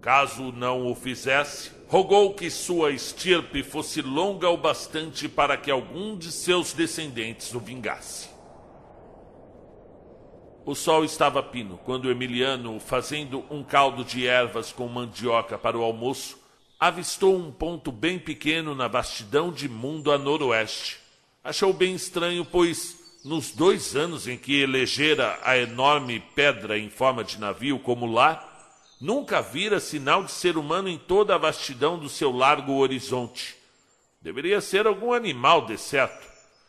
Caso 0.00 0.52
não 0.52 0.86
o 0.86 0.94
fizesse, 0.94 1.72
rogou 1.88 2.32
que 2.32 2.48
sua 2.48 2.92
estirpe 2.92 3.64
fosse 3.64 4.00
longa 4.00 4.48
o 4.48 4.56
bastante 4.56 5.28
para 5.28 5.56
que 5.56 5.68
algum 5.68 6.16
de 6.16 6.30
seus 6.30 6.72
descendentes 6.72 7.52
o 7.54 7.58
vingasse. 7.58 8.28
O 10.64 10.76
sol 10.76 11.04
estava 11.04 11.42
pino 11.42 11.76
quando 11.84 12.08
Emiliano, 12.08 12.78
fazendo 12.78 13.44
um 13.50 13.64
caldo 13.64 14.04
de 14.04 14.28
ervas 14.28 14.70
com 14.70 14.86
mandioca 14.86 15.58
para 15.58 15.76
o 15.76 15.82
almoço, 15.82 16.38
avistou 16.78 17.34
um 17.34 17.50
ponto 17.50 17.90
bem 17.90 18.16
pequeno 18.16 18.76
na 18.76 18.86
vastidão 18.86 19.50
de 19.50 19.68
mundo 19.68 20.12
a 20.12 20.18
noroeste. 20.18 21.00
Achou 21.42 21.72
bem 21.72 21.96
estranho, 21.96 22.44
pois 22.44 23.05
nos 23.26 23.50
dois 23.50 23.96
anos 23.96 24.28
em 24.28 24.38
que 24.38 24.60
elegera 24.60 25.36
a 25.42 25.58
enorme 25.58 26.20
pedra 26.36 26.78
em 26.78 26.88
forma 26.88 27.24
de 27.24 27.40
navio 27.40 27.76
como 27.80 28.06
lá, 28.06 28.70
nunca 29.00 29.42
vira 29.42 29.80
sinal 29.80 30.22
de 30.22 30.30
ser 30.30 30.56
humano 30.56 30.88
em 30.88 30.96
toda 30.96 31.34
a 31.34 31.38
vastidão 31.38 31.98
do 31.98 32.08
seu 32.08 32.30
largo 32.30 32.74
horizonte. 32.74 33.56
Deveria 34.22 34.60
ser 34.60 34.86
algum 34.86 35.12
animal, 35.12 35.66
de 35.66 35.76
certo. 35.76 36.24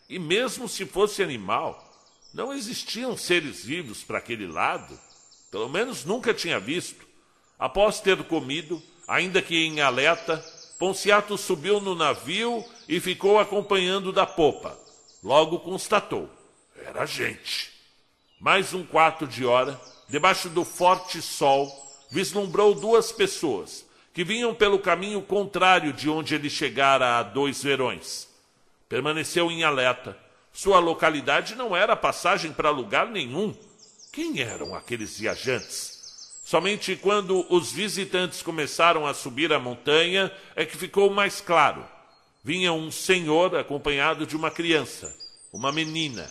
E 0.10 0.18
mesmo 0.18 0.68
se 0.68 0.84
fosse 0.84 1.22
animal, 1.22 1.94
não 2.34 2.52
existiam 2.52 3.16
seres 3.16 3.64
vivos 3.64 4.04
para 4.04 4.18
aquele 4.18 4.48
lado. 4.48 5.00
Pelo 5.52 5.70
menos 5.70 6.06
nunca 6.06 6.34
tinha 6.34 6.60
visto. 6.60 7.06
Após 7.60 8.02
ter 8.02 8.24
comido, 8.24 8.82
ainda 9.08 9.44
que 9.44 9.56
em 9.56 9.80
alerta, 9.80 10.44
Ponciato 10.80 11.38
subiu 11.38 11.80
no 11.80 11.94
navio 11.94 12.66
e 12.90 13.00
ficou 13.00 13.40
acompanhando 13.40 14.12
da 14.12 14.26
popa. 14.26 14.76
Logo 15.24 15.60
constatou: 15.60 16.37
era 16.88 17.06
gente. 17.06 17.72
Mais 18.40 18.74
um 18.74 18.84
quarto 18.84 19.28
de 19.28 19.46
hora, 19.46 19.80
debaixo 20.08 20.50
do 20.50 20.64
forte 20.64 21.22
sol, 21.22 21.70
vislumbrou 22.10 22.74
duas 22.74 23.12
pessoas 23.12 23.86
que 24.14 24.24
vinham 24.24 24.54
pelo 24.56 24.80
caminho 24.80 25.22
contrário 25.22 25.94
de 25.94 26.10
onde 26.10 26.34
ele 26.34 26.50
chegara 26.50 27.20
há 27.20 27.24
dois 27.24 27.62
verões. 27.62 28.28
Permaneceu 28.90 29.52
em 29.52 29.64
alerta 29.64 30.18
sua 30.58 30.80
localidade 30.80 31.54
não 31.54 31.76
era 31.76 31.96
passagem 31.96 32.52
para 32.52 32.72
lugar 32.72 33.06
nenhum. 33.12 33.54
Quem 34.12 34.42
eram 34.42 34.74
aqueles 34.74 35.20
viajantes? 35.20 36.42
Somente 36.44 36.96
quando 36.96 37.46
os 37.54 37.72
visitantes 37.72 38.42
começaram 38.42 39.06
a 39.06 39.14
subir 39.14 39.54
a 39.54 39.60
montanha 39.60 40.32
é 40.56 40.66
que 40.66 40.76
ficou 40.76 41.12
mais 41.12 41.40
claro. 41.40 41.86
Vinha 42.44 42.74
um 42.74 42.90
senhor 42.90 43.56
acompanhado 43.56 44.26
de 44.26 44.36
uma 44.36 44.50
criança, 44.50 45.16
uma 45.54 45.72
menina. 45.72 46.28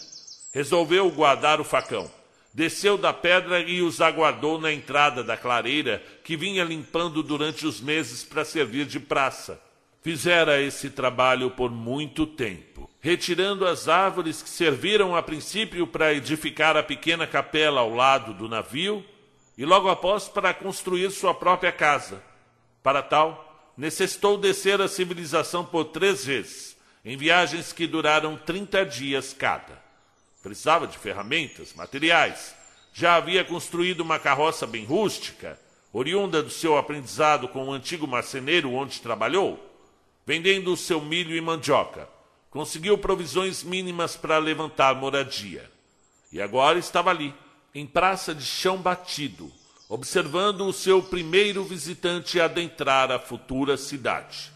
Resolveu 0.56 1.10
guardar 1.10 1.60
o 1.60 1.64
facão. 1.64 2.10
Desceu 2.54 2.96
da 2.96 3.12
pedra 3.12 3.60
e 3.60 3.82
os 3.82 4.00
aguardou 4.00 4.58
na 4.58 4.72
entrada 4.72 5.22
da 5.22 5.36
clareira 5.36 6.02
que 6.24 6.36
vinha 6.36 6.64
limpando 6.64 7.22
durante 7.22 7.66
os 7.66 7.80
meses 7.80 8.24
para 8.24 8.44
servir 8.44 8.86
de 8.86 8.98
praça. 8.98 9.60
Fizera 10.02 10.60
esse 10.60 10.88
trabalho 10.88 11.50
por 11.50 11.70
muito 11.70 12.26
tempo 12.26 12.76
retirando 13.06 13.64
as 13.64 13.86
árvores 13.86 14.42
que 14.42 14.48
serviram 14.48 15.14
a 15.14 15.22
princípio 15.22 15.86
para 15.86 16.12
edificar 16.12 16.76
a 16.76 16.82
pequena 16.82 17.24
capela 17.24 17.80
ao 17.80 17.94
lado 17.94 18.34
do 18.34 18.48
navio 18.48 19.04
e 19.56 19.64
logo 19.64 19.88
após 19.88 20.26
para 20.26 20.52
construir 20.52 21.12
sua 21.12 21.32
própria 21.32 21.70
casa. 21.70 22.20
Para 22.82 23.04
tal, 23.04 23.72
necessitou 23.76 24.36
descer 24.36 24.80
a 24.80 24.88
civilização 24.88 25.64
por 25.64 25.84
três 25.84 26.24
vezes, 26.24 26.76
em 27.04 27.16
viagens 27.16 27.72
que 27.72 27.86
duraram 27.86 28.36
30 28.36 28.84
dias 28.86 29.32
cada. 29.32 29.85
Precisava 30.46 30.86
de 30.86 30.96
ferramentas, 30.96 31.74
materiais. 31.74 32.54
Já 32.92 33.16
havia 33.16 33.44
construído 33.44 34.00
uma 34.00 34.18
carroça 34.18 34.66
bem 34.66 34.84
rústica, 34.84 35.58
oriunda 35.92 36.40
do 36.40 36.50
seu 36.50 36.78
aprendizado 36.78 37.48
com 37.48 37.66
o 37.66 37.72
antigo 37.72 38.06
marceneiro 38.06 38.72
onde 38.72 39.00
trabalhou, 39.00 39.58
vendendo 40.24 40.72
o 40.72 40.76
seu 40.76 41.00
milho 41.00 41.34
e 41.34 41.40
mandioca 41.40 42.08
conseguiu 42.56 42.96
provisões 42.96 43.62
mínimas 43.62 44.16
para 44.16 44.38
levantar 44.38 44.94
moradia. 44.94 45.70
E 46.32 46.40
agora 46.40 46.78
estava 46.78 47.10
ali, 47.10 47.34
em 47.74 47.86
praça 47.86 48.34
de 48.34 48.46
chão 48.46 48.78
batido, 48.78 49.52
observando 49.90 50.62
o 50.62 50.72
seu 50.72 51.02
primeiro 51.02 51.62
visitante 51.64 52.40
adentrar 52.40 53.12
a 53.12 53.18
futura 53.18 53.76
cidade. 53.76 54.55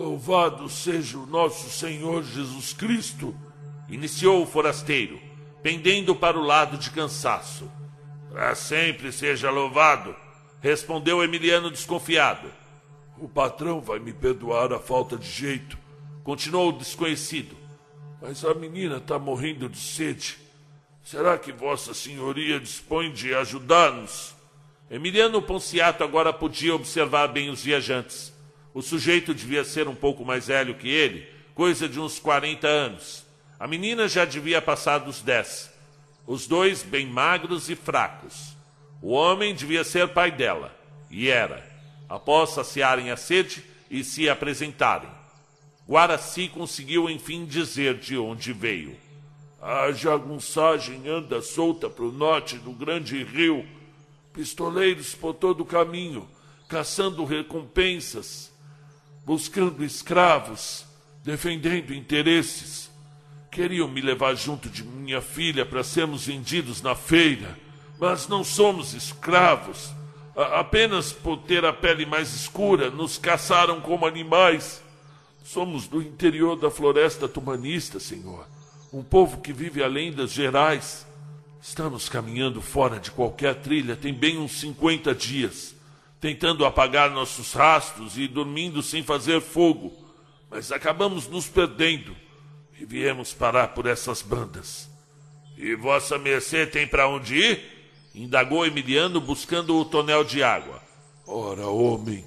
Louvado 0.00 0.66
seja 0.66 1.18
o 1.18 1.26
nosso 1.26 1.68
Senhor 1.68 2.24
Jesus 2.24 2.72
Cristo! 2.72 3.36
Iniciou 3.86 4.42
o 4.42 4.46
forasteiro, 4.46 5.20
pendendo 5.62 6.16
para 6.16 6.38
o 6.38 6.42
lado 6.42 6.78
de 6.78 6.90
cansaço. 6.90 7.70
Para 8.32 8.54
sempre 8.54 9.12
seja 9.12 9.50
louvado! 9.50 10.16
Respondeu 10.62 11.22
Emiliano 11.22 11.70
desconfiado. 11.70 12.50
O 13.18 13.28
patrão 13.28 13.82
vai 13.82 13.98
me 13.98 14.10
perdoar 14.10 14.72
a 14.72 14.78
falta 14.78 15.18
de 15.18 15.28
jeito, 15.28 15.76
continuou 16.24 16.70
o 16.70 16.78
desconhecido. 16.78 17.54
Mas 18.22 18.42
a 18.42 18.54
menina 18.54 18.96
está 18.96 19.18
morrendo 19.18 19.68
de 19.68 19.76
sede. 19.76 20.38
Será 21.04 21.36
que 21.36 21.52
Vossa 21.52 21.92
Senhoria 21.92 22.58
dispõe 22.58 23.12
de 23.12 23.34
ajudar-nos? 23.34 24.34
Emiliano 24.90 25.42
Ponciato 25.42 26.02
agora 26.02 26.32
podia 26.32 26.74
observar 26.74 27.26
bem 27.28 27.50
os 27.50 27.62
viajantes. 27.62 28.39
O 28.72 28.82
sujeito 28.82 29.34
devia 29.34 29.64
ser 29.64 29.88
um 29.88 29.94
pouco 29.94 30.24
mais 30.24 30.46
velho 30.46 30.74
que 30.74 30.88
ele, 30.88 31.28
coisa 31.54 31.88
de 31.88 31.98
uns 31.98 32.18
40 32.18 32.66
anos. 32.66 33.26
A 33.58 33.66
menina 33.66 34.08
já 34.08 34.24
devia 34.24 34.62
passar 34.62 34.98
dos 34.98 35.20
10. 35.22 35.70
Os 36.26 36.46
dois 36.46 36.82
bem 36.82 37.06
magros 37.06 37.68
e 37.68 37.76
fracos. 37.76 38.54
O 39.02 39.12
homem 39.12 39.54
devia 39.54 39.82
ser 39.82 40.08
pai 40.08 40.30
dela, 40.30 40.74
e 41.10 41.28
era 41.28 41.70
após 42.10 42.50
saciarem 42.50 43.12
a 43.12 43.16
sede 43.16 43.64
e 43.88 44.02
se 44.02 44.28
apresentarem. 44.28 45.08
Guaraci 45.88 46.48
conseguiu 46.48 47.08
enfim 47.08 47.46
dizer 47.46 47.98
de 47.98 48.18
onde 48.18 48.52
veio. 48.52 48.96
A 49.62 49.92
jagunçagem 49.92 51.08
anda 51.08 51.40
solta 51.40 51.88
para 51.88 52.04
o 52.04 52.10
norte 52.10 52.56
do 52.56 52.72
grande 52.72 53.22
rio. 53.22 53.64
Pistoleiros 54.32 55.14
por 55.14 55.34
todo 55.34 55.60
o 55.60 55.66
caminho, 55.66 56.28
caçando 56.68 57.24
recompensas, 57.24 58.49
buscando 59.30 59.84
escravos, 59.84 60.84
defendendo 61.22 61.94
interesses. 61.94 62.90
Queriam 63.48 63.86
me 63.86 64.00
levar 64.00 64.34
junto 64.34 64.68
de 64.68 64.82
minha 64.82 65.20
filha 65.20 65.64
para 65.64 65.84
sermos 65.84 66.26
vendidos 66.26 66.82
na 66.82 66.96
feira, 66.96 67.56
mas 67.96 68.26
não 68.26 68.42
somos 68.42 68.92
escravos 68.92 69.92
apenas 70.34 71.12
por 71.12 71.36
ter 71.38 71.64
a 71.64 71.72
pele 71.72 72.04
mais 72.04 72.34
escura, 72.34 72.90
nos 72.90 73.18
caçaram 73.18 73.80
como 73.80 74.04
animais. 74.04 74.82
Somos 75.44 75.86
do 75.86 76.02
interior 76.02 76.56
da 76.56 76.68
floresta 76.68 77.28
tumanista, 77.28 78.00
Senhor. 78.00 78.48
Um 78.92 79.04
povo 79.04 79.40
que 79.40 79.52
vive 79.52 79.80
além 79.80 80.12
das 80.12 80.32
gerais. 80.32 81.06
Estamos 81.62 82.08
caminhando 82.08 82.60
fora 82.60 82.98
de 82.98 83.12
qualquer 83.12 83.54
trilha 83.54 83.94
tem 83.94 84.12
bem 84.12 84.38
uns 84.38 84.58
50 84.58 85.14
dias, 85.14 85.76
tentando 86.20 86.66
apagar 86.66 87.10
nossos 87.10 87.52
rastros 87.52 88.18
e 88.18 88.28
dormindo 88.28 88.82
sem 88.82 89.02
fazer 89.02 89.40
fogo. 89.40 89.92
Mas 90.50 90.70
acabamos 90.70 91.28
nos 91.28 91.46
perdendo 91.46 92.14
e 92.78 92.84
viemos 92.84 93.32
parar 93.32 93.68
por 93.68 93.86
essas 93.86 94.20
bandas. 94.20 94.90
E 95.56 95.74
vossa 95.74 96.18
mercê 96.18 96.66
tem 96.66 96.86
para 96.86 97.08
onde 97.08 97.36
ir? 97.36 97.80
Indagou 98.14 98.66
Emiliano 98.66 99.20
buscando 99.20 99.76
o 99.76 99.84
tonel 99.84 100.24
de 100.24 100.42
água. 100.42 100.82
Ora, 101.26 101.66
homem, 101.66 102.24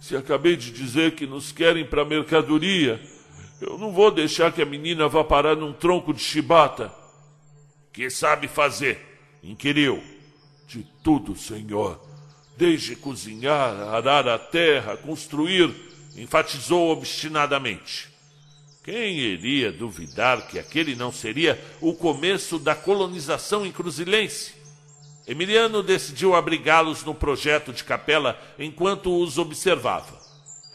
se 0.00 0.16
acabei 0.16 0.56
de 0.56 0.70
dizer 0.70 1.14
que 1.14 1.26
nos 1.26 1.52
querem 1.52 1.84
para 1.84 2.04
mercadoria, 2.04 3.00
Eu 3.60 3.78
não 3.78 3.90
vou 3.90 4.10
deixar 4.10 4.52
que 4.52 4.60
a 4.60 4.66
menina 4.66 5.08
vá 5.08 5.24
parar 5.24 5.56
num 5.56 5.72
tronco 5.72 6.12
de 6.12 6.20
chibata. 6.20 6.92
Que 7.90 8.10
sabe 8.10 8.48
fazer? 8.48 9.00
inquiriu. 9.42 10.02
De 10.66 10.86
tudo, 11.02 11.34
senhor. 11.34 11.98
Desde 12.56 12.96
cozinhar, 12.96 13.94
arar 13.94 14.26
a 14.26 14.38
terra, 14.38 14.96
construir, 14.96 15.74
enfatizou 16.16 16.90
obstinadamente. 16.90 18.08
Quem 18.82 19.18
iria 19.18 19.72
duvidar 19.72 20.46
que 20.46 20.58
aquele 20.58 20.94
não 20.94 21.12
seria 21.12 21.62
o 21.80 21.92
começo 21.92 22.58
da 22.58 22.74
colonização 22.74 23.66
encruzilhense? 23.66 24.54
Emiliano 25.26 25.82
decidiu 25.82 26.36
abrigá-los 26.36 27.02
no 27.02 27.12
projeto 27.12 27.72
de 27.72 27.82
capela 27.82 28.40
enquanto 28.58 29.20
os 29.20 29.38
observava. 29.38 30.16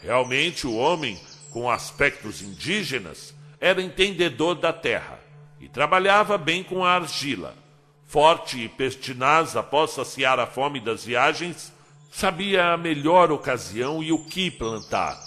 Realmente, 0.02 0.66
o 0.66 0.74
homem, 0.74 1.18
com 1.50 1.70
aspectos 1.70 2.42
indígenas, 2.42 3.34
era 3.58 3.80
entendedor 3.80 4.56
da 4.56 4.72
terra 4.72 5.18
e 5.58 5.68
trabalhava 5.68 6.36
bem 6.36 6.62
com 6.62 6.84
a 6.84 6.92
argila. 6.92 7.61
Forte 8.12 8.60
e 8.60 8.68
pertinaz 8.68 9.56
após 9.56 9.90
saciar 9.90 10.38
a 10.38 10.46
fome 10.46 10.78
das 10.78 11.04
viagens, 11.04 11.72
sabia 12.12 12.72
a 12.72 12.76
melhor 12.76 13.32
ocasião 13.32 14.00
e 14.02 14.12
o 14.12 14.24
que 14.26 14.50
plantar. 14.50 15.18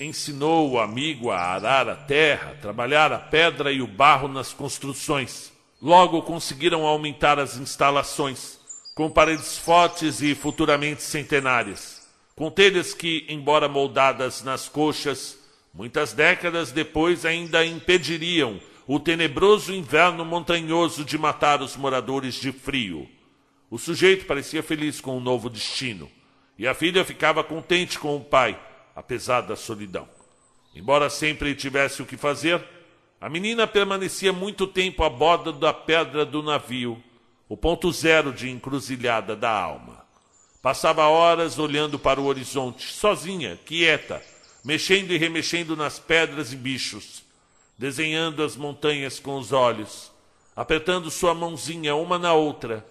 Ensinou 0.00 0.70
o 0.70 0.78
amigo 0.78 1.30
a 1.30 1.38
arar 1.38 1.88
a 1.88 1.96
terra, 1.96 2.56
trabalhar 2.62 3.12
a 3.12 3.18
pedra 3.18 3.70
e 3.70 3.82
o 3.82 3.86
barro 3.86 4.28
nas 4.28 4.52
construções 4.52 5.52
Logo 5.84 6.22
conseguiram 6.22 6.86
aumentar 6.86 7.38
as 7.38 7.58
instalações, 7.58 8.58
com 8.94 9.10
paredes 9.10 9.58
fortes 9.58 10.22
e 10.22 10.34
futuramente 10.34 11.02
centenárias, 11.02 12.08
com 12.34 12.50
telhas 12.50 12.94
que, 12.94 13.26
embora 13.28 13.68
moldadas 13.68 14.42
nas 14.42 14.66
coxas, 14.66 15.36
muitas 15.74 16.14
décadas 16.14 16.72
depois 16.72 17.26
ainda 17.26 17.66
impediriam 17.66 18.58
o 18.86 19.00
tenebroso 19.00 19.72
inverno 19.72 20.24
montanhoso 20.24 21.04
de 21.04 21.16
matar 21.16 21.62
os 21.62 21.76
moradores 21.76 22.34
de 22.34 22.52
frio. 22.52 23.08
O 23.70 23.78
sujeito 23.78 24.26
parecia 24.26 24.62
feliz 24.62 25.00
com 25.00 25.16
o 25.16 25.20
novo 25.20 25.48
destino, 25.48 26.10
e 26.58 26.68
a 26.68 26.74
filha 26.74 27.04
ficava 27.04 27.42
contente 27.42 27.98
com 27.98 28.16
o 28.16 28.24
pai, 28.24 28.60
apesar 28.94 29.40
da 29.40 29.56
solidão. 29.56 30.08
Embora 30.74 31.08
sempre 31.08 31.54
tivesse 31.54 32.02
o 32.02 32.06
que 32.06 32.16
fazer, 32.16 32.62
a 33.20 33.28
menina 33.28 33.66
permanecia 33.66 34.32
muito 34.32 34.66
tempo 34.66 35.02
à 35.02 35.08
borda 35.08 35.50
da 35.50 35.72
pedra 35.72 36.26
do 36.26 36.42
navio, 36.42 37.02
o 37.48 37.56
ponto 37.56 37.90
zero 37.90 38.32
de 38.32 38.50
encruzilhada 38.50 39.34
da 39.34 39.50
alma. 39.50 40.04
Passava 40.60 41.06
horas 41.08 41.58
olhando 41.58 41.98
para 41.98 42.20
o 42.20 42.26
horizonte, 42.26 42.92
sozinha, 42.92 43.58
quieta, 43.64 44.22
mexendo 44.62 45.12
e 45.12 45.18
remexendo 45.18 45.74
nas 45.74 45.98
pedras 45.98 46.52
e 46.52 46.56
bichos, 46.56 47.23
desenhando 47.78 48.42
as 48.42 48.56
montanhas 48.56 49.18
com 49.18 49.38
os 49.38 49.52
olhos, 49.52 50.12
apertando 50.54 51.10
sua 51.10 51.34
mãozinha 51.34 51.94
uma 51.94 52.18
na 52.18 52.32
outra, 52.32 52.86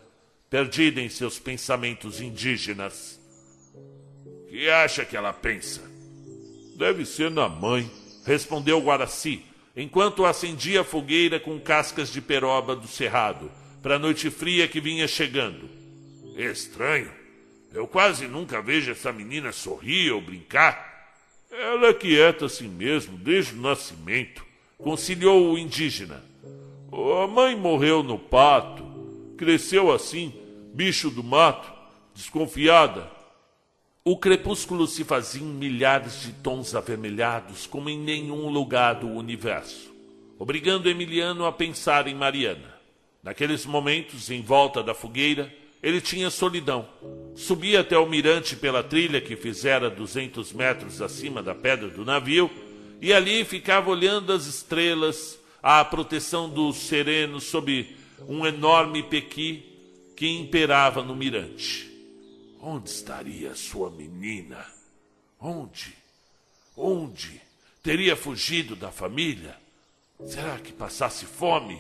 perdida 0.50 1.02
em 1.02 1.10
seus 1.10 1.40
pensamentos 1.40 2.22
indígenas. 2.22 3.20
Que 4.50 4.70
acha 4.70 5.06
que 5.06 5.18
ela 5.18 5.34
pensa? 5.34 5.82
Deve 6.76 7.06
ser 7.06 7.32
na 7.32 7.48
mãe, 7.48 7.90
respondeu 8.26 8.80
Guaraci, 8.80 9.44
enquanto 9.76 10.26
acendia 10.26 10.82
a 10.82 10.84
fogueira 10.84 11.40
com 11.40 11.60
cascas 11.60 12.12
de 12.12 12.22
peroba 12.22 12.76
do 12.76 12.88
cerrado, 12.88 13.52
para 13.82 13.96
a 13.96 14.00
noite 14.00 14.30
fria 14.30 14.68
que 14.68 14.80
vinha 14.80 15.08
chegando. 15.08 15.70
Estranho. 16.36 17.12
Eu 17.74 17.88
quase 17.88 18.28
nunca 18.28 18.62
vejo 18.62 18.92
essa 18.92 19.12
menina 19.12 19.52
sorrir 19.52 20.12
ou 20.12 20.22
brincar. 20.22 20.94
Ela 21.52 21.88
é 21.88 21.94
quieta 21.94 22.46
assim 22.46 22.68
mesmo, 22.68 23.18
desde 23.18 23.56
o 23.56 23.62
nascimento, 23.62 24.46
conciliou 24.84 25.54
o 25.54 25.58
indígena. 25.58 26.24
A 27.22 27.28
mãe 27.28 27.56
morreu 27.56 28.04
no 28.04 28.20
pato, 28.20 28.84
cresceu 29.38 29.92
assim, 29.92 30.34
bicho 30.74 31.10
do 31.10 31.24
mato, 31.24 31.72
desconfiada, 32.14 33.10
o 34.06 34.18
crepúsculo 34.18 34.86
se 34.86 35.06
fazia 35.06 35.42
em 35.42 35.46
milhares 35.46 36.24
de 36.24 36.34
tons 36.34 36.76
avermelhados 36.76 37.66
como 37.66 37.90
em 37.90 37.98
nenhum 37.98 38.50
lugar 38.50 38.96
do 38.96 39.08
universo, 39.08 39.94
obrigando 40.38 40.90
Emiliano 40.90 41.46
a 41.46 41.54
pensar 41.54 42.06
em 42.08 42.14
Mariana. 42.14 42.74
Naqueles 43.24 43.66
momentos, 43.66 44.30
em 44.30 44.42
volta 44.42 44.84
da 44.84 44.94
fogueira, 44.94 45.50
ele 45.82 46.02
tinha 46.02 46.30
solidão. 46.30 46.86
Subia 47.34 47.80
até 47.80 47.98
o 47.98 48.06
mirante 48.06 48.58
pela 48.58 48.84
trilha 48.84 49.22
que 49.22 49.38
fizera 49.38 49.90
duzentos 49.90 50.52
metros 50.52 51.02
acima 51.02 51.42
da 51.42 51.56
pedra 51.56 51.88
do 51.88 52.04
navio 52.04 52.52
e 53.04 53.12
ali 53.12 53.44
ficava 53.44 53.90
olhando 53.90 54.32
as 54.32 54.46
estrelas, 54.46 55.38
à 55.62 55.84
proteção 55.84 56.50
do 56.50 56.72
sereno 56.72 57.42
sob 57.42 57.94
um 58.30 58.46
enorme 58.46 59.04
pequi 59.04 59.62
que 60.16 60.26
imperava 60.26 61.04
no 61.04 61.14
mirante. 61.14 61.92
Onde 62.62 62.90
estaria 62.90 63.54
sua 63.56 63.92
menina? 63.92 64.66
Onde? 65.38 65.94
Onde? 66.78 67.42
Teria 67.84 68.16
fugido 68.16 68.74
da 68.74 68.90
família? 68.90 69.58
Será 70.26 70.58
que 70.58 70.72
passasse 70.72 71.26
fome? 71.26 71.78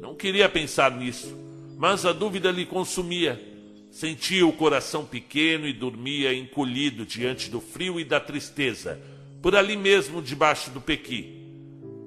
Não 0.00 0.14
queria 0.14 0.48
pensar 0.48 0.92
nisso, 0.92 1.36
mas 1.76 2.06
a 2.06 2.12
dúvida 2.12 2.52
lhe 2.52 2.64
consumia. 2.64 3.42
Sentia 3.90 4.46
o 4.46 4.52
coração 4.52 5.04
pequeno 5.04 5.66
e 5.66 5.72
dormia 5.72 6.32
encolhido 6.32 7.04
diante 7.04 7.50
do 7.50 7.60
frio 7.60 7.98
e 7.98 8.04
da 8.04 8.20
tristeza, 8.20 9.00
por 9.44 9.54
ali 9.54 9.76
mesmo 9.76 10.22
debaixo 10.22 10.70
do 10.70 10.80
pequi. 10.80 11.44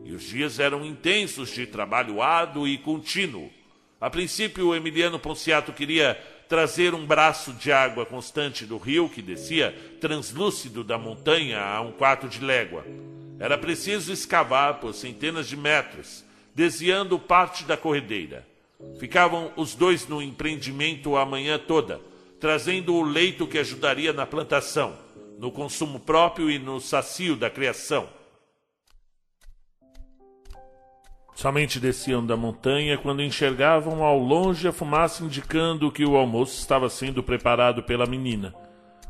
E 0.04 0.12
os 0.12 0.24
dias 0.24 0.58
eram 0.58 0.84
intensos 0.84 1.52
de 1.52 1.68
trabalho 1.68 2.20
árduo 2.20 2.68
e 2.68 2.80
contínuo. 2.80 3.52
A 4.02 4.10
princípio, 4.10 4.70
o 4.70 4.76
Emiliano 4.76 5.20
Ponciato 5.20 5.72
queria 5.72 6.20
trazer 6.50 6.96
um 6.96 7.06
braço 7.06 7.54
de 7.54 7.72
água 7.72 8.08
constante 8.08 8.66
do 8.66 8.80
rio 8.80 9.08
que 9.08 9.22
descia 9.22 9.72
translúcido 10.02 10.84
da 10.84 10.98
montanha 10.98 11.64
a 11.64 11.80
um 11.80 11.92
quarto 11.92 12.28
de 12.28 12.44
légua. 12.44 12.84
Era 13.40 13.56
preciso 13.56 14.12
escavar 14.12 14.80
por 14.80 14.96
centenas 14.96 15.48
de 15.48 15.56
metros, 15.56 16.26
desviando 16.56 17.20
parte 17.20 17.66
da 17.66 17.78
corredeira. 17.78 18.48
Ficavam 19.00 19.52
os 19.56 19.76
dois 19.76 20.08
no 20.08 20.24
empreendimento 20.24 21.16
a 21.16 21.24
manhã 21.24 21.60
toda, 21.60 22.02
trazendo 22.40 22.96
o 22.96 23.04
leito 23.04 23.46
que 23.46 23.60
ajudaria 23.60 24.12
na 24.12 24.26
plantação, 24.26 25.06
no 25.38 25.52
consumo 25.52 26.00
próprio 26.00 26.50
e 26.50 26.58
no 26.58 26.80
sacio 26.80 27.36
da 27.36 27.50
criação. 27.50 28.10
Somente 31.36 31.80
desciam 31.80 32.26
da 32.26 32.36
montanha 32.36 32.98
quando 32.98 33.22
enxergavam 33.22 34.04
ao 34.04 34.18
longe 34.18 34.68
a 34.68 34.72
fumaça 34.72 35.24
indicando 35.24 35.92
que 35.92 36.04
o 36.04 36.18
almoço 36.18 36.60
estava 36.60 36.90
sendo 36.90 37.22
preparado 37.22 37.84
pela 37.84 38.08
menina. 38.08 38.56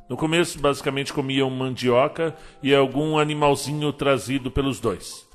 No 0.10 0.18
começo, 0.18 0.60
basicamente 0.60 1.14
comiam 1.14 1.50
mandioca 1.50 2.36
e 2.62 2.76
algum 2.76 3.18
animalzinho 3.18 3.94
trazido 3.94 4.52
pelos 4.52 4.82
dois. 4.82 5.26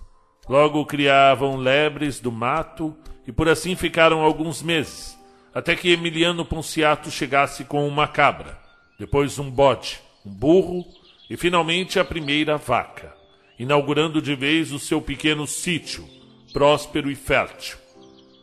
Logo 0.46 0.84
criavam 0.84 1.56
lebres 1.56 2.20
do 2.20 2.30
mato 2.30 2.94
e 3.26 3.32
por 3.32 3.48
assim 3.48 3.74
ficaram 3.74 4.20
alguns 4.20 4.62
meses, 4.62 5.18
até 5.54 5.74
que 5.74 5.92
Emiliano 5.92 6.44
Ponciato 6.44 7.10
chegasse 7.10 7.64
com 7.64 7.86
uma 7.88 8.06
cabra, 8.06 8.58
depois 8.98 9.38
um 9.38 9.50
bode, 9.50 10.00
um 10.24 10.30
burro 10.30 10.84
e 11.28 11.36
finalmente 11.36 11.98
a 11.98 12.04
primeira 12.04 12.56
vaca, 12.56 13.14
inaugurando 13.58 14.20
de 14.20 14.34
vez 14.34 14.72
o 14.72 14.78
seu 14.78 15.00
pequeno 15.00 15.46
sítio 15.46 16.06
próspero 16.52 17.10
e 17.10 17.14
fértil. 17.14 17.78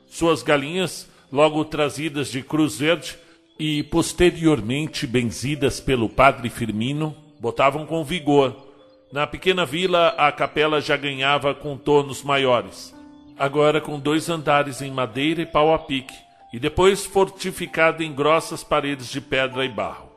Suas 0.08 0.42
galinhas, 0.42 1.08
logo 1.32 1.64
trazidas 1.64 2.30
de 2.30 2.42
Cruz 2.42 2.80
Verde 2.80 3.18
e 3.58 3.84
posteriormente 3.84 5.06
benzidas 5.06 5.80
pelo 5.80 6.10
padre 6.10 6.50
Firmino, 6.50 7.16
botavam 7.40 7.86
com 7.86 8.04
vigor. 8.04 8.68
Na 9.12 9.28
pequena 9.28 9.66
vila, 9.66 10.10
a 10.18 10.32
capela 10.32 10.82
já 10.82 10.98
ganhava 10.98 11.54
contornos 11.54 12.24
maiores, 12.24 12.96
agora 13.38 13.80
com 13.80 14.00
dois 14.00 14.30
andares 14.30 14.82
em 14.82 14.92
madeira 14.92 15.42
e 15.42 15.46
pau 15.46 15.74
a 15.74 15.80
pique, 15.80 16.16
e 16.52 16.60
depois 16.60 17.06
fortificada 17.06 18.04
em 18.04 18.14
grossas 18.14 18.64
paredes 18.64 19.10
de 19.10 19.22
pedra 19.22 19.66
e 19.66 19.70
barro. 19.70 20.09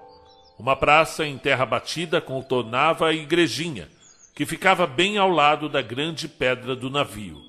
Uma 0.58 0.76
praça 0.76 1.26
em 1.26 1.38
terra 1.38 1.66
batida 1.66 2.20
contornava 2.20 3.08
a 3.08 3.12
igrejinha, 3.12 3.88
que 4.34 4.46
ficava 4.46 4.86
bem 4.86 5.18
ao 5.18 5.28
lado 5.28 5.68
da 5.68 5.82
grande 5.82 6.28
pedra 6.28 6.74
do 6.76 6.88
navio. 6.88 7.40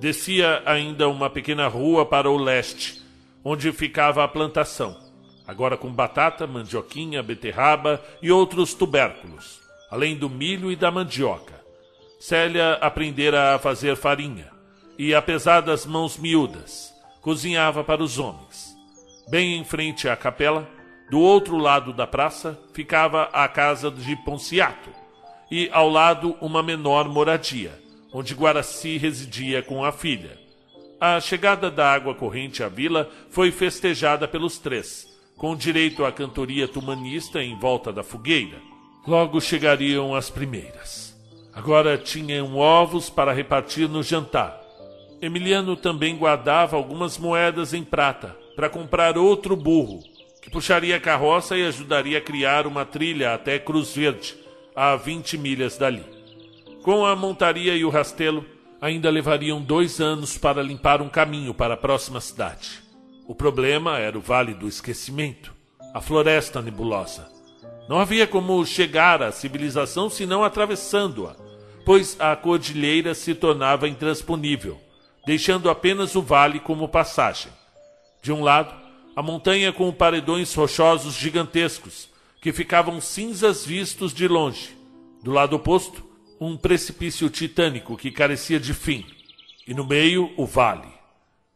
Descia 0.00 0.62
ainda 0.64 1.08
uma 1.08 1.28
pequena 1.28 1.66
rua 1.66 2.06
para 2.06 2.30
o 2.30 2.36
leste, 2.36 3.02
onde 3.44 3.72
ficava 3.72 4.22
a 4.22 4.28
plantação, 4.28 4.96
agora 5.46 5.76
com 5.76 5.92
batata, 5.92 6.46
mandioquinha, 6.46 7.22
beterraba 7.22 8.02
e 8.22 8.30
outros 8.30 8.74
tubérculos, 8.74 9.60
além 9.90 10.16
do 10.16 10.28
milho 10.28 10.70
e 10.70 10.76
da 10.76 10.90
mandioca. 10.90 11.58
Célia 12.20 12.74
aprendera 12.74 13.54
a 13.54 13.58
fazer 13.58 13.96
farinha 13.96 14.50
e, 14.98 15.14
apesar 15.14 15.60
das 15.60 15.86
mãos 15.86 16.18
miúdas, 16.18 16.92
cozinhava 17.20 17.84
para 17.84 18.02
os 18.02 18.18
homens. 18.18 18.76
Bem 19.30 19.56
em 19.56 19.64
frente 19.64 20.08
à 20.08 20.16
capela, 20.16 20.68
do 21.10 21.20
outro 21.20 21.56
lado 21.56 21.92
da 21.92 22.06
praça, 22.06 22.58
ficava 22.72 23.24
a 23.32 23.48
casa 23.48 23.90
de 23.90 24.16
Ponciato 24.24 24.90
e, 25.50 25.68
ao 25.72 25.88
lado, 25.88 26.36
uma 26.40 26.62
menor 26.62 27.08
moradia 27.08 27.88
onde 28.12 28.34
Guaraci 28.34 28.96
residia 28.96 29.62
com 29.62 29.84
a 29.84 29.92
filha. 29.92 30.38
A 31.00 31.20
chegada 31.20 31.70
da 31.70 31.92
água 31.92 32.14
corrente 32.14 32.62
à 32.62 32.68
vila 32.68 33.08
foi 33.30 33.50
festejada 33.50 34.26
pelos 34.26 34.58
três, 34.58 35.06
com 35.36 35.54
direito 35.54 36.04
à 36.04 36.10
cantoria 36.10 36.66
tumanista 36.66 37.42
em 37.42 37.56
volta 37.58 37.92
da 37.92 38.02
fogueira. 38.02 38.58
Logo 39.06 39.40
chegariam 39.40 40.14
as 40.14 40.28
primeiras. 40.28 41.16
Agora 41.54 41.96
tinham 41.96 42.56
ovos 42.56 43.08
para 43.08 43.32
repartir 43.32 43.88
no 43.88 44.02
jantar. 44.02 44.60
Emiliano 45.20 45.76
também 45.76 46.16
guardava 46.16 46.76
algumas 46.76 47.18
moedas 47.18 47.74
em 47.74 47.84
prata 47.84 48.36
para 48.54 48.68
comprar 48.68 49.16
outro 49.16 49.56
burro, 49.56 50.00
que 50.48 50.52
puxaria 50.52 50.96
a 50.96 51.00
carroça 51.00 51.58
e 51.58 51.66
ajudaria 51.66 52.16
a 52.16 52.22
criar 52.22 52.66
uma 52.66 52.82
trilha 52.86 53.34
até 53.34 53.58
Cruz 53.58 53.94
Verde, 53.94 54.34
a 54.74 54.96
20 54.96 55.36
milhas 55.36 55.76
dali. 55.76 56.02
Com 56.82 57.04
a 57.04 57.14
montaria 57.14 57.76
e 57.76 57.84
o 57.84 57.90
rastelo, 57.90 58.46
ainda 58.80 59.10
levariam 59.10 59.60
dois 59.60 60.00
anos 60.00 60.38
para 60.38 60.62
limpar 60.62 61.02
um 61.02 61.08
caminho 61.10 61.52
para 61.52 61.74
a 61.74 61.76
próxima 61.76 62.18
cidade. 62.18 62.82
O 63.26 63.34
problema 63.34 63.98
era 63.98 64.16
o 64.16 64.22
Vale 64.22 64.54
do 64.54 64.66
Esquecimento, 64.66 65.54
a 65.92 66.00
Floresta 66.00 66.62
Nebulosa. 66.62 67.28
Não 67.86 68.00
havia 68.00 68.26
como 68.26 68.64
chegar 68.64 69.22
à 69.22 69.30
civilização 69.30 70.08
senão 70.08 70.42
atravessando-a, 70.42 71.36
pois 71.84 72.18
a 72.18 72.34
cordilheira 72.34 73.12
se 73.14 73.34
tornava 73.34 73.86
intransponível, 73.86 74.80
deixando 75.26 75.68
apenas 75.68 76.14
o 76.16 76.22
vale 76.22 76.58
como 76.58 76.88
passagem. 76.88 77.52
De 78.22 78.32
um 78.32 78.42
lado, 78.42 78.87
a 79.18 79.22
montanha 79.22 79.72
com 79.72 79.90
paredões 79.90 80.54
rochosos 80.54 81.14
gigantescos, 81.14 82.08
que 82.40 82.52
ficavam 82.52 83.00
cinzas 83.00 83.66
vistos 83.66 84.14
de 84.14 84.28
longe. 84.28 84.76
Do 85.24 85.32
lado 85.32 85.56
oposto, 85.56 86.04
um 86.40 86.56
precipício 86.56 87.28
titânico 87.28 87.96
que 87.96 88.12
carecia 88.12 88.60
de 88.60 88.72
fim, 88.72 89.04
e 89.66 89.74
no 89.74 89.84
meio 89.84 90.32
o 90.36 90.46
vale, 90.46 90.86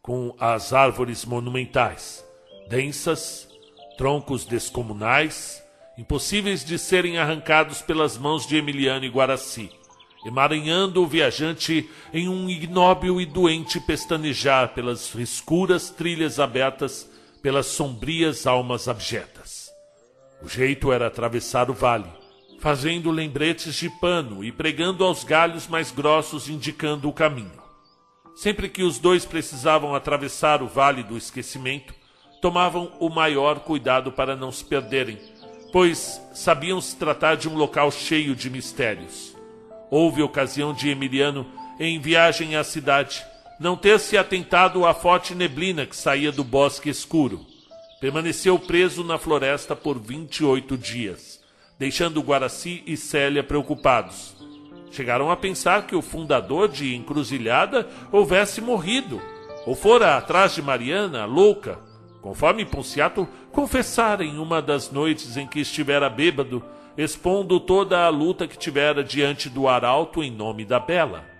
com 0.01 0.35
as 0.37 0.73
árvores 0.73 1.23
monumentais, 1.23 2.21
densas, 2.67 3.47
troncos 3.97 4.43
descomunais, 4.43 5.63
impossíveis 5.97 6.65
de 6.65 6.77
serem 6.77 7.17
arrancados 7.17 7.81
pelas 7.81 8.17
mãos 8.17 8.45
de 8.45 8.57
Emiliano 8.57 9.05
e 9.05 9.09
Guaraci, 9.09 9.71
emaranhando 10.25 11.01
o 11.01 11.07
viajante 11.07 11.89
em 12.13 12.27
um 12.27 12.49
ignóbil 12.49 13.21
e 13.21 13.25
doente 13.25 13.79
pestanejar 13.79 14.73
pelas 14.73 15.15
escuras 15.15 15.89
trilhas 15.89 16.41
abertas 16.41 17.12
pelas 17.43 17.65
sombrias 17.65 18.47
almas 18.47 18.87
abjetas. 18.87 19.69
O 20.41 20.47
jeito 20.47 20.93
era 20.93 21.07
atravessar 21.07 21.69
o 21.69 21.73
vale, 21.73 22.09
fazendo 22.59 23.11
lembretes 23.11 23.75
de 23.75 23.89
pano 23.89 24.45
e 24.45 24.51
pregando 24.51 25.03
aos 25.03 25.25
galhos 25.25 25.67
mais 25.67 25.91
grossos 25.91 26.47
indicando 26.47 27.09
o 27.09 27.13
caminho. 27.13 27.61
Sempre 28.33 28.69
que 28.69 28.81
os 28.81 28.97
dois 28.97 29.25
precisavam 29.25 29.93
atravessar 29.93 30.63
o 30.63 30.67
vale 30.67 31.03
do 31.03 31.17
esquecimento, 31.17 31.93
tomavam 32.41 32.93
o 32.97 33.09
maior 33.09 33.59
cuidado 33.59 34.09
para 34.09 34.37
não 34.37 34.51
se 34.51 34.63
perderem, 34.63 35.19
pois 35.71 36.21
sabiam 36.33 36.79
se 36.79 36.95
tratar 36.95 37.35
de 37.35 37.49
um 37.49 37.55
local 37.55 37.91
cheio 37.91 38.35
de 38.35 38.49
mistérios. 38.49 39.35
Houve 39.91 40.23
ocasião 40.23 40.73
de 40.73 40.89
Emiliano, 40.89 41.45
em 41.77 41.99
viagem 41.99 42.55
à 42.55 42.63
cidade, 42.63 43.23
não 43.59 43.75
ter 43.75 43.99
se 43.99 44.17
atentado 44.17 44.85
à 44.85 44.93
forte 44.93 45.35
neblina 45.35 45.85
que 45.85 45.95
saía 45.95 46.31
do 46.31 46.43
bosque 46.43 46.89
escuro. 46.89 47.45
Permaneceu 47.99 48.59
preso 48.59 49.03
na 49.03 49.17
floresta 49.17 49.75
por 49.75 49.99
28 49.99 50.77
dias 50.77 51.43
deixando 51.77 52.21
Guaraci 52.21 52.83
e 52.85 52.95
Célia 52.95 53.43
preocupados. 53.43 54.35
Chegaram 54.91 55.31
a 55.31 55.35
pensar 55.35 55.87
que 55.87 55.95
o 55.95 56.01
fundador 56.01 56.69
de 56.69 56.95
Encruzilhada 56.95 57.89
houvesse 58.11 58.61
morrido, 58.61 59.21
ou 59.65 59.75
fora 59.75 60.17
atrás 60.17 60.53
de 60.53 60.61
Mariana, 60.61 61.25
louca, 61.25 61.79
conforme 62.21 62.63
Ponciato 62.63 63.27
confessara 63.51 64.23
em 64.23 64.37
uma 64.37 64.61
das 64.61 64.91
noites 64.91 65.35
em 65.35 65.47
que 65.47 65.59
estivera 65.59 66.09
bêbado, 66.09 66.63
expondo 66.97 67.59
toda 67.59 68.05
a 68.05 68.09
luta 68.09 68.47
que 68.47 68.57
tivera 68.57 69.03
diante 69.03 69.49
do 69.49 69.67
arauto 69.67 70.23
em 70.23 70.31
nome 70.31 70.63
da 70.63 70.79
Bela. 70.79 71.32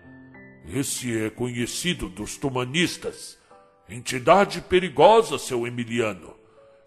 Esse 0.67 1.25
é 1.25 1.29
conhecido 1.29 2.07
dos 2.07 2.37
tumanistas. 2.37 3.37
Entidade 3.89 4.61
perigosa, 4.61 5.37
seu 5.37 5.67
Emiliano. 5.67 6.35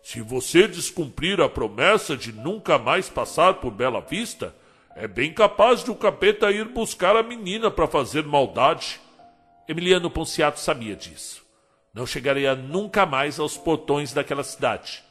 Se 0.02 0.20
você 0.20 0.66
descumprir 0.66 1.40
a 1.40 1.48
promessa 1.48 2.16
de 2.16 2.32
nunca 2.32 2.78
mais 2.78 3.08
passar 3.08 3.54
por 3.54 3.70
Bela 3.70 4.00
Vista, 4.00 4.54
é 4.94 5.06
bem 5.06 5.32
capaz 5.32 5.84
de 5.84 5.90
o 5.90 5.94
capeta 5.94 6.50
ir 6.50 6.68
buscar 6.68 7.16
a 7.16 7.22
menina 7.22 7.70
para 7.70 7.86
fazer 7.86 8.24
maldade. 8.24 8.98
Emiliano 9.68 10.10
Ponciato 10.10 10.58
sabia 10.58 10.96
disso. 10.96 11.44
Não 11.92 12.06
chegaria 12.06 12.54
nunca 12.54 13.04
mais 13.04 13.38
aos 13.38 13.58
portões 13.58 14.12
daquela 14.12 14.44
cidade. 14.44 15.04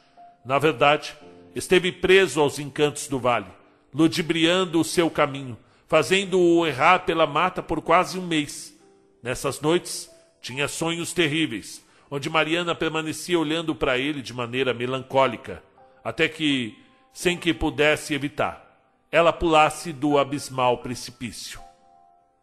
Na 0.44 0.58
verdade, 0.58 1.16
esteve 1.54 1.92
preso 1.92 2.40
aos 2.40 2.58
encantos 2.58 3.06
do 3.06 3.18
vale, 3.18 3.50
ludibriando 3.94 4.80
o 4.80 4.84
seu 4.84 5.08
caminho, 5.08 5.56
fazendo-o 5.86 6.66
errar 6.66 7.00
pela 7.00 7.26
mata 7.26 7.62
por 7.62 7.80
quase 7.80 8.18
um 8.18 8.26
mês. 8.26 8.78
Nessas 9.22 9.60
noites, 9.60 10.10
tinha 10.40 10.68
sonhos 10.68 11.12
terríveis 11.12 11.84
onde 12.10 12.30
Mariana 12.30 12.74
permanecia 12.74 13.38
olhando 13.38 13.74
para 13.74 13.98
ele 13.98 14.22
de 14.22 14.32
maneira 14.32 14.72
melancólica, 14.72 15.62
até 16.04 16.28
que, 16.28 16.78
sem 17.12 17.36
que 17.36 17.52
pudesse 17.52 18.14
evitar, 18.14 18.64
ela 19.10 19.32
pulasse 19.32 19.92
do 19.92 20.18
abismal 20.18 20.78
precipício. 20.78 21.60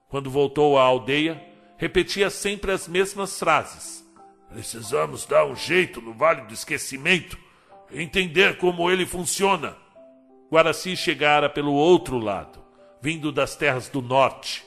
Quando 0.10 0.30
voltou 0.30 0.78
à 0.78 0.84
aldeia, 0.84 1.42
repetia 1.78 2.30
sempre 2.30 2.72
as 2.72 2.88
mesmas 2.88 3.40
frases. 3.40 4.04
Precisamos 4.50 5.26
dar 5.26 5.46
um 5.46 5.56
jeito 5.56 6.02
no 6.02 6.14
Vale 6.14 6.42
do 6.42 6.54
Esquecimento, 6.54 7.38
entender 7.92 8.58
como 8.58 8.92
ele 8.92 9.06
funciona. 9.06 9.76
Guaraci 10.52 10.96
chegara 10.96 11.50
pelo 11.50 11.74
outro 11.74 12.20
lado, 12.20 12.63
vindo 13.04 13.34
das 13.34 13.54
terras 13.54 13.90
do 13.90 14.02
norte. 14.02 14.64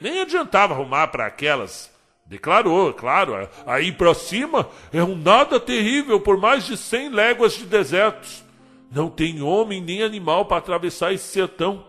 Nem 0.00 0.20
adiantava 0.20 0.72
arrumar 0.72 1.08
para 1.08 1.26
aquelas 1.26 1.92
Declarou, 2.24 2.94
claro, 2.94 3.48
aí 3.66 3.92
para 3.92 4.14
cima 4.14 4.66
é 4.90 5.02
um 5.02 5.14
nada 5.14 5.60
terrível 5.60 6.18
por 6.18 6.38
mais 6.38 6.64
de 6.64 6.78
cem 6.78 7.10
léguas 7.10 7.52
de 7.52 7.66
desertos. 7.66 8.42
Não 8.90 9.10
tem 9.10 9.42
homem 9.42 9.82
nem 9.82 10.02
animal 10.02 10.46
para 10.46 10.56
atravessar 10.56 11.12
esse 11.12 11.24
sertão. 11.24 11.84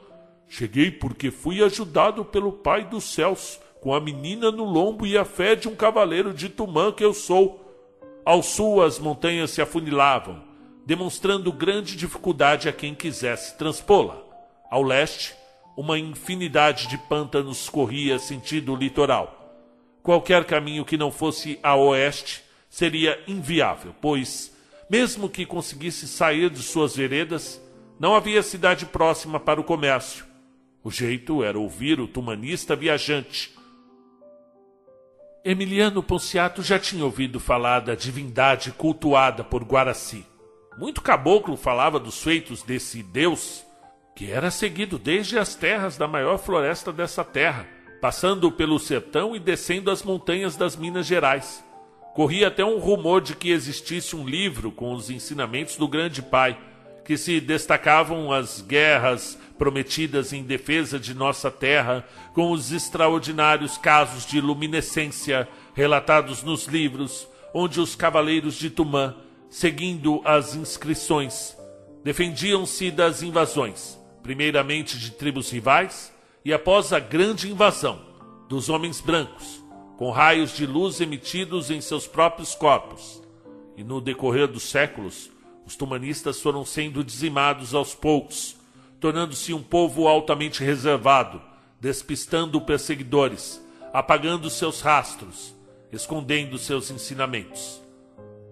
Cheguei 0.50 0.92
porque 0.92 1.32
fui 1.32 1.64
ajudado 1.64 2.26
pelo 2.26 2.52
Pai 2.52 2.84
dos 2.84 3.06
céus, 3.14 3.58
com 3.80 3.94
a 3.94 4.02
menina 4.02 4.52
no 4.52 4.66
lombo 4.66 5.06
e 5.06 5.18
a 5.18 5.24
fé 5.24 5.56
de 5.56 5.70
um 5.70 5.76
cavaleiro 5.76 6.34
de 6.34 6.50
Tumã 6.50 6.92
que 6.92 7.06
eu 7.06 7.14
sou. 7.14 7.64
Ao 8.26 8.44
sul 8.44 8.84
as 8.84 9.00
montanhas 9.00 9.52
se 9.52 9.62
afunilavam, 9.62 10.44
demonstrando 10.86 11.54
grande 11.54 11.96
dificuldade 11.96 12.68
a 12.68 12.74
quem 12.74 12.94
quisesse 12.94 13.58
transpô-la. 13.58 14.18
Ao 14.70 14.82
leste, 14.82 15.36
uma 15.76 15.98
infinidade 15.98 16.88
de 16.88 16.98
pântanos 16.98 17.70
corria 17.70 18.20
sentido 18.20 18.76
litoral 18.76 19.44
qualquer 20.04 20.44
caminho 20.44 20.84
que 20.84 20.98
não 20.98 21.10
fosse 21.10 21.58
a 21.64 21.76
oeste 21.76 22.44
seria 22.70 23.18
inviável, 23.26 23.96
pois, 24.02 24.54
mesmo 24.90 25.30
que 25.30 25.46
conseguisse 25.46 26.08
sair 26.08 26.50
de 26.50 26.62
suas 26.62 26.96
veredas, 26.96 27.62
não 27.98 28.14
havia 28.14 28.44
cidade 28.44 28.86
próxima 28.86 29.40
para 29.40 29.62
o 29.62 29.64
comércio. 29.64 30.26
O 30.84 30.92
jeito 30.92 31.42
era 31.42 31.58
ouvir 31.58 32.02
o 32.02 32.08
tumanista 32.08 32.76
viajante. 32.76 33.56
Emiliano 35.46 36.04
Ponciato 36.04 36.62
já 36.62 36.78
tinha 36.78 37.06
ouvido 37.06 37.40
falar 37.40 37.80
da 37.80 37.96
divindade 37.96 38.72
cultuada 38.72 39.44
por 39.44 39.64
Guaraci. 39.64 40.26
Muito 40.78 41.02
caboclo 41.02 41.56
falava 41.56 42.00
dos 42.00 42.22
feitos 42.22 42.64
desse 42.64 43.04
deus, 43.04 43.64
que 44.16 44.32
era 44.32 44.52
seguido 44.52 44.98
desde 45.00 45.38
as 45.38 45.56
terras 45.56 45.98
da 45.98 46.08
maior 46.08 46.38
floresta 46.38 46.92
dessa 46.92 47.24
terra, 47.24 47.68
passando 48.02 48.52
pelo 48.52 48.80
sertão 48.80 49.36
e 49.36 49.40
descendo 49.40 49.90
as 49.90 50.04
montanhas 50.04 50.56
das 50.56 50.76
Minas 50.76 51.06
Gerais. 51.06 51.64
Corria 52.14 52.50
até 52.50 52.64
um 52.64 52.78
rumor 52.78 53.22
de 53.22 53.36
que 53.36 53.50
existisse 53.50 54.16
um 54.16 54.28
livro 54.28 54.72
com 54.72 54.94
os 54.94 55.10
ensinamentos 55.10 55.78
do 55.78 55.88
Grande 55.88 56.22
Pai, 56.22 56.60
que 57.04 57.18
se 57.18 57.40
destacavam 57.40 58.32
as 58.32 58.62
guerras 58.62 59.38
prometidas 59.58 60.32
em 60.32 60.44
defesa 60.44 61.00
de 61.00 61.14
nossa 61.14 61.50
terra, 61.50 62.06
com 62.34 62.52
os 62.52 62.72
extraordinários 62.72 63.78
casos 63.78 64.26
de 64.26 64.40
luminescência 64.40 65.48
relatados 65.74 66.44
nos 66.44 66.66
livros, 66.66 67.28
onde 67.54 67.80
os 67.80 67.96
cavaleiros 67.96 68.56
de 68.56 68.70
Tumã, 68.70 69.16
seguindo 69.50 70.22
as 70.24 70.56
inscrições, 70.56 71.58
defendiam-se 72.04 72.92
das 72.92 73.24
invasões, 73.24 74.00
primeiramente 74.24 74.98
de 74.98 75.12
tribos 75.12 75.52
rivais, 75.52 76.12
e 76.44 76.54
após 76.54 76.92
a 76.92 77.00
grande 77.00 77.52
invasão 77.52 78.02
dos 78.50 78.70
homens 78.70 79.00
brancos, 79.02 79.64
com 79.98 80.10
raios 80.10 80.56
de 80.56 80.66
luz 80.66 81.00
emitidos 81.02 81.70
em 81.70 81.82
seus 81.82 82.08
próprios 82.08 82.56
corpos. 82.56 83.22
E 83.78 83.84
no 83.84 84.02
decorrer 84.02 84.48
dos 84.48 84.64
séculos, 84.64 85.30
os 85.66 85.76
tumanistas 85.76 86.42
foram 86.42 86.66
sendo 86.66 87.04
dizimados 87.04 87.74
aos 87.74 87.94
poucos, 87.94 88.56
tornando-se 89.00 89.54
um 89.54 89.62
povo 89.62 90.08
altamente 90.08 90.64
reservado, 90.64 91.42
despistando 91.80 92.60
perseguidores, 92.62 93.62
apagando 93.94 94.50
seus 94.50 94.82
rastros, 94.82 95.54
escondendo 95.92 96.58
seus 96.58 96.90
ensinamentos. 96.90 97.82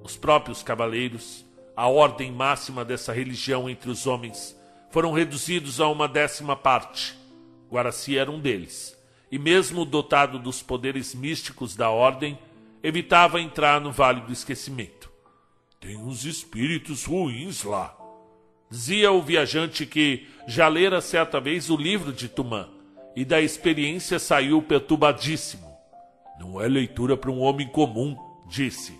Os 0.03 0.17
próprios 0.17 0.61
cavaleiros, 0.61 1.45
a 1.75 1.87
ordem 1.87 2.31
máxima 2.31 2.83
dessa 2.83 3.13
religião 3.13 3.69
entre 3.69 3.89
os 3.89 4.05
homens, 4.05 4.55
foram 4.91 5.13
reduzidos 5.13 5.79
a 5.79 5.87
uma 5.87 6.07
décima 6.07 6.55
parte. 6.55 7.17
Guaraci 7.71 8.17
era 8.17 8.29
um 8.29 8.39
deles, 8.39 8.97
e 9.31 9.39
mesmo 9.39 9.85
dotado 9.85 10.37
dos 10.37 10.61
poderes 10.61 11.15
místicos 11.15 11.75
da 11.75 11.89
ordem, 11.89 12.37
evitava 12.83 13.39
entrar 13.39 13.79
no 13.79 13.91
Vale 13.91 14.21
do 14.21 14.33
Esquecimento. 14.33 15.09
Tem 15.79 15.97
uns 15.97 16.25
espíritos 16.25 17.05
ruins 17.05 17.63
lá, 17.63 17.97
dizia 18.69 19.11
o 19.11 19.21
viajante 19.21 19.85
que 19.85 20.27
já 20.45 20.67
lera 20.67 21.01
certa 21.01 21.39
vez 21.39 21.69
o 21.69 21.77
livro 21.77 22.11
de 22.11 22.27
Tumã 22.27 22.69
e 23.15 23.23
da 23.23 23.41
experiência 23.41 24.19
saiu 24.19 24.61
perturbadíssimo. 24.61 25.71
Não 26.39 26.59
é 26.59 26.67
leitura 26.67 27.15
para 27.15 27.31
um 27.31 27.39
homem 27.39 27.67
comum, 27.67 28.17
disse. 28.47 28.99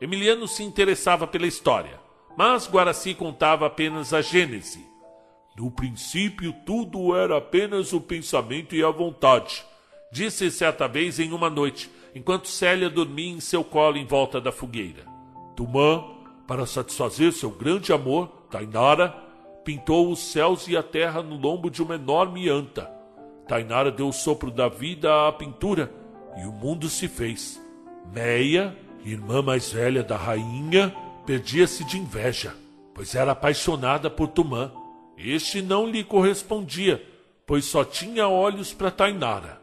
Emiliano 0.00 0.46
se 0.46 0.62
interessava 0.62 1.26
pela 1.26 1.46
história, 1.46 1.98
mas 2.36 2.68
Guaraci 2.68 3.14
contava 3.14 3.66
apenas 3.66 4.12
a 4.12 4.20
gênese. 4.20 4.93
No 5.56 5.70
princípio, 5.70 6.52
tudo 6.66 7.14
era 7.16 7.38
apenas 7.38 7.92
o 7.92 8.00
pensamento 8.00 8.74
e 8.74 8.82
a 8.82 8.90
vontade, 8.90 9.64
disse 10.10 10.50
certa 10.50 10.88
vez 10.88 11.20
em 11.20 11.32
uma 11.32 11.48
noite, 11.48 11.90
enquanto 12.14 12.48
Célia 12.48 12.90
dormia 12.90 13.32
em 13.32 13.40
seu 13.40 13.62
colo 13.62 13.96
em 13.96 14.04
volta 14.04 14.40
da 14.40 14.50
fogueira. 14.50 15.04
Tumã, 15.54 16.04
para 16.46 16.66
satisfazer 16.66 17.32
seu 17.32 17.50
grande 17.50 17.92
amor, 17.92 18.28
Tainara, 18.50 19.10
pintou 19.64 20.10
os 20.10 20.20
céus 20.20 20.68
e 20.68 20.76
a 20.76 20.82
terra 20.82 21.22
no 21.22 21.36
lombo 21.36 21.70
de 21.70 21.82
uma 21.82 21.94
enorme 21.94 22.48
anta. 22.48 22.90
Tainara 23.48 23.90
deu 23.90 24.08
o 24.08 24.12
sopro 24.12 24.50
da 24.50 24.68
vida 24.68 25.28
à 25.28 25.32
pintura 25.32 25.92
e 26.36 26.46
o 26.46 26.52
mundo 26.52 26.88
se 26.88 27.08
fez. 27.08 27.60
Meia, 28.12 28.76
irmã 29.04 29.40
mais 29.40 29.72
velha 29.72 30.02
da 30.02 30.16
rainha, 30.16 30.94
perdia-se 31.24 31.84
de 31.84 31.98
inveja, 31.98 32.54
pois 32.94 33.14
era 33.14 33.32
apaixonada 33.32 34.10
por 34.10 34.28
Tumã. 34.28 34.70
Este 35.16 35.62
não 35.62 35.88
lhe 35.88 36.02
correspondia, 36.02 37.04
pois 37.46 37.64
só 37.64 37.84
tinha 37.84 38.28
olhos 38.28 38.72
para 38.72 38.90
Tainara. 38.90 39.60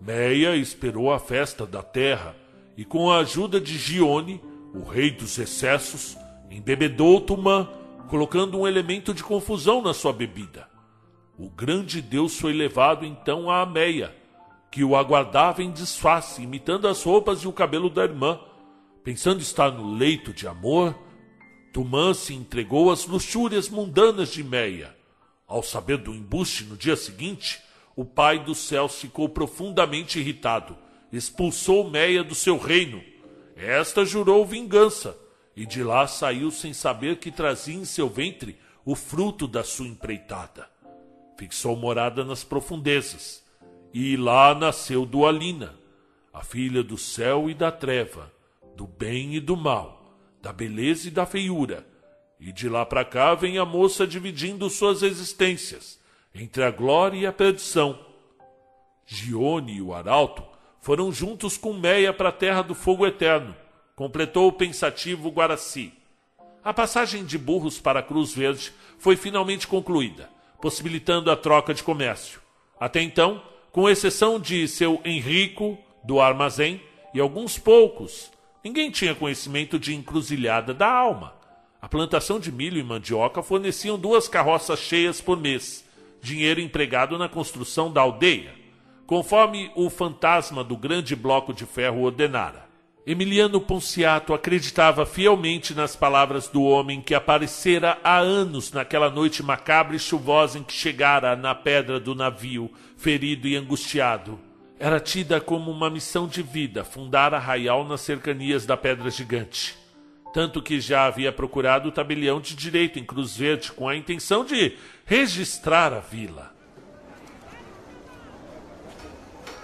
Meia 0.00 0.56
esperou 0.56 1.12
a 1.12 1.18
festa 1.18 1.66
da 1.66 1.82
terra 1.82 2.34
e, 2.76 2.84
com 2.84 3.10
a 3.10 3.18
ajuda 3.18 3.60
de 3.60 3.78
Gione, 3.78 4.40
o 4.74 4.82
rei 4.82 5.10
dos 5.10 5.38
excessos, 5.38 6.16
embebedou 6.50 7.20
Tumã, 7.20 7.68
colocando 8.08 8.58
um 8.58 8.66
elemento 8.66 9.14
de 9.14 9.22
confusão 9.22 9.80
na 9.80 9.94
sua 9.94 10.12
bebida. 10.12 10.68
O 11.38 11.48
grande 11.48 12.02
Deus 12.02 12.38
foi 12.38 12.52
levado 12.52 13.06
então 13.06 13.50
a 13.50 13.64
Meia, 13.64 14.14
que 14.70 14.84
o 14.84 14.96
aguardava 14.96 15.62
em 15.62 15.70
disfarce, 15.70 16.42
imitando 16.42 16.88
as 16.88 17.02
roupas 17.02 17.40
e 17.40 17.48
o 17.48 17.52
cabelo 17.52 17.88
da 17.88 18.02
irmã. 18.02 18.38
Pensando 19.04 19.40
estar 19.40 19.70
no 19.70 19.94
leito 19.94 20.32
de 20.32 20.46
amor, 20.46 20.94
Tumã 21.72 22.12
se 22.12 22.34
entregou 22.34 22.90
às 22.90 23.06
luxúrias 23.06 23.70
mundanas 23.70 24.30
de 24.30 24.44
Meia. 24.44 24.94
Ao 25.46 25.62
saber 25.62 25.96
do 25.96 26.14
embuste 26.14 26.64
no 26.64 26.76
dia 26.76 26.96
seguinte, 26.96 27.62
o 27.96 28.04
pai 28.04 28.38
dos 28.44 28.58
céus 28.58 29.00
ficou 29.00 29.28
profundamente 29.28 30.18
irritado, 30.18 30.76
expulsou 31.10 31.90
Meia 31.90 32.22
do 32.22 32.34
seu 32.34 32.58
reino. 32.58 33.02
Esta 33.56 34.04
jurou 34.04 34.44
vingança, 34.44 35.16
e 35.56 35.64
de 35.64 35.82
lá 35.82 36.06
saiu 36.06 36.50
sem 36.50 36.74
saber 36.74 37.16
que 37.16 37.30
trazia 37.30 37.74
em 37.74 37.86
seu 37.86 38.08
ventre 38.08 38.58
o 38.84 38.94
fruto 38.94 39.46
da 39.46 39.64
sua 39.64 39.86
empreitada. 39.86 40.68
Fixou 41.38 41.74
morada 41.74 42.22
nas 42.22 42.44
profundezas, 42.44 43.42
e 43.94 44.16
lá 44.16 44.54
nasceu 44.54 45.06
Dualina, 45.06 45.74
a 46.32 46.42
filha 46.42 46.82
do 46.82 46.98
céu 46.98 47.48
e 47.48 47.54
da 47.54 47.72
treva, 47.72 48.30
do 48.76 48.86
bem 48.86 49.34
e 49.34 49.40
do 49.40 49.56
mal, 49.56 50.01
da 50.42 50.52
beleza 50.52 51.06
e 51.06 51.10
da 51.10 51.24
feiura. 51.24 51.86
E 52.40 52.52
de 52.52 52.68
lá 52.68 52.84
para 52.84 53.04
cá 53.04 53.34
vem 53.34 53.56
a 53.56 53.64
moça 53.64 54.04
dividindo 54.04 54.68
suas 54.68 55.02
existências 55.02 56.02
entre 56.34 56.64
a 56.64 56.70
glória 56.70 57.16
e 57.16 57.26
a 57.26 57.32
perdição. 57.32 57.98
Gione 59.06 59.74
e 59.74 59.82
o 59.82 59.94
arauto 59.94 60.42
foram 60.80 61.12
juntos 61.12 61.56
com 61.56 61.72
Meia 61.72 62.12
para 62.12 62.30
a 62.30 62.32
terra 62.32 62.62
do 62.62 62.74
fogo 62.74 63.06
eterno, 63.06 63.54
completou 63.94 64.48
o 64.48 64.52
pensativo 64.52 65.30
Guaraci. 65.30 65.92
A 66.64 66.72
passagem 66.72 67.24
de 67.24 67.38
burros 67.38 67.80
para 67.80 68.00
a 68.00 68.02
Cruz 68.02 68.32
Verde 68.32 68.72
foi 68.98 69.14
finalmente 69.14 69.68
concluída, 69.68 70.28
possibilitando 70.60 71.30
a 71.30 71.36
troca 71.36 71.74
de 71.74 71.82
comércio. 71.82 72.40
Até 72.80 73.00
então, 73.00 73.42
com 73.70 73.88
exceção 73.88 74.40
de 74.40 74.66
seu 74.66 75.00
Henrico, 75.04 75.78
do 76.02 76.20
armazém, 76.20 76.82
e 77.14 77.20
alguns 77.20 77.58
poucos, 77.58 78.31
ninguém 78.62 78.90
tinha 78.90 79.14
conhecimento 79.14 79.78
de 79.78 79.94
encruzilhada 79.94 80.72
da 80.72 80.90
alma. 80.90 81.34
A 81.80 81.88
plantação 81.88 82.38
de 82.38 82.52
milho 82.52 82.78
e 82.78 82.82
mandioca 82.82 83.42
forneciam 83.42 83.98
duas 83.98 84.28
carroças 84.28 84.78
cheias 84.78 85.20
por 85.20 85.36
mês, 85.36 85.84
dinheiro 86.22 86.60
empregado 86.60 87.18
na 87.18 87.28
construção 87.28 87.92
da 87.92 88.00
aldeia, 88.00 88.54
conforme 89.06 89.70
o 89.74 89.90
fantasma 89.90 90.62
do 90.62 90.76
grande 90.76 91.16
bloco 91.16 91.52
de 91.52 91.66
ferro 91.66 92.02
ordenara. 92.02 92.70
Emiliano 93.04 93.60
Ponciato 93.60 94.32
acreditava 94.32 95.04
fielmente 95.04 95.74
nas 95.74 95.96
palavras 95.96 96.46
do 96.46 96.62
homem 96.62 97.00
que 97.00 97.16
aparecera 97.16 97.98
há 98.04 98.18
anos 98.18 98.70
naquela 98.70 99.10
noite 99.10 99.42
macabra 99.42 99.96
e 99.96 99.98
chuvosa 99.98 100.56
em 100.56 100.62
que 100.62 100.72
chegara 100.72 101.34
na 101.34 101.52
pedra 101.52 101.98
do 101.98 102.14
navio, 102.14 102.70
ferido 102.96 103.48
e 103.48 103.56
angustiado. 103.56 104.38
Era 104.82 104.98
tida 104.98 105.40
como 105.40 105.70
uma 105.70 105.88
missão 105.88 106.26
de 106.26 106.42
vida 106.42 106.82
fundar 106.82 107.32
arraial 107.32 107.84
nas 107.84 108.00
cercanias 108.00 108.66
da 108.66 108.76
Pedra 108.76 109.08
Gigante. 109.10 109.78
Tanto 110.34 110.60
que 110.60 110.80
já 110.80 111.06
havia 111.06 111.30
procurado 111.30 111.88
o 111.88 111.92
tabelião 111.92 112.40
de 112.40 112.56
direito 112.56 112.98
em 112.98 113.04
Cruz 113.04 113.36
Verde 113.36 113.70
com 113.70 113.88
a 113.88 113.94
intenção 113.94 114.44
de 114.44 114.76
registrar 115.06 115.92
a 115.92 116.00
vila. 116.00 116.52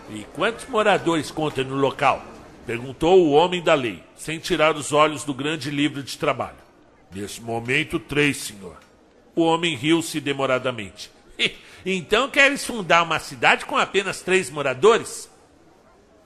E 0.09 0.25
quantos 0.35 0.69
moradores 0.69 1.33
conta 1.33 1.65
no 1.65 1.75
local? 1.75 2.23
Perguntou 2.65 3.21
o 3.21 3.33
homem 3.33 3.61
da 3.61 3.75
lei, 3.75 4.01
sem 4.15 4.39
tirar 4.39 4.77
os 4.77 4.93
olhos 4.93 5.25
do 5.25 5.35
grande 5.35 5.69
livro 5.69 6.01
de 6.01 6.17
trabalho. 6.17 6.63
Nesse 7.13 7.41
momento, 7.41 7.99
três, 7.99 8.37
senhor. 8.37 8.77
O 9.35 9.43
homem 9.43 9.75
riu-se 9.75 10.21
demoradamente. 10.21 11.11
então 11.87 12.29
queres 12.29 12.65
fundar 12.65 13.03
uma 13.03 13.19
cidade 13.19 13.65
com 13.65 13.77
apenas 13.77 14.21
três 14.21 14.51
moradores? 14.51 15.31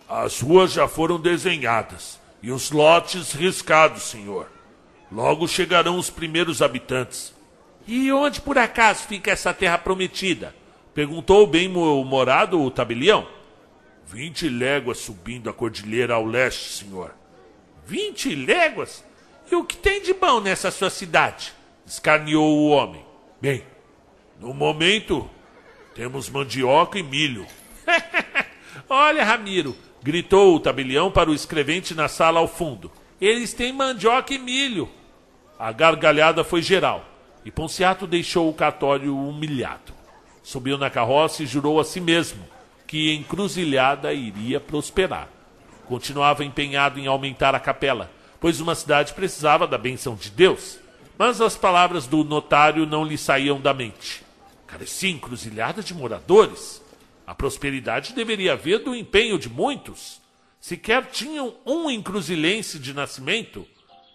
As 0.08 0.40
ruas 0.40 0.72
já 0.72 0.88
foram 0.88 1.20
desenhadas 1.20 2.20
e 2.42 2.50
os 2.50 2.70
lotes 2.70 3.32
riscados, 3.32 4.02
senhor. 4.02 4.50
Logo 5.10 5.46
chegarão 5.46 5.98
os 5.98 6.10
primeiros 6.10 6.60
habitantes. 6.60 7.34
E 7.86 8.10
onde 8.12 8.40
por 8.40 8.58
acaso 8.58 9.06
fica 9.06 9.30
essa 9.30 9.52
terra 9.52 9.78
prometida? 9.78 10.54
Perguntou 10.94 11.46
bem-humorado 11.46 12.60
o 12.60 12.70
tabelião. 12.70 13.26
Vinte 14.06 14.48
léguas 14.48 14.98
subindo 14.98 15.48
a 15.48 15.52
cordilheira 15.52 16.14
ao 16.14 16.24
leste, 16.24 16.70
senhor. 16.70 17.14
Vinte 17.86 18.34
léguas? 18.34 19.04
E 19.50 19.54
o 19.54 19.64
que 19.64 19.76
tem 19.76 20.02
de 20.02 20.12
bom 20.12 20.40
nessa 20.40 20.70
sua 20.70 20.90
cidade? 20.90 21.52
Escarneou 21.86 22.58
o 22.58 22.68
homem. 22.68 23.04
Bem, 23.40 23.64
no 24.42 24.52
momento 24.52 25.30
temos 25.94 26.28
mandioca 26.28 26.98
e 26.98 27.02
milho. 27.02 27.46
Olha, 28.90 29.22
Ramiro, 29.22 29.76
gritou 30.02 30.56
o 30.56 30.60
tabelião 30.60 31.12
para 31.12 31.30
o 31.30 31.34
escrevente 31.34 31.94
na 31.94 32.08
sala 32.08 32.40
ao 32.40 32.48
fundo. 32.48 32.90
Eles 33.20 33.52
têm 33.52 33.72
mandioca 33.72 34.34
e 34.34 34.38
milho. 34.38 34.88
A 35.56 35.70
gargalhada 35.70 36.42
foi 36.42 36.60
geral 36.60 37.04
e 37.44 37.52
Ponciato 37.52 38.04
deixou 38.04 38.48
o 38.48 38.52
cartório 38.52 39.16
humilhado. 39.16 39.92
Subiu 40.42 40.76
na 40.76 40.90
carroça 40.90 41.44
e 41.44 41.46
jurou 41.46 41.78
a 41.78 41.84
si 41.84 42.00
mesmo 42.00 42.42
que 42.84 43.14
encruzilhada 43.14 44.12
iria 44.12 44.58
prosperar. 44.58 45.28
Continuava 45.86 46.44
empenhado 46.44 46.98
em 46.98 47.06
aumentar 47.06 47.54
a 47.54 47.60
capela, 47.60 48.10
pois 48.40 48.60
uma 48.60 48.74
cidade 48.74 49.14
precisava 49.14 49.68
da 49.68 49.78
benção 49.78 50.16
de 50.16 50.30
Deus. 50.30 50.80
Mas 51.16 51.40
as 51.40 51.56
palavras 51.56 52.08
do 52.08 52.24
notário 52.24 52.84
não 52.84 53.04
lhe 53.04 53.16
saíam 53.16 53.60
da 53.60 53.72
mente. 53.72 54.31
Carecia 54.72 55.10
encruzilhada 55.10 55.82
de 55.82 55.92
moradores. 55.92 56.82
A 57.26 57.34
prosperidade 57.34 58.14
deveria 58.14 58.54
haver 58.54 58.78
do 58.78 58.96
empenho 58.96 59.38
de 59.38 59.46
muitos. 59.46 60.18
Sequer 60.58 61.10
tinham 61.10 61.54
um 61.66 61.90
encruzilense 61.90 62.78
de 62.78 62.94
nascimento. 62.94 63.68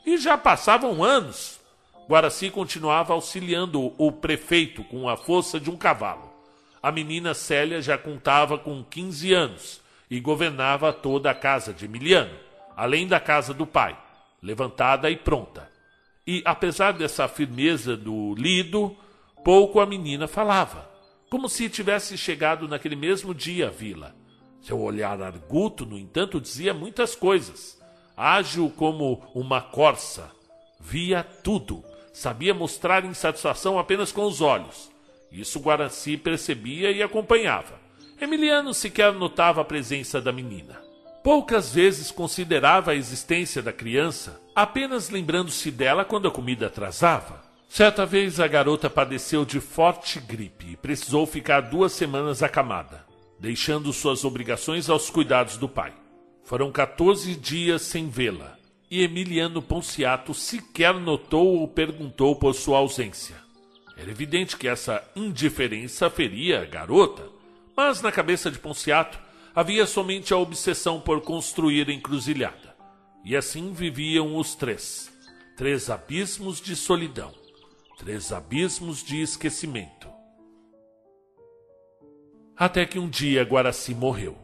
E 0.04 0.18
já 0.18 0.36
passavam 0.36 1.04
anos. 1.04 1.60
Guaraci 2.10 2.50
continuava 2.50 3.14
auxiliando 3.14 3.94
o 4.00 4.12
prefeito 4.12 4.84
com 4.86 5.08
a 5.08 5.16
força 5.16 5.60
de 5.60 5.70
um 5.70 5.78
cavalo. 5.78 6.34
A 6.82 6.92
menina 6.92 7.36
Célia 7.36 7.80
já 7.80 7.96
contava 7.96 8.58
com 8.58 8.84
15 8.84 9.34
anos 9.36 9.80
e 10.10 10.20
governava 10.20 10.92
toda 10.92 11.30
a 11.30 11.36
casa 11.36 11.72
de 11.72 11.86
Emiliano, 11.86 12.34
além 12.76 13.06
da 13.06 13.20
casa 13.20 13.54
do 13.54 13.68
pai, 13.68 13.96
levantada 14.42 15.08
e 15.12 15.18
pronta. 15.18 15.70
E 16.26 16.42
apesar 16.44 16.94
dessa 16.94 17.28
firmeza 17.28 17.96
do 17.96 18.34
lido, 18.34 18.98
pouco 19.44 19.80
a 19.80 19.86
menina 19.86 20.28
falava. 20.28 20.88
como 21.30 21.50
se 21.50 21.70
tivesse 21.70 22.18
chegado 22.18 22.68
naquele 22.68 22.96
mesmo 22.96 23.34
dia 23.34 23.68
à 23.68 23.70
vila. 23.70 24.16
Seu 24.62 24.80
olhar 24.80 25.22
arguto, 25.22 25.86
no 25.86 25.98
entanto, 25.98 26.40
dizia 26.40 26.74
muitas 26.74 27.16
coisas. 27.16 27.78
Ágil 28.16 28.72
como 28.76 29.22
uma 29.36 29.62
corça, 29.62 30.32
via 30.80 31.24
tudo, 31.24 31.84
sabia 32.14 32.54
mostrar 32.54 33.06
insatisfação 33.06 33.78
apenas 33.78 34.12
com 34.12 34.24
os 34.24 34.42
olhos. 34.42 34.90
Isso 35.32 35.60
Guaraci 35.60 36.18
percebia 36.18 36.92
e 36.92 37.04
acompanhava. 37.04 37.80
Emiliano 38.20 38.74
sequer 38.74 39.14
notava 39.14 39.62
a 39.62 39.66
presença 39.66 40.20
da 40.20 40.32
menina. 40.32 40.82
Poucas 41.24 41.74
vezes 41.74 42.10
considerava 42.10 42.92
a 42.92 42.96
existência 42.96 43.62
da 43.62 43.74
criança, 43.74 44.42
apenas 44.56 45.10
lembrando-se 45.10 45.70
dela 45.70 46.06
quando 46.06 46.28
a 46.28 46.32
comida 46.32 46.68
atrasava. 46.68 47.47
Certa 47.68 48.06
vez 48.06 48.40
a 48.40 48.48
garota 48.48 48.90
padeceu 48.90 49.46
de 49.46 49.60
forte 49.60 50.20
gripe 50.20 50.72
e 50.72 50.78
precisou 50.78 51.26
ficar 51.26 51.62
duas 51.62 51.92
semanas 51.92 52.42
acamada, 52.42 53.06
deixando 53.40 53.94
suas 53.94 54.24
obrigações 54.24 54.90
aos 54.90 55.10
cuidados 55.10 55.58
do 55.58 55.68
pai. 55.68 55.94
Foram 56.44 56.72
14 56.72 57.36
dias 57.36 57.82
sem 57.82 58.10
vê-la 58.10 58.58
e 58.90 59.04
Emiliano 59.04 59.62
Ponciato 59.62 60.34
sequer 60.34 60.94
notou 60.94 61.60
ou 61.60 61.68
perguntou 61.68 62.36
por 62.36 62.54
sua 62.54 62.78
ausência. 62.78 63.36
Era 63.98 64.10
evidente 64.10 64.56
que 64.56 64.68
essa 64.68 65.04
indiferença 65.16 66.10
feria 66.10 66.62
a 66.62 66.66
garota, 66.66 67.28
mas 67.76 68.02
na 68.02 68.12
cabeça 68.12 68.50
de 68.50 68.60
Ponciato 68.60 69.20
havia 69.54 69.86
somente 69.86 70.34
a 70.34 70.38
obsessão 70.38 71.02
por 71.02 71.22
construir 71.22 71.90
a 71.90 71.94
encruzilhada. 71.94 72.76
E 73.26 73.36
assim 73.36 73.74
viviam 73.74 74.38
os 74.38 74.56
três: 74.56 75.12
três 75.58 75.90
abismos 75.90 76.62
de 76.62 76.76
solidão, 76.76 77.34
três 77.98 78.32
abismos 78.32 79.04
de 79.04 79.20
esquecimento. 79.22 80.08
Até 82.56 82.86
que 82.86 83.00
um 83.00 83.10
dia 83.10 83.44
Guaraci 83.44 83.94
morreu. 83.96 84.38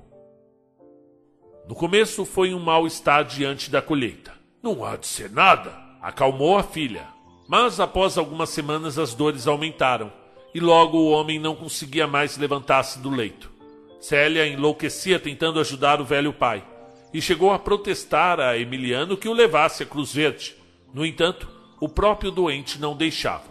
No 1.68 1.76
começo 1.76 2.26
foi 2.26 2.54
um 2.54 2.60
mal-estar 2.60 3.24
diante 3.24 3.70
da 3.70 3.80
colheita. 3.80 4.34
Não 4.62 4.84
há 4.84 4.98
de 4.98 5.06
ser 5.06 5.30
nada, 5.30 5.72
acalmou 6.02 6.58
a 6.58 6.64
filha. 6.64 7.08
Mas 7.48 7.80
após 7.80 8.18
algumas 8.18 8.50
semanas 8.50 8.98
as 8.98 9.14
dores 9.14 9.46
aumentaram 9.46 10.12
e 10.54 10.60
logo 10.60 10.98
o 10.98 11.12
homem 11.12 11.38
não 11.40 11.56
conseguia 11.56 12.08
mais 12.08 12.38
levantar-se 12.38 12.98
do 13.00 13.10
leito. 13.10 13.52
Célia 14.00 14.48
enlouquecia 14.48 15.20
tentando 15.20 15.60
ajudar 15.60 16.02
o 16.02 16.06
velho 16.06 16.34
pai 16.34 16.66
e 17.14 17.22
chegou 17.22 17.54
a 17.54 17.60
protestar 17.60 18.40
a 18.40 18.58
Emiliano 18.58 19.16
que 19.16 19.30
o 19.30 19.34
levasse 19.34 19.84
a 19.84 19.86
Cruz 19.86 20.12
Verde. 20.12 20.56
No 20.92 21.06
entanto, 21.06 21.53
o 21.84 21.89
próprio 21.89 22.31
doente 22.31 22.80
não 22.80 22.95
deixava. 22.95 23.43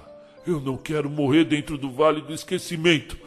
Eu 0.46 0.58
não 0.58 0.78
quero 0.78 1.10
morrer 1.10 1.44
dentro 1.44 1.76
do 1.76 1.90
Vale 1.90 2.22
do 2.22 2.32
Esquecimento. 2.32 3.18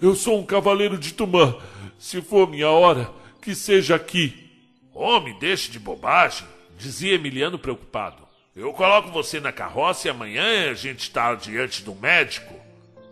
Eu 0.00 0.14
sou 0.14 0.40
um 0.40 0.46
cavaleiro 0.46 0.96
de 0.96 1.12
Tumã. 1.12 1.54
Se 1.98 2.22
for 2.22 2.48
minha 2.48 2.70
hora, 2.70 3.10
que 3.42 3.54
seja 3.54 3.94
aqui. 3.94 4.50
Homem, 4.94 5.38
deixe 5.38 5.70
de 5.70 5.78
bobagem, 5.78 6.46
dizia 6.78 7.14
Emiliano 7.14 7.58
preocupado. 7.58 8.22
Eu 8.56 8.72
coloco 8.72 9.10
você 9.10 9.38
na 9.38 9.52
carroça 9.52 10.08
e 10.08 10.10
amanhã 10.10 10.70
a 10.70 10.74
gente 10.74 11.00
está 11.00 11.34
diante 11.34 11.82
do 11.82 11.94
médico. 11.94 12.54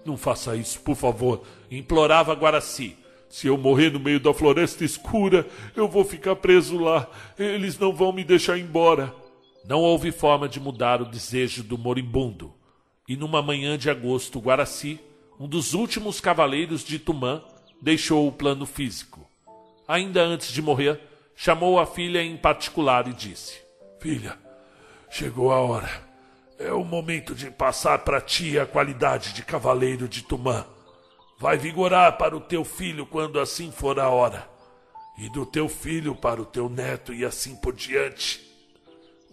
Não 0.06 0.16
faça 0.16 0.56
isso, 0.56 0.80
por 0.80 0.96
favor, 0.96 1.44
implorava 1.70 2.32
Guaraci. 2.32 2.96
Se 3.28 3.46
eu 3.46 3.58
morrer 3.58 3.90
no 3.90 4.00
meio 4.00 4.18
da 4.18 4.32
floresta 4.32 4.86
escura, 4.86 5.46
eu 5.76 5.86
vou 5.86 6.02
ficar 6.02 6.34
preso 6.34 6.78
lá. 6.78 7.06
Eles 7.38 7.78
não 7.78 7.92
vão 7.92 8.10
me 8.10 8.24
deixar 8.24 8.58
embora. 8.58 9.14
Não 9.66 9.80
houve 9.80 10.12
forma 10.12 10.48
de 10.48 10.58
mudar 10.58 11.00
o 11.00 11.06
desejo 11.06 11.62
do 11.62 11.78
moribundo. 11.78 12.52
E 13.08 13.16
numa 13.16 13.42
manhã 13.42 13.76
de 13.76 13.90
agosto, 13.90 14.40
Guaraci, 14.40 15.00
um 15.38 15.48
dos 15.48 15.74
últimos 15.74 16.20
cavaleiros 16.20 16.84
de 16.84 16.98
Tumã, 16.98 17.42
deixou 17.80 18.26
o 18.26 18.32
plano 18.32 18.66
físico 18.66 19.22
ainda 19.86 20.22
antes 20.22 20.48
de 20.52 20.62
morrer, 20.62 21.00
chamou 21.36 21.78
a 21.78 21.84
filha 21.84 22.22
em 22.22 22.36
particular 22.36 23.06
e 23.08 23.12
disse: 23.12 23.60
Filha, 24.00 24.38
chegou 25.10 25.52
a 25.52 25.60
hora. 25.60 26.12
É 26.58 26.72
o 26.72 26.84
momento 26.84 27.34
de 27.34 27.50
passar 27.50 27.98
para 28.00 28.20
ti 28.20 28.58
a 28.58 28.64
qualidade 28.64 29.32
de 29.32 29.42
cavaleiro 29.42 30.08
de 30.08 30.22
Tumã. 30.22 30.64
Vai 31.38 31.58
vigorar 31.58 32.16
para 32.16 32.36
o 32.36 32.40
teu 32.40 32.64
filho 32.64 33.04
quando 33.04 33.40
assim 33.40 33.72
for 33.72 33.98
a 33.98 34.08
hora, 34.08 34.48
e 35.18 35.28
do 35.28 35.44
teu 35.44 35.68
filho 35.68 36.14
para 36.14 36.40
o 36.40 36.46
teu 36.46 36.68
neto 36.68 37.12
e 37.12 37.24
assim 37.24 37.56
por 37.56 37.74
diante. 37.74 38.51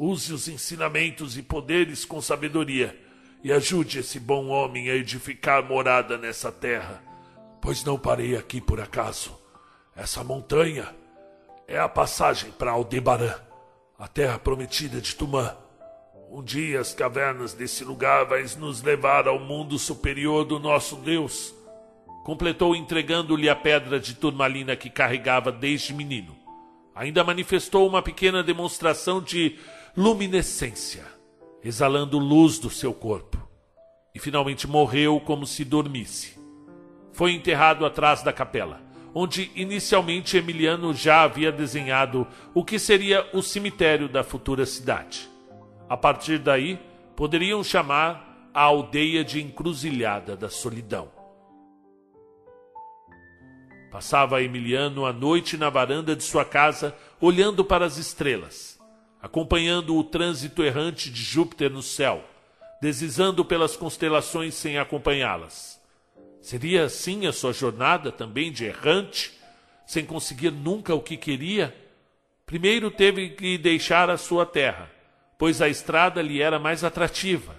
Use 0.02 0.32
os 0.32 0.48
ensinamentos 0.48 1.38
e 1.38 1.44
poderes 1.44 2.06
com 2.06 2.22
sabedoria 2.22 2.98
e 3.44 3.52
ajude 3.52 4.00
esse 4.00 4.18
bom 4.18 4.48
homem 4.48 4.90
a 4.90 4.96
edificar 4.96 5.62
morada 5.62 6.18
nessa 6.18 6.50
terra, 6.50 7.04
pois 7.62 7.84
não 7.84 8.00
parei 8.00 8.38
aqui 8.38 8.62
por 8.62 8.80
acaso. 8.80 9.38
Essa 9.94 10.24
montanha 10.24 10.96
é 11.68 11.78
a 11.78 11.90
passagem 11.90 12.50
para 12.50 12.72
Aldebaran, 12.72 13.36
a 13.98 14.08
terra 14.08 14.40
prometida 14.40 15.02
de 15.02 15.14
Tumã. 15.14 15.58
Um 16.32 16.42
dia 16.42 16.80
as 16.80 16.94
cavernas 16.94 17.54
desse 17.54 17.84
lugar 17.84 18.24
vão 18.24 18.40
nos 18.58 18.82
levar 18.82 19.28
ao 19.28 19.38
mundo 19.38 19.78
superior 19.78 20.46
do 20.46 20.60
nosso 20.60 20.96
Deus. 20.96 21.54
Completou 22.24 22.74
entregando-lhe 22.74 23.50
a 23.50 23.56
pedra 23.56 24.00
de 24.00 24.14
turmalina 24.14 24.78
que 24.78 24.90
carregava 24.90 25.52
desde 25.52 25.94
menino. 25.94 26.38
Ainda 26.96 27.22
manifestou 27.22 27.86
uma 27.86 28.02
pequena 28.02 28.42
demonstração 28.42 29.22
de 29.22 29.60
luminescência, 29.96 31.04
exalando 31.64 32.18
luz 32.18 32.60
do 32.60 32.70
seu 32.70 32.94
corpo. 32.94 33.38
E 34.14 34.20
finalmente 34.20 34.68
morreu 34.68 35.20
como 35.20 35.46
se 35.46 35.64
dormisse. 35.64 36.40
Foi 37.12 37.34
enterrado 37.34 37.86
atrás 37.86 38.24
da 38.24 38.34
capela 38.34 38.90
onde 39.14 39.52
inicialmente 39.56 40.38
Emiliano 40.38 40.94
já 40.94 41.24
havia 41.24 41.52
desenhado 41.52 42.28
o 42.54 42.64
que 42.64 42.78
seria 42.78 43.28
o 43.34 43.42
cemitério 43.42 44.08
da 44.08 44.24
futura 44.24 44.66
cidade. 44.66 45.30
A 45.88 45.98
partir 45.98 46.38
daí, 46.40 46.80
poderiam 47.16 47.64
chamar 47.64 48.50
a 48.54 48.62
aldeia 48.62 49.24
de 49.24 49.42
Encruzilhada 49.42 50.36
da 50.36 50.50
Solidão. 50.50 51.12
Passava 53.92 54.44
Emiliano 54.44 55.06
a 55.06 55.12
noite 55.12 55.58
na 55.58 55.70
varanda 55.70 56.16
de 56.16 56.24
sua 56.24 56.46
casa, 56.46 56.96
olhando 57.20 57.66
para 57.66 57.86
as 57.86 57.98
estrelas, 57.98 58.79
acompanhando 59.22 59.96
o 59.96 60.04
trânsito 60.04 60.64
errante 60.64 61.10
de 61.10 61.22
Júpiter 61.22 61.70
no 61.70 61.82
céu, 61.84 62.24
deslizando 62.82 63.44
pelas 63.44 63.76
constelações 63.76 64.54
sem 64.54 64.78
acompanhá-las 64.78 65.80
Seria 66.42 66.86
assim 66.86 67.28
a 67.28 67.34
sua 67.34 67.52
jornada 67.52 68.12
também 68.12 68.52
de 68.52 68.66
errante, 68.66 69.34
sem 69.86 70.06
conseguir 70.06 70.52
nunca 70.52 70.96
o 70.96 71.02
que 71.02 71.18
queria? 71.18 71.76
Primeiro 72.46 72.90
teve 72.90 73.30
que 73.30 73.58
deixar 73.58 74.10
a 74.10 74.18
sua 74.18 74.46
terra, 74.46 74.90
pois 75.38 75.62
a 75.62 75.68
estrada 75.68 76.22
lhe 76.22 76.42
era 76.42 76.58
mais 76.58 76.84
atrativa. 76.84 77.56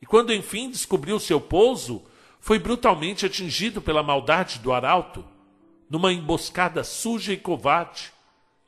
E 0.00 0.06
quando 0.06 0.32
enfim 0.32 0.70
descobriu 0.70 1.20
seu 1.20 1.40
pouso, 1.40 2.02
foi 2.40 2.58
brutalmente 2.58 3.26
atingido 3.26 3.80
pela 3.80 4.02
maldade 4.02 4.58
do 4.58 4.72
arauto, 4.72 5.24
numa 5.88 6.12
emboscada 6.12 6.82
suja 6.82 7.32
e 7.32 7.36
covarde. 7.36 8.12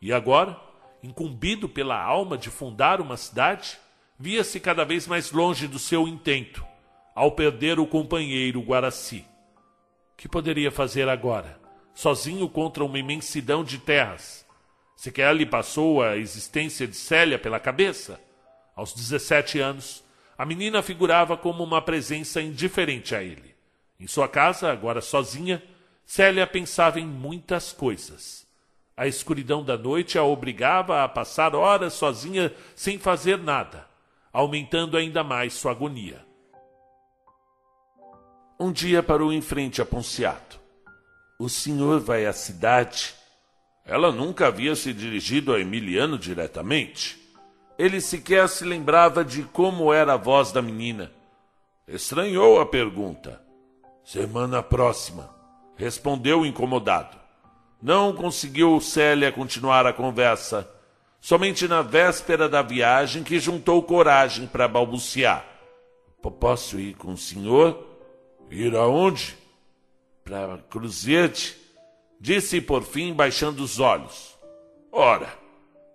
E 0.00 0.12
agora, 0.12 0.58
incumbido 1.06 1.68
pela 1.68 1.98
alma 1.98 2.36
de 2.36 2.50
fundar 2.50 3.00
uma 3.00 3.16
cidade, 3.16 3.78
via-se 4.18 4.60
cada 4.60 4.84
vez 4.84 5.06
mais 5.06 5.32
longe 5.32 5.66
do 5.66 5.78
seu 5.78 6.06
intento, 6.06 6.64
ao 7.14 7.32
perder 7.32 7.78
o 7.78 7.86
companheiro 7.86 8.60
Guaraci 8.60 9.24
que 10.16 10.28
poderia 10.28 10.70
fazer 10.70 11.08
agora, 11.08 11.60
sozinho 11.94 12.48
contra 12.48 12.84
uma 12.84 12.98
imensidão 12.98 13.62
de 13.62 13.78
terras? 13.78 14.46
Sequer 14.96 15.34
lhe 15.34 15.44
passou 15.44 16.02
a 16.02 16.16
existência 16.16 16.86
de 16.86 16.96
Célia 16.96 17.38
pela 17.38 17.60
cabeça? 17.60 18.18
Aos 18.74 18.94
17 18.94 19.60
anos, 19.60 20.02
a 20.38 20.46
menina 20.46 20.82
figurava 20.82 21.36
como 21.36 21.62
uma 21.62 21.82
presença 21.82 22.40
indiferente 22.40 23.14
a 23.14 23.22
ele. 23.22 23.54
Em 24.00 24.06
sua 24.06 24.28
casa, 24.28 24.70
agora 24.70 25.00
sozinha, 25.02 25.62
Célia 26.04 26.46
pensava 26.46 26.98
em 26.98 27.06
muitas 27.06 27.72
coisas. 27.72 28.45
A 28.96 29.06
escuridão 29.06 29.62
da 29.62 29.76
noite 29.76 30.18
a 30.18 30.24
obrigava 30.24 31.04
a 31.04 31.08
passar 31.08 31.54
horas 31.54 31.92
sozinha 31.92 32.50
sem 32.74 32.98
fazer 32.98 33.38
nada, 33.38 33.86
aumentando 34.32 34.96
ainda 34.96 35.22
mais 35.22 35.52
sua 35.52 35.72
agonia. 35.72 36.24
Um 38.58 38.72
dia 38.72 39.02
parou 39.02 39.30
em 39.30 39.42
frente 39.42 39.82
a 39.82 39.84
Ponciato. 39.84 40.58
O 41.38 41.46
senhor 41.46 42.00
vai 42.00 42.24
à 42.24 42.32
cidade? 42.32 43.14
Ela 43.84 44.10
nunca 44.10 44.46
havia 44.46 44.74
se 44.74 44.94
dirigido 44.94 45.52
a 45.52 45.60
Emiliano 45.60 46.18
diretamente. 46.18 47.20
Ele 47.78 48.00
sequer 48.00 48.48
se 48.48 48.64
lembrava 48.64 49.22
de 49.22 49.42
como 49.42 49.92
era 49.92 50.14
a 50.14 50.16
voz 50.16 50.50
da 50.52 50.62
menina. 50.62 51.12
Estranhou 51.86 52.58
a 52.62 52.64
pergunta. 52.64 53.42
Semana 54.02 54.62
próxima, 54.62 55.28
respondeu 55.76 56.46
incomodado. 56.46 57.25
Não 57.86 58.12
conseguiu 58.12 58.80
Célia 58.80 59.30
continuar 59.30 59.86
a 59.86 59.92
conversa. 59.92 60.68
Somente 61.20 61.68
na 61.68 61.82
véspera 61.82 62.48
da 62.48 62.60
viagem 62.60 63.22
que 63.22 63.38
juntou 63.38 63.80
coragem 63.80 64.44
para 64.44 64.66
balbuciar. 64.66 65.46
Posso 66.40 66.80
ir 66.80 66.96
com 66.96 67.12
o 67.12 67.16
senhor? 67.16 67.86
Ir 68.50 68.74
aonde? 68.74 69.38
para 70.24 70.58
Cruzeiro, 70.68 71.32
disse 72.20 72.60
por 72.60 72.82
fim, 72.82 73.14
baixando 73.14 73.62
os 73.62 73.78
olhos. 73.78 74.36
Ora, 74.90 75.32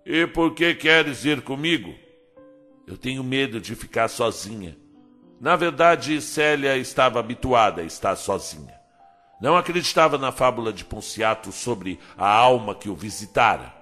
e 0.06 0.26
por 0.26 0.54
que 0.54 0.74
queres 0.74 1.26
ir 1.26 1.42
comigo? 1.42 1.94
Eu 2.86 2.96
tenho 2.96 3.22
medo 3.22 3.60
de 3.60 3.74
ficar 3.74 4.08
sozinha. 4.08 4.74
Na 5.38 5.56
verdade, 5.56 6.22
Célia 6.22 6.74
estava 6.78 7.20
habituada 7.20 7.82
a 7.82 7.84
estar 7.84 8.16
sozinha. 8.16 8.81
Não 9.42 9.56
acreditava 9.56 10.16
na 10.16 10.30
fábula 10.30 10.72
de 10.72 10.84
Ponciato 10.84 11.50
sobre 11.50 11.98
a 12.16 12.28
alma 12.28 12.76
que 12.76 12.88
o 12.88 12.94
visitara. 12.94 13.74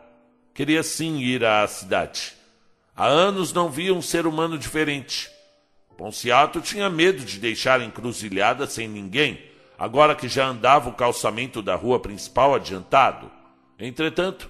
Queria 0.55 0.83
sim 0.83 1.19
ir 1.19 1.45
à 1.45 1.67
cidade. 1.69 2.33
Há 2.97 3.05
anos 3.05 3.53
não 3.53 3.69
via 3.69 3.93
um 3.93 4.01
ser 4.01 4.27
humano 4.27 4.57
diferente. 4.57 5.31
Ponciato 5.99 6.63
tinha 6.63 6.89
medo 6.89 7.23
de 7.27 7.39
deixar 7.39 7.83
encruzilhada 7.83 8.67
sem 8.67 8.89
ninguém, 8.89 9.39
agora 9.79 10.15
que 10.15 10.29
já 10.29 10.47
andava 10.47 10.89
o 10.89 10.95
calçamento 10.95 11.61
da 11.61 11.75
rua 11.75 12.01
principal 12.01 12.55
adiantado. 12.55 13.31
Entretanto, 13.79 14.49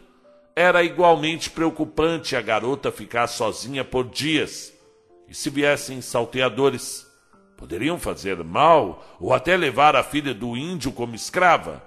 era 0.55 0.85
igualmente 0.85 1.51
preocupante 1.51 2.37
a 2.37 2.41
garota 2.41 2.93
ficar 2.93 3.27
sozinha 3.27 3.85
por 3.85 4.09
dias. 4.09 4.73
E 5.27 5.35
se 5.35 5.51
viessem 5.51 6.01
salteadores, 6.01 7.05
poderiam 7.61 7.99
fazer 7.99 8.43
mal 8.43 9.05
ou 9.21 9.35
até 9.35 9.55
levar 9.55 9.95
a 9.95 10.03
filha 10.03 10.33
do 10.33 10.57
índio 10.57 10.91
como 10.91 11.15
escrava. 11.15 11.83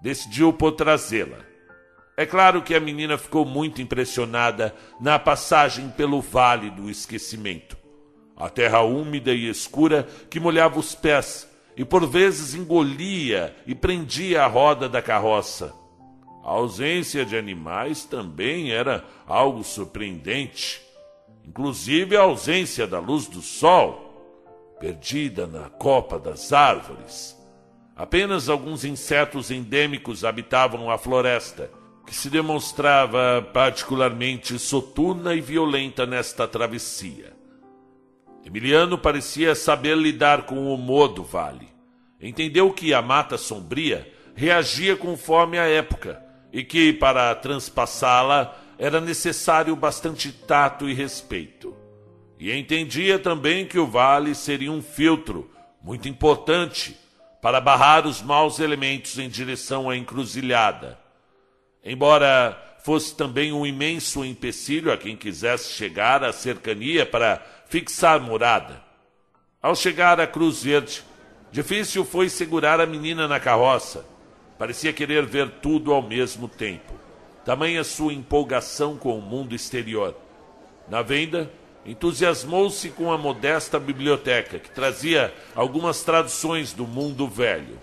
Decidiu 0.00 0.52
por 0.52 0.72
trazê-la. 0.72 1.38
É 2.16 2.24
claro 2.24 2.62
que 2.62 2.74
a 2.74 2.80
menina 2.80 3.18
ficou 3.18 3.44
muito 3.44 3.82
impressionada 3.82 4.72
na 5.00 5.18
passagem 5.18 5.90
pelo 5.90 6.20
Vale 6.20 6.70
do 6.70 6.88
Esquecimento. 6.88 7.76
A 8.36 8.48
terra 8.48 8.82
úmida 8.82 9.32
e 9.32 9.48
escura 9.48 10.08
que 10.30 10.38
molhava 10.38 10.78
os 10.78 10.94
pés 10.94 11.50
e 11.76 11.84
por 11.84 12.06
vezes 12.06 12.54
engolia 12.54 13.54
e 13.66 13.74
prendia 13.74 14.44
a 14.44 14.46
roda 14.46 14.88
da 14.88 15.02
carroça. 15.02 15.74
A 16.44 16.50
ausência 16.50 17.24
de 17.24 17.36
animais 17.36 18.04
também 18.04 18.70
era 18.70 19.04
algo 19.26 19.64
surpreendente, 19.64 20.80
inclusive 21.44 22.16
a 22.16 22.22
ausência 22.22 22.86
da 22.86 22.98
luz 22.98 23.26
do 23.26 23.42
sol, 23.42 24.09
perdida 24.80 25.46
na 25.46 25.68
copa 25.68 26.18
das 26.18 26.52
árvores. 26.52 27.38
Apenas 27.94 28.48
alguns 28.48 28.82
insetos 28.82 29.50
endêmicos 29.50 30.24
habitavam 30.24 30.90
a 30.90 30.96
floresta, 30.96 31.70
que 32.06 32.14
se 32.14 32.30
demonstrava 32.30 33.46
particularmente 33.52 34.58
soturna 34.58 35.34
e 35.34 35.40
violenta 35.40 36.06
nesta 36.06 36.48
travessia. 36.48 37.34
Emiliano 38.44 38.96
parecia 38.96 39.54
saber 39.54 39.96
lidar 39.96 40.46
com 40.46 40.56
o 40.56 40.74
humor 40.74 41.08
do 41.08 41.22
vale. 41.22 41.68
Entendeu 42.18 42.72
que 42.72 42.94
a 42.94 43.02
mata 43.02 43.36
sombria 43.36 44.10
reagia 44.34 44.96
conforme 44.96 45.58
a 45.58 45.68
época 45.68 46.22
e 46.50 46.64
que, 46.64 46.94
para 46.94 47.34
transpassá-la, 47.34 48.56
era 48.78 48.98
necessário 48.98 49.76
bastante 49.76 50.32
tato 50.32 50.88
e 50.88 50.94
respeito. 50.94 51.79
E 52.40 52.50
entendia 52.52 53.18
também 53.18 53.64
que 53.64 53.78
o 53.78 53.86
vale 53.86 54.34
seria 54.34 54.72
um 54.72 54.82
filtro 54.82 55.48
muito 55.80 56.08
importante 56.08 56.96
para 57.40 57.60
barrar 57.60 58.04
os 58.04 58.20
maus 58.20 58.58
elementos 58.58 59.16
em 59.18 59.28
direção 59.28 59.88
à 59.88 59.96
encruzilhada. 59.96 60.98
Embora 61.84 62.60
fosse 62.82 63.14
também 63.14 63.52
um 63.52 63.64
imenso 63.64 64.24
empecilho 64.24 64.90
a 64.90 64.96
quem 64.96 65.16
quisesse 65.16 65.74
chegar 65.74 66.24
à 66.24 66.32
cercania 66.32 67.06
para 67.06 67.40
fixar 67.68 68.18
morada. 68.20 68.82
Ao 69.62 69.76
chegar 69.76 70.18
à 70.18 70.26
Cruz 70.26 70.62
Verde, 70.64 71.04
difícil 71.52 72.04
foi 72.04 72.28
segurar 72.28 72.80
a 72.80 72.86
menina 72.86 73.28
na 73.28 73.38
carroça 73.38 74.04
Parecia 74.60 74.92
querer 74.92 75.24
ver 75.24 75.48
tudo 75.62 75.90
ao 75.90 76.02
mesmo 76.02 76.46
tempo. 76.46 76.92
Tamanha 77.46 77.82
sua 77.82 78.12
empolgação 78.12 78.94
com 78.94 79.18
o 79.18 79.22
mundo 79.22 79.54
exterior. 79.54 80.14
Na 80.86 81.00
venda, 81.00 81.50
entusiasmou-se 81.90 82.88
com 82.90 83.12
a 83.12 83.18
modesta 83.18 83.76
biblioteca, 83.76 84.60
que 84.60 84.70
trazia 84.70 85.34
algumas 85.56 86.04
traduções 86.04 86.72
do 86.72 86.86
mundo 86.86 87.26
velho. 87.26 87.76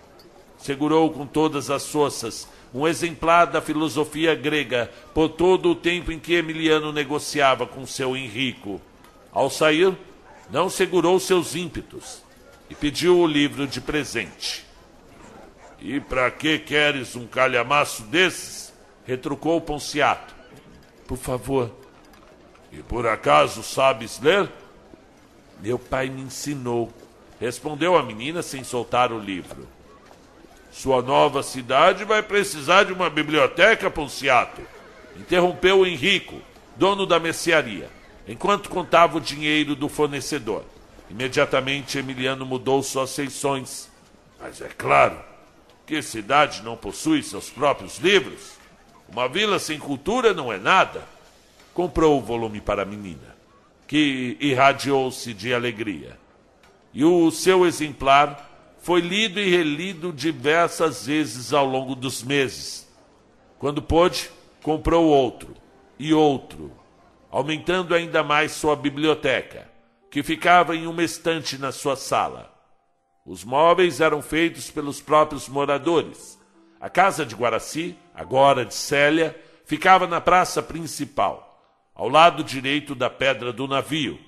Segurou 0.58 1.12
com 1.12 1.28
todas 1.28 1.70
as 1.70 1.86
forças 1.88 2.48
um 2.74 2.88
exemplar 2.88 3.48
da 3.48 3.62
filosofia 3.62 4.34
grega 4.34 4.90
por 5.14 5.28
todo 5.28 5.72
o 5.72 5.76
tempo 5.76 6.10
em 6.10 6.20
que 6.20 6.36
Emiliano 6.36 6.94
negociava 6.94 7.68
com 7.68 7.86
seu 7.86 8.16
Henrico. 8.16 8.82
Ao 9.30 9.50
sair, 9.50 9.94
não 10.50 10.70
segurou 10.70 11.20
seus 11.20 11.54
ímpetos 11.54 12.24
e 12.70 12.76
pediu 12.76 13.20
o 13.20 13.28
livro 13.28 13.68
de 13.68 13.82
presente. 13.82 14.66
E 15.82 16.00
para 16.00 16.32
que 16.32 16.58
queres 16.60 17.14
um 17.18 17.28
calhamaço 17.28 18.04
desses? 18.04 18.74
retrucou 19.06 19.60
Ponciato. 19.60 20.34
Por 21.06 21.18
favor. 21.18 21.87
E 22.72 22.78
por 22.78 23.08
acaso 23.08 23.64
sabes 23.64 24.20
ler? 24.20 24.50
Meu 25.60 25.80
pai 25.80 26.10
me 26.10 26.22
ensinou, 26.22 26.92
respondeu 27.40 27.98
a 27.98 28.04
menina 28.04 28.42
sem 28.42 28.64
soltar 28.64 29.12
o 29.12 29.20
livro. 29.20 29.68
Sua 30.72 31.02
nova 31.02 31.42
cidade 31.42 32.04
vai 32.04 32.22
precisar 32.22 32.84
de 32.84 32.94
uma 32.94 33.10
biblioteca, 33.10 33.90
Ponciato, 33.90 34.62
interrompeu 35.16 35.86
Henrico, 35.86 36.40
dono 36.76 37.06
da 37.06 37.20
mercearia, 37.20 37.90
enquanto 38.28 38.70
contava 38.70 39.18
o 39.18 39.22
dinheiro 39.22 39.76
do 39.76 39.90
fornecedor. 39.90 40.64
Imediatamente 41.10 41.98
Emiliano 41.98 42.46
mudou 42.46 42.84
suas 42.84 43.16
feições. 43.16 43.90
Mas 44.40 44.62
é 44.62 44.68
claro, 44.68 45.18
que 45.86 46.02
cidade 46.02 46.62
não 46.62 46.78
possui 46.78 47.24
seus 47.24 47.50
próprios 47.50 47.98
livros? 47.98 48.58
Uma 49.10 49.28
vila 49.28 49.58
sem 49.58 49.80
cultura 49.80 50.34
não 50.34 50.52
é 50.52 50.60
nada. 50.60 51.02
Comprou 51.78 52.18
o 52.18 52.22
volume 52.22 52.60
para 52.60 52.82
a 52.82 52.86
menina, 52.86 53.38
que 53.86 54.36
irradiou-se 54.42 55.32
de 55.32 55.54
alegria. 55.54 56.18
E 56.92 57.06
o 57.06 57.30
seu 57.30 57.68
exemplar 57.68 58.76
foi 58.80 59.00
lido 59.00 59.40
e 59.40 59.48
relido 59.48 60.12
diversas 60.12 61.06
vezes 61.06 61.54
ao 61.54 61.68
longo 61.68 61.94
dos 61.94 62.24
meses. 62.24 62.92
Quando 63.60 63.80
pôde, 63.80 64.32
comprou 64.64 65.06
outro 65.06 65.54
e 66.00 66.16
outro, 66.16 66.72
aumentando 67.30 67.94
ainda 67.94 68.24
mais 68.24 68.54
sua 68.54 68.76
biblioteca, 68.76 69.70
que 70.10 70.24
ficava 70.24 70.76
em 70.76 70.88
uma 70.88 71.04
estante 71.04 71.60
na 71.60 71.72
sua 71.72 71.96
sala. 71.96 72.52
Os 73.24 73.44
móveis 73.44 74.02
eram 74.02 74.20
feitos 74.20 74.72
pelos 74.72 75.00
próprios 75.00 75.48
moradores. 75.48 76.40
A 76.82 76.90
casa 76.90 77.24
de 77.24 77.36
Guaraci, 77.36 77.96
agora 78.16 78.66
de 78.66 78.74
Célia, 78.74 79.40
ficava 79.64 80.08
na 80.08 80.20
praça 80.20 80.60
principal, 80.64 81.47
ao 81.98 82.08
lado 82.08 82.44
direito 82.44 82.96
da 82.96 83.10
pedra 83.10 83.52
do 83.52 83.68
navio. 83.68 84.20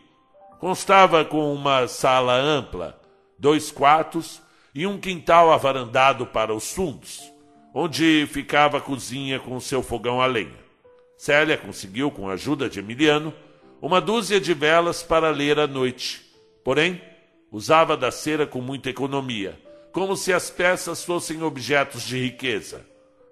Constava 0.60 1.24
com 1.24 1.54
uma 1.54 1.88
sala 1.88 2.36
ampla, 2.36 3.00
dois 3.38 3.72
quartos 3.72 4.42
e 4.76 4.86
um 4.86 4.98
quintal 4.98 5.54
avarandado 5.54 6.26
para 6.26 6.54
os 6.54 6.74
fundos, 6.74 7.22
onde 7.74 8.28
ficava 8.32 8.80
a 8.80 8.82
cozinha 8.82 9.40
com 9.40 9.58
seu 9.60 9.82
fogão 9.82 10.22
a 10.22 10.26
lenha. 10.26 10.68
Célia 11.16 11.58
conseguiu, 11.58 12.12
com 12.12 12.28
a 12.28 12.34
ajuda 12.34 12.70
de 12.70 12.80
Emiliano, 12.80 13.34
uma 13.82 14.02
dúzia 14.02 14.42
de 14.42 14.54
velas 14.54 15.02
para 15.04 15.30
ler 15.30 15.60
à 15.60 15.68
noite. 15.68 16.26
Porém, 16.64 17.02
Usava 17.52 17.98
da 17.98 18.12
cera 18.12 18.46
com 18.46 18.62
muita 18.62 18.92
economia, 18.92 19.60
como 19.92 20.16
se 20.16 20.32
as 20.32 20.52
peças 20.52 21.04
fossem 21.04 21.42
objetos 21.42 22.04
de 22.04 22.20
riqueza. 22.20 22.86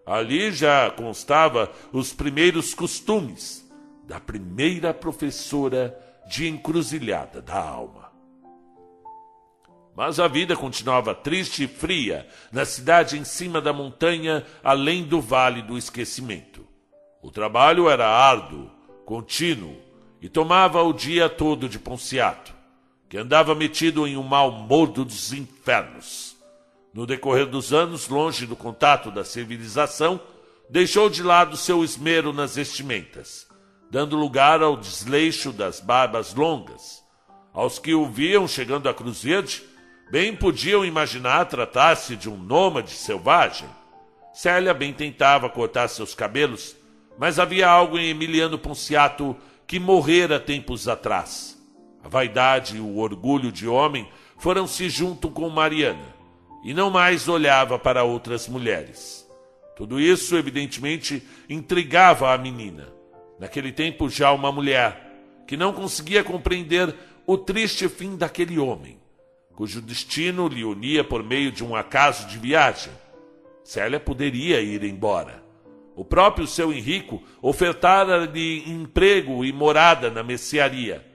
Ali 0.06 0.52
já 0.52 0.90
constava 0.90 1.72
os 1.94 2.14
primeiros 2.14 2.74
costumes 2.74 3.67
da 4.08 4.20
primeira 4.20 4.94
professora 4.94 5.96
de 6.28 6.48
encruzilhada 6.48 7.42
da 7.42 7.60
alma. 7.60 8.08
Mas 9.96 10.20
a 10.20 10.28
vida 10.28 10.56
continuava 10.56 11.14
triste 11.14 11.66
e 11.66 11.68
fria 11.68 12.28
na 12.52 12.66
cidade 12.66 13.20
em 13.20 13.24
cima 13.24 13.62
da 13.62 13.72
montanha, 13.72 14.44
além 14.64 15.04
do 15.04 15.22
vale 15.22 15.62
do 15.62 15.78
esquecimento. 15.78 16.66
O 17.22 17.30
trabalho 17.30 17.90
era 17.90 18.08
árduo, 18.08 18.72
contínuo, 19.06 19.76
e 20.20 20.28
tomava 20.28 20.82
o 20.82 20.94
dia 20.94 21.30
todo 21.30 21.70
de 21.70 21.78
Ponciato 21.78 22.58
que 23.10 23.18
andava 23.18 23.56
metido 23.56 24.06
em 24.06 24.18
um 24.18 24.24
mau 24.24 24.52
modo 24.52 25.06
dos 25.06 25.32
infernos. 25.32 26.36
No 26.94 27.06
decorrer 27.06 27.46
dos 27.46 27.72
anos, 27.72 28.08
longe 28.10 28.46
do 28.46 28.56
contato 28.56 29.12
da 29.12 29.24
civilização, 29.24 30.20
deixou 30.70 31.10
de 31.10 31.24
lado 31.24 31.56
seu 31.56 31.84
esmero 31.84 32.34
nas 32.34 32.56
vestimentas, 32.56 33.47
dando 33.90 34.16
lugar 34.16 34.62
ao 34.62 34.76
desleixo 34.76 35.52
das 35.52 35.80
barbas 35.80 36.34
longas. 36.34 37.04
Aos 37.54 37.80
que 37.80 37.94
o 37.94 38.06
viam 38.06 38.48
chegando 38.48 38.88
a 38.90 38.94
Cruz 38.94 39.24
Verde, 39.24 39.64
bem 40.12 40.36
podiam 40.36 40.86
imaginar 40.86 41.46
tratar-se 41.46 42.16
de 42.16 42.30
um 42.30 42.38
nômade 42.38 42.92
selvagem. 42.92 43.68
Célia 44.34 44.74
bem 44.74 44.94
tentava 44.94 45.50
cortar 45.50 45.88
seus 45.88 46.14
cabelos, 46.14 46.76
mas 47.18 47.40
havia 47.40 47.68
algo 47.68 47.98
em 47.98 48.10
Emiliano 48.10 48.60
Ponciato 48.60 49.36
que 49.66 49.80
morrera 49.80 50.40
tempos 50.40 50.88
atrás. 50.88 51.58
A 52.04 52.08
vaidade 52.08 52.78
e 52.78 52.80
o 52.80 52.98
orgulho 52.98 53.52
de 53.52 53.68
homem 53.68 54.08
foram-se 54.38 54.90
junto 54.90 55.30
com 55.32 55.50
Mariana, 55.50 56.16
e 56.64 56.74
não 56.74 56.92
mais 56.92 57.28
olhava 57.28 57.80
para 57.80 58.04
outras 58.04 58.48
mulheres. 58.48 59.28
Tudo 59.76 60.00
isso, 60.00 60.36
evidentemente, 60.38 61.22
intrigava 61.50 62.34
a 62.34 62.38
menina. 62.38 62.97
Naquele 63.40 63.72
tempo, 63.72 64.10
já 64.10 64.32
uma 64.32 64.52
mulher, 64.52 65.08
que 65.48 65.56
não 65.56 65.72
conseguia 65.72 66.24
compreender 66.24 66.94
o 67.26 67.38
triste 67.38 67.88
fim 67.88 68.16
daquele 68.16 68.58
homem, 68.58 69.00
cujo 69.56 69.82
destino 69.82 70.48
lhe 70.48 70.64
unia 70.64 71.04
por 71.04 71.24
meio 71.24 71.52
de 71.52 71.64
um 71.64 71.76
acaso 71.76 72.28
de 72.28 72.38
viagem. 72.38 72.92
Célia 73.64 74.00
poderia 74.00 74.62
ir 74.62 74.84
embora. 74.84 75.44
O 75.96 76.06
próprio 76.06 76.48
seu 76.48 76.72
Henrico 76.72 77.24
ofertara-lhe 77.42 78.70
emprego 78.70 79.44
e 79.44 79.52
morada 79.52 80.10
na 80.10 80.24
mercearia, 80.24 81.06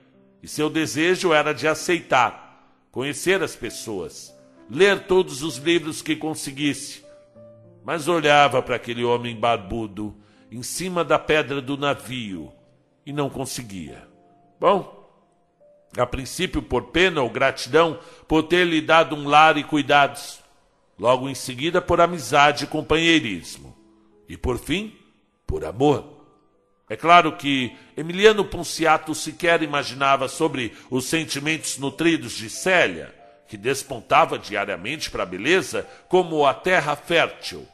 e 0.41 0.47
seu 0.47 0.69
desejo 0.69 1.33
era 1.33 1.53
de 1.53 1.67
aceitar, 1.67 2.77
conhecer 2.91 3.41
as 3.41 3.55
pessoas, 3.55 4.35
ler 4.69 5.07
todos 5.07 5.41
os 5.41 5.57
livros 5.57 6.01
que 6.01 6.15
conseguisse, 6.15 7.03
mas 7.83 8.07
olhava 8.07 8.61
para 8.61 8.75
aquele 8.75 9.03
homem 9.03 9.35
barbudo 9.35 10.15
em 10.53 10.61
cima 10.61 11.03
da 11.03 11.17
pedra 11.17 11.59
do 11.59 11.75
navio 11.75 12.53
e 13.03 13.11
não 13.11 13.27
conseguia. 13.27 14.07
Bom, 14.59 15.09
a 15.97 16.05
princípio 16.05 16.61
por 16.61 16.91
pena 16.91 17.23
ou 17.23 17.29
gratidão 17.29 17.99
por 18.27 18.43
ter 18.43 18.63
lhe 18.63 18.79
dado 18.79 19.15
um 19.15 19.27
lar 19.27 19.57
e 19.57 19.63
cuidados, 19.63 20.39
logo 20.97 21.27
em 21.27 21.33
seguida 21.33 21.81
por 21.81 21.99
amizade 21.99 22.65
e 22.65 22.67
companheirismo, 22.67 23.75
e 24.29 24.37
por 24.37 24.59
fim, 24.59 24.95
por 25.47 25.65
amor. 25.65 26.23
É 26.87 26.95
claro 26.95 27.35
que 27.35 27.75
Emiliano 27.97 28.45
Ponciato 28.45 29.15
sequer 29.15 29.63
imaginava 29.63 30.27
sobre 30.27 30.71
os 30.91 31.05
sentimentos 31.05 31.79
nutridos 31.79 32.33
de 32.33 32.47
Célia, 32.47 33.11
que 33.47 33.57
despontava 33.57 34.37
diariamente 34.37 35.09
para 35.09 35.23
a 35.23 35.25
beleza 35.25 35.87
como 36.07 36.45
a 36.45 36.53
terra 36.53 36.95
fértil 36.95 37.67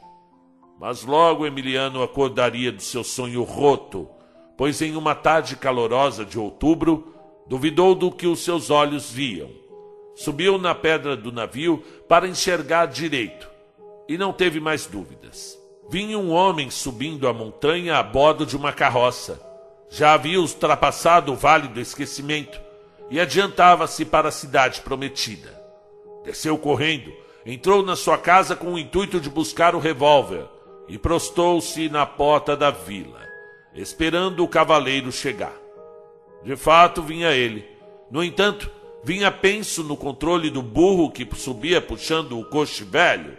mas 0.80 1.04
logo 1.04 1.46
Emiliano 1.46 2.02
acordaria 2.02 2.72
do 2.72 2.80
seu 2.80 3.04
sonho 3.04 3.42
roto, 3.42 4.08
pois 4.56 4.80
em 4.80 4.96
uma 4.96 5.14
tarde 5.14 5.54
calorosa 5.54 6.24
de 6.24 6.38
outubro, 6.38 7.14
duvidou 7.46 7.94
do 7.94 8.10
que 8.10 8.26
os 8.26 8.40
seus 8.40 8.70
olhos 8.70 9.10
viam. 9.10 9.50
Subiu 10.14 10.56
na 10.56 10.74
pedra 10.74 11.14
do 11.14 11.30
navio 11.30 11.84
para 12.08 12.26
enxergar 12.26 12.86
direito 12.86 13.46
e 14.08 14.16
não 14.16 14.32
teve 14.32 14.58
mais 14.58 14.86
dúvidas. 14.86 15.58
Vinha 15.90 16.18
um 16.18 16.30
homem 16.30 16.70
subindo 16.70 17.28
a 17.28 17.32
montanha 17.32 17.98
a 17.98 18.02
bordo 18.02 18.46
de 18.46 18.56
uma 18.56 18.72
carroça. 18.72 19.38
Já 19.90 20.14
havia 20.14 20.40
ultrapassado 20.40 21.32
o 21.32 21.36
vale 21.36 21.68
do 21.68 21.78
esquecimento 21.78 22.58
e 23.10 23.20
adiantava-se 23.20 24.06
para 24.06 24.30
a 24.30 24.32
cidade 24.32 24.80
prometida. 24.80 25.60
Desceu 26.24 26.56
correndo, 26.56 27.12
entrou 27.44 27.82
na 27.82 27.96
sua 27.96 28.16
casa 28.16 28.56
com 28.56 28.72
o 28.72 28.78
intuito 28.78 29.20
de 29.20 29.28
buscar 29.28 29.74
o 29.74 29.78
revólver 29.78 30.48
e 30.90 30.98
prostou-se 30.98 31.88
na 31.88 32.04
porta 32.04 32.56
da 32.56 32.72
vila, 32.72 33.20
esperando 33.72 34.42
o 34.42 34.48
cavaleiro 34.48 35.12
chegar. 35.12 35.54
De 36.42 36.56
fato, 36.56 37.00
vinha 37.00 37.30
ele. 37.30 37.64
No 38.10 38.24
entanto, 38.24 38.68
vinha 39.04 39.30
penso 39.30 39.84
no 39.84 39.96
controle 39.96 40.50
do 40.50 40.60
burro 40.60 41.08
que 41.08 41.26
subia 41.36 41.80
puxando 41.80 42.36
o 42.36 42.44
coche 42.44 42.82
velho. 42.82 43.36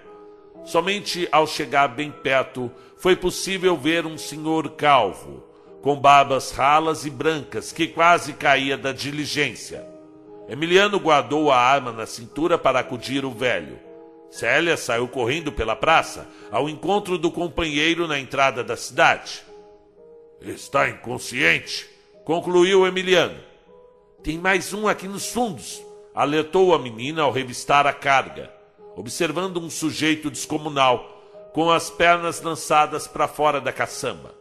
Somente 0.64 1.28
ao 1.30 1.46
chegar 1.46 1.90
bem 1.90 2.10
perto 2.10 2.72
foi 2.98 3.18
possível 3.18 3.76
ver 3.76 4.06
um 4.06 4.18
senhor 4.18 4.70
calvo, 4.70 5.44
com 5.82 6.00
barbas 6.00 6.52
ralas 6.52 7.06
e 7.06 7.10
brancas 7.10 7.74
que 7.74 7.86
quase 7.86 8.32
caía 8.32 8.78
da 8.78 8.94
diligência. 8.94 9.86
Emiliano 10.48 10.98
guardou 11.02 11.52
a 11.52 11.58
arma 11.58 11.92
na 11.92 12.06
cintura 12.06 12.58
para 12.58 12.80
acudir 12.80 13.26
o 13.26 13.32
velho 13.32 13.91
Célia 14.32 14.78
saiu 14.78 15.10
correndo 15.10 15.52
pela 15.52 15.76
praça 15.76 16.26
ao 16.50 16.70
encontro 16.70 17.18
do 17.18 17.30
companheiro 17.30 18.08
na 18.08 18.18
entrada 18.18 18.64
da 18.64 18.78
cidade. 18.78 19.44
Está 20.40 20.90
inconsciente, 20.90 21.88
concluiu 22.24 22.88
Emiliano. 22.88 23.38
Tem 24.24 24.38
mais 24.38 24.74
um 24.74 24.88
aqui 24.88 25.06
nos 25.06 25.28
fundos, 25.28 25.84
alertou 26.16 26.74
a 26.74 26.80
menina 26.80 27.24
ao 27.24 27.32
revistar 27.32 27.86
a 27.86 27.92
carga, 27.92 28.50
observando 28.96 29.58
um 29.58 29.70
sujeito 29.70 30.32
descomunal, 30.32 31.20
com 31.54 31.70
as 31.70 31.90
pernas 31.90 32.42
lançadas 32.42 33.08
para 33.08 33.28
fora 33.28 33.60
da 33.60 33.74
caçamba. 33.74 34.34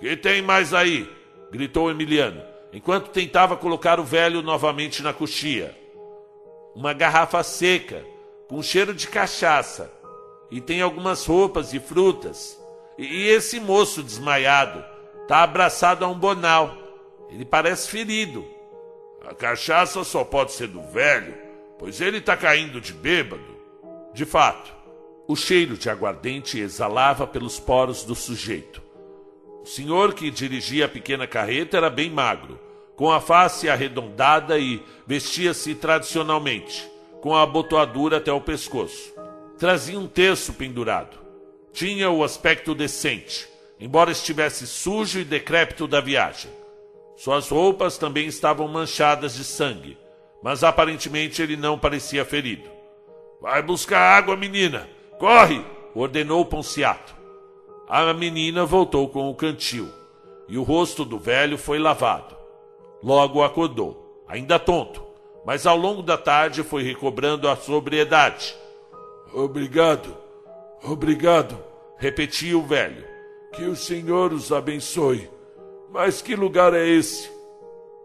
Que 0.00 0.16
tem 0.16 0.40
mais 0.40 0.72
aí? 0.72 1.06
gritou 1.50 1.90
Emiliano, 1.90 2.42
enquanto 2.72 3.10
tentava 3.10 3.54
colocar 3.54 4.00
o 4.00 4.04
velho 4.04 4.40
novamente 4.40 5.02
na 5.02 5.12
coxia. 5.12 5.76
Uma 6.74 6.94
garrafa 6.94 7.42
seca, 7.42 8.02
com 8.50 8.60
cheiro 8.64 8.92
de 8.92 9.06
cachaça, 9.06 9.92
e 10.50 10.60
tem 10.60 10.82
algumas 10.82 11.24
roupas 11.24 11.72
e 11.72 11.78
frutas. 11.78 12.60
E 12.98 13.28
esse 13.28 13.60
moço 13.60 14.02
desmaiado 14.02 14.84
está 15.22 15.44
abraçado 15.44 16.04
a 16.04 16.08
um 16.08 16.18
bonal. 16.18 16.76
Ele 17.30 17.44
parece 17.44 17.88
ferido. 17.88 18.44
A 19.24 19.32
cachaça 19.32 20.02
só 20.02 20.24
pode 20.24 20.50
ser 20.50 20.66
do 20.66 20.82
velho, 20.82 21.32
pois 21.78 22.00
ele 22.00 22.18
está 22.18 22.36
caindo 22.36 22.80
de 22.80 22.92
bêbado. 22.92 23.56
De 24.12 24.24
fato, 24.24 24.74
o 25.28 25.36
cheiro 25.36 25.76
de 25.76 25.88
aguardente 25.88 26.58
exalava 26.58 27.28
pelos 27.28 27.60
poros 27.60 28.02
do 28.02 28.16
sujeito. 28.16 28.82
O 29.62 29.66
senhor 29.66 30.12
que 30.12 30.28
dirigia 30.28 30.86
a 30.86 30.88
pequena 30.88 31.28
carreta 31.28 31.76
era 31.76 31.88
bem 31.88 32.10
magro, 32.10 32.58
com 32.96 33.12
a 33.12 33.20
face 33.20 33.70
arredondada 33.70 34.58
e 34.58 34.82
vestia-se 35.06 35.76
tradicionalmente 35.76 36.90
com 37.20 37.34
a 37.34 37.42
abotoadura 37.42 38.16
até 38.16 38.32
o 38.32 38.40
pescoço. 38.40 39.14
Trazia 39.58 39.98
um 39.98 40.06
terço 40.06 40.54
pendurado. 40.54 41.18
Tinha 41.72 42.10
o 42.10 42.24
aspecto 42.24 42.74
decente, 42.74 43.48
embora 43.78 44.10
estivesse 44.10 44.66
sujo 44.66 45.20
e 45.20 45.24
decrépito 45.24 45.86
da 45.86 46.00
viagem. 46.00 46.50
Suas 47.16 47.48
roupas 47.48 47.98
também 47.98 48.26
estavam 48.26 48.66
manchadas 48.66 49.34
de 49.34 49.44
sangue, 49.44 49.98
mas 50.42 50.64
aparentemente 50.64 51.42
ele 51.42 51.56
não 51.56 51.78
parecia 51.78 52.24
ferido. 52.24 52.68
Vai 53.40 53.62
buscar 53.62 54.00
água, 54.00 54.36
menina! 54.36 54.88
Corre! 55.18 55.62
ordenou 55.94 56.44
Ponciato. 56.44 57.14
A 57.88 58.12
menina 58.14 58.64
voltou 58.64 59.08
com 59.08 59.28
o 59.28 59.34
cantil, 59.34 59.88
e 60.48 60.56
o 60.56 60.62
rosto 60.62 61.04
do 61.04 61.18
velho 61.18 61.58
foi 61.58 61.78
lavado. 61.78 62.36
Logo 63.02 63.42
acordou, 63.42 64.24
ainda 64.28 64.58
tonto, 64.58 65.04
mas 65.44 65.66
ao 65.66 65.76
longo 65.76 66.02
da 66.02 66.18
tarde 66.18 66.62
foi 66.62 66.82
recobrando 66.82 67.48
a 67.48 67.56
sobriedade. 67.56 68.56
Obrigado, 69.32 70.16
obrigado, 70.82 71.58
repetia 71.96 72.56
o 72.56 72.62
velho. 72.62 73.04
Que 73.52 73.64
o 73.64 73.74
Senhor 73.74 74.32
os 74.32 74.52
abençoe. 74.52 75.28
Mas 75.90 76.22
que 76.22 76.36
lugar 76.36 76.72
é 76.72 76.86
esse? 76.86 77.30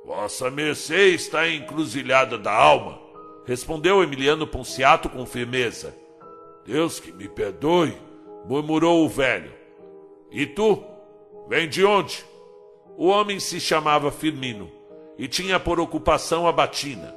Vossa 0.05 0.49
mercê 0.49 1.09
está 1.09 1.47
encruzilhada 1.47 2.37
da 2.37 2.51
alma, 2.51 2.99
respondeu 3.45 4.03
Emiliano 4.03 4.45
Ponciato 4.45 5.09
com 5.09 5.25
firmeza. 5.25 5.95
Deus 6.65 6.99
que 6.99 7.11
me 7.11 7.27
perdoe, 7.27 7.95
murmurou 8.45 9.05
o 9.05 9.09
velho. 9.09 9.51
E 10.31 10.45
tu? 10.45 10.83
Vem 11.47 11.69
de 11.69 11.85
onde? 11.85 12.25
O 12.97 13.07
homem 13.07 13.39
se 13.39 13.59
chamava 13.59 14.11
Firmino 14.11 14.71
e 15.17 15.27
tinha 15.27 15.59
por 15.59 15.79
ocupação 15.79 16.47
a 16.47 16.51
batina. 16.51 17.15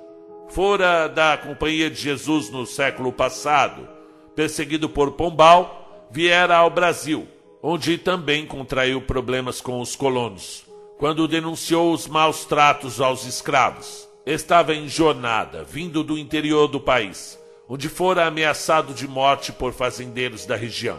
Fora 0.50 1.08
da 1.08 1.36
Companhia 1.36 1.90
de 1.90 2.00
Jesus 2.00 2.48
no 2.48 2.64
século 2.64 3.12
passado, 3.12 3.86
perseguido 4.34 4.88
por 4.88 5.12
Pombal, 5.12 6.08
viera 6.10 6.56
ao 6.56 6.70
Brasil, 6.70 7.28
onde 7.62 7.98
também 7.98 8.46
contraiu 8.46 9.00
problemas 9.02 9.60
com 9.60 9.80
os 9.80 9.94
colonos, 9.94 10.64
quando 10.98 11.28
denunciou 11.28 11.92
os 11.92 12.06
maus 12.06 12.46
tratos 12.46 12.98
aos 12.98 13.26
escravos. 13.26 14.08
Estava 14.24 14.74
em 14.74 14.88
jornada, 14.88 15.64
vindo 15.64 16.02
do 16.02 16.16
interior 16.16 16.66
do 16.66 16.80
país, 16.80 17.38
onde 17.68 17.88
fora 17.88 18.26
ameaçado 18.26 18.94
de 18.94 19.06
morte 19.06 19.52
por 19.52 19.74
fazendeiros 19.74 20.46
da 20.46 20.56
região. 20.56 20.98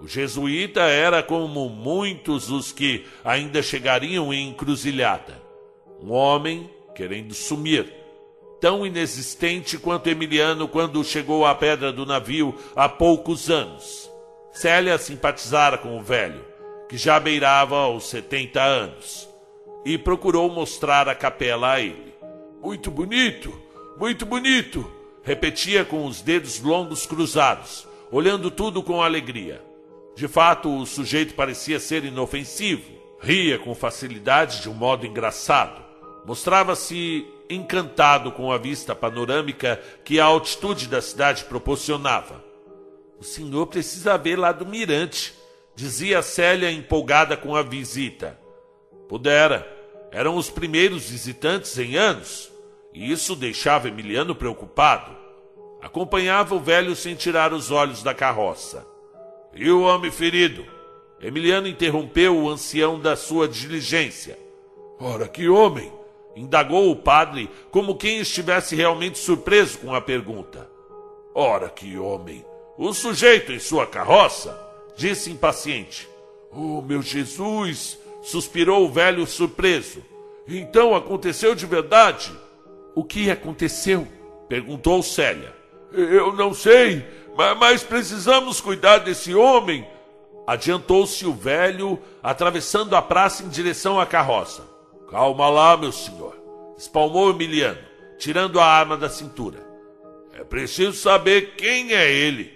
O 0.00 0.08
jesuíta 0.08 0.80
era 0.80 1.22
como 1.22 1.68
muitos 1.68 2.50
os 2.50 2.72
que 2.72 3.04
ainda 3.22 3.62
chegariam 3.62 4.32
em 4.32 4.48
encruzilhada. 4.48 5.40
Um 6.02 6.10
homem 6.12 6.70
querendo 6.94 7.34
sumir, 7.34 7.99
tão 8.60 8.84
inexistente 8.84 9.78
quanto 9.78 10.08
Emiliano 10.08 10.68
quando 10.68 11.02
chegou 11.02 11.46
à 11.46 11.54
pedra 11.54 11.92
do 11.92 12.04
navio 12.04 12.54
há 12.76 12.88
poucos 12.88 13.48
anos. 13.50 14.10
Célia 14.52 14.98
simpatizara 14.98 15.78
com 15.78 15.98
o 15.98 16.02
velho, 16.02 16.44
que 16.88 16.96
já 16.96 17.18
beirava 17.18 17.88
os 17.88 18.08
setenta 18.08 18.62
anos, 18.62 19.28
e 19.84 19.96
procurou 19.96 20.50
mostrar 20.50 21.08
a 21.08 21.14
capela 21.14 21.72
a 21.72 21.80
ele. 21.80 22.14
Muito 22.62 22.90
bonito, 22.90 23.52
muito 23.98 24.26
bonito, 24.26 24.90
repetia 25.22 25.84
com 25.84 26.04
os 26.04 26.20
dedos 26.20 26.60
longos 26.60 27.06
cruzados, 27.06 27.88
olhando 28.10 28.50
tudo 28.50 28.82
com 28.82 29.02
alegria. 29.02 29.62
De 30.14 30.28
fato, 30.28 30.68
o 30.68 30.84
sujeito 30.84 31.34
parecia 31.34 31.80
ser 31.80 32.04
inofensivo, 32.04 32.90
ria 33.20 33.58
com 33.58 33.74
facilidade 33.74 34.60
de 34.60 34.68
um 34.68 34.74
modo 34.74 35.06
engraçado 35.06 35.90
Mostrava-se 36.24 37.26
encantado 37.50 38.30
com 38.30 38.52
a 38.52 38.56
vista 38.56 38.94
panorâmica 38.94 39.82
que 40.04 40.20
a 40.20 40.24
altitude 40.24 40.86
da 40.86 41.02
cidade 41.02 41.44
proporcionava. 41.44 42.42
O 43.18 43.24
senhor 43.24 43.66
precisa 43.66 44.16
ver 44.16 44.38
lá 44.38 44.52
do 44.52 44.64
mirante, 44.64 45.34
dizia 45.74 46.22
Célia 46.22 46.70
empolgada 46.70 47.36
com 47.36 47.54
a 47.54 47.62
visita. 47.62 48.38
Pudera. 49.08 49.78
Eram 50.12 50.36
os 50.36 50.50
primeiros 50.50 51.08
visitantes 51.08 51.78
em 51.78 51.96
anos, 51.96 52.50
e 52.92 53.12
isso 53.12 53.36
deixava 53.36 53.88
Emiliano 53.88 54.34
preocupado. 54.34 55.16
Acompanhava 55.80 56.54
o 56.54 56.60
velho 56.60 56.96
sem 56.96 57.14
tirar 57.14 57.52
os 57.52 57.70
olhos 57.70 58.02
da 58.02 58.12
carroça. 58.12 58.84
E 59.54 59.70
o 59.70 59.82
homem 59.82 60.10
ferido? 60.10 60.64
Emiliano 61.20 61.68
interrompeu 61.68 62.36
o 62.36 62.48
ancião 62.48 62.98
da 62.98 63.14
sua 63.14 63.46
diligência. 63.46 64.38
Ora, 64.98 65.28
que 65.28 65.48
homem! 65.48 65.99
Indagou 66.34 66.90
o 66.90 66.96
padre, 66.96 67.50
como 67.70 67.96
quem 67.96 68.18
estivesse 68.18 68.74
realmente 68.74 69.18
surpreso 69.18 69.78
com 69.78 69.94
a 69.94 70.00
pergunta. 70.00 70.68
Ora, 71.34 71.68
que 71.68 71.98
homem! 71.98 72.44
O 72.78 72.92
sujeito 72.92 73.52
em 73.52 73.58
sua 73.58 73.86
carroça, 73.86 74.58
disse 74.96 75.30
impaciente. 75.30 76.08
Oh, 76.50 76.80
meu 76.80 77.02
Jesus! 77.02 77.98
suspirou 78.22 78.84
o 78.84 78.90
velho 78.90 79.26
surpreso. 79.26 80.02
Então 80.46 80.94
aconteceu 80.94 81.54
de 81.54 81.66
verdade? 81.66 82.32
O 82.94 83.04
que 83.04 83.30
aconteceu? 83.30 84.06
perguntou 84.48 85.02
Célia. 85.02 85.54
Eu 85.92 86.32
não 86.32 86.52
sei, 86.52 87.04
mas 87.58 87.82
precisamos 87.82 88.60
cuidar 88.60 88.98
desse 88.98 89.34
homem. 89.34 89.86
Adiantou-se 90.46 91.24
o 91.26 91.32
velho, 91.32 91.98
atravessando 92.22 92.96
a 92.96 93.02
praça 93.02 93.44
em 93.44 93.48
direção 93.48 94.00
à 94.00 94.06
carroça. 94.06 94.69
Calma 95.10 95.48
lá, 95.48 95.76
meu 95.76 95.90
senhor, 95.90 96.36
espalmou 96.78 97.30
Emiliano, 97.30 97.80
tirando 98.16 98.60
a 98.60 98.64
arma 98.64 98.96
da 98.96 99.08
cintura. 99.08 99.58
É 100.38 100.44
preciso 100.44 100.92
saber 100.92 101.56
quem 101.56 101.92
é 101.92 102.10
ele. 102.10 102.54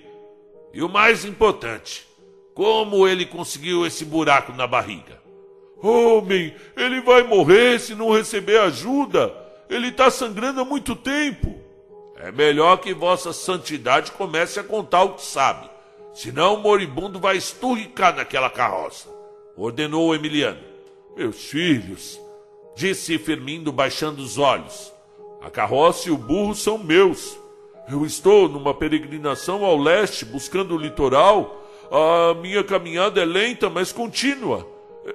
E 0.72 0.82
o 0.82 0.88
mais 0.88 1.24
importante, 1.24 2.06
como 2.54 3.08
ele 3.08 3.26
conseguiu 3.26 3.84
esse 3.84 4.04
buraco 4.04 4.52
na 4.52 4.66
barriga. 4.68 5.20
Homem, 5.82 6.54
ele 6.76 7.00
vai 7.00 7.24
morrer 7.24 7.80
se 7.80 7.94
não 7.94 8.12
receber 8.12 8.58
ajuda. 8.60 9.34
Ele 9.68 9.88
está 9.88 10.10
sangrando 10.10 10.60
há 10.60 10.64
muito 10.64 10.94
tempo. 10.94 11.54
É 12.16 12.30
melhor 12.30 12.76
que 12.78 12.94
Vossa 12.94 13.32
Santidade 13.32 14.12
comece 14.12 14.60
a 14.60 14.64
contar 14.64 15.02
o 15.02 15.14
que 15.14 15.24
sabe. 15.24 15.68
Senão 16.14 16.54
o 16.54 16.60
moribundo 16.60 17.18
vai 17.18 17.36
esturricar 17.36 18.14
naquela 18.14 18.48
carroça, 18.48 19.08
ordenou 19.56 20.14
Emiliano. 20.14 20.60
Meus 21.16 21.44
filhos, 21.44 22.20
disse 22.74 23.18
Firmindo, 23.18 23.72
baixando 23.72 24.22
os 24.22 24.38
olhos. 24.38 24.92
A 25.42 25.50
carroça 25.50 26.08
e 26.08 26.12
o 26.12 26.16
burro 26.16 26.54
são 26.54 26.78
meus. 26.78 27.38
Eu 27.88 28.04
estou 28.06 28.48
numa 28.48 28.72
peregrinação 28.72 29.64
ao 29.64 29.76
leste, 29.76 30.24
buscando 30.24 30.74
o 30.74 30.78
litoral. 30.78 31.62
A 31.90 32.34
minha 32.34 32.64
caminhada 32.64 33.20
é 33.20 33.24
lenta, 33.24 33.68
mas 33.68 33.92
contínua. 33.92 34.66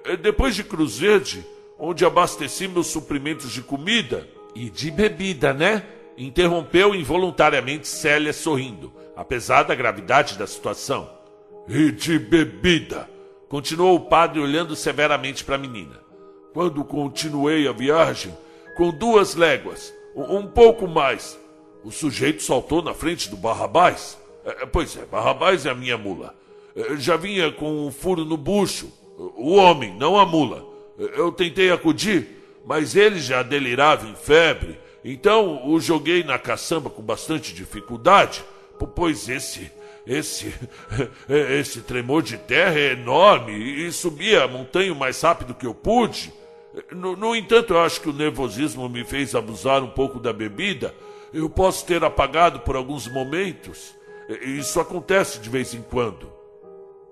É, 0.05 0.15
depois 0.15 0.55
de 0.55 0.63
Cruzerde, 0.63 1.45
onde 1.79 2.05
abasteci 2.05 2.67
meus 2.67 2.87
suprimentos 2.87 3.51
de 3.51 3.61
comida. 3.61 4.27
E 4.55 4.69
de 4.69 4.89
bebida, 4.91 5.53
né? 5.53 5.83
Interrompeu 6.17 6.93
involuntariamente 6.93 7.87
Célia 7.87 8.33
sorrindo 8.33 8.99
apesar 9.19 9.63
da 9.63 9.75
gravidade 9.75 10.37
da 10.37 10.47
situação. 10.47 11.09
E 11.67 11.91
de 11.91 12.17
bebida, 12.17 13.09
continuou 13.49 13.97
o 13.97 14.05
padre 14.05 14.39
olhando 14.39 14.77
severamente 14.77 15.43
para 15.43 15.55
a 15.55 15.57
menina. 15.57 15.99
Quando 16.53 16.83
continuei 16.83 17.67
a 17.67 17.71
viagem, 17.71 18.35
com 18.75 18.91
duas 18.91 19.35
léguas, 19.35 19.93
um 20.15 20.47
pouco 20.47 20.87
mais, 20.87 21.39
o 21.83 21.91
sujeito 21.91 22.41
saltou 22.43 22.81
na 22.81 22.93
frente 22.93 23.29
do 23.29 23.37
Barrabás. 23.37 24.17
É, 24.45 24.65
pois 24.65 24.97
é, 24.97 25.05
Barrabás 25.05 25.65
é 25.65 25.69
a 25.69 25.75
minha 25.75 25.97
mula. 25.97 26.35
É, 26.75 26.95
já 26.97 27.15
vinha 27.15 27.51
com 27.51 27.87
um 27.87 27.91
furo 27.91 28.25
no 28.25 28.37
bucho. 28.37 28.91
O 29.17 29.55
homem, 29.55 29.93
não 29.95 30.17
a 30.17 30.25
mula. 30.25 30.65
Eu 30.97 31.31
tentei 31.31 31.71
acudir, 31.71 32.27
mas 32.65 32.95
ele 32.95 33.19
já 33.19 33.43
delirava 33.43 34.07
em 34.07 34.15
febre. 34.15 34.79
Então 35.03 35.69
o 35.69 35.79
joguei 35.79 36.23
na 36.23 36.37
caçamba 36.39 36.89
com 36.89 37.01
bastante 37.01 37.53
dificuldade 37.53 38.43
pois 38.87 39.27
esse, 39.27 39.71
esse, 40.05 40.53
esse 41.27 41.81
tremor 41.81 42.21
de 42.21 42.37
terra 42.37 42.77
é 42.77 42.93
enorme 42.93 43.53
e 43.53 43.91
subi 43.91 44.35
a 44.35 44.47
montanha 44.47 44.93
o 44.93 44.95
mais 44.95 45.21
rápido 45.21 45.53
que 45.53 45.65
eu 45.65 45.73
pude. 45.73 46.33
No, 46.91 47.15
no, 47.15 47.35
entanto, 47.35 47.73
eu 47.73 47.79
acho 47.79 48.01
que 48.01 48.09
o 48.09 48.13
nervosismo 48.13 48.87
me 48.87 49.03
fez 49.03 49.33
abusar 49.33 49.83
um 49.83 49.89
pouco 49.89 50.19
da 50.19 50.31
bebida. 50.31 50.93
Eu 51.33 51.49
posso 51.49 51.85
ter 51.85 52.03
apagado 52.03 52.59
por 52.61 52.75
alguns 52.75 53.07
momentos. 53.07 53.95
Isso 54.41 54.79
acontece 54.79 55.39
de 55.39 55.49
vez 55.49 55.73
em 55.73 55.81
quando. 55.81 56.31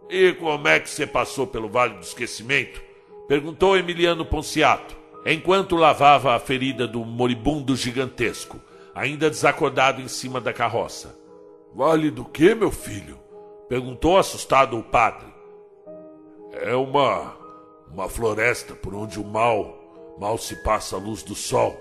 E 0.10 0.34
como 0.34 0.68
é 0.68 0.80
que 0.80 0.90
você 0.90 1.06
passou 1.06 1.46
pelo 1.46 1.68
Vale 1.68 1.96
do 1.96 2.02
Esquecimento? 2.02 2.82
Perguntou 3.28 3.76
Emiliano 3.78 4.24
Ponciato, 4.24 4.96
enquanto 5.26 5.76
lavava 5.76 6.34
a 6.34 6.40
ferida 6.40 6.88
do 6.88 7.04
moribundo 7.04 7.76
gigantesco, 7.76 8.60
ainda 8.96 9.30
desacordado 9.30 10.02
em 10.02 10.08
cima 10.08 10.40
da 10.40 10.54
carroça. 10.54 11.20
Vale 11.76 12.10
do 12.10 12.24
que, 12.24 12.56
meu 12.56 12.72
filho? 12.72 13.20
Perguntou 13.68 14.18
assustado 14.18 14.80
o 14.80 14.84
padre. 14.84 15.28
É 16.54 16.74
uma. 16.74 17.37
Uma 17.98 18.08
floresta 18.08 18.76
por 18.76 18.94
onde 18.94 19.20
o 19.20 19.24
mal. 19.24 20.16
mal 20.20 20.38
se 20.38 20.56
passa 20.58 20.96
a 20.96 21.00
luz 21.00 21.24
do 21.24 21.34
sol, 21.34 21.76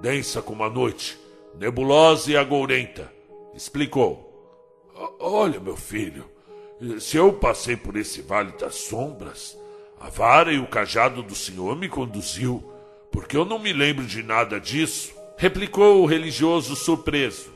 densa 0.00 0.40
como 0.40 0.64
a 0.64 0.70
noite, 0.70 1.20
nebulosa 1.58 2.30
e 2.30 2.36
agourenta. 2.38 3.12
Explicou. 3.54 4.24
Olha, 5.20 5.60
meu 5.60 5.76
filho, 5.76 6.24
se 6.98 7.18
eu 7.18 7.34
passei 7.34 7.76
por 7.76 7.96
esse 7.96 8.22
vale 8.22 8.52
das 8.52 8.76
sombras, 8.76 9.58
a 10.00 10.08
vara 10.08 10.52
e 10.52 10.58
o 10.58 10.66
cajado 10.66 11.22
do 11.22 11.34
senhor 11.34 11.76
me 11.76 11.88
conduziu, 11.88 12.64
porque 13.12 13.36
eu 13.36 13.44
não 13.44 13.58
me 13.58 13.72
lembro 13.74 14.06
de 14.06 14.22
nada 14.22 14.58
disso, 14.58 15.12
replicou 15.36 16.02
o 16.02 16.06
religioso 16.06 16.74
surpreso. 16.76 17.52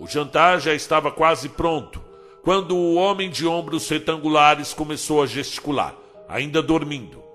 O 0.00 0.08
jantar 0.08 0.60
já 0.60 0.74
estava 0.74 1.12
quase 1.12 1.48
pronto, 1.50 2.02
quando 2.42 2.76
o 2.76 2.96
homem 2.96 3.30
de 3.30 3.46
ombros 3.46 3.88
retangulares 3.88 4.74
começou 4.74 5.22
a 5.22 5.26
gesticular, 5.26 5.94
ainda 6.28 6.60
dormindo. 6.60 7.25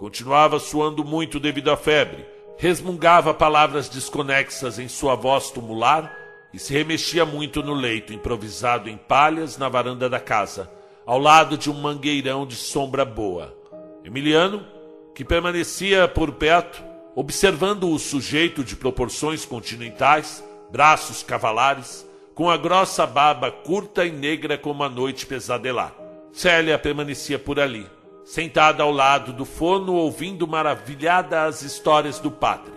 Continuava 0.00 0.58
suando 0.58 1.04
muito 1.04 1.38
devido 1.38 1.70
à 1.70 1.76
febre, 1.76 2.24
resmungava 2.56 3.34
palavras 3.34 3.86
desconexas 3.86 4.78
em 4.78 4.88
sua 4.88 5.14
voz 5.14 5.50
tumular 5.50 6.10
e 6.54 6.58
se 6.58 6.72
remexia 6.72 7.26
muito 7.26 7.62
no 7.62 7.74
leito 7.74 8.10
improvisado 8.10 8.88
em 8.88 8.96
palhas 8.96 9.58
na 9.58 9.68
varanda 9.68 10.08
da 10.08 10.18
casa, 10.18 10.70
ao 11.04 11.18
lado 11.18 11.58
de 11.58 11.70
um 11.70 11.74
mangueirão 11.74 12.46
de 12.46 12.54
sombra 12.54 13.04
boa. 13.04 13.54
Emiliano, 14.02 14.66
que 15.14 15.22
permanecia 15.22 16.08
por 16.08 16.32
perto, 16.32 16.82
observando 17.14 17.90
o 17.90 17.98
sujeito 17.98 18.64
de 18.64 18.76
proporções 18.76 19.44
continentais, 19.44 20.42
braços 20.72 21.22
cavalares, 21.22 22.08
com 22.34 22.48
a 22.48 22.56
grossa 22.56 23.06
barba 23.06 23.50
curta 23.50 24.06
e 24.06 24.10
negra 24.10 24.56
como 24.56 24.82
a 24.82 24.88
noite 24.88 25.26
pesadelar. 25.26 25.94
Célia 26.32 26.78
permanecia 26.78 27.38
por 27.38 27.60
ali, 27.60 27.86
sentada 28.30 28.84
ao 28.84 28.92
lado 28.92 29.32
do 29.32 29.44
forno, 29.44 29.94
ouvindo 29.94 30.46
maravilhada 30.46 31.42
as 31.42 31.62
histórias 31.62 32.20
do 32.20 32.30
padre. 32.30 32.72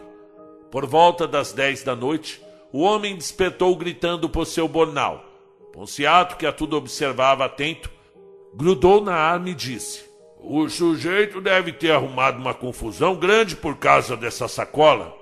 Por 0.71 0.87
volta 0.87 1.27
das 1.27 1.53
dez 1.53 1.83
da 1.83 1.95
noite, 1.95 2.41
o 2.71 2.79
homem 2.79 3.15
despertou 3.15 3.75
gritando 3.75 4.27
por 4.27 4.47
seu 4.47 4.67
bornal. 4.67 5.23
Ponciato, 5.71 6.37
que 6.37 6.47
a 6.47 6.51
tudo 6.51 6.75
observava 6.75 7.45
atento, 7.45 7.91
grudou 8.55 8.99
na 8.99 9.13
arma 9.13 9.49
e 9.49 9.53
disse: 9.53 10.03
O 10.39 10.67
sujeito 10.67 11.39
deve 11.39 11.71
ter 11.71 11.91
arrumado 11.91 12.39
uma 12.39 12.55
confusão 12.55 13.15
grande 13.15 13.55
por 13.55 13.77
causa 13.77 14.17
dessa 14.17 14.47
sacola. 14.47 15.15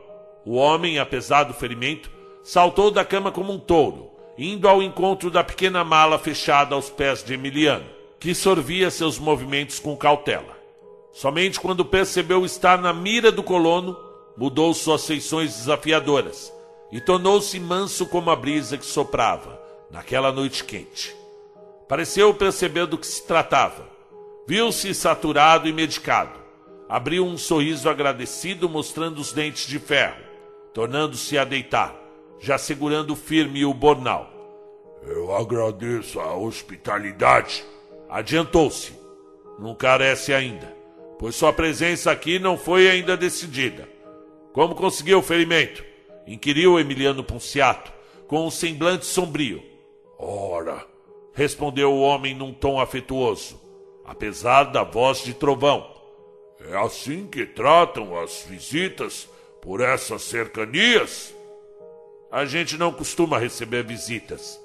O 0.45 0.55
homem, 0.55 0.97
apesar 0.97 1.43
do 1.43 1.53
ferimento, 1.53 2.09
saltou 2.41 2.89
da 2.89 3.03
cama 3.03 3.33
como 3.33 3.51
um 3.51 3.59
touro 3.59 4.11
indo 4.37 4.67
ao 4.67 4.81
encontro 4.81 5.29
da 5.29 5.43
pequena 5.43 5.83
mala 5.83 6.17
fechada 6.17 6.73
aos 6.73 6.89
pés 6.89 7.21
de 7.21 7.33
Emiliano, 7.33 7.85
que 8.21 8.33
sorvia 8.33 8.89
seus 8.89 9.19
movimentos 9.19 9.79
com 9.79 9.97
cautela. 9.97 10.55
Somente 11.11 11.59
quando 11.59 11.83
percebeu 11.83 12.45
estar 12.45 12.77
na 12.77 12.93
mira 12.93 13.29
do 13.31 13.43
colono, 13.43 13.97
mudou 14.37 14.73
suas 14.73 15.05
feições 15.05 15.57
desafiadoras 15.57 16.53
e 16.89 17.01
tornou-se 17.01 17.59
manso 17.59 18.05
como 18.05 18.29
a 18.29 18.35
brisa 18.35 18.77
que 18.77 18.85
soprava 18.85 19.61
naquela 19.89 20.31
noite 20.31 20.63
quente. 20.63 21.13
Pareceu 21.89 22.33
perceber 22.33 22.85
do 22.85 22.97
que 22.97 23.07
se 23.07 23.27
tratava. 23.27 23.89
Viu-se 24.47 24.93
saturado 24.93 25.67
e 25.67 25.73
medicado. 25.73 26.39
Abriu 26.87 27.25
um 27.25 27.37
sorriso 27.37 27.89
agradecido, 27.89 28.69
mostrando 28.69 29.19
os 29.19 29.33
dentes 29.33 29.67
de 29.67 29.79
ferro, 29.79 30.23
tornando-se 30.73 31.37
a 31.37 31.43
deitar 31.43 32.01
já 32.41 32.57
segurando 32.57 33.15
firme 33.15 33.63
o 33.63 33.73
bornal. 33.73 34.29
Eu 35.05 35.33
agradeço 35.35 36.19
a 36.19 36.35
hospitalidade. 36.35 37.63
Adiantou-se. 38.11 38.91
Não 39.57 39.73
carece 39.73 40.33
ainda, 40.33 40.67
pois 41.17 41.33
sua 41.33 41.53
presença 41.53 42.11
aqui 42.11 42.39
não 42.39 42.57
foi 42.57 42.89
ainda 42.89 43.15
decidida. 43.15 43.87
Como 44.51 44.75
conseguiu 44.75 45.19
o 45.19 45.23
ferimento? 45.23 45.81
inquiriu 46.27 46.77
Emiliano 46.77 47.23
Punciato, 47.23 47.91
com 48.27 48.45
um 48.45 48.51
semblante 48.51 49.05
sombrio. 49.05 49.63
Ora, 50.19 50.85
respondeu 51.33 51.93
o 51.93 52.01
homem 52.01 52.35
num 52.35 52.53
tom 52.53 52.81
afetuoso, 52.81 53.59
apesar 54.05 54.65
da 54.65 54.83
voz 54.83 55.23
de 55.23 55.33
trovão. 55.33 55.89
É 56.69 56.77
assim 56.77 57.27
que 57.27 57.45
tratam 57.45 58.19
as 58.19 58.45
visitas 58.47 59.27
por 59.61 59.79
essas 59.79 60.21
cercanias? 60.23 61.33
A 62.29 62.43
gente 62.45 62.77
não 62.77 62.91
costuma 62.91 63.39
receber 63.39 63.83
visitas, 63.83 64.61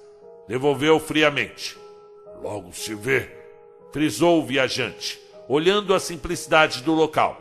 devolveu 0.49 0.99
friamente. 0.99 1.86
Logo 2.43 2.73
se 2.73 2.95
vê, 2.95 3.29
frisou 3.93 4.41
o 4.41 4.47
viajante, 4.47 5.21
olhando 5.49 5.95
a 5.95 6.01
simplicidade 6.01 6.83
do 6.83 6.93
local. 6.93 7.41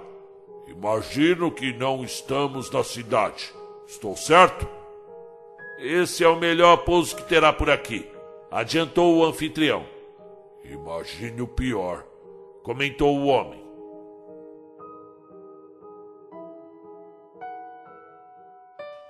Imagino 0.68 1.52
que 1.52 1.74
não 1.74 2.04
estamos 2.04 2.70
na 2.72 2.84
cidade. 2.84 3.54
Estou 3.88 4.16
certo? 4.16 4.68
Esse 5.80 6.24
é 6.24 6.28
o 6.28 6.40
melhor 6.40 6.78
pouso 6.78 7.16
que 7.16 7.24
terá 7.24 7.52
por 7.52 7.70
aqui, 7.70 8.10
adiantou 8.50 9.18
o 9.18 9.26
anfitrião. 9.26 9.86
Imagine 10.64 11.42
o 11.42 11.48
pior, 11.48 12.06
comentou 12.64 13.18
o 13.18 13.28
homem. 13.28 13.64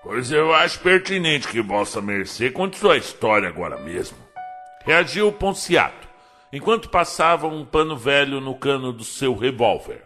Pois 0.04 0.32
eu 0.32 0.54
acho 0.54 0.80
pertinente 0.82 1.48
que 1.48 1.62
Vossa 1.62 2.02
Mercê 2.02 2.52
conte 2.52 2.78
sua 2.78 2.98
história 2.98 3.50
agora 3.50 3.78
mesmo. 3.78 4.25
Reagiu 4.86 5.32
Ponciato, 5.32 6.08
enquanto 6.54 6.90
passava 6.90 7.48
um 7.48 7.66
pano 7.66 7.98
velho 7.98 8.40
no 8.40 8.54
cano 8.54 8.94
do 8.94 9.04
seu 9.04 9.36
revólver. 9.36 10.06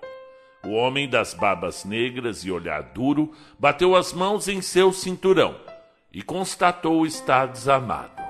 O 0.63 0.71
homem 0.71 1.09
das 1.09 1.33
barbas 1.33 1.83
negras 1.83 2.45
e 2.45 2.51
olhar 2.51 2.81
duro 2.81 3.35
bateu 3.59 3.93
as 3.93 4.13
mãos 4.13 4.47
em 4.47 4.61
seu 4.61 4.93
cinturão 4.93 5.59
e 6.13 6.21
constatou 6.21 7.05
estar 7.05 7.47
desarmado. 7.47 8.23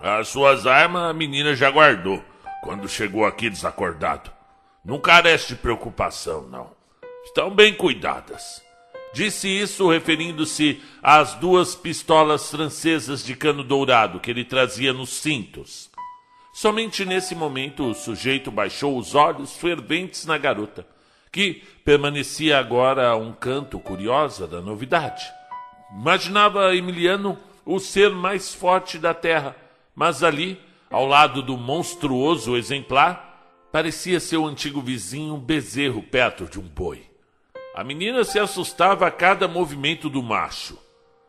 As 0.00 0.28
suas 0.28 0.66
armas 0.66 1.10
a 1.10 1.12
menina 1.12 1.54
já 1.54 1.70
guardou 1.70 2.24
quando 2.62 2.88
chegou 2.88 3.26
aqui 3.26 3.50
desacordado. 3.50 4.32
Não 4.82 4.98
carece 4.98 5.48
de 5.48 5.56
preocupação, 5.56 6.48
não. 6.48 6.70
Estão 7.22 7.50
bem 7.54 7.74
cuidadas. 7.74 8.63
Disse 9.14 9.48
isso 9.48 9.88
referindo-se 9.88 10.82
às 11.00 11.34
duas 11.34 11.76
pistolas 11.76 12.50
francesas 12.50 13.24
de 13.24 13.36
cano 13.36 13.62
dourado 13.62 14.18
que 14.18 14.28
ele 14.28 14.44
trazia 14.44 14.92
nos 14.92 15.10
cintos. 15.10 15.88
Somente 16.52 17.04
nesse 17.04 17.32
momento 17.32 17.84
o 17.84 17.94
sujeito 17.94 18.50
baixou 18.50 18.98
os 18.98 19.14
olhos 19.14 19.56
ferventes 19.56 20.26
na 20.26 20.36
garota 20.36 20.84
que 21.30 21.62
permanecia 21.84 22.58
agora 22.58 23.08
a 23.08 23.16
um 23.16 23.32
canto 23.32 23.78
curiosa 23.78 24.48
da 24.48 24.60
novidade. 24.60 25.24
Imaginava 25.92 26.74
Emiliano 26.74 27.38
o 27.64 27.78
ser 27.78 28.10
mais 28.10 28.52
forte 28.52 28.98
da 28.98 29.14
terra, 29.14 29.54
mas 29.94 30.24
ali, 30.24 30.60
ao 30.90 31.06
lado 31.06 31.40
do 31.40 31.56
monstruoso 31.56 32.56
exemplar, 32.56 33.68
parecia 33.70 34.18
seu 34.18 34.44
antigo 34.44 34.80
vizinho 34.80 35.34
um 35.34 35.40
bezerro 35.40 36.02
perto 36.02 36.46
de 36.46 36.58
um 36.58 36.62
boi. 36.62 37.13
A 37.74 37.82
menina 37.82 38.22
se 38.22 38.38
assustava 38.38 39.04
a 39.04 39.10
cada 39.10 39.48
movimento 39.48 40.08
do 40.08 40.22
macho. 40.22 40.78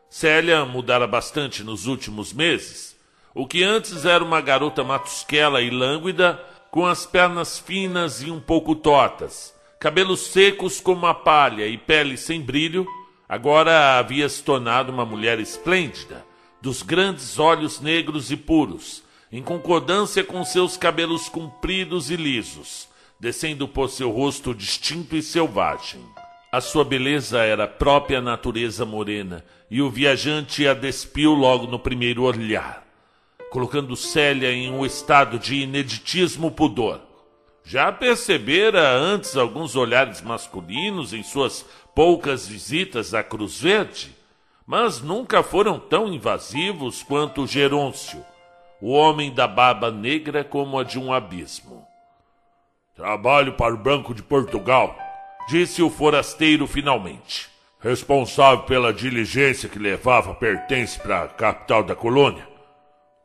Célia 0.08 0.64
mudara 0.64 1.04
bastante 1.04 1.64
nos 1.64 1.86
últimos 1.86 2.32
meses. 2.32 2.96
O 3.34 3.48
que 3.48 3.64
antes 3.64 4.04
era 4.04 4.22
uma 4.22 4.40
garota 4.40 4.84
matusquela 4.84 5.60
e 5.60 5.70
lânguida, 5.70 6.40
com 6.70 6.86
as 6.86 7.04
pernas 7.04 7.58
finas 7.58 8.22
e 8.22 8.30
um 8.30 8.38
pouco 8.38 8.76
tortas, 8.76 9.52
cabelos 9.80 10.20
secos 10.28 10.80
como 10.80 11.06
a 11.06 11.14
palha 11.14 11.66
e 11.66 11.76
pele 11.76 12.16
sem 12.16 12.40
brilho, 12.40 12.86
agora 13.28 13.98
havia 13.98 14.28
se 14.28 14.40
tornado 14.44 14.92
uma 14.92 15.04
mulher 15.04 15.40
esplêndida, 15.40 16.24
dos 16.62 16.80
grandes 16.80 17.40
olhos 17.40 17.80
negros 17.80 18.30
e 18.30 18.36
puros, 18.36 19.02
em 19.32 19.42
concordância 19.42 20.22
com 20.22 20.44
seus 20.44 20.76
cabelos 20.76 21.28
compridos 21.28 22.08
e 22.08 22.14
lisos, 22.14 22.88
descendo 23.18 23.66
por 23.66 23.90
seu 23.90 24.12
rosto 24.12 24.54
distinto 24.54 25.16
e 25.16 25.22
selvagem. 25.22 26.04
A 26.56 26.60
sua 26.62 26.86
beleza 26.86 27.40
era 27.40 27.64
a 27.64 27.68
própria 27.68 28.18
natureza 28.18 28.86
morena, 28.86 29.44
e 29.70 29.82
o 29.82 29.90
viajante 29.90 30.66
a 30.66 30.72
despiu 30.72 31.34
logo 31.34 31.66
no 31.66 31.78
primeiro 31.78 32.22
olhar, 32.22 32.82
colocando 33.50 33.94
Célia 33.94 34.50
em 34.50 34.70
um 34.70 34.82
estado 34.82 35.38
de 35.38 35.56
ineditismo 35.56 36.50
pudor. 36.50 37.02
Já 37.62 37.92
percebera 37.92 38.90
antes 38.90 39.36
alguns 39.36 39.76
olhares 39.76 40.22
masculinos 40.22 41.12
em 41.12 41.22
suas 41.22 41.62
poucas 41.94 42.48
visitas 42.48 43.12
à 43.12 43.22
Cruz 43.22 43.60
Verde, 43.60 44.16
mas 44.66 45.02
nunca 45.02 45.42
foram 45.42 45.78
tão 45.78 46.10
invasivos 46.10 47.02
quanto 47.02 47.46
Gerôncio, 47.46 48.24
o 48.80 48.92
homem 48.92 49.30
da 49.30 49.46
barba 49.46 49.90
negra 49.90 50.42
como 50.42 50.78
a 50.78 50.84
de 50.84 50.98
um 50.98 51.12
abismo. 51.12 51.86
Trabalho 52.94 53.52
para 53.52 53.74
o 53.74 53.78
Banco 53.78 54.14
de 54.14 54.22
Portugal, 54.22 55.05
disse 55.48 55.82
o 55.82 55.90
forasteiro 55.90 56.66
finalmente. 56.66 57.48
Responsável 57.80 58.64
pela 58.64 58.92
diligência 58.92 59.68
que 59.68 59.78
levava 59.78 60.34
pertence 60.34 60.98
para 60.98 61.22
a 61.22 61.28
capital 61.28 61.82
da 61.82 61.94
colônia. 61.94 62.46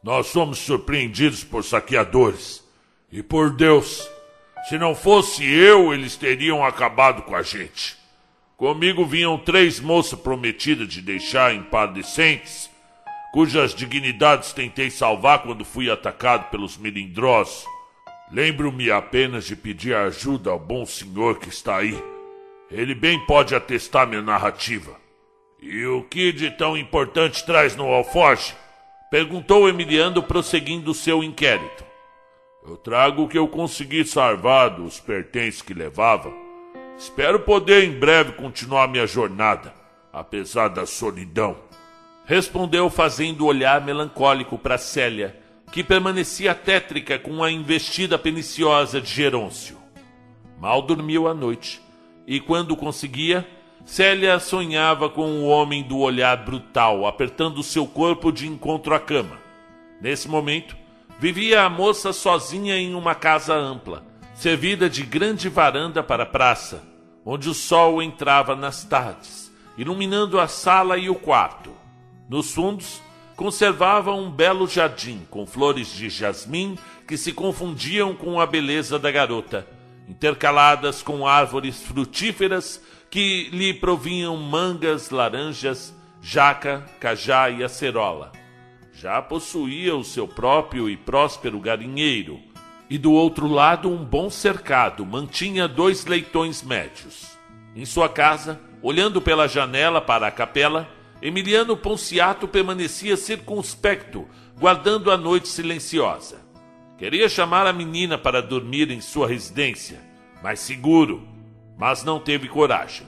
Nós 0.03 0.27
somos 0.27 0.59
surpreendidos 0.59 1.43
por 1.43 1.63
saqueadores. 1.63 2.63
E 3.11 3.21
por 3.21 3.51
Deus, 3.51 4.09
se 4.69 4.77
não 4.77 4.95
fosse 4.95 5.43
eu, 5.43 5.93
eles 5.93 6.15
teriam 6.15 6.63
acabado 6.63 7.23
com 7.23 7.35
a 7.35 7.41
gente. 7.41 7.97
Comigo 8.55 9.05
vinham 9.05 9.37
três 9.37 9.79
moças 9.79 10.19
prometidas 10.19 10.87
de 10.87 11.01
deixar 11.01 11.53
em 11.53 11.63
par 11.63 11.87
decentes, 11.87 12.69
cujas 13.33 13.73
dignidades 13.73 14.53
tentei 14.53 14.91
salvar 14.91 15.41
quando 15.41 15.65
fui 15.65 15.89
atacado 15.89 16.49
pelos 16.51 16.77
melindrosos. 16.77 17.65
Lembro-me 18.31 18.91
apenas 18.91 19.45
de 19.45 19.55
pedir 19.55 19.95
ajuda 19.95 20.51
ao 20.51 20.59
bom 20.59 20.85
senhor 20.85 21.39
que 21.39 21.49
está 21.49 21.77
aí. 21.77 22.10
Ele 22.71 22.95
bem 22.95 23.19
pode 23.25 23.53
atestar 23.53 24.07
minha 24.07 24.21
narrativa. 24.21 24.95
E 25.61 25.85
o 25.85 26.03
que 26.03 26.31
de 26.31 26.49
tão 26.49 26.77
importante 26.77 27.45
traz 27.45 27.75
no 27.75 27.85
alforje? 27.85 28.55
Perguntou 29.11 29.67
Emiliano, 29.67 30.23
prosseguindo 30.23 30.93
seu 30.93 31.21
inquérito. 31.21 31.83
Eu 32.65 32.77
trago 32.77 33.23
o 33.23 33.27
que 33.27 33.37
eu 33.37 33.47
consegui 33.47 34.05
salvar 34.05 34.69
dos 34.69 34.99
pertences 35.01 35.61
que 35.61 35.73
levava. 35.73 36.31
Espero 36.97 37.41
poder 37.41 37.83
em 37.83 37.99
breve 37.99 38.33
continuar 38.33 38.87
minha 38.87 39.05
jornada, 39.05 39.73
apesar 40.13 40.69
da 40.69 40.85
solidão. 40.85 41.57
Respondeu 42.25 42.89
fazendo 42.89 43.45
olhar 43.45 43.83
melancólico 43.83 44.57
para 44.57 44.77
Célia, 44.77 45.35
que 45.71 45.83
permanecia 45.83 46.55
tétrica 46.55 47.19
com 47.19 47.43
a 47.43 47.51
investida 47.51 48.17
perniciosa 48.17 49.01
de 49.01 49.09
Gerôncio. 49.09 49.77
Mal 50.59 50.81
dormiu 50.83 51.27
à 51.27 51.33
noite, 51.33 51.81
e 52.31 52.39
quando 52.39 52.75
conseguia, 52.75 53.47
Célia 53.85 54.39
sonhava 54.39 55.09
com 55.09 55.41
o 55.41 55.47
homem 55.47 55.83
do 55.83 55.97
olhar 55.99 56.37
brutal 56.37 57.05
apertando 57.05 57.63
seu 57.63 57.85
corpo 57.85 58.31
de 58.31 58.47
encontro 58.47 58.93
à 58.95 58.99
cama. 58.99 59.39
Nesse 59.99 60.27
momento, 60.27 60.75
Vivia 61.21 61.61
a 61.61 61.69
moça 61.69 62.11
sozinha 62.13 62.75
em 62.75 62.95
uma 62.95 63.13
casa 63.13 63.53
ampla, 63.53 64.03
servida 64.33 64.89
de 64.89 65.03
grande 65.03 65.49
varanda 65.49 66.01
para 66.01 66.23
a 66.23 66.25
praça, 66.25 66.81
onde 67.23 67.47
o 67.47 67.53
sol 67.53 68.01
entrava 68.01 68.55
nas 68.55 68.83
tardes, 68.83 69.51
iluminando 69.77 70.39
a 70.39 70.47
sala 70.47 70.97
e 70.97 71.11
o 71.11 71.13
quarto. 71.13 71.69
Nos 72.27 72.51
fundos, 72.51 72.99
conservava 73.35 74.11
um 74.11 74.31
belo 74.31 74.67
jardim 74.67 75.21
com 75.29 75.45
flores 75.45 75.93
de 75.93 76.09
jasmim 76.09 76.75
que 77.07 77.15
se 77.15 77.31
confundiam 77.31 78.15
com 78.15 78.41
a 78.41 78.47
beleza 78.47 78.97
da 78.97 79.11
garota, 79.11 79.67
intercaladas 80.11 81.01
com 81.01 81.25
árvores 81.25 81.81
frutíferas 81.81 82.81
que 83.09 83.49
lhe 83.51 83.73
provinham 83.73 84.37
mangas, 84.37 85.09
laranjas, 85.09 85.93
jaca, 86.21 86.85
cajá 86.99 87.49
e 87.49 87.63
acerola 87.63 88.41
já 89.01 89.19
possuía 89.19 89.95
o 89.95 90.03
seu 90.03 90.27
próprio 90.27 90.87
e 90.87 90.95
próspero 90.95 91.59
galinheiro, 91.59 92.39
e 92.87 92.99
do 92.99 93.11
outro 93.11 93.47
lado 93.47 93.89
um 93.89 94.05
bom 94.05 94.29
cercado 94.29 95.03
mantinha 95.03 95.67
dois 95.67 96.05
leitões 96.05 96.61
médios. 96.61 97.35
Em 97.75 97.83
sua 97.83 98.07
casa, 98.07 98.61
olhando 98.79 99.19
pela 99.19 99.47
janela 99.47 99.99
para 99.99 100.27
a 100.27 100.31
capela, 100.31 100.87
Emiliano 101.19 101.75
Ponciato 101.75 102.47
permanecia 102.47 103.17
circunspecto, 103.17 104.27
guardando 104.59 105.09
a 105.09 105.17
noite 105.17 105.47
silenciosa. 105.47 106.50
Queria 107.01 107.27
chamar 107.27 107.65
a 107.65 107.73
menina 107.73 108.15
para 108.15 108.43
dormir 108.43 108.91
em 108.91 109.01
sua 109.01 109.27
residência, 109.27 109.99
mais 110.43 110.59
seguro, 110.59 111.27
mas 111.75 112.03
não 112.03 112.19
teve 112.19 112.47
coragem. 112.47 113.07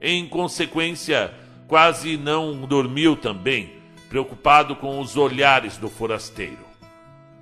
Em 0.00 0.26
consequência, 0.26 1.34
quase 1.68 2.16
não 2.16 2.62
dormiu 2.62 3.14
também, 3.14 3.74
preocupado 4.08 4.74
com 4.74 4.98
os 5.00 5.18
olhares 5.18 5.76
do 5.76 5.90
forasteiro. 5.90 6.64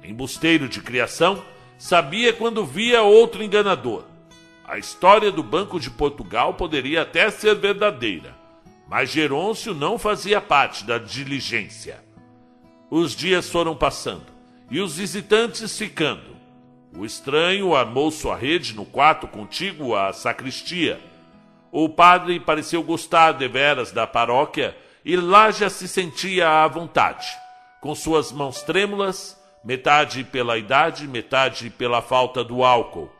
Embusteiro 0.02 0.68
de 0.68 0.80
criação, 0.80 1.40
sabia 1.78 2.32
quando 2.32 2.66
via 2.66 3.02
outro 3.02 3.40
enganador. 3.40 4.02
A 4.66 4.76
história 4.76 5.30
do 5.30 5.44
Banco 5.44 5.78
de 5.78 5.92
Portugal 5.92 6.54
poderia 6.54 7.02
até 7.02 7.30
ser 7.30 7.54
verdadeira, 7.54 8.34
mas 8.88 9.10
Gerôncio 9.10 9.72
não 9.72 9.96
fazia 9.96 10.40
parte 10.40 10.82
da 10.82 10.98
diligência. 10.98 12.02
Os 12.90 13.14
dias 13.14 13.48
foram 13.48 13.76
passando 13.76 14.33
e 14.70 14.80
os 14.80 14.96
visitantes 14.96 15.76
ficando. 15.76 16.34
O 16.96 17.04
estranho 17.04 17.74
armou 17.74 18.10
sua 18.10 18.36
rede 18.36 18.74
no 18.74 18.84
quarto 18.84 19.26
contíguo 19.26 19.96
à 19.96 20.12
sacristia. 20.12 21.00
O 21.72 21.88
padre 21.88 22.38
pareceu 22.38 22.82
gostar 22.82 23.32
deveras 23.32 23.90
da 23.90 24.06
paróquia 24.06 24.76
e 25.04 25.16
lá 25.16 25.50
já 25.50 25.68
se 25.68 25.88
sentia 25.88 26.62
à 26.62 26.68
vontade, 26.68 27.26
com 27.80 27.94
suas 27.94 28.30
mãos 28.30 28.62
trêmulas, 28.62 29.36
metade 29.64 30.22
pela 30.22 30.56
idade, 30.56 31.08
metade 31.08 31.68
pela 31.68 32.00
falta 32.00 32.44
do 32.44 32.62
álcool. 32.62 33.10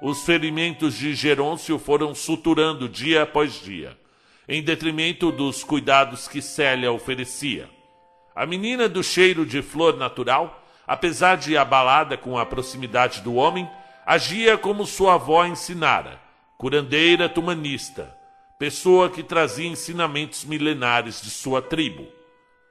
Os 0.00 0.24
ferimentos 0.24 0.94
de 0.94 1.14
Gerôncio 1.14 1.78
foram 1.78 2.14
suturando 2.14 2.88
dia 2.88 3.24
após 3.24 3.60
dia, 3.60 3.98
em 4.48 4.62
detrimento 4.62 5.30
dos 5.30 5.62
cuidados 5.62 6.26
que 6.26 6.40
Célia 6.40 6.90
oferecia. 6.90 7.68
A 8.34 8.46
menina 8.46 8.88
do 8.88 9.02
cheiro 9.02 9.44
de 9.44 9.60
flor 9.60 9.96
natural, 9.96 10.64
apesar 10.88 11.36
de 11.36 11.54
abalada 11.54 12.16
com 12.16 12.38
a 12.38 12.46
proximidade 12.46 13.20
do 13.20 13.34
homem, 13.34 13.70
agia 14.06 14.56
como 14.56 14.86
sua 14.86 15.14
avó 15.14 15.44
ensinara, 15.44 16.18
curandeira 16.56 17.28
tumanista, 17.28 18.16
pessoa 18.58 19.10
que 19.10 19.22
trazia 19.22 19.68
ensinamentos 19.68 20.46
milenares 20.46 21.20
de 21.20 21.28
sua 21.28 21.60
tribo. 21.60 22.08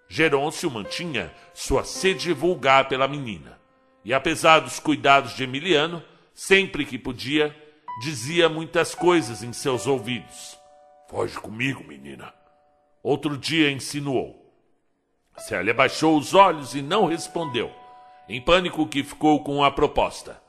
Gerôncio 0.09 0.71
mantinha 0.71 1.31
sua 1.53 1.83
sede 1.83 2.33
vulgar 2.33 2.87
pela 2.87 3.07
menina, 3.07 3.59
e 4.03 4.13
apesar 4.13 4.61
dos 4.61 4.79
cuidados 4.79 5.35
de 5.35 5.43
Emiliano, 5.43 6.01
sempre 6.33 6.85
que 6.85 6.97
podia, 6.97 7.55
dizia 8.01 8.49
muitas 8.49 8.95
coisas 8.95 9.43
em 9.43 9.53
seus 9.53 9.85
ouvidos. 9.85 10.57
Foge 11.07 11.37
comigo, 11.39 11.83
menina. 11.83 12.33
Outro 13.03 13.37
dia 13.37 13.69
insinuou. 13.69 14.43
Célia 15.37 15.73
baixou 15.73 16.17
os 16.17 16.33
olhos 16.33 16.73
e 16.73 16.81
não 16.81 17.05
respondeu, 17.05 17.71
em 18.27 18.41
pânico 18.41 18.87
que 18.87 19.03
ficou 19.03 19.43
com 19.43 19.63
a 19.63 19.71
proposta. 19.71 20.41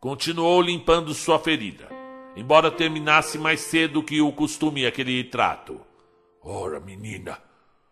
Continuou 0.00 0.60
limpando 0.60 1.14
sua 1.14 1.38
ferida 1.38 1.96
embora 2.36 2.70
terminasse 2.70 3.38
mais 3.38 3.60
cedo 3.60 4.02
que 4.02 4.20
o 4.20 4.30
costume 4.30 4.86
aquele 4.86 5.24
trato. 5.24 5.80
Ora, 6.44 6.78
menina, 6.78 7.38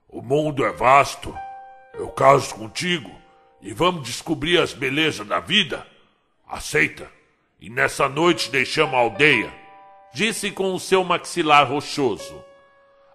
o 0.06 0.20
mundo 0.20 0.64
é 0.64 0.70
vasto. 0.70 1.34
Eu 1.94 2.08
caso 2.08 2.54
contigo 2.54 3.10
e 3.62 3.72
vamos 3.72 4.06
descobrir 4.06 4.58
as 4.58 4.74
belezas 4.74 5.26
da 5.26 5.40
vida. 5.40 5.86
Aceita? 6.46 7.10
E 7.58 7.70
nessa 7.70 8.06
noite 8.08 8.50
deixamos 8.50 8.94
a 8.94 8.98
aldeia. 8.98 9.52
Disse 10.12 10.50
com 10.50 10.74
o 10.74 10.78
seu 10.78 11.02
maxilar 11.02 11.68
rochoso. 11.68 12.44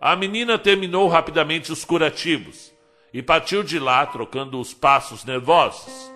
A 0.01 0.15
menina 0.15 0.57
terminou 0.57 1.07
rapidamente 1.07 1.71
os 1.71 1.85
curativos 1.85 2.73
e 3.13 3.21
partiu 3.21 3.61
de 3.63 3.77
lá 3.77 4.05
trocando 4.05 4.59
os 4.59 4.73
passos 4.73 5.23
nervosos. 5.23 6.11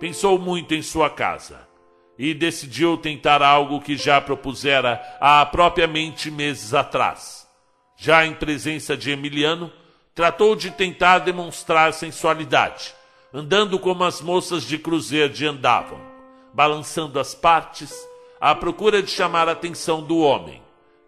Pensou 0.00 0.38
muito 0.38 0.74
em 0.74 0.80
sua 0.80 1.10
casa 1.10 1.68
e 2.18 2.32
decidiu 2.32 2.96
tentar 2.96 3.42
algo 3.42 3.82
que 3.82 3.98
já 3.98 4.18
propusera 4.18 4.98
há 5.20 5.44
propriamente 5.44 6.30
meses 6.30 6.72
atrás. 6.72 7.46
Já 7.98 8.24
em 8.24 8.32
presença 8.32 8.96
de 8.96 9.10
Emiliano, 9.10 9.70
tratou 10.14 10.56
de 10.56 10.70
tentar 10.70 11.18
demonstrar 11.18 11.92
sensualidade, 11.92 12.94
andando 13.30 13.78
como 13.78 14.02
as 14.02 14.22
moças 14.22 14.62
de 14.62 14.78
cruzeiro 14.78 15.34
andavam, 15.46 16.00
balançando 16.54 17.20
as 17.20 17.34
partes, 17.34 17.92
à 18.40 18.54
procura 18.54 19.02
de 19.02 19.10
chamar 19.10 19.50
a 19.50 19.52
atenção 19.52 20.02
do 20.02 20.16
homem, 20.20 20.62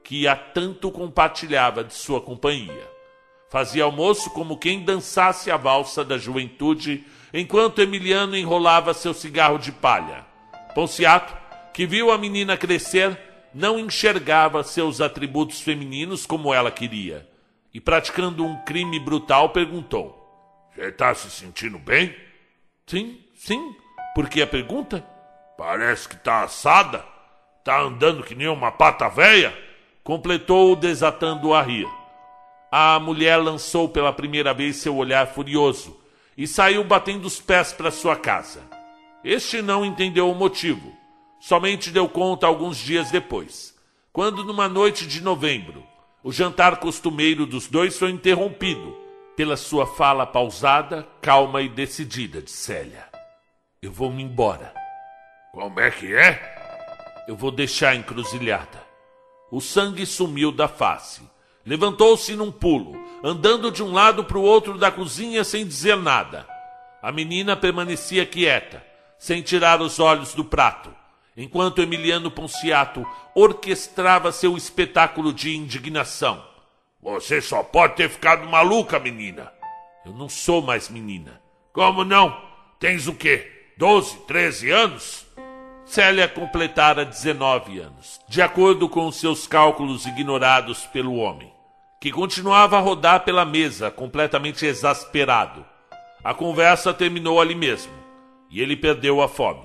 que 0.04 0.28
a 0.28 0.36
tanto 0.36 0.90
compartilhava 0.90 1.82
de 1.82 1.94
sua 1.94 2.20
companhia. 2.20 2.86
Fazia 3.48 3.84
almoço 3.84 4.28
como 4.30 4.58
quem 4.58 4.84
dançasse 4.84 5.50
a 5.50 5.56
valsa 5.56 6.04
da 6.04 6.18
juventude, 6.18 7.06
enquanto 7.32 7.80
Emiliano 7.80 8.36
enrolava 8.36 8.94
seu 8.94 9.14
cigarro 9.14 9.58
de 9.58 9.72
palha 9.72 10.32
Ponciato, 10.74 11.36
que 11.72 11.86
viu 11.86 12.10
a 12.10 12.18
menina 12.18 12.56
crescer, 12.56 13.18
não 13.52 13.78
enxergava 13.78 14.62
seus 14.62 15.00
atributos 15.00 15.60
femininos 15.60 16.24
como 16.24 16.52
ela 16.52 16.70
queria. 16.70 17.28
E 17.74 17.80
praticando 17.80 18.44
um 18.44 18.56
crime 18.64 18.98
brutal, 18.98 19.50
perguntou: 19.50 20.70
Você 20.74 20.86
está 20.86 21.14
se 21.14 21.30
sentindo 21.30 21.78
bem? 21.78 22.14
Sim, 22.86 23.18
sim. 23.34 23.74
Por 24.14 24.28
que 24.28 24.42
a 24.42 24.46
pergunta? 24.46 25.06
Parece 25.56 26.08
que 26.08 26.14
está 26.14 26.42
assada. 26.42 27.04
Está 27.58 27.80
andando 27.80 28.24
que 28.24 28.34
nem 28.34 28.48
uma 28.48 28.72
pata 28.72 29.08
véia? 29.08 29.56
Completou 30.02 30.74
desatando 30.74 31.54
a 31.54 31.62
rir. 31.62 31.86
A 32.70 32.98
mulher 32.98 33.36
lançou 33.36 33.88
pela 33.88 34.12
primeira 34.12 34.52
vez 34.54 34.76
seu 34.76 34.96
olhar 34.96 35.26
furioso 35.28 36.01
e 36.36 36.46
saiu 36.46 36.82
batendo 36.84 37.26
os 37.26 37.40
pés 37.40 37.72
para 37.72 37.90
sua 37.90 38.16
casa. 38.16 38.62
Este 39.24 39.62
não 39.62 39.84
entendeu 39.84 40.30
o 40.30 40.34
motivo. 40.34 40.92
Somente 41.40 41.90
deu 41.90 42.08
conta 42.08 42.46
alguns 42.46 42.76
dias 42.76 43.10
depois, 43.10 43.74
quando, 44.12 44.44
numa 44.44 44.68
noite 44.68 45.06
de 45.06 45.20
novembro, 45.22 45.84
o 46.22 46.30
jantar 46.30 46.76
costumeiro 46.76 47.46
dos 47.46 47.66
dois 47.66 47.98
foi 47.98 48.10
interrompido 48.10 48.96
pela 49.36 49.56
sua 49.56 49.86
fala 49.86 50.26
pausada, 50.26 51.06
calma 51.20 51.62
e 51.62 51.68
decidida 51.68 52.40
de 52.40 52.50
Célia. 52.50 53.08
Eu 53.80 53.90
vou 53.90 54.12
me 54.12 54.22
embora. 54.22 54.72
Como 55.52 55.80
é 55.80 55.90
que 55.90 56.14
é? 56.14 57.24
Eu 57.26 57.36
vou 57.36 57.50
deixar 57.50 57.90
a 57.90 57.96
encruzilhada. 57.96 58.82
O 59.50 59.60
sangue 59.60 60.06
sumiu 60.06 60.52
da 60.52 60.68
face. 60.68 61.22
Levantou-se 61.64 62.34
num 62.34 62.50
pulo, 62.50 63.00
andando 63.22 63.70
de 63.70 63.82
um 63.82 63.92
lado 63.92 64.24
para 64.24 64.38
o 64.38 64.42
outro 64.42 64.76
da 64.76 64.90
cozinha 64.90 65.44
sem 65.44 65.66
dizer 65.66 65.96
nada. 65.96 66.46
A 67.00 67.12
menina 67.12 67.56
permanecia 67.56 68.26
quieta, 68.26 68.84
sem 69.18 69.42
tirar 69.42 69.80
os 69.80 70.00
olhos 70.00 70.34
do 70.34 70.44
prato, 70.44 70.92
enquanto 71.36 71.80
Emiliano 71.80 72.30
Ponciato 72.30 73.06
orquestrava 73.34 74.32
seu 74.32 74.56
espetáculo 74.56 75.32
de 75.32 75.56
indignação. 75.56 76.44
Você 77.00 77.40
só 77.40 77.62
pode 77.62 77.96
ter 77.96 78.08
ficado 78.08 78.48
maluca, 78.48 78.98
menina. 78.98 79.52
Eu 80.04 80.12
não 80.12 80.28
sou 80.28 80.62
mais 80.62 80.88
menina. 80.88 81.40
Como 81.72 82.04
não? 82.04 82.36
Tens 82.78 83.06
o 83.06 83.14
quê? 83.14 83.50
Doze, 83.76 84.16
treze 84.26 84.70
anos? 84.70 85.26
Célia 85.84 86.26
completara 86.28 87.04
19 87.04 87.78
anos, 87.80 88.20
de 88.28 88.40
acordo 88.40 88.88
com 88.88 89.10
seus 89.12 89.46
cálculos 89.46 90.06
ignorados 90.06 90.86
pelo 90.86 91.16
homem, 91.16 91.51
que 92.02 92.10
continuava 92.10 92.76
a 92.76 92.80
rodar 92.80 93.20
pela 93.20 93.44
mesa, 93.44 93.88
completamente 93.88 94.66
exasperado. 94.66 95.64
A 96.24 96.34
conversa 96.34 96.92
terminou 96.92 97.40
ali 97.40 97.54
mesmo 97.54 97.92
e 98.50 98.60
ele 98.60 98.76
perdeu 98.76 99.22
a 99.22 99.28
fome. 99.28 99.62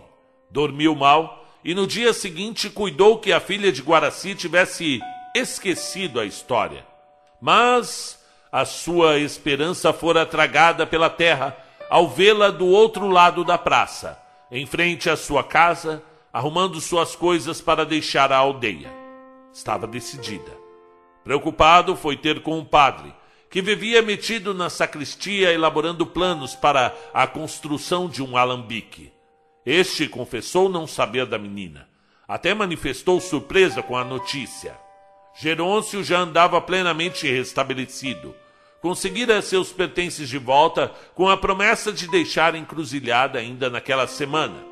Dormiu 0.51 0.93
mal 0.93 1.43
e 1.65 1.73
no 1.73 1.87
dia 1.87 2.13
seguinte 2.13 2.69
cuidou 2.69 3.17
que 3.17 3.33
a 3.33 3.39
filha 3.39 3.71
de 3.71 3.81
Guaraci 3.81 4.35
tivesse 4.35 5.01
esquecido 5.33 6.19
a 6.19 6.25
história. 6.25 6.85
Mas 7.41 8.23
a 8.51 8.65
sua 8.65 9.17
esperança 9.17 9.91
fora 9.91 10.23
tragada 10.23 10.85
pela 10.85 11.09
terra 11.09 11.57
ao 11.89 12.07
vê-la 12.07 12.51
do 12.51 12.67
outro 12.67 13.07
lado 13.07 13.43
da 13.43 13.57
praça, 13.57 14.15
em 14.51 14.67
frente 14.67 15.09
à 15.09 15.17
sua 15.17 15.43
casa, 15.43 16.03
arrumando 16.31 16.79
suas 16.81 17.15
coisas 17.15 17.61
para 17.61 17.83
deixar 17.83 18.31
a 18.31 18.37
aldeia. 18.37 18.93
Estava 19.51 19.87
decidida. 19.87 20.66
Preocupado 21.27 21.93
foi 21.93 22.15
ter 22.15 22.39
com 22.39 22.57
o 22.57 22.63
padre, 22.63 23.13
que 23.49 23.61
vivia 23.61 24.01
metido 24.01 24.53
na 24.53 24.69
sacristia 24.69 25.51
elaborando 25.51 26.05
planos 26.05 26.55
para 26.55 26.95
a 27.13 27.27
construção 27.27 28.07
de 28.07 28.23
um 28.23 28.37
alambique. 28.37 29.11
Este 29.65 30.07
confessou 30.07 30.69
não 30.69 30.87
saber 30.87 31.25
da 31.25 31.37
menina. 31.37 31.89
Até 32.25 32.53
manifestou 32.53 33.19
surpresa 33.19 33.83
com 33.83 33.97
a 33.97 34.05
notícia. 34.05 34.79
Gerôncio 35.37 36.01
já 36.01 36.19
andava 36.19 36.61
plenamente 36.61 37.29
restabelecido. 37.29 38.33
Conseguira 38.81 39.41
seus 39.41 39.73
pertences 39.73 40.29
de 40.29 40.37
volta 40.37 40.93
com 41.13 41.27
a 41.27 41.35
promessa 41.35 41.91
de 41.91 42.07
deixar 42.07 42.55
encruzilhada 42.55 43.37
ainda 43.37 43.69
naquela 43.69 44.07
semana. 44.07 44.63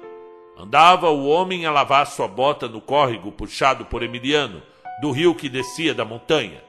Andava 0.58 1.10
o 1.10 1.28
homem 1.28 1.66
a 1.66 1.72
lavar 1.72 2.08
sua 2.08 2.30
bota 2.30 2.70
no 2.70 2.80
córrego 2.80 3.30
puxado 3.30 3.84
por 3.84 4.02
Emiliano, 4.02 4.64
do 5.02 5.12
rio 5.12 5.36
que 5.36 5.50
descia 5.50 5.94
da 5.94 6.06
montanha. 6.06 6.64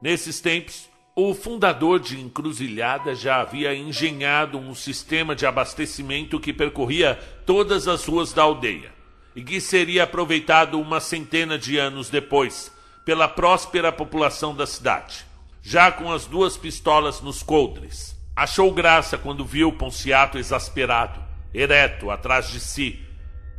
Nesses 0.00 0.40
tempos, 0.40 0.88
o 1.14 1.32
fundador 1.34 1.98
de 1.98 2.20
Encruzilhada 2.20 3.14
já 3.14 3.40
havia 3.40 3.74
engenhado 3.74 4.58
um 4.58 4.74
sistema 4.74 5.34
de 5.34 5.46
abastecimento 5.46 6.38
que 6.38 6.52
percorria 6.52 7.18
todas 7.46 7.88
as 7.88 8.04
ruas 8.04 8.34
da 8.34 8.42
aldeia 8.42 8.92
e 9.34 9.42
que 9.42 9.60
seria 9.60 10.04
aproveitado 10.04 10.78
uma 10.78 11.00
centena 11.00 11.58
de 11.58 11.78
anos 11.78 12.10
depois 12.10 12.70
pela 13.04 13.28
próspera 13.28 13.92
população 13.92 14.54
da 14.54 14.66
cidade, 14.66 15.24
já 15.62 15.90
com 15.90 16.12
as 16.12 16.26
duas 16.26 16.56
pistolas 16.56 17.20
nos 17.20 17.42
coldres. 17.42 18.14
Achou 18.34 18.70
graça 18.70 19.16
quando 19.16 19.44
viu 19.44 19.72
Ponciato 19.72 20.36
exasperado, 20.36 21.18
ereto, 21.54 22.10
atrás 22.10 22.50
de 22.50 22.60
si. 22.60 23.00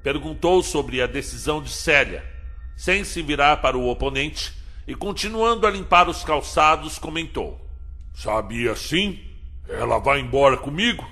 Perguntou 0.04 0.62
sobre 0.62 1.02
a 1.02 1.08
decisão 1.08 1.60
de 1.60 1.72
Célia. 1.72 2.37
Sem 2.78 3.04
se 3.04 3.24
virar 3.24 3.58
para 3.58 3.76
o 3.76 3.90
oponente 3.90 4.54
e 4.88 4.96
continuando 4.96 5.66
a 5.66 5.72
limpar 5.72 6.08
os 6.08 6.24
calçados, 6.24 6.98
comentou: 7.00 7.60
Sabia 8.14 8.76
sim? 8.76 9.20
Ela 9.68 9.98
vai 10.00 10.22
embora 10.22 10.56
comigo? 10.56 11.06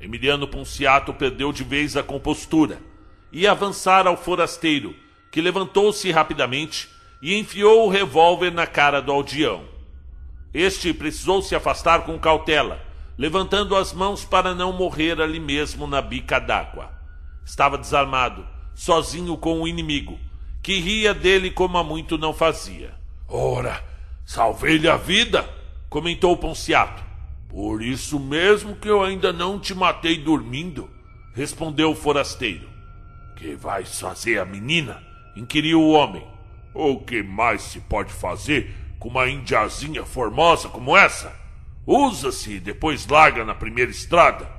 Emiliano 0.00 0.48
Ponciato 0.48 1.12
perdeu 1.12 1.52
de 1.52 1.62
vez 1.62 1.96
a 1.96 2.02
compostura 2.02 2.80
e 3.30 3.46
avançar 3.46 4.06
ao 4.06 4.16
forasteiro, 4.16 4.96
que 5.30 5.40
levantou-se 5.40 6.10
rapidamente 6.10 6.88
e 7.22 7.38
enfiou 7.38 7.86
o 7.86 7.90
revólver 7.90 8.50
na 8.50 8.66
cara 8.66 9.00
do 9.00 9.12
aldeão. 9.12 9.64
Este 10.52 10.92
precisou 10.92 11.42
se 11.42 11.54
afastar 11.54 12.04
com 12.04 12.18
cautela, 12.18 12.80
levantando 13.16 13.76
as 13.76 13.92
mãos 13.92 14.24
para 14.24 14.54
não 14.54 14.72
morrer 14.72 15.20
ali 15.20 15.38
mesmo 15.38 15.86
na 15.86 16.00
bica 16.00 16.38
d'água. 16.38 16.90
Estava 17.44 17.78
desarmado, 17.78 18.46
sozinho 18.74 19.36
com 19.36 19.60
o 19.60 19.68
inimigo, 19.68 20.18
que 20.64 20.80
ria 20.80 21.12
dele 21.12 21.50
como 21.50 21.76
há 21.76 21.84
muito 21.84 22.16
não 22.16 22.32
fazia. 22.32 22.94
Ora, 23.28 23.84
salvei-lhe 24.24 24.88
a 24.88 24.96
vida, 24.96 25.46
comentou 25.90 26.34
Ponciato. 26.38 27.04
Por 27.50 27.82
isso 27.82 28.18
mesmo 28.18 28.74
que 28.74 28.88
eu 28.88 29.02
ainda 29.02 29.30
não 29.30 29.60
te 29.60 29.74
matei 29.74 30.16
dormindo, 30.16 30.90
respondeu 31.34 31.90
o 31.90 31.94
forasteiro. 31.94 32.66
Que 33.36 33.54
vais 33.54 34.00
fazer 34.00 34.38
a 34.38 34.44
menina? 34.46 35.02
inquiriu 35.36 35.82
o 35.82 35.92
homem. 35.92 36.26
O 36.72 36.98
que 36.98 37.22
mais 37.22 37.60
se 37.60 37.80
pode 37.80 38.10
fazer 38.10 38.74
com 38.98 39.10
uma 39.10 39.28
indiazinha 39.28 40.02
formosa 40.02 40.70
como 40.70 40.96
essa? 40.96 41.30
Usa-se 41.86 42.54
e 42.54 42.60
depois 42.60 43.06
larga 43.06 43.44
na 43.44 43.54
primeira 43.54 43.90
estrada. 43.90 44.50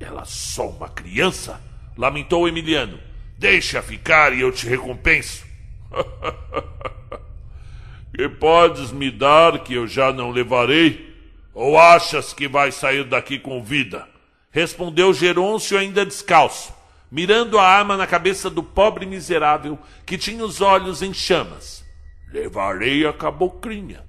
Ela 0.00 0.24
só 0.24 0.68
uma 0.70 0.88
criança? 0.88 1.62
lamentou 1.96 2.48
Emiliano. 2.48 3.09
Deixa 3.40 3.80
ficar 3.80 4.34
e 4.34 4.42
eu 4.42 4.52
te 4.52 4.68
recompenso. 4.68 5.46
que 8.14 8.28
podes 8.28 8.92
me 8.92 9.10
dar 9.10 9.60
que 9.60 9.72
eu 9.72 9.86
já 9.86 10.12
não 10.12 10.30
levarei? 10.30 11.16
Ou 11.54 11.78
achas 11.78 12.34
que 12.34 12.46
vai 12.46 12.70
sair 12.70 13.02
daqui 13.02 13.38
com 13.38 13.64
vida? 13.64 14.06
Respondeu 14.50 15.14
Gerôncio 15.14 15.78
ainda 15.78 16.04
descalço 16.04 16.78
mirando 17.10 17.58
a 17.58 17.66
arma 17.66 17.96
na 17.96 18.06
cabeça 18.06 18.48
do 18.48 18.62
pobre 18.62 19.04
miserável 19.04 19.76
que 20.06 20.16
tinha 20.16 20.44
os 20.44 20.60
olhos 20.60 21.02
em 21.02 21.12
chamas. 21.12 21.82
Levarei 22.30 23.06
a 23.06 23.12
cabocrinha 23.12 24.04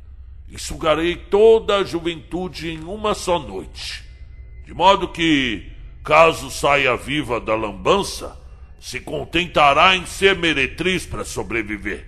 e 0.50 0.60
sugarei 0.60 1.16
toda 1.16 1.78
a 1.78 1.84
juventude 1.86 2.70
em 2.70 2.84
uma 2.84 3.16
só 3.16 3.40
noite. 3.40 4.04
De 4.66 4.74
modo 4.74 5.08
que, 5.08 5.72
caso 6.04 6.52
saia 6.52 6.98
viva 6.98 7.40
da 7.40 7.56
lambança, 7.56 8.41
se 8.82 9.00
contentará 9.00 9.96
em 9.96 10.06
ser 10.06 10.36
meretriz 10.36 11.06
para 11.06 11.24
sobreviver. 11.24 12.06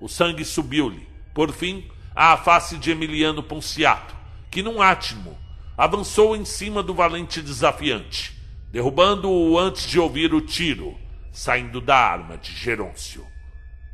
O 0.00 0.08
sangue 0.08 0.44
subiu-lhe, 0.44 1.08
por 1.32 1.52
fim, 1.52 1.88
à 2.16 2.36
face 2.36 2.76
de 2.76 2.90
Emiliano 2.90 3.44
Ponciato, 3.44 4.16
que 4.50 4.64
num 4.64 4.82
átimo 4.82 5.38
avançou 5.78 6.34
em 6.34 6.44
cima 6.44 6.82
do 6.82 6.92
valente 6.92 7.40
desafiante 7.40 8.40
derrubando-o 8.70 9.58
antes 9.58 9.88
de 9.88 9.98
ouvir 9.98 10.32
o 10.32 10.40
tiro 10.40 10.96
saindo 11.32 11.80
da 11.80 11.96
arma 11.96 12.36
de 12.36 12.52
Gerôncio. 12.52 13.24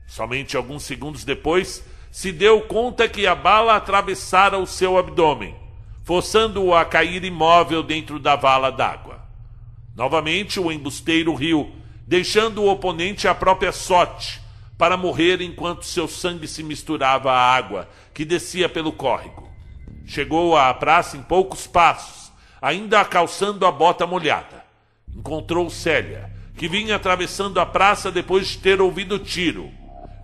Somente 0.07 0.57
alguns 0.57 0.85
segundos 0.85 1.25
depois, 1.25 1.85
se 2.11 2.33
deu 2.33 2.63
conta 2.63 3.09
que 3.09 3.27
a 3.27 3.35
bala 3.35 3.77
atravessara 3.77 4.57
o 4.59 4.67
seu 4.67 4.97
abdômen, 4.97 5.55
forçando-o 6.03 6.75
a 6.75 6.85
cair 6.85 7.25
imóvel 7.25 7.83
dentro 7.83 8.19
da 8.19 8.37
vala 8.37 8.71
d'água. 8.71 9.23
Novamente 9.95 10.59
o 10.61 10.71
embusteiro 10.71 11.35
riu, 11.35 11.73
deixando 12.07 12.63
o 12.63 12.71
oponente 12.71 13.27
à 13.27 13.35
própria 13.35 13.73
sorte, 13.73 14.41
para 14.79 14.97
morrer 14.97 15.41
enquanto 15.41 15.87
seu 15.87 16.07
sangue 16.07 16.47
se 16.47 16.63
misturava 16.63 17.33
à 17.33 17.55
água 17.55 17.89
que 18.13 18.25
descia 18.25 18.69
pelo 18.69 18.93
córrego. 18.93 19.51
Chegou 20.07 20.57
à 20.57 20.73
praça 20.75 21.17
em 21.17 21.23
poucos 21.23 21.67
passos, 21.67 22.31
ainda 22.61 23.05
calçando 23.05 23.67
a 23.67 23.73
bota 23.73 24.07
molhada 24.07 24.67
encontrou 25.17 25.71
Célia, 25.71 26.31
que 26.57 26.69
vinha 26.69 26.97
atravessando 26.97 27.59
a 27.59 27.67
praça 27.67 28.13
depois 28.13 28.47
de 28.49 28.59
ter 28.59 28.81
ouvido 28.81 29.15
o 29.17 29.19
tiro. 29.19 29.71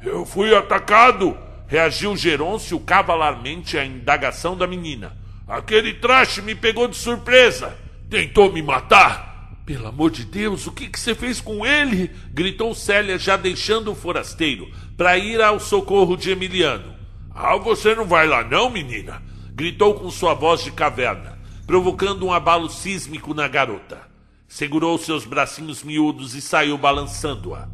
Eu 0.02 0.26
fui 0.26 0.54
atacado! 0.54 1.36
reagiu 1.66 2.14
Gerôncio 2.14 2.78
cavalarmente 2.80 3.78
à 3.78 3.84
indagação 3.84 4.54
da 4.54 4.66
menina. 4.66 5.16
Aquele 5.48 5.94
traste 5.94 6.42
me 6.42 6.54
pegou 6.54 6.86
de 6.86 6.96
surpresa. 6.96 7.78
Tentou 8.10 8.52
me 8.52 8.62
matar. 8.62 9.31
Pelo 9.64 9.86
amor 9.86 10.10
de 10.10 10.24
Deus, 10.24 10.66
o 10.66 10.72
que, 10.72 10.88
que 10.88 10.98
você 10.98 11.14
fez 11.14 11.40
com 11.40 11.64
ele? 11.64 12.10
gritou 12.32 12.74
Célia, 12.74 13.16
já 13.18 13.36
deixando 13.36 13.92
o 13.92 13.94
forasteiro, 13.94 14.70
para 14.96 15.16
ir 15.16 15.40
ao 15.40 15.60
socorro 15.60 16.16
de 16.16 16.30
Emiliano. 16.30 16.94
Ah, 17.30 17.56
você 17.56 17.94
não 17.94 18.04
vai 18.04 18.26
lá 18.26 18.42
não, 18.42 18.68
menina? 18.68 19.22
gritou 19.54 19.94
com 19.94 20.10
sua 20.10 20.34
voz 20.34 20.64
de 20.64 20.72
caverna, 20.72 21.38
provocando 21.66 22.26
um 22.26 22.32
abalo 22.32 22.68
sísmico 22.68 23.34
na 23.34 23.46
garota. 23.46 24.00
Segurou 24.48 24.98
seus 24.98 25.24
bracinhos 25.24 25.82
miúdos 25.82 26.34
e 26.34 26.40
saiu 26.40 26.76
balançando-a. 26.76 27.68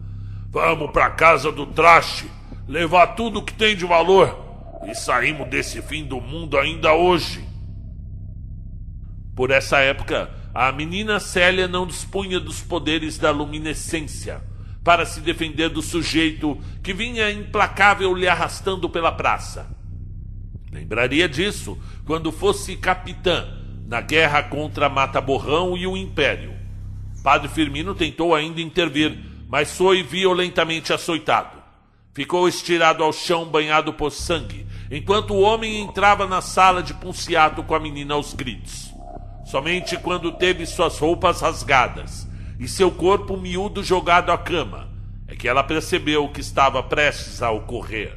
Vamos 0.50 0.90
para 0.90 1.10
casa 1.10 1.50
do 1.50 1.66
traste, 1.66 2.30
levar 2.66 3.08
tudo 3.08 3.42
que 3.42 3.54
tem 3.54 3.74
de 3.74 3.86
valor 3.86 4.36
e 4.86 4.94
saímos 4.94 5.48
desse 5.48 5.80
fim 5.82 6.04
do 6.04 6.20
mundo 6.20 6.58
ainda 6.58 6.92
hoje. 6.92 7.44
Por 9.34 9.50
essa 9.50 9.78
época, 9.78 10.30
a 10.60 10.72
menina 10.72 11.20
Célia 11.20 11.68
não 11.68 11.86
dispunha 11.86 12.40
dos 12.40 12.60
poderes 12.60 13.16
da 13.16 13.30
luminescência 13.30 14.42
para 14.82 15.06
se 15.06 15.20
defender 15.20 15.68
do 15.68 15.80
sujeito 15.80 16.58
que 16.82 16.92
vinha 16.92 17.30
implacável 17.30 18.12
lhe 18.12 18.26
arrastando 18.26 18.90
pela 18.90 19.12
praça. 19.12 19.70
Lembraria 20.72 21.28
disso 21.28 21.78
quando 22.04 22.32
fosse 22.32 22.74
capitã 22.74 23.46
na 23.86 24.00
guerra 24.00 24.42
contra 24.42 24.88
Mata 24.88 25.20
Borrão 25.20 25.76
e 25.76 25.86
o 25.86 25.96
Império. 25.96 26.52
Padre 27.22 27.46
Firmino 27.48 27.94
tentou 27.94 28.34
ainda 28.34 28.60
intervir, 28.60 29.16
mas 29.48 29.76
foi 29.76 30.02
violentamente 30.02 30.92
açoitado. 30.92 31.56
Ficou 32.12 32.48
estirado 32.48 33.04
ao 33.04 33.12
chão, 33.12 33.44
banhado 33.44 33.92
por 33.92 34.10
sangue, 34.10 34.66
enquanto 34.90 35.34
o 35.34 35.40
homem 35.40 35.80
entrava 35.80 36.26
na 36.26 36.40
sala 36.40 36.82
de 36.82 36.94
Punciato 36.94 37.62
com 37.62 37.76
a 37.76 37.78
menina 37.78 38.14
aos 38.14 38.34
gritos. 38.34 38.87
Somente 39.48 39.96
quando 39.96 40.30
teve 40.32 40.66
suas 40.66 40.98
roupas 40.98 41.40
rasgadas 41.40 42.28
e 42.60 42.68
seu 42.68 42.90
corpo 42.90 43.34
miúdo 43.34 43.82
jogado 43.82 44.30
à 44.30 44.36
cama, 44.36 44.90
é 45.26 45.34
que 45.34 45.48
ela 45.48 45.64
percebeu 45.64 46.26
o 46.26 46.28
que 46.28 46.42
estava 46.42 46.82
prestes 46.82 47.40
a 47.40 47.50
ocorrer. 47.50 48.14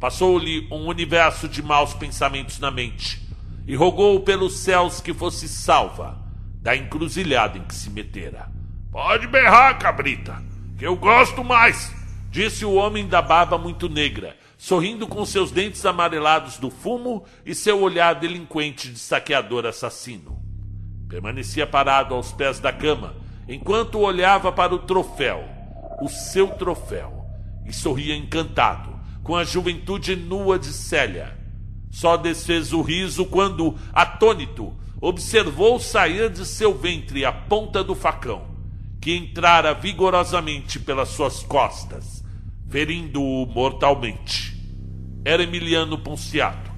Passou-lhe 0.00 0.66
um 0.68 0.88
universo 0.88 1.48
de 1.48 1.62
maus 1.62 1.94
pensamentos 1.94 2.58
na 2.58 2.72
mente 2.72 3.22
e 3.68 3.76
rogou 3.76 4.18
pelos 4.18 4.58
céus 4.58 5.00
que 5.00 5.14
fosse 5.14 5.48
salva 5.48 6.18
da 6.60 6.74
encruzilhada 6.74 7.56
em 7.56 7.62
que 7.62 7.74
se 7.74 7.88
metera. 7.88 8.50
Pode 8.90 9.28
berrar, 9.28 9.78
cabrita, 9.78 10.42
que 10.76 10.84
eu 10.84 10.96
gosto 10.96 11.44
mais, 11.44 11.94
disse 12.32 12.64
o 12.64 12.74
homem 12.74 13.06
da 13.06 13.22
barba 13.22 13.56
muito 13.56 13.88
negra, 13.88 14.36
sorrindo 14.56 15.06
com 15.06 15.24
seus 15.24 15.52
dentes 15.52 15.86
amarelados 15.86 16.58
do 16.58 16.68
fumo 16.68 17.24
e 17.46 17.54
seu 17.54 17.80
olhar 17.80 18.16
delinquente 18.16 18.90
de 18.90 18.98
saqueador 18.98 19.64
assassino. 19.64 20.37
Permanecia 21.08 21.66
parado 21.66 22.14
aos 22.14 22.32
pés 22.32 22.60
da 22.60 22.72
cama, 22.72 23.14
enquanto 23.48 23.98
olhava 23.98 24.52
para 24.52 24.74
o 24.74 24.80
troféu, 24.80 25.42
o 26.02 26.08
seu 26.08 26.48
troféu, 26.48 27.24
e 27.64 27.72
sorria 27.72 28.14
encantado 28.14 28.98
com 29.22 29.34
a 29.34 29.42
juventude 29.42 30.14
nua 30.14 30.58
de 30.58 30.72
Célia. 30.72 31.36
Só 31.90 32.16
desfez 32.16 32.72
o 32.72 32.82
riso 32.82 33.24
quando, 33.24 33.74
atônito, 33.92 34.76
observou 35.00 35.80
sair 35.80 36.30
de 36.30 36.44
seu 36.44 36.76
ventre 36.76 37.24
a 37.24 37.32
ponta 37.32 37.82
do 37.82 37.94
facão, 37.94 38.46
que 39.00 39.14
entrara 39.14 39.72
vigorosamente 39.72 40.78
pelas 40.78 41.08
suas 41.08 41.42
costas, 41.42 42.22
ferindo-o 42.68 43.46
mortalmente. 43.46 44.56
Era 45.24 45.42
Emiliano 45.42 45.98
Ponciato, 45.98 46.70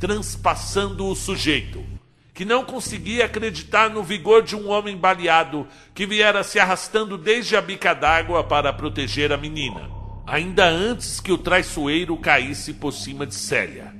transpassando 0.00 1.06
o 1.06 1.14
sujeito, 1.14 1.95
que 2.36 2.44
não 2.44 2.62
conseguia 2.62 3.24
acreditar 3.24 3.88
no 3.88 4.02
vigor 4.02 4.42
de 4.42 4.54
um 4.54 4.68
homem 4.68 4.94
baleado 4.94 5.66
que 5.94 6.04
viera 6.04 6.44
se 6.44 6.60
arrastando 6.60 7.16
desde 7.16 7.56
a 7.56 7.62
bica 7.62 7.94
d'água 7.94 8.44
para 8.44 8.74
proteger 8.74 9.32
a 9.32 9.38
menina, 9.38 9.88
ainda 10.26 10.66
antes 10.68 11.18
que 11.18 11.32
o 11.32 11.38
traiçoeiro 11.38 12.14
caísse 12.18 12.74
por 12.74 12.92
cima 12.92 13.26
de 13.26 13.34
Célia, 13.34 13.90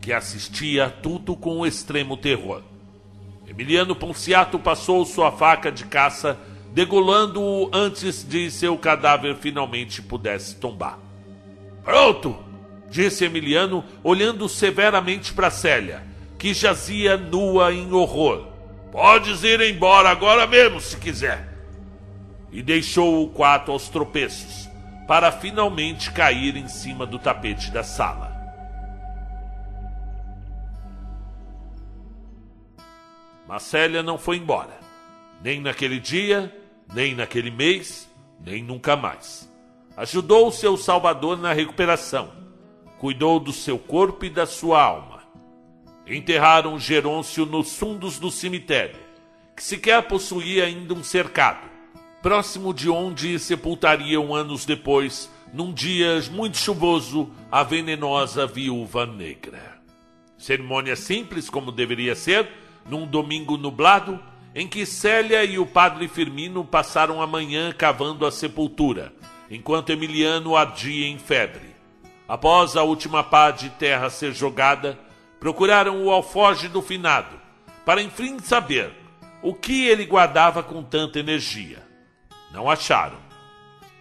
que 0.00 0.12
assistia 0.12 0.86
a 0.86 0.90
tudo 0.90 1.36
com 1.36 1.64
extremo 1.64 2.16
terror. 2.16 2.62
Emiliano 3.46 3.94
Ponciato 3.94 4.58
passou 4.58 5.06
sua 5.06 5.30
faca 5.30 5.70
de 5.70 5.84
caça, 5.84 6.36
degolando-o 6.72 7.70
antes 7.72 8.26
de 8.28 8.50
seu 8.50 8.76
cadáver 8.76 9.36
finalmente 9.36 10.02
pudesse 10.02 10.56
tombar. 10.56 10.98
Pronto! 11.84 12.36
disse 12.90 13.24
Emiliano, 13.24 13.84
olhando 14.02 14.48
severamente 14.48 15.32
para 15.32 15.48
Célia, 15.48 16.13
que 16.44 16.52
jazia 16.52 17.16
nua 17.16 17.72
em 17.72 17.90
horror. 17.90 18.48
Podes 18.92 19.42
ir 19.42 19.62
embora 19.62 20.10
agora 20.10 20.46
mesmo, 20.46 20.78
se 20.78 20.94
quiser. 20.98 21.48
E 22.52 22.62
deixou 22.62 23.24
o 23.24 23.30
quarto 23.30 23.72
aos 23.72 23.88
tropeços, 23.88 24.68
para 25.08 25.32
finalmente 25.32 26.12
cair 26.12 26.54
em 26.54 26.68
cima 26.68 27.06
do 27.06 27.18
tapete 27.18 27.70
da 27.70 27.82
sala. 27.82 28.30
Mas 33.48 33.62
Célia 33.62 34.02
não 34.02 34.18
foi 34.18 34.36
embora, 34.36 34.78
nem 35.42 35.62
naquele 35.62 35.98
dia, 35.98 36.54
nem 36.92 37.14
naquele 37.14 37.50
mês, 37.50 38.06
nem 38.38 38.62
nunca 38.62 38.94
mais. 38.94 39.50
Ajudou 39.96 40.48
o 40.48 40.52
seu 40.52 40.76
Salvador 40.76 41.38
na 41.38 41.54
recuperação, 41.54 42.30
cuidou 42.98 43.40
do 43.40 43.50
seu 43.50 43.78
corpo 43.78 44.26
e 44.26 44.28
da 44.28 44.44
sua 44.44 44.82
alma. 44.82 45.13
Enterraram 46.06 46.78
Gerôncio 46.78 47.46
nos 47.46 47.76
fundos 47.76 48.18
do 48.18 48.30
cemitério, 48.30 49.00
que 49.56 49.62
sequer 49.62 50.02
possuía 50.02 50.64
ainda 50.64 50.92
um 50.92 51.02
cercado, 51.02 51.66
próximo 52.22 52.74
de 52.74 52.90
onde 52.90 53.38
sepultariam 53.38 54.34
anos 54.34 54.66
depois, 54.66 55.30
num 55.50 55.72
dia 55.72 56.20
muito 56.30 56.58
chuvoso, 56.58 57.30
a 57.50 57.62
venenosa 57.62 58.46
viúva 58.46 59.06
negra. 59.06 59.80
Cerimônia 60.36 60.94
simples 60.94 61.48
como 61.48 61.72
deveria 61.72 62.14
ser, 62.14 62.50
num 62.86 63.06
domingo 63.06 63.56
nublado, 63.56 64.20
em 64.54 64.68
que 64.68 64.84
Célia 64.84 65.42
e 65.42 65.58
o 65.58 65.64
padre 65.64 66.06
Firmino 66.06 66.66
passaram 66.66 67.22
a 67.22 67.26
manhã 67.26 67.72
cavando 67.72 68.26
a 68.26 68.30
sepultura, 68.30 69.10
enquanto 69.50 69.90
Emiliano 69.90 70.54
ardia 70.54 71.06
em 71.08 71.18
febre. 71.18 71.74
Após 72.28 72.76
a 72.76 72.82
última 72.82 73.24
pá 73.24 73.50
de 73.50 73.70
terra 73.70 74.10
ser 74.10 74.32
jogada, 74.32 74.98
procuraram 75.44 76.02
o 76.02 76.10
alforge 76.10 76.68
do 76.68 76.80
finado, 76.80 77.38
para 77.84 78.00
enfim 78.00 78.38
saber 78.38 78.90
o 79.42 79.52
que 79.52 79.84
ele 79.84 80.06
guardava 80.06 80.62
com 80.62 80.82
tanta 80.82 81.18
energia. 81.18 81.86
Não 82.50 82.70
acharam. 82.70 83.18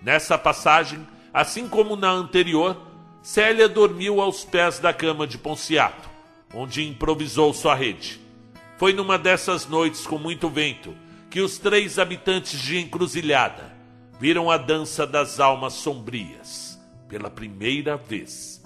Nessa 0.01 0.37
passagem, 0.37 1.05
assim 1.33 1.67
como 1.67 1.97
na 1.97 2.09
anterior, 2.09 2.81
Célia 3.21 3.67
dormiu 3.67 4.21
aos 4.21 4.45
pés 4.45 4.79
da 4.79 4.93
cama 4.93 5.27
de 5.27 5.37
Ponciato, 5.37 6.09
onde 6.53 6.87
improvisou 6.87 7.53
sua 7.53 7.75
rede. 7.75 8.21
Foi 8.77 8.93
numa 8.93 9.17
dessas 9.17 9.67
noites 9.67 10.07
com 10.07 10.17
muito 10.17 10.47
vento 10.47 10.95
que 11.29 11.41
os 11.41 11.57
três 11.57 11.99
habitantes 11.99 12.57
de 12.57 12.79
Encruzilhada 12.79 13.69
viram 14.17 14.49
a 14.49 14.55
dança 14.55 15.05
das 15.05 15.41
almas 15.41 15.73
sombrias 15.73 16.79
pela 17.09 17.29
primeira 17.29 17.97
vez. 17.97 18.62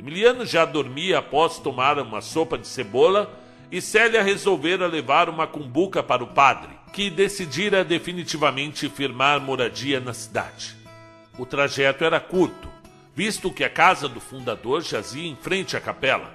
Emiliano 0.00 0.46
já 0.46 0.64
dormia 0.64 1.18
após 1.18 1.58
tomar 1.58 1.98
uma 1.98 2.22
sopa 2.22 2.56
de 2.56 2.66
cebola 2.66 3.38
e 3.70 3.82
Célia 3.82 4.22
resolvera 4.22 4.86
levar 4.86 5.28
uma 5.28 5.46
cumbuca 5.46 6.02
para 6.02 6.24
o 6.24 6.28
padre, 6.28 6.70
que 6.90 7.10
decidira 7.10 7.84
definitivamente 7.84 8.88
firmar 8.88 9.42
moradia 9.42 10.00
na 10.00 10.14
cidade. 10.14 10.74
O 11.38 11.44
trajeto 11.44 12.02
era 12.02 12.18
curto, 12.18 12.66
visto 13.14 13.50
que 13.50 13.62
a 13.62 13.68
casa 13.68 14.08
do 14.08 14.20
fundador 14.20 14.80
jazia 14.80 15.28
em 15.28 15.36
frente 15.36 15.76
à 15.76 15.80
capela. 15.82 16.32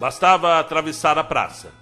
Bastava 0.00 0.58
atravessar 0.58 1.18
a 1.18 1.24
praça. 1.24 1.74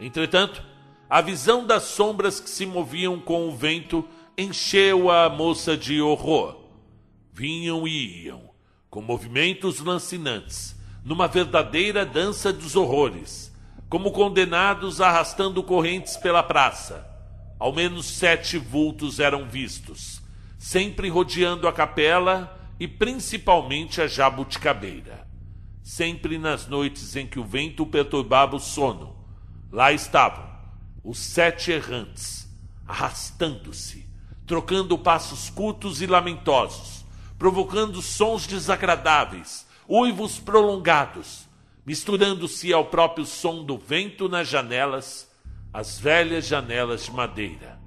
Entretanto, 0.00 0.64
a 1.10 1.20
visão 1.20 1.66
das 1.66 1.82
sombras 1.82 2.40
que 2.40 2.48
se 2.48 2.64
moviam 2.64 3.20
com 3.20 3.46
o 3.46 3.54
vento 3.54 4.02
encheu 4.36 5.10
a 5.10 5.28
moça 5.28 5.76
de 5.76 6.00
horror. 6.00 6.56
Vinham 7.34 7.86
e 7.86 8.24
iam, 8.24 8.49
com 8.90 9.00
movimentos 9.00 9.78
lancinantes, 9.78 10.76
numa 11.04 11.28
verdadeira 11.28 12.04
dança 12.04 12.52
dos 12.52 12.74
horrores, 12.74 13.54
como 13.88 14.10
condenados 14.10 15.00
arrastando 15.00 15.62
correntes 15.62 16.16
pela 16.16 16.42
praça. 16.42 17.08
Ao 17.58 17.72
menos 17.72 18.06
sete 18.06 18.58
vultos 18.58 19.20
eram 19.20 19.48
vistos, 19.48 20.20
sempre 20.58 21.08
rodeando 21.08 21.68
a 21.68 21.72
capela 21.72 22.58
e 22.80 22.88
principalmente 22.88 24.00
a 24.00 24.08
jabuticabeira. 24.08 25.26
Sempre 25.82 26.36
nas 26.36 26.66
noites 26.66 27.14
em 27.16 27.26
que 27.26 27.38
o 27.38 27.44
vento 27.44 27.86
perturbava 27.86 28.56
o 28.56 28.60
sono, 28.60 29.16
lá 29.70 29.92
estavam 29.92 30.50
os 31.02 31.18
sete 31.18 31.70
errantes, 31.70 32.48
arrastando-se, 32.86 34.06
trocando 34.46 34.98
passos 34.98 35.48
curtos 35.48 36.02
e 36.02 36.06
lamentosos, 36.06 36.99
provocando 37.40 38.02
sons 38.02 38.46
desagradáveis, 38.46 39.66
uivos 39.88 40.38
prolongados, 40.38 41.48
misturando-se 41.86 42.70
ao 42.70 42.84
próprio 42.84 43.24
som 43.24 43.64
do 43.64 43.78
vento 43.78 44.28
nas 44.28 44.46
janelas, 44.46 45.26
as 45.72 45.98
velhas 45.98 46.46
janelas 46.46 47.06
de 47.06 47.10
madeira. 47.10 47.80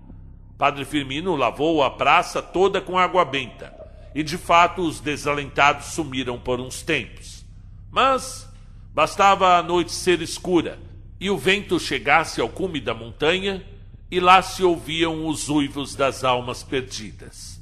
Padre 0.57 0.83
Firmino 0.85 1.35
lavou 1.35 1.83
a 1.83 1.91
praça 1.91 2.41
toda 2.41 2.81
com 2.81 2.97
água 2.97 3.23
benta, 3.23 3.71
e 4.15 4.23
de 4.23 4.39
fato 4.39 4.81
os 4.81 4.99
desalentados 4.99 5.85
sumiram 5.93 6.39
por 6.39 6.59
uns 6.59 6.81
tempos. 6.81 7.45
Mas 7.91 8.49
bastava 8.91 9.59
a 9.59 9.61
noite 9.61 9.91
ser 9.91 10.19
escura 10.23 10.79
e 11.19 11.29
o 11.29 11.37
vento 11.37 11.79
chegasse 11.79 12.41
ao 12.41 12.49
cume 12.49 12.81
da 12.81 12.95
montanha 12.95 13.63
e 14.09 14.19
lá 14.19 14.41
se 14.41 14.63
ouviam 14.63 15.27
os 15.27 15.47
uivos 15.47 15.93
das 15.93 16.23
almas 16.23 16.63
perdidas. 16.63 17.52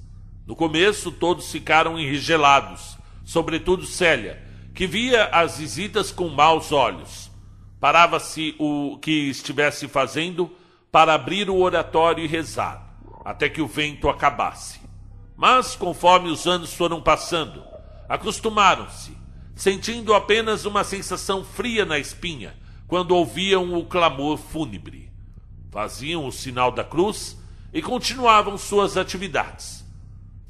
No 0.51 0.55
começo, 0.57 1.13
todos 1.13 1.49
ficaram 1.49 1.97
enregelados, 1.97 2.97
sobretudo 3.23 3.85
Célia, 3.85 4.43
que 4.75 4.85
via 4.85 5.27
as 5.27 5.59
visitas 5.59 6.11
com 6.11 6.27
maus 6.27 6.73
olhos. 6.73 7.31
Parava-se 7.79 8.53
o 8.59 8.97
que 9.01 9.29
estivesse 9.29 9.87
fazendo 9.87 10.51
para 10.91 11.13
abrir 11.13 11.49
o 11.49 11.57
oratório 11.57 12.21
e 12.21 12.27
rezar, 12.27 12.97
até 13.23 13.47
que 13.47 13.61
o 13.61 13.65
vento 13.65 14.09
acabasse. 14.09 14.81
Mas, 15.37 15.73
conforme 15.73 16.29
os 16.29 16.45
anos 16.45 16.73
foram 16.73 17.01
passando, 17.01 17.63
acostumaram-se, 18.09 19.15
sentindo 19.55 20.13
apenas 20.13 20.65
uma 20.65 20.83
sensação 20.83 21.45
fria 21.45 21.85
na 21.85 21.97
espinha 21.97 22.57
quando 22.89 23.15
ouviam 23.15 23.73
o 23.73 23.85
clamor 23.85 24.37
fúnebre 24.37 25.09
faziam 25.71 26.27
o 26.27 26.31
sinal 26.33 26.73
da 26.73 26.83
cruz 26.83 27.37
e 27.73 27.81
continuavam 27.81 28.57
suas 28.57 28.97
atividades. 28.97 29.80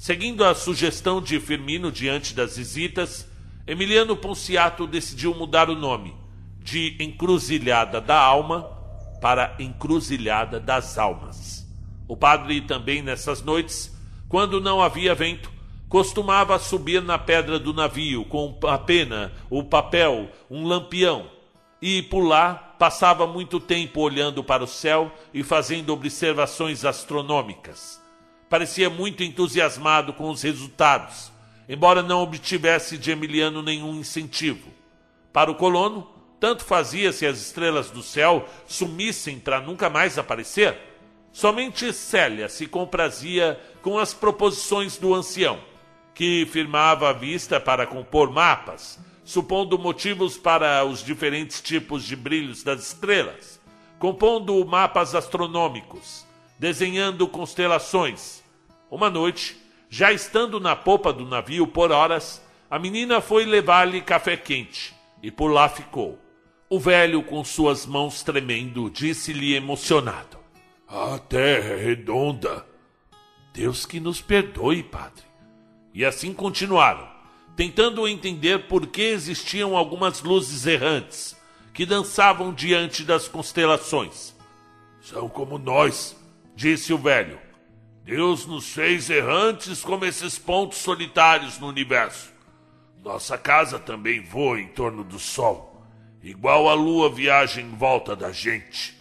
Seguindo 0.02 0.44
a 0.44 0.56
sugestão 0.56 1.22
de 1.22 1.40
Firmino 1.40 1.92
diante 1.92 2.34
das 2.34 2.58
visitas, 2.58 3.30
Emiliano 3.68 4.18
Ponciato 4.18 4.88
decidiu 4.88 5.32
mudar 5.36 5.70
o 5.70 5.76
nome 5.76 6.16
de 6.58 6.98
Encruzilhada 7.00 8.02
da 8.02 8.20
Alma 8.20 8.64
para 9.22 9.56
Encruzilhada 9.60 10.60
das 10.60 10.98
Almas. 10.98 11.68
O 12.08 12.18
padre 12.18 12.62
também 12.62 13.04
nessas 13.04 13.44
noites, 13.44 13.96
quando 14.28 14.60
não 14.60 14.82
havia 14.82 15.14
vento, 15.14 15.52
costumava 15.88 16.58
subir 16.58 17.04
na 17.04 17.20
pedra 17.20 17.60
do 17.60 17.72
navio 17.72 18.26
com 18.26 18.58
a 18.64 18.80
pena, 18.80 19.32
o 19.52 19.64
papel, 19.64 20.32
um 20.50 20.66
lampião 20.66 21.30
e 21.80 22.02
pular 22.02 22.76
passava 22.80 23.28
muito 23.28 23.60
tempo 23.60 24.02
olhando 24.02 24.44
para 24.44 24.64
o 24.64 24.68
céu 24.68 25.12
e 25.32 25.44
fazendo 25.44 25.94
observações 25.94 26.86
astronômicas. 26.86 28.01
Parecia 28.52 28.90
muito 28.90 29.24
entusiasmado 29.24 30.12
com 30.12 30.30
os 30.30 30.42
resultados, 30.42 31.32
embora 31.70 32.04
não 32.04 32.22
obtivesse 32.22 32.98
de 32.98 33.10
Emiliano 33.10 33.64
nenhum 33.64 33.96
incentivo. 33.96 34.68
Para 35.32 35.50
o 35.50 35.56
colono, 35.56 36.06
tanto 36.38 36.66
fazia 36.66 37.14
se 37.14 37.26
as 37.26 37.40
estrelas 37.40 37.90
do 37.90 38.04
céu 38.04 38.46
sumissem 38.68 39.40
para 39.40 39.62
nunca 39.62 39.90
mais 39.90 40.18
aparecer. 40.18 40.78
Somente 41.32 41.94
Célia 41.94 42.50
se 42.50 42.68
comprazia 42.68 43.58
com 43.82 43.98
as 43.98 44.14
proposições 44.14 44.98
do 44.98 45.16
ancião, 45.16 45.58
que 46.14 46.46
firmava 46.52 47.10
a 47.10 47.14
vista 47.14 47.58
para 47.58 47.88
compor 47.88 48.30
mapas 48.30 49.00
supondo 49.24 49.80
motivos 49.80 50.38
para 50.38 50.84
os 50.84 51.02
diferentes 51.02 51.62
tipos 51.62 52.04
de 52.04 52.18
brilhos 52.18 52.64
das 52.64 52.88
estrelas, 52.88 53.62
compondo 53.98 54.66
mapas 54.66 55.16
astronômicos, 55.16 56.26
desenhando 56.60 57.26
constelações. 57.30 58.41
Uma 58.92 59.10
noite, 59.10 59.58
já 59.90 60.12
estando 60.12 60.60
na 60.60 60.76
popa 60.76 61.12
do 61.12 61.26
navio 61.26 61.66
por 61.66 61.92
horas, 61.92 62.46
a 62.70 62.78
menina 62.78 63.22
foi 63.22 63.46
levar-lhe 63.46 64.02
café 64.02 64.38
quente 64.38 64.94
e 65.24 65.32
por 65.32 65.50
lá 65.50 65.68
ficou. 65.70 66.20
O 66.70 66.80
velho, 66.80 67.24
com 67.24 67.44
suas 67.44 67.86
mãos 67.86 68.22
tremendo, 68.22 68.90
disse-lhe 68.90 69.56
emocionado: 69.56 70.38
A 70.88 71.18
terra 71.18 71.70
é 71.70 71.84
redonda. 71.84 72.66
Deus 73.54 73.86
que 73.86 74.00
nos 74.00 74.22
perdoe, 74.22 74.84
padre. 74.84 75.24
E 75.94 76.06
assim 76.06 76.34
continuaram 76.34 77.10
tentando 77.56 78.08
entender 78.08 78.68
por 78.68 78.88
que 78.88 79.02
existiam 79.02 79.76
algumas 79.76 80.22
luzes 80.22 80.66
errantes 80.66 81.38
que 81.74 81.86
dançavam 81.86 82.54
diante 82.54 83.04
das 83.04 83.28
constelações. 83.28 84.36
São 85.00 85.30
como 85.30 85.58
nós, 85.58 86.16
disse 86.56 86.94
o 86.94 86.98
velho. 86.98 87.40
Deus 88.04 88.46
nos 88.46 88.74
fez 88.74 89.10
errantes 89.10 89.84
como 89.84 90.06
esses 90.06 90.38
pontos 90.38 90.80
solitários 90.80 91.60
no 91.60 91.68
universo. 91.68 92.32
Nossa 93.04 93.38
casa 93.38 93.80
também 93.80 94.22
voa 94.22 94.60
em 94.60 94.68
torno 94.68 95.04
do 95.04 95.20
sol, 95.20 95.86
igual 96.22 96.70
a 96.70 96.74
lua 96.74 97.10
viaja 97.10 97.62
em 97.62 97.70
volta 97.72 98.16
da 98.16 98.32
gente. 98.32 99.00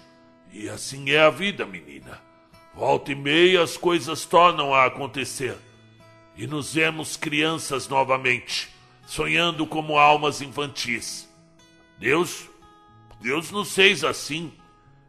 E 0.53 0.69
assim 0.69 1.11
é 1.11 1.21
a 1.21 1.31
vida, 1.31 1.65
menina. 1.65 2.21
Volta 2.75 3.13
e 3.13 3.15
meia 3.15 3.63
as 3.63 3.77
coisas 3.77 4.25
tornam 4.25 4.75
a 4.75 4.87
acontecer 4.87 5.57
e 6.41 6.47
nos 6.47 6.73
vemos 6.73 7.19
crianças 7.19 7.87
novamente, 7.87 8.71
sonhando 9.07 9.67
como 9.67 9.99
almas 9.99 10.41
infantis. 10.41 11.29
Deus, 11.99 12.49
Deus 13.21 13.51
nos 13.51 13.75
fez 13.75 14.03
assim, 14.03 14.51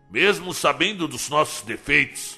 mesmo 0.10 0.53
sabendo 0.53 1.08
dos 1.08 1.30
nossos 1.30 1.61
defeitos. 1.61 2.38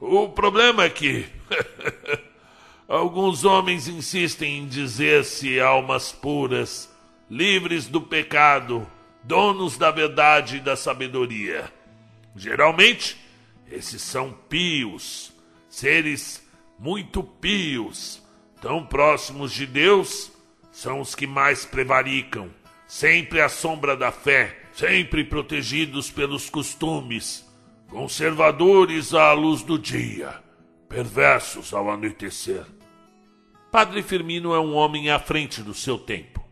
O 0.00 0.30
problema 0.30 0.84
é 0.84 0.88
que 0.88 1.26
alguns 2.88 3.44
homens 3.44 3.86
insistem 3.86 4.60
em 4.60 4.66
dizer-se 4.66 5.60
almas 5.60 6.10
puras, 6.10 6.90
livres 7.28 7.86
do 7.86 8.00
pecado, 8.00 8.90
donos 9.22 9.76
da 9.76 9.90
verdade 9.90 10.56
e 10.56 10.60
da 10.60 10.74
sabedoria. 10.74 11.70
Geralmente, 12.34 13.18
esses 13.70 14.00
são 14.00 14.32
pios, 14.48 15.34
seres 15.68 16.48
muito 16.78 17.22
pios, 17.22 18.22
tão 18.62 18.86
próximos 18.86 19.52
de 19.52 19.66
Deus, 19.66 20.32
são 20.72 21.02
os 21.02 21.14
que 21.14 21.26
mais 21.26 21.66
prevaricam, 21.66 22.48
sempre 22.86 23.42
à 23.42 23.50
sombra 23.50 23.94
da 23.94 24.10
fé, 24.10 24.62
sempre 24.72 25.24
protegidos 25.24 26.10
pelos 26.10 26.48
costumes, 26.48 27.49
conservadores 27.90 29.12
à 29.12 29.32
luz 29.32 29.62
do 29.62 29.78
dia, 29.78 30.34
perversos 30.88 31.74
ao 31.74 31.90
anoitecer. 31.90 32.64
Padre 33.70 34.02
Firmino 34.02 34.54
é 34.54 34.60
um 34.60 34.74
homem 34.74 35.10
à 35.10 35.18
frente 35.18 35.62
do 35.62 35.74
seu 35.74 35.98
tempo, 35.98 36.44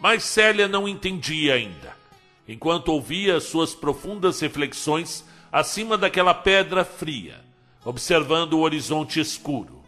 mas 0.00 0.24
Célia 0.24 0.68
não 0.68 0.88
entendia 0.88 1.54
ainda 1.54 2.04
enquanto 2.46 2.88
ouvia 2.88 3.40
suas 3.40 3.74
profundas 3.74 4.40
reflexões 4.40 5.24
acima 5.50 5.96
daquela 5.96 6.34
pedra 6.34 6.84
fria, 6.84 7.40
observando 7.84 8.54
o 8.54 8.60
horizonte 8.60 9.18
escuro. 9.18 9.82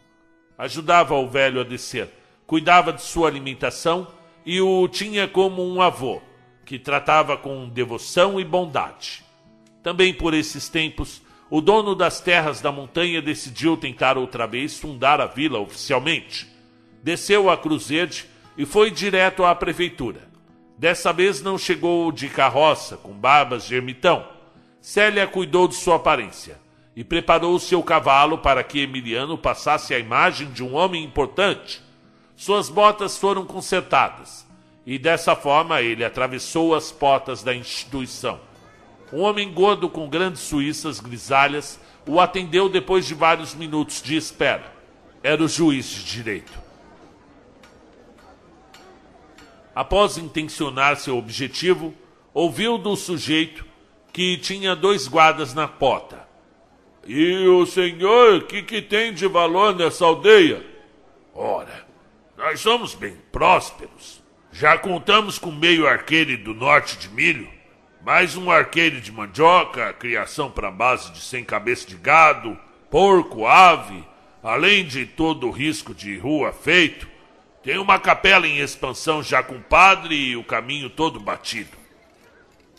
Ajudava 0.57 1.15
o 1.15 1.29
velho 1.29 1.61
a 1.61 1.65
descer, 1.65 2.09
cuidava 2.47 2.93
de 2.93 3.03
sua 3.03 3.29
alimentação 3.29 4.09
e 4.45 4.61
o 4.61 4.89
tinha 4.89 5.29
como 5.29 5.63
um 5.63 5.83
avô, 5.83 6.21
que 6.65 6.79
tratava 6.79 7.37
com 7.37 7.69
devoção 7.69 8.41
e 8.41 8.45
bondade. 8.45 9.26
Também 9.87 10.13
por 10.13 10.35
esses 10.35 10.69
tempos, 10.69 11.23
o 11.49 11.61
dono 11.61 11.95
das 11.95 12.21
terras 12.21 12.61
da 12.61 12.73
montanha 12.73 13.23
decidiu 13.23 13.77
tentar 13.77 14.19
outra 14.19 14.45
vez 14.45 14.77
fundar 14.77 15.21
a 15.21 15.27
vila 15.27 15.61
oficialmente. 15.61 16.49
Desceu 17.05 17.49
a 17.49 17.57
Cruzerde 17.57 18.27
e 18.59 18.67
foi 18.67 18.91
direto 18.91 19.45
à 19.45 19.55
prefeitura. 19.55 20.29
Dessa 20.77 21.13
vez 21.13 21.41
não 21.41 21.57
chegou 21.57 22.11
de 22.11 22.29
carroça, 22.29 22.97
com 22.97 23.13
barbas 23.13 23.65
de 23.65 23.77
ermitão. 23.77 24.27
Célia 24.81 25.25
cuidou 25.25 25.69
de 25.69 25.77
sua 25.77 25.95
aparência 25.95 26.59
e 26.97 27.05
preparou 27.05 27.57
seu 27.61 27.81
cavalo 27.81 28.39
para 28.39 28.65
que 28.65 28.81
Emiliano 28.81 29.39
passasse 29.39 29.95
a 29.95 30.01
imagem 30.01 30.51
de 30.51 30.65
um 30.65 30.75
homem 30.75 31.05
importante. 31.05 31.81
Suas 32.35 32.69
botas 32.69 33.17
foram 33.17 33.47
consertadas 33.47 34.45
e 34.85 34.99
dessa 34.99 35.37
forma 35.37 35.81
ele 35.81 36.05
atravessou 36.05 36.75
as 36.75 36.91
portas 36.91 37.45
da 37.45 37.55
instituição. 37.55 38.46
Um 39.13 39.21
homem 39.21 39.53
gordo 39.53 39.89
com 39.89 40.09
grandes 40.09 40.43
suíças 40.43 41.01
grisalhas 41.01 41.79
o 42.07 42.21
atendeu 42.21 42.69
depois 42.69 43.07
de 43.07 43.15
vários 43.15 43.55
minutos 43.55 44.03
de 44.03 44.17
espera. 44.17 44.73
Era 45.23 45.43
o 45.43 45.49
juiz 45.49 45.87
de 45.87 46.05
direito. 46.05 46.67
após 49.77 50.17
intencionar 50.17 50.97
seu 50.97 51.19
objetivo, 51.19 51.95
ouviu 52.33 52.79
do 52.79 52.97
sujeito 52.97 53.63
que 54.11 54.39
tinha 54.39 54.75
dois 54.75 55.07
guardas 55.07 55.53
na 55.53 55.69
porta. 55.69 56.27
E 57.07 57.47
o 57.47 57.67
senhor, 57.67 58.45
que 58.45 58.63
que 58.63 58.81
tem 58.81 59.13
de 59.13 59.29
valor 59.29 59.77
nessa 59.77 60.07
aldeia? 60.07 60.65
Ora, 61.35 61.87
nós 62.39 62.59
somos 62.59 62.95
bem 62.95 63.19
prósperos. 63.31 64.25
Já 64.51 64.79
contamos 64.79 65.39
com 65.39 65.53
meio 65.53 65.87
arqueire 65.87 66.39
do 66.39 66.55
norte 66.55 66.97
de 66.97 67.11
milho, 67.11 67.47
mais 68.07 68.37
um 68.37 68.53
arqueire 68.53 69.01
de 69.01 69.11
mandioca, 69.11 69.93
criação 69.93 70.49
para 70.49 70.71
base 70.71 71.11
de 71.11 71.19
sem 71.19 71.43
cabeça 71.43 71.89
de 71.89 71.97
gado, 71.97 72.57
porco, 72.89 73.49
ave, 73.49 74.05
além 74.45 74.87
de 74.87 75.05
todo 75.05 75.49
o 75.49 75.51
risco 75.51 75.93
de 75.93 76.17
rua 76.17 76.53
feito, 76.53 77.09
tem 77.65 77.79
uma 77.79 77.99
capela 77.99 78.47
em 78.47 78.59
expansão 78.59 79.25
já 79.25 79.43
com 79.43 79.61
padre 79.61 80.15
e 80.15 80.37
o 80.37 80.45
caminho 80.45 80.89
todo 80.89 81.19
batido. 81.19 81.77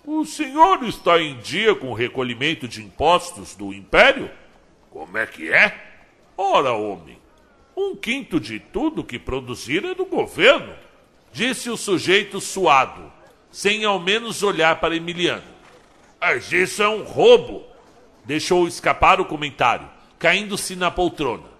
O 0.06 0.24
senhor 0.24 0.82
está 0.86 1.22
em 1.22 1.38
dia 1.40 1.76
com 1.76 1.92
o 1.92 1.94
recolhimento 1.94 2.66
de 2.66 2.82
impostos 2.82 3.54
do 3.54 3.74
império? 3.74 4.32
Como 4.90 5.18
é 5.18 5.26
que 5.26 5.52
é? 5.52 5.76
Ora, 6.38 6.72
homem, 6.72 7.20
um 7.76 7.98
quinto 7.98 8.40
de 8.40 8.62
tudo 8.62 9.04
que 9.04 9.20
produzir 9.20 9.84
é 9.84 9.94
do 9.94 10.06
governo, 10.06 10.74
disse 11.34 11.70
o 11.70 11.76
sujeito 11.76 12.40
suado, 12.40 13.17
sem 13.52 13.86
ao 13.86 14.00
menos 14.00 14.44
olhar 14.44 14.80
para 14.80 14.96
Emiliano. 14.96 15.44
Mas 16.20 16.52
isso 16.52 16.82
é 16.82 16.90
um 16.90 17.04
roubo, 17.04 17.64
deixou 18.26 18.68
escapar 18.68 19.22
o 19.22 19.26
comentário, 19.26 19.88
caindo-se 20.18 20.76
na 20.76 20.90
poltrona. 20.90 21.58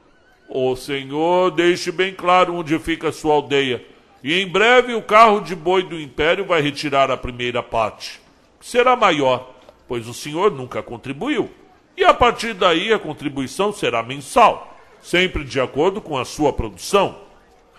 O 0.50 0.76
Senhor 0.76 1.52
deixe 1.52 1.92
bem 1.92 2.14
claro 2.14 2.56
onde 2.56 2.78
fica 2.80 3.10
a 3.10 3.14
sua 3.14 3.34
aldeia. 3.34 3.86
E 4.24 4.34
em 4.34 4.48
breve 4.48 4.94
o 4.94 5.02
carro 5.02 5.42
de 5.42 5.56
boi 5.56 5.84
do 5.84 6.00
Império 6.00 6.46
vai 6.46 6.62
retirar 6.62 7.12
a 7.12 7.18
primeira 7.18 7.62
parte. 7.62 8.20
Será 8.62 8.96
maior, 8.96 9.54
pois 9.88 10.08
o 10.08 10.14
Senhor 10.14 10.52
nunca 10.52 10.82
contribuiu. 10.82 11.52
E 11.96 12.04
a 12.04 12.14
partir 12.14 12.54
daí 12.54 12.94
a 12.94 13.00
contribuição 13.00 13.74
será 13.74 14.02
mensal, 14.02 14.78
sempre 15.02 15.44
de 15.44 15.60
acordo 15.60 16.02
com 16.02 16.18
a 16.18 16.26
sua 16.26 16.54
produção. 16.54 17.20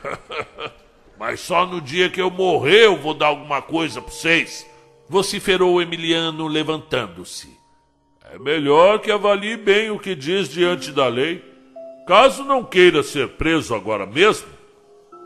Mas 1.18 1.40
só 1.40 1.66
no 1.66 1.80
dia 1.80 2.08
que 2.08 2.20
eu 2.20 2.30
morrer 2.30 2.84
eu 2.84 2.96
vou 2.96 3.12
dar 3.12 3.26
alguma 3.26 3.60
coisa 3.60 4.00
para 4.00 4.12
vocês. 4.12 4.68
Vociferou 5.08 5.82
Emiliano 5.82 6.46
levantando-se. 6.46 7.58
É 8.32 8.38
melhor 8.38 9.00
que 9.00 9.10
avalie 9.10 9.56
bem 9.56 9.90
o 9.90 9.98
que 9.98 10.14
diz 10.14 10.48
diante 10.48 10.92
da 10.92 11.08
lei. 11.08 11.42
Caso 12.06 12.44
não 12.44 12.62
queira 12.62 13.02
ser 13.02 13.30
preso 13.30 13.74
agora 13.74 14.06
mesmo, 14.06 14.48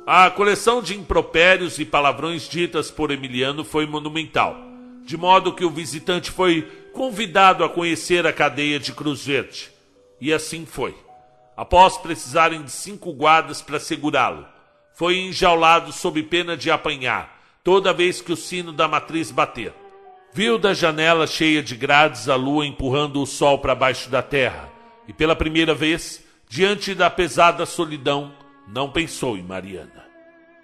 a 0.05 0.29
coleção 0.31 0.83
de 0.83 0.97
impropérios 0.97 1.79
e 1.79 1.85
palavrões 1.85 2.49
ditas 2.49 2.91
por 2.91 3.12
Emiliano 3.12 3.65
foi 3.65 3.87
monumental, 3.87 4.57
de 5.05 5.17
modo 5.17 5.55
que 5.55 5.65
o 5.65 5.71
visitante 5.71 6.29
foi 6.29 6.62
convidado 6.93 7.62
a 7.62 7.69
conhecer 7.69 8.27
a 8.27 8.33
cadeia 8.33 8.81
de 8.81 8.93
Cruz 8.93 9.25
Verde. 9.25 9.71
E 10.21 10.33
assim 10.33 10.67
foi. 10.67 10.97
Após 11.57 11.97
precisarem 11.99 12.62
de 12.62 12.73
cinco 12.73 13.12
guardas 13.12 13.62
para 13.62 13.79
segurá-lo, 13.79 14.45
foi 14.95 15.19
enjaulado 15.19 15.93
sob 15.93 16.23
pena 16.23 16.57
de 16.57 16.71
apanhar 16.71 17.41
toda 17.65 17.93
vez 17.93 18.21
que 18.21 18.33
o 18.33 18.37
sino 18.37 18.73
da 18.73 18.89
matriz 18.89 19.31
bater. 19.31 19.73
Viu 20.33 20.59
da 20.59 20.75
janela 20.75 21.27
cheia 21.27 21.62
de 21.62 21.77
grades 21.77 22.29
a 22.29 22.35
lua 22.35 22.67
empurrando 22.67 23.23
o 23.23 23.27
sol 23.27 23.59
para 23.59 23.75
baixo 23.75 24.11
da 24.11 24.23
terra, 24.23 24.69
e 25.07 25.12
pela 25.12 25.37
primeira 25.37 25.75
vez 25.75 26.23
Diante 26.53 26.95
da 26.95 27.09
pesada 27.09 27.65
solidão, 27.65 28.31
não 28.69 28.93
pensou 28.93 29.39
em 29.39 29.43
Mariana. 29.43 30.07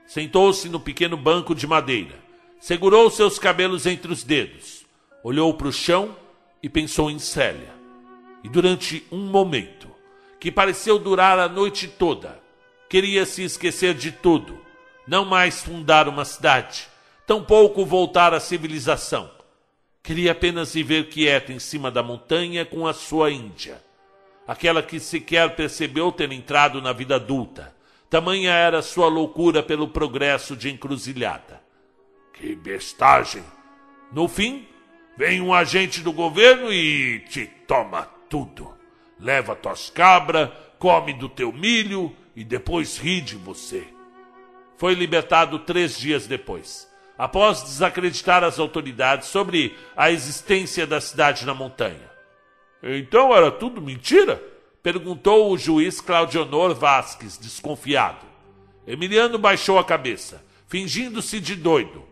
Sentou-se 0.07 0.69
no 0.69 0.79
pequeno 0.79 1.17
banco 1.17 1.55
de 1.55 1.67
madeira, 1.67 2.15
segurou 2.61 3.09
seus 3.09 3.39
cabelos 3.39 3.87
entre 3.87 4.13
os 4.13 4.23
dedos, 4.23 4.85
olhou 5.25 5.55
para 5.55 5.69
o 5.69 5.73
chão 5.73 6.15
e 6.63 6.69
pensou 6.69 7.11
em 7.11 7.19
Célia. 7.19 7.75
E 8.45 8.51
durante 8.51 9.03
um 9.11 9.31
momento, 9.31 9.89
que 10.39 10.53
pareceu 10.53 10.99
durar 10.99 11.39
a 11.39 11.49
noite 11.49 11.89
toda, 11.89 12.39
queria 12.89 13.27
se 13.27 13.43
esquecer 13.43 13.95
de 13.95 14.13
tudo, 14.13 14.61
não 15.07 15.25
mais 15.25 15.63
fundar 15.63 16.09
uma 16.09 16.25
cidade, 16.25 16.89
tampouco 17.27 17.85
voltar 17.85 18.35
à 18.35 18.41
civilização. 18.41 19.31
Queria 20.03 20.33
apenas 20.33 20.75
viver 20.75 21.09
quieta 21.09 21.53
em 21.53 21.59
cima 21.59 21.91
da 21.91 22.03
montanha 22.03 22.65
com 22.65 22.87
a 22.87 22.93
sua 22.93 23.31
Índia 23.31 23.83
aquela 24.49 24.83
que 24.83 24.99
sequer 24.99 25.55
percebeu 25.55 26.11
ter 26.11 26.33
entrado 26.33 26.81
na 26.81 26.91
vida 26.91 27.17
adulta. 27.17 27.77
Tamanha 28.09 28.51
era 28.51 28.81
sua 28.81 29.07
loucura 29.07 29.63
pelo 29.63 29.89
progresso 29.89 30.57
de 30.57 30.71
encruzilhada. 30.71 31.63
Que 32.33 32.57
bestagem! 32.57 33.45
No 34.11 34.27
fim, 34.27 34.67
vem 35.19 35.43
um 35.43 35.53
agente 35.53 36.01
do 36.01 36.15
governo 36.15 36.73
e 36.73 37.19
te 37.29 37.45
toma 37.67 38.09
tudo. 38.31 38.73
Leva 39.21 39.55
tuas 39.55 39.91
cabras, 39.91 40.49
come 40.79 41.13
do 41.13 41.29
teu 41.29 41.53
milho 41.53 42.17
e 42.39 42.45
depois 42.45 42.99
ri 42.99 43.21
de 43.21 43.35
você. 43.35 43.85
Foi 44.77 44.95
libertado 44.95 45.59
três 45.59 45.99
dias 45.99 46.29
depois, 46.29 46.89
após 47.19 47.65
desacreditar 47.65 48.45
as 48.45 48.61
autoridades 48.61 49.27
sobre 49.27 49.77
a 49.97 50.13
existência 50.13 50.87
da 50.87 51.01
cidade 51.01 51.45
na 51.45 51.53
montanha. 51.53 52.09
Então 52.81 53.35
era 53.35 53.51
tudo 53.51 53.83
mentira? 53.83 54.41
Perguntou 54.85 55.51
o 55.51 55.59
juiz 55.59 56.01
Claudionor 56.01 56.77
Vasques, 56.77 57.37
desconfiado. 57.37 58.25
Emiliano 58.87 59.37
baixou 59.37 59.77
a 59.77 59.85
cabeça, 59.85 60.41
fingindo-se 60.69 61.41
de 61.41 61.57
doido. 61.57 62.05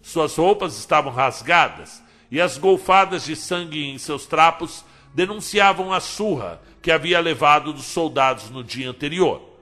Suas 0.00 0.34
roupas 0.34 0.78
estavam 0.78 1.12
rasgadas 1.12 2.02
e 2.30 2.40
as 2.40 2.56
golfadas 2.56 3.26
de 3.26 3.36
sangue 3.36 3.84
em 3.84 3.98
seus 3.98 4.24
trapos 4.24 4.82
denunciavam 5.12 5.92
a 5.92 6.00
surra 6.00 6.62
que 6.80 6.90
havia 6.90 7.20
levado 7.20 7.70
dos 7.70 7.84
soldados 7.84 8.48
no 8.48 8.64
dia 8.64 8.88
anterior. 8.88 9.52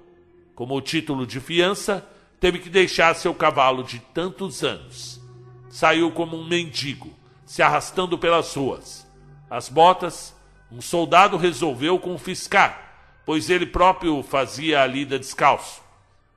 Como 0.62 0.80
título 0.80 1.26
de 1.26 1.40
fiança, 1.40 2.08
teve 2.38 2.60
que 2.60 2.70
deixar 2.70 3.16
seu 3.16 3.34
cavalo 3.34 3.82
de 3.82 3.98
tantos 3.98 4.62
anos. 4.62 5.20
Saiu 5.68 6.12
como 6.12 6.36
um 6.36 6.46
mendigo, 6.46 7.12
se 7.44 7.64
arrastando 7.64 8.16
pelas 8.16 8.54
ruas. 8.54 9.04
As 9.50 9.68
botas, 9.68 10.32
um 10.70 10.80
soldado 10.80 11.36
resolveu 11.36 11.98
confiscar, 11.98 13.20
pois 13.26 13.50
ele 13.50 13.66
próprio 13.66 14.22
fazia 14.22 14.82
a 14.82 14.86
lida 14.86 15.18
descalço. 15.18 15.82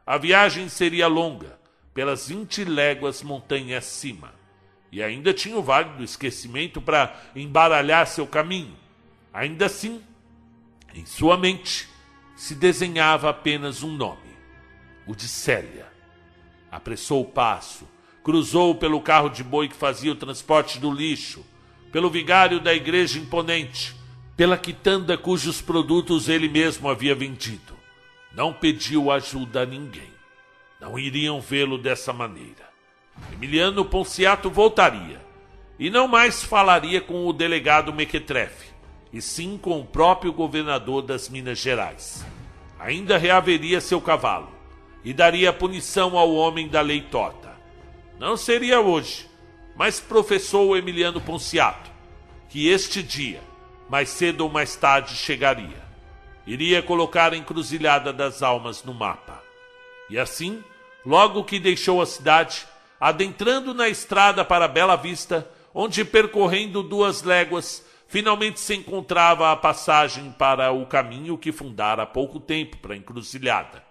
A 0.03 0.17
viagem 0.17 0.69
seria 0.69 1.05
longa, 1.05 1.59
pelas 1.93 2.27
vinte 2.27 2.63
léguas 2.63 3.21
montanha 3.21 3.77
acima. 3.77 4.33
E 4.91 5.03
ainda 5.03 5.35
tinha 5.35 5.55
o 5.55 5.61
Vale 5.61 5.97
do 5.97 6.03
Esquecimento 6.03 6.81
para 6.81 7.15
embaralhar 7.35 8.07
seu 8.07 8.25
caminho. 8.25 8.75
Ainda 9.31 9.67
assim, 9.67 10.01
em 10.95 11.05
sua 11.05 11.37
mente 11.37 11.93
se 12.35 12.53
desenhava 12.53 13.29
apenas 13.29 13.83
um 13.83 13.91
nome: 13.91 14.35
o 15.07 15.15
de 15.15 15.27
Célia. 15.27 15.85
Apressou 16.71 17.21
o 17.21 17.25
passo, 17.25 17.87
cruzou 18.23 18.75
pelo 18.75 18.99
carro 19.01 19.29
de 19.29 19.43
boi 19.43 19.69
que 19.69 19.75
fazia 19.75 20.11
o 20.11 20.15
transporte 20.15 20.77
do 20.77 20.91
lixo, 20.91 21.45
pelo 21.91 22.09
vigário 22.09 22.59
da 22.59 22.73
igreja 22.73 23.17
imponente, 23.17 23.95
pela 24.35 24.57
quitanda 24.57 25.17
cujos 25.17 25.61
produtos 25.61 26.27
ele 26.27 26.49
mesmo 26.49 26.89
havia 26.89 27.15
vendido. 27.15 27.73
Não 28.33 28.51
pediu 28.51 29.09
ajuda 29.09 29.61
a 29.61 29.65
ninguém. 29.65 30.13
Não 30.81 30.99
iriam 30.99 31.39
vê-lo 31.39 31.77
dessa 31.77 32.11
maneira. 32.11 32.69
Emiliano 33.31 33.85
Ponciato 33.85 34.49
voltaria 34.49 35.21
e 35.79 35.89
não 35.89 36.07
mais 36.07 36.43
falaria 36.43 36.99
com 36.99 37.25
o 37.25 37.33
delegado 37.33 37.93
Mequetrefe, 37.93 38.73
e 39.15 39.21
sim 39.21 39.57
com 39.57 39.79
o 39.79 39.85
próprio 39.85 40.33
governador 40.33 41.01
das 41.01 41.29
Minas 41.29 41.57
Gerais. 41.57 42.25
Ainda 42.77 43.17
reaveria 43.17 43.79
seu 43.79 44.01
cavalo 44.01 44.49
e 45.05 45.13
daria 45.13 45.53
punição 45.53 46.17
ao 46.17 46.33
homem 46.33 46.67
da 46.67 46.81
lei 46.81 46.99
torta. 46.99 47.55
Não 48.19 48.35
seria 48.35 48.81
hoje, 48.81 49.25
mas 49.73 50.01
professou 50.01 50.75
Emiliano 50.75 51.21
Ponciato 51.21 51.89
que 52.49 52.67
este 52.67 53.01
dia, 53.01 53.39
mais 53.89 54.09
cedo 54.09 54.41
ou 54.41 54.49
mais 54.49 54.75
tarde, 54.75 55.15
chegaria. 55.15 55.81
Iria 56.45 56.83
colocar 56.83 57.31
a 57.31 57.37
encruzilhada 57.37 58.11
das 58.11 58.43
almas 58.43 58.83
no 58.83 58.93
mapa. 58.93 59.41
E 60.09 60.19
assim, 60.19 60.61
logo 61.05 61.45
que 61.45 61.57
deixou 61.57 62.01
a 62.01 62.05
cidade, 62.05 62.67
adentrando 62.99 63.73
na 63.73 63.87
estrada 63.87 64.43
para 64.43 64.67
Bela 64.67 64.97
Vista, 64.97 65.49
onde 65.73 66.03
percorrendo 66.03 66.83
duas 66.83 67.23
léguas, 67.23 67.84
finalmente 68.15 68.61
se 68.61 68.73
encontrava 68.73 69.51
a 69.51 69.57
passagem 69.57 70.33
para 70.39 70.71
o 70.71 70.85
caminho 70.85 71.37
que 71.37 71.51
fundara 71.51 72.03
há 72.03 72.05
pouco 72.05 72.39
tempo 72.39 72.77
para 72.77 72.93
a 72.93 72.97
encruzilhada. 72.97 73.83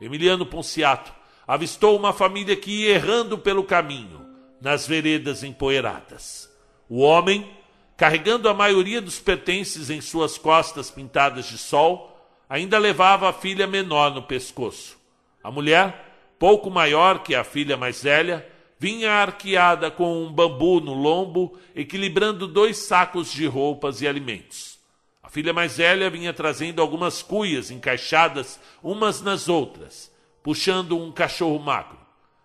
Emiliano 0.00 0.44
Ponciato 0.44 1.14
avistou 1.46 1.96
uma 1.96 2.12
família 2.12 2.56
que 2.56 2.68
ia 2.68 2.94
errando 2.94 3.38
pelo 3.38 3.62
caminho, 3.62 4.26
nas 4.60 4.88
veredas 4.88 5.44
empoeiradas. 5.44 6.50
O 6.88 6.98
homem, 6.98 7.48
carregando 7.96 8.48
a 8.48 8.54
maioria 8.54 9.00
dos 9.00 9.20
pertences 9.20 9.88
em 9.88 10.00
suas 10.00 10.36
costas 10.36 10.90
pintadas 10.90 11.44
de 11.44 11.56
sol, 11.56 12.20
ainda 12.48 12.76
levava 12.76 13.28
a 13.28 13.32
filha 13.32 13.68
menor 13.68 14.12
no 14.12 14.24
pescoço. 14.24 14.98
A 15.44 15.50
mulher, 15.52 16.34
pouco 16.40 16.68
maior 16.72 17.22
que 17.22 17.36
a 17.36 17.44
filha 17.44 17.76
mais 17.76 18.02
velha, 18.02 18.44
vinha 18.80 19.12
arqueada 19.12 19.90
com 19.90 20.24
um 20.24 20.32
bambu 20.32 20.80
no 20.80 20.94
lombo, 20.94 21.54
equilibrando 21.76 22.48
dois 22.48 22.78
sacos 22.78 23.30
de 23.30 23.46
roupas 23.46 24.00
e 24.00 24.08
alimentos. 24.08 24.78
A 25.22 25.28
filha 25.28 25.52
mais 25.52 25.76
velha 25.76 26.08
vinha 26.08 26.32
trazendo 26.32 26.80
algumas 26.80 27.22
cuias 27.22 27.70
encaixadas 27.70 28.58
umas 28.82 29.20
nas 29.20 29.50
outras, 29.50 30.10
puxando 30.42 30.96
um 30.96 31.12
cachorro 31.12 31.58
magro. 31.58 31.98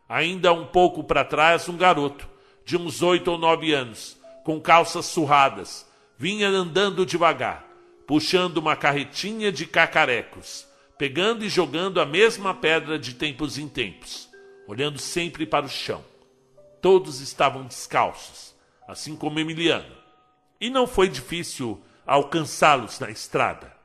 Ainda 0.09 0.51
um 0.51 0.65
pouco 0.65 1.05
para 1.05 1.23
trás, 1.23 1.69
um 1.69 1.77
garoto, 1.77 2.27
de 2.65 2.75
uns 2.75 3.01
oito 3.01 3.31
ou 3.31 3.37
nove 3.37 3.71
anos, 3.71 4.17
com 4.43 4.59
calças 4.59 5.05
surradas, 5.05 5.89
vinha 6.17 6.49
andando 6.49 7.05
devagar, 7.05 7.65
puxando 8.05 8.57
uma 8.57 8.75
carretinha 8.75 9.53
de 9.53 9.65
cacarecos, 9.65 10.67
pegando 10.97 11.45
e 11.45 11.49
jogando 11.49 12.01
a 12.01 12.05
mesma 12.05 12.53
pedra 12.53 12.99
de 12.99 13.13
tempos 13.13 13.57
em 13.57 13.69
tempos, 13.69 14.27
olhando 14.67 14.99
sempre 14.99 15.45
para 15.45 15.65
o 15.65 15.69
chão. 15.69 16.03
Todos 16.85 17.19
estavam 17.19 17.63
descalços, 17.63 18.53
assim 18.87 19.15
como 19.15 19.39
Emiliano. 19.39 19.91
E 20.61 20.69
não 20.69 20.85
foi 20.85 21.09
difícil 21.09 21.81
alcançá-los 22.05 22.99
na 22.99 23.09
estrada. 23.09 23.75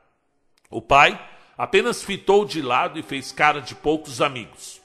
O 0.69 0.79
pai 0.83 1.19
apenas 1.57 2.03
fitou 2.03 2.45
de 2.45 2.61
lado 2.61 2.99
e 2.99 3.01
fez 3.01 3.31
cara 3.31 3.59
de 3.59 3.73
poucos 3.73 4.21
amigos. 4.21 4.79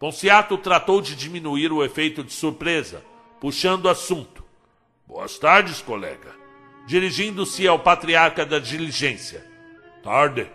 Ponciato 0.00 0.58
tratou 0.58 1.00
de 1.00 1.14
diminuir 1.14 1.70
o 1.70 1.84
efeito 1.84 2.24
de 2.24 2.32
surpresa, 2.32 3.00
puxando 3.40 3.84
o 3.84 3.90
assunto. 3.90 4.44
Boas 5.06 5.38
tardes, 5.38 5.80
colega. 5.80 6.34
Dirigindo-se 6.88 7.68
ao 7.68 7.78
patriarca 7.78 8.44
da 8.44 8.58
diligência. 8.58 9.48
Tarde. 10.02 10.50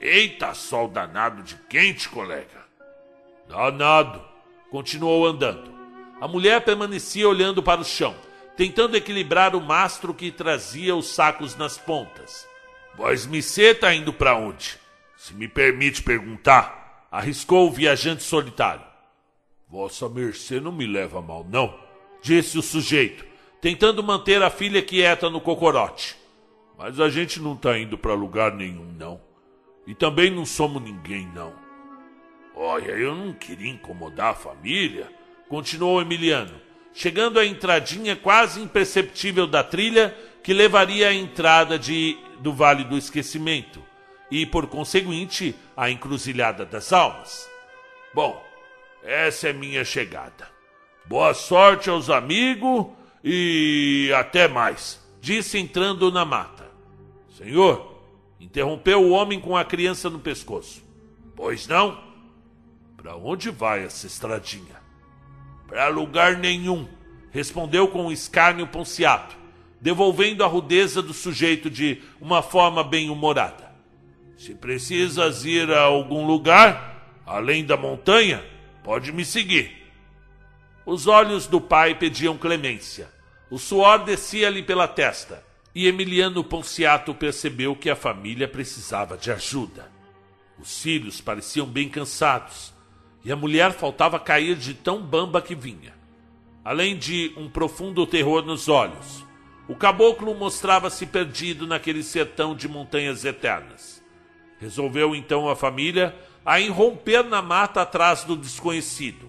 Eita, 0.00 0.54
sol 0.54 0.88
danado 0.88 1.42
de 1.42 1.56
quente, 1.68 2.08
colega. 2.08 2.64
Danado. 3.46 4.24
Continuou 4.70 5.26
andando. 5.26 5.75
A 6.20 6.26
mulher 6.26 6.64
permanecia 6.64 7.28
olhando 7.28 7.62
para 7.62 7.80
o 7.80 7.84
chão, 7.84 8.16
tentando 8.56 8.96
equilibrar 8.96 9.54
o 9.54 9.60
mastro 9.60 10.14
que 10.14 10.30
trazia 10.30 10.96
os 10.96 11.08
sacos 11.08 11.56
nas 11.56 11.76
pontas. 11.76 12.48
Voz 12.96 13.26
Missê 13.26 13.74
tá 13.74 13.94
indo 13.94 14.12
para 14.12 14.36
onde? 14.36 14.78
Se 15.16 15.34
me 15.34 15.46
permite 15.46 16.02
perguntar, 16.02 17.06
arriscou 17.10 17.68
o 17.68 17.72
viajante 17.72 18.22
solitário. 18.22 18.84
Vossa 19.68 20.08
mercê 20.08 20.60
não 20.60 20.70
me 20.70 20.86
leva 20.86 21.20
mal, 21.20 21.44
não, 21.44 21.78
disse 22.22 22.56
o 22.56 22.62
sujeito, 22.62 23.24
tentando 23.60 24.02
manter 24.02 24.42
a 24.42 24.48
filha 24.48 24.80
quieta 24.80 25.28
no 25.28 25.40
cocorote. 25.40 26.16
Mas 26.78 27.00
a 27.00 27.08
gente 27.08 27.40
não 27.40 27.56
tá 27.56 27.78
indo 27.78 27.98
para 27.98 28.14
lugar 28.14 28.52
nenhum, 28.52 28.92
não. 28.92 29.20
E 29.86 29.94
também 29.94 30.30
não 30.30 30.46
somos 30.46 30.82
ninguém, 30.82 31.26
não. 31.34 31.54
Olha, 32.54 32.92
eu 32.92 33.14
não 33.14 33.32
queria 33.32 33.70
incomodar 33.70 34.32
a 34.32 34.34
família, 34.34 35.10
continuou 35.48 36.00
Emiliano, 36.00 36.54
chegando 36.92 37.38
à 37.38 37.46
entradinha 37.46 38.16
quase 38.16 38.60
imperceptível 38.60 39.46
da 39.46 39.62
trilha 39.62 40.16
que 40.42 40.54
levaria 40.54 41.08
à 41.08 41.14
entrada 41.14 41.78
de, 41.78 42.16
do 42.40 42.52
Vale 42.52 42.84
do 42.84 42.96
Esquecimento 42.96 43.82
e, 44.30 44.46
por 44.46 44.66
conseguinte, 44.66 45.54
à 45.76 45.90
Encruzilhada 45.90 46.64
das 46.64 46.92
Almas. 46.92 47.48
Bom, 48.14 48.42
essa 49.02 49.48
é 49.48 49.52
minha 49.52 49.84
chegada. 49.84 50.48
Boa 51.04 51.34
sorte 51.34 51.90
aos 51.90 52.10
amigos 52.10 52.86
e 53.22 54.10
até 54.16 54.48
mais, 54.48 55.00
disse 55.20 55.58
entrando 55.58 56.10
na 56.10 56.24
mata. 56.24 56.66
Senhor, 57.36 58.02
interrompeu 58.40 59.02
o 59.02 59.10
homem 59.10 59.40
com 59.40 59.56
a 59.56 59.64
criança 59.64 60.08
no 60.08 60.18
pescoço. 60.18 60.82
Pois 61.34 61.66
não? 61.66 62.02
Para 62.96 63.16
onde 63.16 63.50
vai 63.50 63.84
essa 63.84 64.06
estradinha? 64.06 64.85
Para 65.68 65.88
lugar 65.88 66.36
nenhum, 66.36 66.88
respondeu 67.30 67.88
com 67.88 68.10
escárnio 68.12 68.66
Ponciato, 68.66 69.36
devolvendo 69.80 70.44
a 70.44 70.46
rudeza 70.46 71.02
do 71.02 71.12
sujeito 71.12 71.68
de 71.68 72.02
uma 72.20 72.42
forma 72.42 72.84
bem-humorada. 72.84 73.74
Se 74.36 74.54
precisas 74.54 75.44
ir 75.44 75.70
a 75.70 75.82
algum 75.82 76.26
lugar, 76.26 77.20
além 77.26 77.64
da 77.64 77.76
montanha, 77.76 78.44
pode 78.84 79.12
me 79.12 79.24
seguir. 79.24 79.90
Os 80.84 81.06
olhos 81.06 81.46
do 81.46 81.60
pai 81.60 81.94
pediam 81.94 82.38
clemência. 82.38 83.08
O 83.50 83.58
suor 83.58 84.04
descia-lhe 84.04 84.62
pela 84.62 84.86
testa, 84.86 85.42
e 85.74 85.86
Emiliano 85.86 86.42
Ponciato 86.42 87.14
percebeu 87.14 87.74
que 87.74 87.90
a 87.90 87.96
família 87.96 88.46
precisava 88.46 89.16
de 89.16 89.30
ajuda. 89.30 89.90
Os 90.58 90.80
filhos 90.80 91.20
pareciam 91.20 91.66
bem 91.66 91.88
cansados 91.88 92.72
e 93.26 93.32
a 93.32 93.34
mulher 93.34 93.72
faltava 93.72 94.20
cair 94.20 94.54
de 94.54 94.72
tão 94.72 95.02
bamba 95.02 95.42
que 95.42 95.52
vinha. 95.52 95.92
Além 96.64 96.96
de 96.96 97.32
um 97.36 97.50
profundo 97.50 98.06
terror 98.06 98.44
nos 98.44 98.68
olhos, 98.68 99.26
o 99.66 99.74
caboclo 99.74 100.32
mostrava-se 100.32 101.04
perdido 101.06 101.66
naquele 101.66 102.04
sertão 102.04 102.54
de 102.54 102.68
montanhas 102.68 103.24
eternas. 103.24 104.00
Resolveu 104.60 105.12
então 105.12 105.48
a 105.48 105.56
família 105.56 106.14
a 106.44 106.60
irromper 106.60 107.24
na 107.24 107.42
mata 107.42 107.82
atrás 107.82 108.22
do 108.22 108.36
desconhecido. 108.36 109.28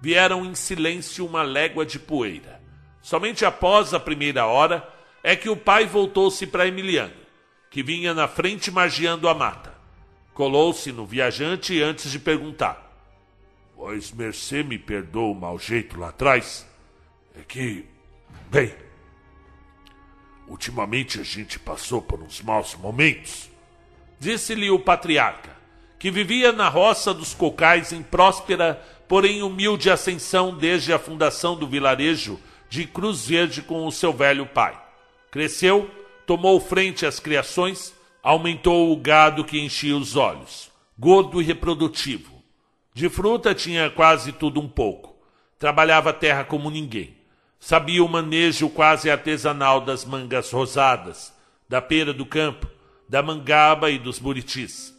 Vieram 0.00 0.44
em 0.44 0.54
silêncio 0.54 1.26
uma 1.26 1.42
légua 1.42 1.84
de 1.84 1.98
poeira. 1.98 2.62
Somente 3.02 3.44
após 3.44 3.92
a 3.92 3.98
primeira 3.98 4.46
hora 4.46 4.88
é 5.24 5.34
que 5.34 5.48
o 5.48 5.56
pai 5.56 5.86
voltou-se 5.86 6.46
para 6.46 6.68
Emiliano, 6.68 7.14
que 7.68 7.82
vinha 7.82 8.14
na 8.14 8.28
frente 8.28 8.70
margeando 8.70 9.28
a 9.28 9.34
mata. 9.34 9.74
Colou-se 10.32 10.92
no 10.92 11.04
viajante 11.04 11.82
antes 11.82 12.12
de 12.12 12.20
perguntar: 12.20 12.87
Pois 13.78 14.10
mercê 14.10 14.64
me 14.64 14.76
perdoa 14.76 15.30
o 15.30 15.34
mau 15.36 15.56
jeito 15.56 16.00
lá 16.00 16.08
atrás. 16.08 16.66
É 17.38 17.42
que, 17.46 17.84
bem, 18.50 18.74
ultimamente 20.48 21.20
a 21.20 21.22
gente 21.22 21.60
passou 21.60 22.02
por 22.02 22.20
uns 22.20 22.42
maus 22.42 22.74
momentos. 22.74 23.48
Disse-lhe 24.18 24.68
o 24.68 24.80
patriarca, 24.80 25.56
que 25.96 26.10
vivia 26.10 26.50
na 26.50 26.68
roça 26.68 27.14
dos 27.14 27.34
cocais 27.34 27.92
em 27.92 28.02
próspera, 28.02 28.82
porém 29.06 29.44
humilde 29.44 29.88
ascensão 29.88 30.52
desde 30.52 30.92
a 30.92 30.98
fundação 30.98 31.54
do 31.56 31.68
vilarejo 31.68 32.36
de 32.68 32.84
Cruz 32.84 33.28
Verde 33.28 33.62
com 33.62 33.86
o 33.86 33.92
seu 33.92 34.12
velho 34.12 34.44
pai. 34.44 34.76
Cresceu, 35.30 35.88
tomou 36.26 36.58
frente 36.58 37.06
às 37.06 37.20
criações, 37.20 37.94
aumentou 38.24 38.92
o 38.92 38.96
gado 38.96 39.44
que 39.44 39.60
enchia 39.60 39.96
os 39.96 40.16
olhos, 40.16 40.68
gordo 40.98 41.40
e 41.40 41.44
reprodutivo. 41.44 42.37
De 42.98 43.08
fruta 43.08 43.54
tinha 43.54 43.88
quase 43.88 44.32
tudo 44.32 44.60
um 44.60 44.66
pouco. 44.66 45.16
Trabalhava 45.56 46.10
a 46.10 46.12
terra 46.12 46.42
como 46.42 46.68
ninguém. 46.68 47.16
Sabia 47.60 48.02
o 48.02 48.08
manejo 48.08 48.68
quase 48.68 49.08
artesanal 49.08 49.80
das 49.80 50.04
mangas 50.04 50.50
rosadas, 50.50 51.32
da 51.68 51.80
pera 51.80 52.12
do 52.12 52.26
campo, 52.26 52.68
da 53.08 53.22
mangaba 53.22 53.88
e 53.88 54.00
dos 54.00 54.18
buritis. 54.18 54.92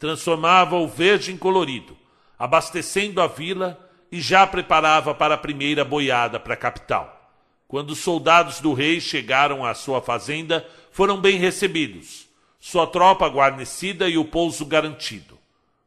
Transformava 0.00 0.74
o 0.74 0.88
verde 0.88 1.30
em 1.30 1.36
colorido, 1.36 1.96
abastecendo 2.36 3.22
a 3.22 3.28
vila 3.28 3.78
e 4.10 4.20
já 4.20 4.44
preparava 4.44 5.14
para 5.14 5.34
a 5.34 5.38
primeira 5.38 5.84
boiada 5.84 6.40
para 6.40 6.54
a 6.54 6.56
capital. 6.56 7.30
Quando 7.68 7.90
os 7.90 8.00
soldados 8.00 8.58
do 8.58 8.72
rei 8.72 9.00
chegaram 9.00 9.64
à 9.64 9.74
sua 9.74 10.02
fazenda, 10.02 10.68
foram 10.90 11.20
bem 11.20 11.38
recebidos, 11.38 12.26
sua 12.58 12.84
tropa 12.84 13.28
guarnecida 13.28 14.08
e 14.08 14.18
o 14.18 14.24
pouso 14.24 14.66
garantido. 14.66 15.43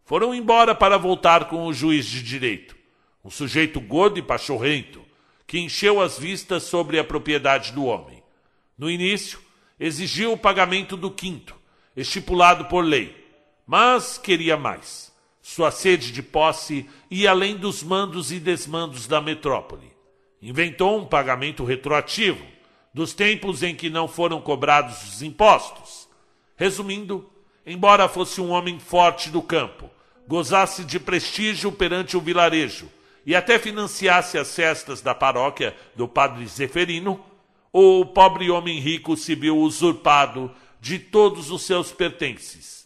Foram 0.07 0.33
embora 0.33 0.73
para 0.73 0.97
voltar 0.97 1.49
com 1.49 1.65
o 1.65 1.73
juiz 1.73 2.05
de 2.05 2.23
direito, 2.23 2.77
um 3.25 3.29
sujeito 3.29 3.81
gordo 3.81 4.17
e 4.17 4.21
pachorrento, 4.21 5.03
que 5.45 5.59
encheu 5.59 5.99
as 5.99 6.17
vistas 6.17 6.63
sobre 6.63 6.97
a 6.97 7.03
propriedade 7.03 7.73
do 7.73 7.83
homem. 7.83 8.23
No 8.77 8.89
início, 8.89 9.37
exigiu 9.77 10.31
o 10.31 10.37
pagamento 10.37 10.95
do 10.95 11.11
quinto, 11.11 11.53
estipulado 11.93 12.65
por 12.69 12.85
lei, 12.85 13.13
mas 13.67 14.17
queria 14.17 14.55
mais. 14.55 15.11
Sua 15.41 15.71
sede 15.71 16.13
de 16.13 16.23
posse 16.23 16.89
ia 17.11 17.31
além 17.31 17.57
dos 17.57 17.83
mandos 17.83 18.31
e 18.31 18.39
desmandos 18.39 19.07
da 19.07 19.19
metrópole. 19.19 19.91
Inventou 20.41 21.01
um 21.01 21.05
pagamento 21.05 21.65
retroativo 21.65 22.45
dos 22.93 23.13
tempos 23.13 23.61
em 23.61 23.75
que 23.75 23.89
não 23.89 24.07
foram 24.07 24.39
cobrados 24.39 25.03
os 25.03 25.21
impostos. 25.21 26.07
Resumindo, 26.55 27.29
embora 27.65 28.07
fosse 28.07 28.39
um 28.39 28.51
homem 28.51 28.79
forte 28.79 29.29
do 29.29 29.41
campo, 29.41 29.91
gozasse 30.27 30.83
de 30.83 30.99
prestígio 30.99 31.71
perante 31.71 32.17
o 32.17 32.21
vilarejo 32.21 32.91
e 33.25 33.35
até 33.35 33.57
financiasse 33.59 34.37
as 34.37 34.53
festas 34.55 35.01
da 35.01 35.13
paróquia 35.15 35.75
do 35.95 36.07
padre 36.07 36.45
Zeferino, 36.47 37.23
o 37.71 38.05
pobre 38.05 38.49
homem 38.49 38.79
rico 38.79 39.15
se 39.17 39.35
viu 39.35 39.57
usurpado 39.57 40.51
de 40.79 40.99
todos 40.99 41.51
os 41.51 41.63
seus 41.63 41.91
pertences 41.91 42.77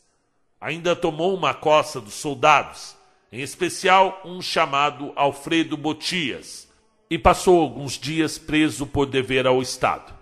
ainda 0.62 0.96
tomou 0.96 1.34
uma 1.34 1.56
coça 1.56 2.00
dos 2.00 2.14
soldados, 2.14 2.96
em 3.32 3.42
especial 3.42 4.22
um 4.24 4.40
chamado 4.42 5.12
Alfredo 5.16 5.76
Botias, 5.76 6.70
e 7.10 7.18
passou 7.18 7.60
alguns 7.60 7.98
dias 7.98 8.38
preso 8.38 8.86
por 8.86 9.08
dever 9.08 9.48
ao 9.48 9.62
Estado. 9.62 10.14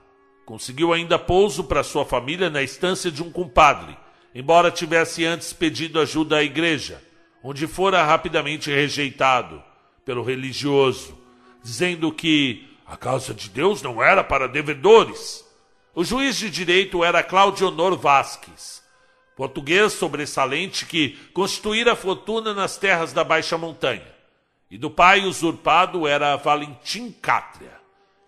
Conseguiu 0.46 0.94
ainda 0.94 1.20
pouso 1.20 1.66
para 1.66 1.84
sua 1.84 2.06
família 2.06 2.50
na 2.50 2.64
estância 2.64 3.12
de 3.12 3.22
um 3.22 3.30
compadre, 3.30 3.96
embora 4.34 4.72
tivesse 4.72 5.26
antes 5.26 5.52
pedido 5.52 6.00
ajuda 6.00 6.38
à 6.38 6.44
igreja, 6.44 7.04
onde 7.44 7.68
fora 7.68 8.04
rapidamente 8.04 8.70
rejeitado 8.70 9.64
pelo 10.04 10.24
religioso, 10.24 11.18
dizendo 11.64 12.12
que 12.12 12.68
a 12.86 12.98
causa 12.98 13.34
de 13.34 13.50
Deus 13.50 13.82
não 13.82 14.02
era 14.02 14.24
para 14.24 14.48
devedores. 14.48 15.46
O 15.94 16.04
juiz 16.04 16.36
de 16.38 16.50
direito 16.50 17.04
era 17.04 17.24
Claudionor 17.24 17.96
Vasques, 17.98 18.84
português 19.36 19.94
sobressalente 19.94 20.86
que 20.86 21.18
constituíra 21.34 21.96
fortuna 21.96 22.54
nas 22.54 22.78
terras 22.78 23.14
da 23.14 23.24
Baixa 23.24 23.58
Montanha. 23.58 24.08
E 24.72 24.78
do 24.78 24.90
pai 24.90 25.26
usurpado 25.26 26.08
era 26.08 26.36
Valentim 26.36 27.12
Cátria, 27.12 27.74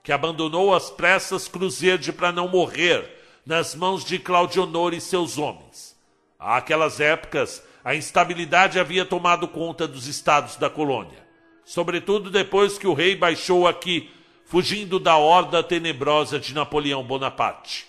que 0.03 0.11
abandonou 0.11 0.73
as 0.73 0.89
pressas 0.89 1.47
Cruzerde 1.47 2.11
para 2.11 2.31
não 2.31 2.47
morrer 2.47 3.09
nas 3.45 3.75
mãos 3.75 4.03
de 4.03 4.17
Claudionor 4.17 4.93
e 4.93 5.01
seus 5.01 5.37
homens. 5.37 5.95
Àquelas 6.39 6.99
épocas, 6.99 7.63
a 7.83 7.95
instabilidade 7.95 8.79
havia 8.79 9.05
tomado 9.05 9.47
conta 9.47 9.87
dos 9.87 10.07
estados 10.07 10.55
da 10.55 10.69
colônia, 10.69 11.25
sobretudo 11.65 12.29
depois 12.29 12.77
que 12.77 12.87
o 12.87 12.93
rei 12.93 13.15
baixou 13.15 13.67
aqui, 13.67 14.11
fugindo 14.45 14.99
da 14.99 15.17
horda 15.17 15.63
tenebrosa 15.63 16.39
de 16.39 16.53
Napoleão 16.53 17.03
Bonaparte. 17.03 17.87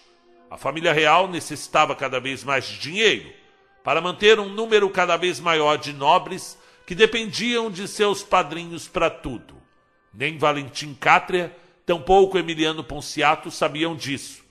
A 0.50 0.56
família 0.56 0.92
real 0.92 1.28
necessitava 1.28 1.94
cada 1.94 2.20
vez 2.20 2.44
mais 2.44 2.66
de 2.66 2.78
dinheiro 2.78 3.32
para 3.82 4.00
manter 4.00 4.38
um 4.38 4.48
número 4.48 4.88
cada 4.90 5.16
vez 5.16 5.40
maior 5.40 5.76
de 5.76 5.92
nobres 5.92 6.58
que 6.86 6.94
dependiam 6.94 7.70
de 7.70 7.88
seus 7.88 8.22
padrinhos 8.22 8.86
para 8.86 9.10
tudo. 9.10 9.56
Nem 10.12 10.38
Valentim 10.38 10.94
Cátria, 10.94 11.54
tampouco 11.84 12.38
Emiliano 12.38 12.84
Ponciato 12.84 13.50
sabiam 13.50 13.96
disso, 13.96 14.42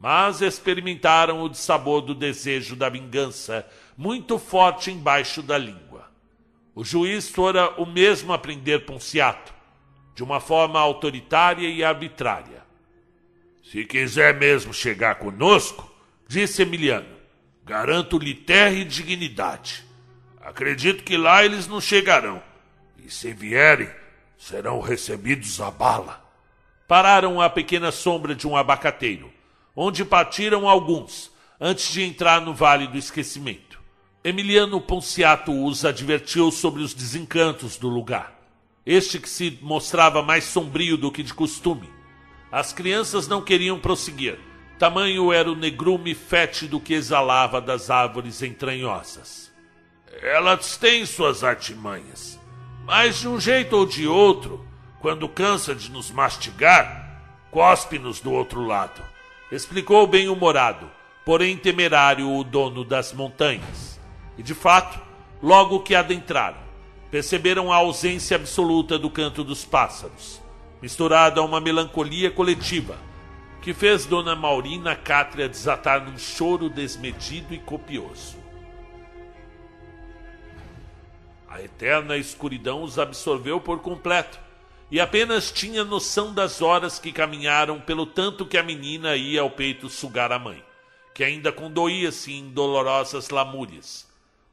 mas 0.00 0.40
experimentaram 0.40 1.42
o 1.42 1.48
dissabor 1.48 2.00
do 2.00 2.14
desejo 2.14 2.74
da 2.74 2.88
vingança 2.88 3.66
muito 4.00 4.38
forte 4.38 4.90
embaixo 4.90 5.42
da 5.42 5.58
língua. 5.58 6.10
O 6.74 6.82
juiz 6.82 7.28
fora 7.28 7.78
o 7.78 7.84
mesmo 7.84 8.32
a 8.32 8.38
prender 8.38 8.86
Ponciato, 8.86 9.52
de 10.14 10.24
uma 10.24 10.40
forma 10.40 10.80
autoritária 10.80 11.68
e 11.68 11.84
arbitrária. 11.84 12.64
Se 13.62 13.84
quiser 13.84 14.32
mesmo 14.32 14.72
chegar 14.72 15.16
conosco, 15.16 15.94
disse 16.26 16.62
Emiliano, 16.62 17.14
garanto-lhe 17.62 18.32
terra 18.32 18.72
e 18.72 18.86
dignidade. 18.86 19.84
Acredito 20.40 21.04
que 21.04 21.18
lá 21.18 21.44
eles 21.44 21.68
não 21.68 21.78
chegarão. 21.78 22.42
E 23.04 23.10
se 23.10 23.34
vierem, 23.34 23.90
serão 24.38 24.80
recebidos 24.80 25.60
a 25.60 25.70
bala. 25.70 26.24
Pararam 26.88 27.38
à 27.38 27.50
pequena 27.50 27.92
sombra 27.92 28.34
de 28.34 28.48
um 28.48 28.56
abacateiro, 28.56 29.30
onde 29.76 30.06
partiram 30.06 30.66
alguns, 30.66 31.30
antes 31.60 31.92
de 31.92 32.02
entrar 32.02 32.40
no 32.40 32.54
Vale 32.54 32.86
do 32.86 32.96
Esquecimento. 32.96 33.69
Emiliano 34.22 34.80
Ponciato 34.80 35.64
os 35.64 35.84
advertiu 35.84 36.50
sobre 36.50 36.82
os 36.82 36.92
desencantos 36.92 37.76
do 37.76 37.88
lugar. 37.88 38.38
Este 38.84 39.18
que 39.18 39.28
se 39.28 39.58
mostrava 39.62 40.22
mais 40.22 40.44
sombrio 40.44 40.96
do 40.96 41.10
que 41.10 41.22
de 41.22 41.32
costume 41.32 41.88
as 42.50 42.72
crianças 42.72 43.28
não 43.28 43.40
queriam 43.40 43.78
prosseguir. 43.78 44.38
Tamanho 44.78 45.32
era 45.32 45.50
o 45.50 45.54
negrume 45.54 46.14
fétido 46.14 46.80
que 46.80 46.94
exalava 46.94 47.60
das 47.60 47.90
árvores 47.90 48.42
entranhosas. 48.42 49.52
Elas 50.20 50.76
têm 50.76 51.06
suas 51.06 51.44
artimanhas, 51.44 52.40
mas 52.84 53.20
de 53.20 53.28
um 53.28 53.38
jeito 53.38 53.76
ou 53.76 53.86
de 53.86 54.06
outro, 54.08 54.66
quando 55.00 55.28
cansa 55.28 55.74
de 55.74 55.90
nos 55.90 56.10
mastigar, 56.10 57.22
cospe-nos 57.50 58.20
do 58.20 58.32
outro 58.32 58.64
lado. 58.66 59.00
Explicou 59.52 60.06
bem-humorado, 60.06 60.90
porém 61.24 61.56
temerário 61.56 62.28
o 62.28 62.42
dono 62.42 62.84
das 62.84 63.12
montanhas. 63.12 63.89
E 64.40 64.42
de 64.42 64.54
fato, 64.54 64.98
logo 65.42 65.80
que 65.80 65.94
adentraram, 65.94 66.58
perceberam 67.12 67.70
a 67.72 67.76
ausência 67.76 68.36
absoluta 68.36 68.98
do 68.98 69.08
canto 69.10 69.44
dos 69.44 69.64
pássaros 69.64 70.40
misturada 70.80 71.40
a 71.40 71.44
uma 71.44 71.60
melancolia 71.60 72.30
coletiva, 72.30 72.96
que 73.60 73.74
fez 73.74 74.06
Dona 74.06 74.34
Maurina 74.34 74.96
Cátria 74.96 75.48
desatar 75.48 76.02
num 76.02 76.16
choro 76.16 76.70
desmedido 76.70 77.52
e 77.52 77.58
copioso. 77.58 78.38
A 81.48 81.60
eterna 81.60 82.16
escuridão 82.16 82.82
os 82.82 82.98
absorveu 82.98 83.60
por 83.60 83.80
completo, 83.80 84.38
e 84.90 84.98
apenas 84.98 85.52
tinha 85.52 85.84
noção 85.84 86.32
das 86.32 86.62
horas 86.62 86.98
que 86.98 87.12
caminharam 87.12 87.80
pelo 87.80 88.06
tanto 88.06 88.46
que 88.46 88.56
a 88.56 88.62
menina 88.62 89.14
ia 89.14 89.42
ao 89.42 89.50
peito 89.50 89.88
sugar 89.88 90.32
a 90.32 90.38
mãe, 90.38 90.64
que 91.14 91.22
ainda 91.22 91.52
condoía-se 91.52 92.32
em 92.32 92.50
dolorosas 92.50 93.28
lamúrias. 93.28 94.09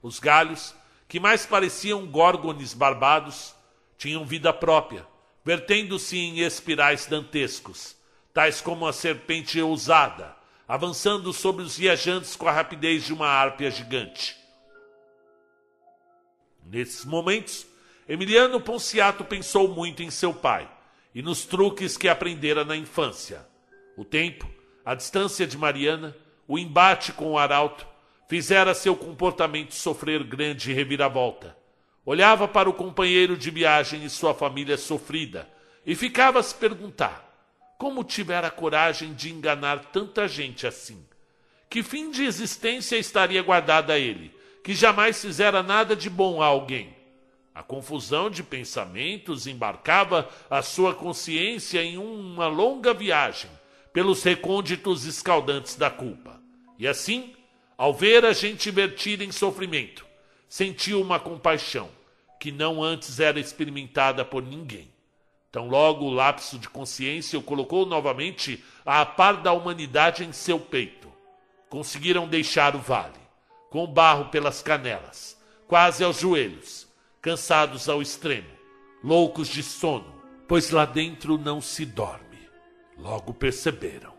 Os 0.08 0.19
galhos, 0.19 0.74
que 1.06 1.19
mais 1.19 1.45
pareciam 1.45 2.08
górgones 2.08 2.74
barbados, 2.74 3.53
tinham 3.98 4.24
vida 4.24 4.53
própria, 4.53 5.06
vertendo-se 5.44 6.18
em 6.18 6.40
espirais 6.40 7.06
dantescos, 7.08 7.94
tais 8.34 8.61
como 8.61 8.88
a 8.88 8.94
serpente 8.94 9.61
ousada, 9.61 10.34
avançando 10.66 11.34
sobre 11.34 11.61
os 11.61 11.77
viajantes 11.77 12.38
com 12.38 12.48
a 12.48 12.53
rapidez 12.53 13.03
de 13.03 13.11
uma 13.11 13.27
árpia 13.27 13.69
gigante. 13.69 14.38
Nesses 16.64 17.03
momentos, 17.03 17.68
Emiliano 18.08 18.61
Ponciato 18.61 19.26
pensou 19.26 19.68
muito 19.68 20.02
em 20.02 20.10
seu 20.10 20.34
pai 20.34 20.72
e 21.14 21.22
nos 21.22 21.44
truques 21.44 21.98
que 21.98 22.08
aprendera 22.08 22.64
na 22.64 22.77
infância. 22.77 23.45
O 23.98 24.06
tempo, 24.06 24.50
a 24.86 24.95
distância 24.95 25.45
de 25.45 25.58
Mariana, 25.58 26.16
o 26.48 26.58
embate 26.58 27.11
com 27.11 27.32
o 27.32 27.38
arauto, 27.38 27.86
fizera 28.27 28.73
seu 28.73 28.95
comportamento 28.95 29.73
sofrer 29.73 30.23
grande 30.23 30.73
reviravolta. 30.73 31.56
Olhava 32.06 32.47
para 32.47 32.69
o 32.69 32.73
companheiro 32.73 33.38
de 33.38 33.49
viagem 33.49 34.03
e 34.03 34.09
sua 34.09 34.33
família 34.33 34.77
sofrida 34.77 35.49
e 35.85 35.95
ficava 35.95 36.39
a 36.39 36.43
se 36.43 36.56
perguntar 36.56 37.27
como 37.77 38.03
tivera 38.03 38.49
coragem 38.49 39.14
de 39.14 39.31
enganar 39.31 39.85
tanta 39.85 40.27
gente 40.27 40.65
assim. 40.65 41.06
Que 41.69 41.83
fim 41.83 42.09
de 42.11 42.23
existência 42.23 42.97
estaria 42.97 43.41
guardada 43.43 43.93
a 43.93 43.99
ele, 43.99 44.33
que 44.64 44.73
jamais 44.73 45.22
fizera 45.22 45.61
nada 45.61 45.95
de 45.95 46.09
bom 46.09 46.41
a 46.41 46.47
alguém. 46.47 46.95
A 47.53 47.61
confusão 47.64 48.30
de 48.30 48.43
pensamentos 48.43 49.47
embarcava 49.47 50.30
a 50.49 50.61
sua 50.61 50.93
consciência 50.93 51.83
em 51.83 51.97
uma 51.97 52.47
longa 52.47 52.93
viagem 52.93 53.49
pelos 53.93 54.23
recônditos 54.23 55.06
escaldantes 55.06 55.75
da 55.75 55.89
culpa. 55.89 56.39
E 56.77 56.88
assim, 56.88 57.33
ao 57.77 57.93
ver 57.93 58.25
a 58.25 58.33
gente 58.33 58.72
vertida 58.72 59.23
em 59.23 59.31
sofrimento, 59.31 60.06
sentiu 60.49 60.99
uma 60.99 61.19
compaixão 61.19 61.89
que 62.39 62.51
não 62.51 62.83
antes 62.83 63.19
era 63.19 63.39
experimentada 63.39 64.25
por 64.25 64.41
ninguém. 64.41 64.91
Tão 65.51 65.67
logo 65.67 66.06
o 66.06 66.14
lapso 66.14 66.57
de 66.57 66.67
consciência 66.69 67.38
o 67.38 67.43
colocou 67.43 67.85
novamente 67.85 68.64
a 68.85 69.06
par 69.06 69.38
da 69.38 69.53
humanidade 69.53 70.23
em 70.23 70.31
seu 70.31 70.59
peito. 70.59 71.11
Conseguiram 71.69 72.27
deixar 72.27 72.75
o 72.75 72.80
vale, 72.80 73.19
com 73.69 73.83
o 73.83 73.88
barro 73.88 74.25
pelas 74.25 74.61
canelas, 74.61 75.39
quase 75.67 76.03
aos 76.03 76.19
joelhos, 76.19 76.88
cansados 77.22 77.89
ao 77.89 78.01
extremo, 78.01 78.49
loucos 79.03 79.47
de 79.47 79.61
sono, 79.61 80.22
pois 80.47 80.72
lá 80.72 80.85
dentro 80.85 81.38
não 81.38 81.61
se 81.61 81.85
dorme. 81.85 82.49
Logo 82.97 83.33
perceberam. 83.33 84.16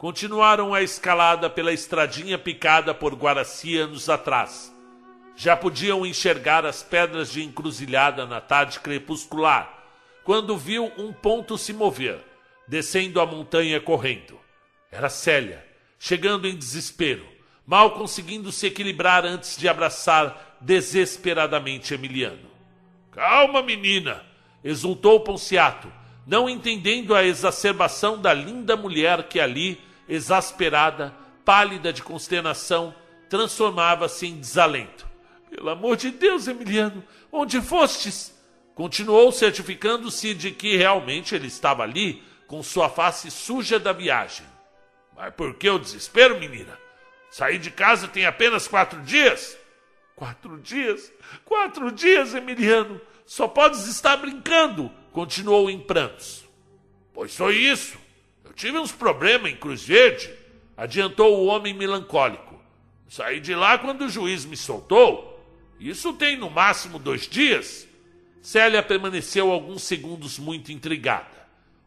Continuaram 0.00 0.72
a 0.72 0.80
escalada 0.80 1.50
pela 1.50 1.74
estradinha 1.74 2.38
picada 2.38 2.94
por 2.94 3.14
Guaraci 3.14 3.76
anos 3.76 4.08
atrás. 4.08 4.74
Já 5.36 5.54
podiam 5.54 6.06
enxergar 6.06 6.64
as 6.64 6.82
pedras 6.82 7.30
de 7.30 7.44
encruzilhada 7.44 8.24
na 8.24 8.40
tarde 8.40 8.80
crepuscular 8.80 9.84
quando 10.24 10.56
viu 10.56 10.90
um 10.96 11.12
ponto 11.12 11.58
se 11.58 11.74
mover, 11.74 12.18
descendo 12.66 13.20
a 13.20 13.26
montanha 13.26 13.78
correndo. 13.78 14.40
Era 14.90 15.10
Célia, 15.10 15.62
chegando 15.98 16.48
em 16.48 16.56
desespero, 16.56 17.26
mal 17.66 17.90
conseguindo 17.90 18.50
se 18.50 18.68
equilibrar 18.68 19.26
antes 19.26 19.54
de 19.54 19.68
abraçar 19.68 20.56
desesperadamente 20.62 21.92
Emiliano. 21.92 22.48
Calma, 23.12 23.60
menina! 23.60 24.24
exultou 24.64 25.20
Ponciato, 25.20 25.92
não 26.26 26.48
entendendo 26.48 27.14
a 27.14 27.22
exacerbação 27.22 28.18
da 28.18 28.32
linda 28.32 28.78
mulher 28.78 29.24
que 29.24 29.38
ali, 29.38 29.89
exasperada, 30.10 31.14
pálida 31.44 31.92
de 31.92 32.02
consternação, 32.02 32.94
transformava-se 33.28 34.26
em 34.26 34.38
desalento. 34.38 35.06
Pelo 35.48 35.70
amor 35.70 35.96
de 35.96 36.10
Deus, 36.10 36.48
Emiliano, 36.48 37.02
onde 37.30 37.60
fostes? 37.60 38.38
Continuou 38.74 39.30
certificando-se 39.30 40.34
de 40.34 40.50
que 40.50 40.76
realmente 40.76 41.34
ele 41.34 41.46
estava 41.46 41.82
ali, 41.82 42.22
com 42.46 42.62
sua 42.62 42.88
face 42.88 43.30
suja 43.30 43.78
da 43.78 43.92
viagem. 43.92 44.44
Mas 45.16 45.32
por 45.34 45.54
que 45.54 45.70
o 45.70 45.78
desespero, 45.78 46.38
menina? 46.40 46.76
Saí 47.30 47.58
de 47.58 47.70
casa 47.70 48.08
tem 48.08 48.26
apenas 48.26 48.66
quatro 48.66 49.00
dias. 49.02 49.56
Quatro 50.16 50.58
dias? 50.58 51.12
Quatro 51.44 51.92
dias, 51.92 52.34
Emiliano. 52.34 53.00
Só 53.24 53.46
podes 53.46 53.86
estar 53.86 54.16
brincando, 54.16 54.90
continuou 55.12 55.70
em 55.70 55.78
prantos. 55.78 56.44
Pois 57.12 57.36
foi 57.36 57.56
isso. 57.56 57.96
Eu 58.50 58.54
tive 58.54 58.78
uns 58.78 58.90
problemas 58.90 59.52
em 59.52 59.54
Cruz 59.54 59.84
Verde, 59.84 60.28
adiantou 60.76 61.38
o 61.38 61.46
homem 61.46 61.72
melancólico. 61.72 62.60
Saí 63.08 63.38
de 63.38 63.54
lá 63.54 63.78
quando 63.78 64.02
o 64.02 64.08
juiz 64.08 64.44
me 64.44 64.56
soltou. 64.56 65.40
Isso 65.78 66.12
tem 66.14 66.36
no 66.36 66.50
máximo 66.50 66.98
dois 66.98 67.28
dias. 67.28 67.86
Célia 68.42 68.82
permaneceu 68.82 69.52
alguns 69.52 69.84
segundos 69.84 70.36
muito 70.36 70.72
intrigada. 70.72 71.30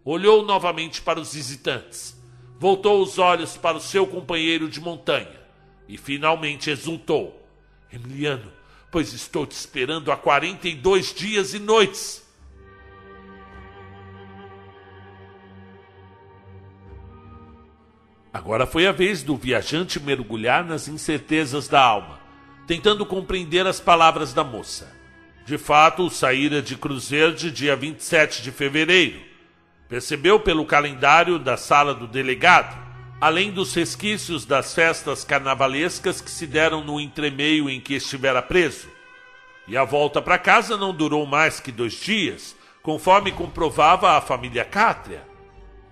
Olhou 0.05 0.41
novamente 0.45 1.01
para 1.01 1.19
os 1.19 1.33
visitantes. 1.33 2.17
Voltou 2.57 3.01
os 3.01 3.19
olhos 3.19 3.57
para 3.57 3.75
o 3.75 3.81
seu 3.81 4.07
companheiro 4.07 4.69
de 4.69 4.79
montanha. 4.79 5.41
E 5.85 5.97
finalmente 5.97 6.69
exultou: 6.69 7.45
Emiliano, 7.91 8.49
pois 8.89 9.11
estou 9.11 9.45
te 9.45 9.51
esperando 9.51 10.13
há 10.13 10.15
42 10.15 11.13
dias 11.13 11.53
e 11.53 11.59
noites. 11.59 12.22
Agora 18.33 18.65
foi 18.65 18.87
a 18.87 18.91
vez 18.91 19.21
do 19.21 19.37
viajante 19.37 19.99
mergulhar 19.99 20.65
nas 20.65 20.87
incertezas 20.87 21.67
da 21.67 21.79
alma, 21.79 22.19
tentando 22.65 23.05
compreender 23.05 23.67
as 23.67 23.79
palavras 23.79 24.33
da 24.33 24.43
moça. 24.43 24.91
De 25.45 25.55
fato, 25.55 26.09
saíra 26.09 26.59
de 26.59 26.75
Cruzeiro 26.75 27.35
de 27.35 27.51
dia 27.51 27.75
27 27.75 28.41
de 28.41 28.51
fevereiro. 28.51 29.21
Percebeu 29.87 30.39
pelo 30.39 30.65
calendário 30.65 31.37
da 31.37 31.55
sala 31.55 31.93
do 31.93 32.07
delegado, 32.07 32.75
além 33.21 33.51
dos 33.51 33.71
resquícios 33.75 34.45
das 34.45 34.73
festas 34.73 35.23
carnavalescas 35.23 36.19
que 36.19 36.31
se 36.31 36.47
deram 36.47 36.83
no 36.83 36.99
entremeio 36.99 37.69
em 37.69 37.79
que 37.79 37.93
estivera 37.93 38.41
preso. 38.41 38.89
E 39.67 39.77
a 39.77 39.83
volta 39.83 40.19
para 40.21 40.39
casa 40.39 40.75
não 40.75 40.91
durou 40.91 41.25
mais 41.27 41.59
que 41.59 41.71
dois 41.71 41.93
dias, 41.93 42.55
conforme 42.81 43.31
comprovava 43.31 44.17
a 44.17 44.21
família 44.21 44.65
Cátria. 44.65 45.21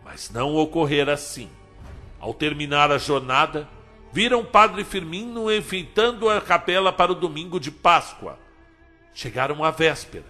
Mas 0.04 0.32
não 0.32 0.56
ocorrera 0.56 1.14
assim. 1.14 1.48
Ao 2.22 2.34
terminar 2.34 2.92
a 2.92 2.98
jornada, 2.98 3.68
viram 4.14 4.46
Padre 4.46 4.86
Firmino 4.86 5.52
enfeitando 5.52 6.30
a 6.30 6.40
capela 6.40 6.94
para 6.94 7.12
o 7.12 7.16
domingo 7.16 7.60
de 7.60 7.72
Páscoa 7.72 8.40
Chegaram 9.14 9.64
à 9.64 9.72
véspera. 9.72 10.26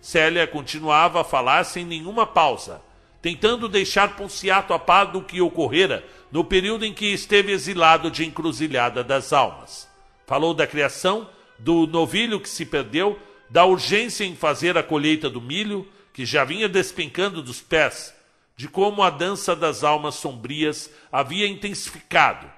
Célia 0.00 0.46
continuava 0.46 1.20
a 1.20 1.24
falar 1.24 1.64
sem 1.64 1.84
nenhuma 1.84 2.26
pausa, 2.26 2.80
tentando 3.20 3.68
deixar 3.68 4.16
Ponciato 4.16 4.72
a 4.72 4.78
par 4.78 5.06
do 5.06 5.22
que 5.22 5.40
ocorrera 5.40 6.04
no 6.30 6.44
período 6.44 6.84
em 6.84 6.92
que 6.92 7.06
esteve 7.06 7.52
exilado 7.52 8.10
de 8.10 8.24
Encruzilhada 8.24 9.04
das 9.04 9.32
Almas. 9.32 9.88
Falou 10.26 10.52
da 10.54 10.66
criação, 10.66 11.28
do 11.58 11.86
novilho 11.86 12.40
que 12.40 12.48
se 12.48 12.66
perdeu, 12.66 13.18
da 13.48 13.64
urgência 13.64 14.24
em 14.24 14.34
fazer 14.34 14.76
a 14.76 14.82
colheita 14.82 15.30
do 15.30 15.40
milho, 15.40 15.86
que 16.12 16.24
já 16.24 16.44
vinha 16.44 16.68
despencando 16.68 17.42
dos 17.42 17.60
pés, 17.60 18.13
de 18.56 18.68
como 18.68 19.02
a 19.02 19.10
dança 19.10 19.54
das 19.56 19.82
almas 19.82 20.14
sombrias 20.14 20.90
havia 21.10 21.46
intensificado 21.46 22.50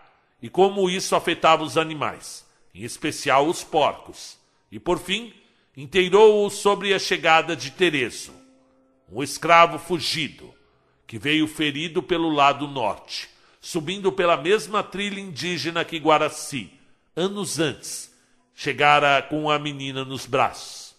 e 0.42 0.48
como 0.48 0.90
isso 0.90 1.16
afetava 1.16 1.62
os 1.62 1.78
animais, 1.78 2.46
em 2.74 2.82
especial 2.82 3.46
os 3.46 3.64
porcos. 3.64 4.38
E 4.70 4.78
por 4.78 4.98
fim, 4.98 5.32
inteirou-o 5.76 6.50
sobre 6.50 6.92
a 6.92 6.98
chegada 6.98 7.56
de 7.56 7.70
Tereso, 7.70 8.34
um 9.10 9.22
escravo 9.22 9.78
fugido, 9.78 10.54
que 11.06 11.18
veio 11.18 11.46
ferido 11.46 12.02
pelo 12.02 12.30
lado 12.30 12.66
norte, 12.66 13.28
subindo 13.60 14.12
pela 14.12 14.36
mesma 14.36 14.82
trilha 14.82 15.20
indígena 15.20 15.84
que 15.84 15.98
Guaraci, 15.98 16.70
anos 17.14 17.58
antes, 17.58 18.14
chegara 18.54 19.22
com 19.22 19.50
a 19.50 19.58
menina 19.58 20.04
nos 20.04 20.26
braços. 20.26 20.94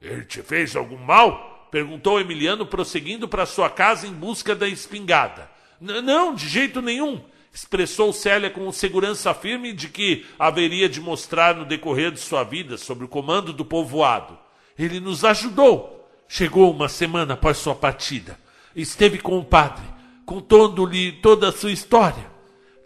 Ele 0.00 0.24
te 0.24 0.42
fez 0.42 0.76
algum 0.76 0.98
mal? 0.98 1.53
Perguntou 1.74 2.20
Emiliano, 2.20 2.64
prosseguindo 2.64 3.26
para 3.26 3.44
sua 3.44 3.68
casa 3.68 4.06
em 4.06 4.12
busca 4.12 4.54
da 4.54 4.68
espingarda. 4.68 5.50
Não, 5.80 6.32
de 6.32 6.48
jeito 6.48 6.80
nenhum 6.80 7.20
expressou 7.52 8.12
Célia 8.12 8.48
com 8.48 8.70
segurança 8.70 9.34
firme 9.34 9.72
de 9.72 9.88
que 9.88 10.24
haveria 10.38 10.88
de 10.88 11.00
mostrar 11.00 11.56
no 11.56 11.64
decorrer 11.64 12.12
de 12.12 12.20
sua 12.20 12.44
vida 12.44 12.78
sob 12.78 13.04
o 13.04 13.08
comando 13.08 13.52
do 13.52 13.64
povoado. 13.64 14.38
Ele 14.78 15.00
nos 15.00 15.24
ajudou. 15.24 16.08
Chegou 16.28 16.70
uma 16.70 16.88
semana 16.88 17.34
após 17.34 17.58
sua 17.58 17.74
partida. 17.74 18.38
Esteve 18.76 19.18
com 19.18 19.36
o 19.36 19.44
padre, 19.44 19.84
contando-lhe 20.24 21.10
toda 21.10 21.48
a 21.48 21.52
sua 21.52 21.72
história. 21.72 22.30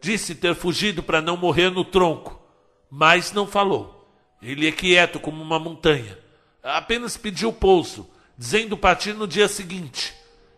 Disse 0.00 0.34
ter 0.34 0.54
fugido 0.54 1.02
para 1.02 1.20
não 1.20 1.36
morrer 1.36 1.68
no 1.68 1.84
tronco, 1.84 2.42
mas 2.90 3.34
não 3.34 3.46
falou. 3.46 4.10
Ele 4.40 4.66
é 4.66 4.72
quieto 4.72 5.20
como 5.20 5.42
uma 5.42 5.58
montanha. 5.58 6.18
Apenas 6.62 7.18
pediu 7.18 7.52
pouso, 7.52 8.08
dizendo 8.38 8.76
partir 8.76 9.14
no 9.14 9.26
dia 9.26 9.48
seguinte. 9.48 10.14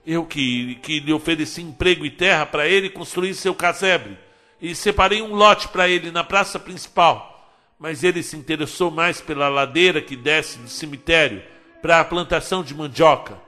Eu 0.06 0.26
que, 0.26 0.74
que 0.82 1.00
lhe 1.00 1.12
ofereci 1.12 1.62
emprego 1.62 2.04
e 2.04 2.10
terra 2.10 2.44
para 2.44 2.68
ele 2.68 2.90
construir 2.90 3.34
seu 3.34 3.54
casebre, 3.54 4.18
e 4.60 4.74
separei 4.74 5.22
um 5.22 5.34
lote 5.34 5.68
para 5.68 5.88
ele 5.88 6.10
na 6.10 6.22
praça 6.22 6.58
principal. 6.58 7.56
Mas 7.78 8.04
ele 8.04 8.22
se 8.22 8.36
interessou 8.36 8.90
mais 8.90 9.22
pela 9.22 9.48
ladeira 9.48 10.02
que 10.02 10.14
desce 10.14 10.58
do 10.58 10.68
cemitério 10.68 11.42
para 11.80 12.00
a 12.00 12.04
plantação 12.04 12.62
de 12.62 12.74
mandioca. 12.74 13.38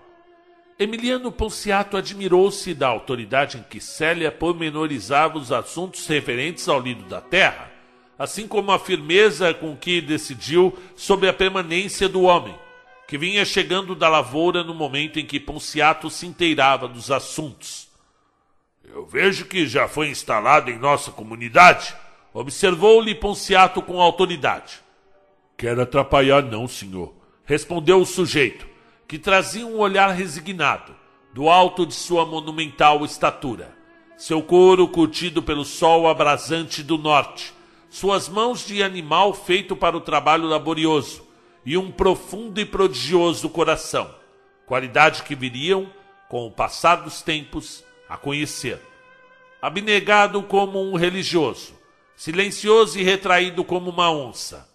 Emiliano 0.78 1.30
Ponciato 1.30 1.98
admirou-se 1.98 2.72
da 2.72 2.88
autoridade 2.88 3.58
em 3.58 3.62
que 3.62 3.78
Célia 3.78 4.32
pormenorizava 4.32 5.36
os 5.36 5.52
assuntos 5.52 6.06
referentes 6.06 6.66
ao 6.66 6.80
lido 6.80 7.04
da 7.04 7.20
terra, 7.20 7.70
assim 8.18 8.48
como 8.48 8.72
a 8.72 8.78
firmeza 8.78 9.52
com 9.52 9.76
que 9.76 10.00
decidiu 10.00 10.76
sobre 10.96 11.28
a 11.28 11.32
permanência 11.32 12.08
do 12.08 12.22
homem 12.22 12.54
que 13.06 13.18
vinha 13.18 13.44
chegando 13.44 13.94
da 13.94 14.08
lavoura 14.08 14.62
no 14.62 14.74
momento 14.74 15.18
em 15.18 15.26
que 15.26 15.40
Ponciato 15.40 16.08
se 16.08 16.26
inteirava 16.26 16.88
dos 16.88 17.10
assuntos. 17.10 17.88
Eu 18.84 19.06
vejo 19.06 19.46
que 19.46 19.66
já 19.66 19.88
foi 19.88 20.08
instalado 20.08 20.70
em 20.70 20.78
nossa 20.78 21.10
comunidade, 21.10 21.94
observou-lhe 22.32 23.14
Ponciato 23.14 23.82
com 23.82 24.00
autoridade. 24.00 24.80
Quero 25.56 25.82
atrapalhar, 25.82 26.42
não, 26.42 26.66
senhor, 26.66 27.14
respondeu 27.44 28.00
o 28.00 28.06
sujeito, 28.06 28.66
que 29.06 29.18
trazia 29.18 29.66
um 29.66 29.78
olhar 29.78 30.08
resignado, 30.08 30.94
do 31.32 31.48
alto 31.48 31.86
de 31.86 31.94
sua 31.94 32.26
monumental 32.26 33.04
estatura. 33.04 33.76
Seu 34.16 34.42
couro 34.42 34.88
curtido 34.88 35.42
pelo 35.42 35.64
sol 35.64 36.08
abrasante 36.08 36.82
do 36.82 36.96
norte, 36.96 37.52
suas 37.90 38.28
mãos 38.28 38.66
de 38.66 38.82
animal 38.82 39.34
feito 39.34 39.76
para 39.76 39.96
o 39.96 40.00
trabalho 40.00 40.46
laborioso 40.46 41.31
e 41.64 41.76
um 41.76 41.90
profundo 41.90 42.60
e 42.60 42.64
prodigioso 42.64 43.48
coração, 43.48 44.14
qualidade 44.66 45.22
que 45.22 45.34
viriam, 45.34 45.90
com 46.28 46.46
o 46.46 46.50
passar 46.50 46.96
dos 46.96 47.22
tempos, 47.22 47.84
a 48.08 48.16
conhecer. 48.16 48.80
Abnegado 49.60 50.42
como 50.42 50.82
um 50.82 50.96
religioso, 50.96 51.74
silencioso 52.16 52.98
e 52.98 53.02
retraído 53.02 53.62
como 53.62 53.90
uma 53.90 54.10
onça, 54.10 54.68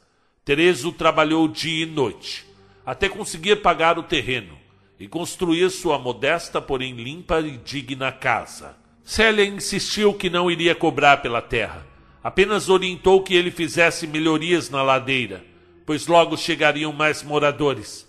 Tereso 0.48 0.94
trabalhou 0.94 1.46
dia 1.46 1.84
e 1.84 1.86
noite, 1.86 2.46
até 2.86 3.10
conseguir 3.10 3.58
pagar 3.58 4.00
o 4.00 4.04
terreno 4.04 4.58
e 4.98 5.06
construir 5.06 5.70
sua 5.70 6.00
modesta, 6.00 6.62
porém 6.62 6.94
limpa 6.94 7.42
e 7.42 7.58
digna 7.58 8.14
casa. 8.14 8.78
Célia 9.04 9.44
insistiu 9.44 10.14
que 10.14 10.30
não 10.30 10.50
iria 10.50 10.74
cobrar 10.74 11.18
pela 11.18 11.42
terra, 11.42 11.86
apenas 12.24 12.70
orientou 12.70 13.24
que 13.24 13.36
ele 13.36 13.52
fizesse 13.52 14.08
melhorias 14.08 14.70
na 14.70 14.82
ladeira, 14.82 15.44
pois 15.88 16.06
logo 16.06 16.36
chegariam 16.36 16.92
mais 16.92 17.24
moradores. 17.24 18.06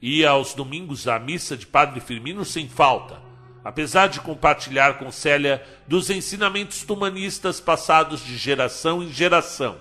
Ia 0.00 0.30
aos 0.30 0.54
domingos 0.54 1.06
à 1.06 1.18
missa 1.18 1.58
de 1.58 1.66
Padre 1.66 2.00
Firmino 2.00 2.42
sem 2.42 2.66
falta, 2.66 3.20
apesar 3.62 4.06
de 4.06 4.18
compartilhar 4.18 4.98
com 4.98 5.12
Célia 5.12 5.62
dos 5.86 6.08
ensinamentos 6.08 6.82
humanistas 6.88 7.60
passados 7.60 8.24
de 8.24 8.34
geração 8.38 9.02
em 9.02 9.12
geração, 9.12 9.76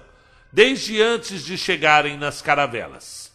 desde 0.52 1.02
antes 1.02 1.46
de 1.46 1.58
chegarem 1.58 2.18
nas 2.18 2.42
caravelas. 2.42 3.34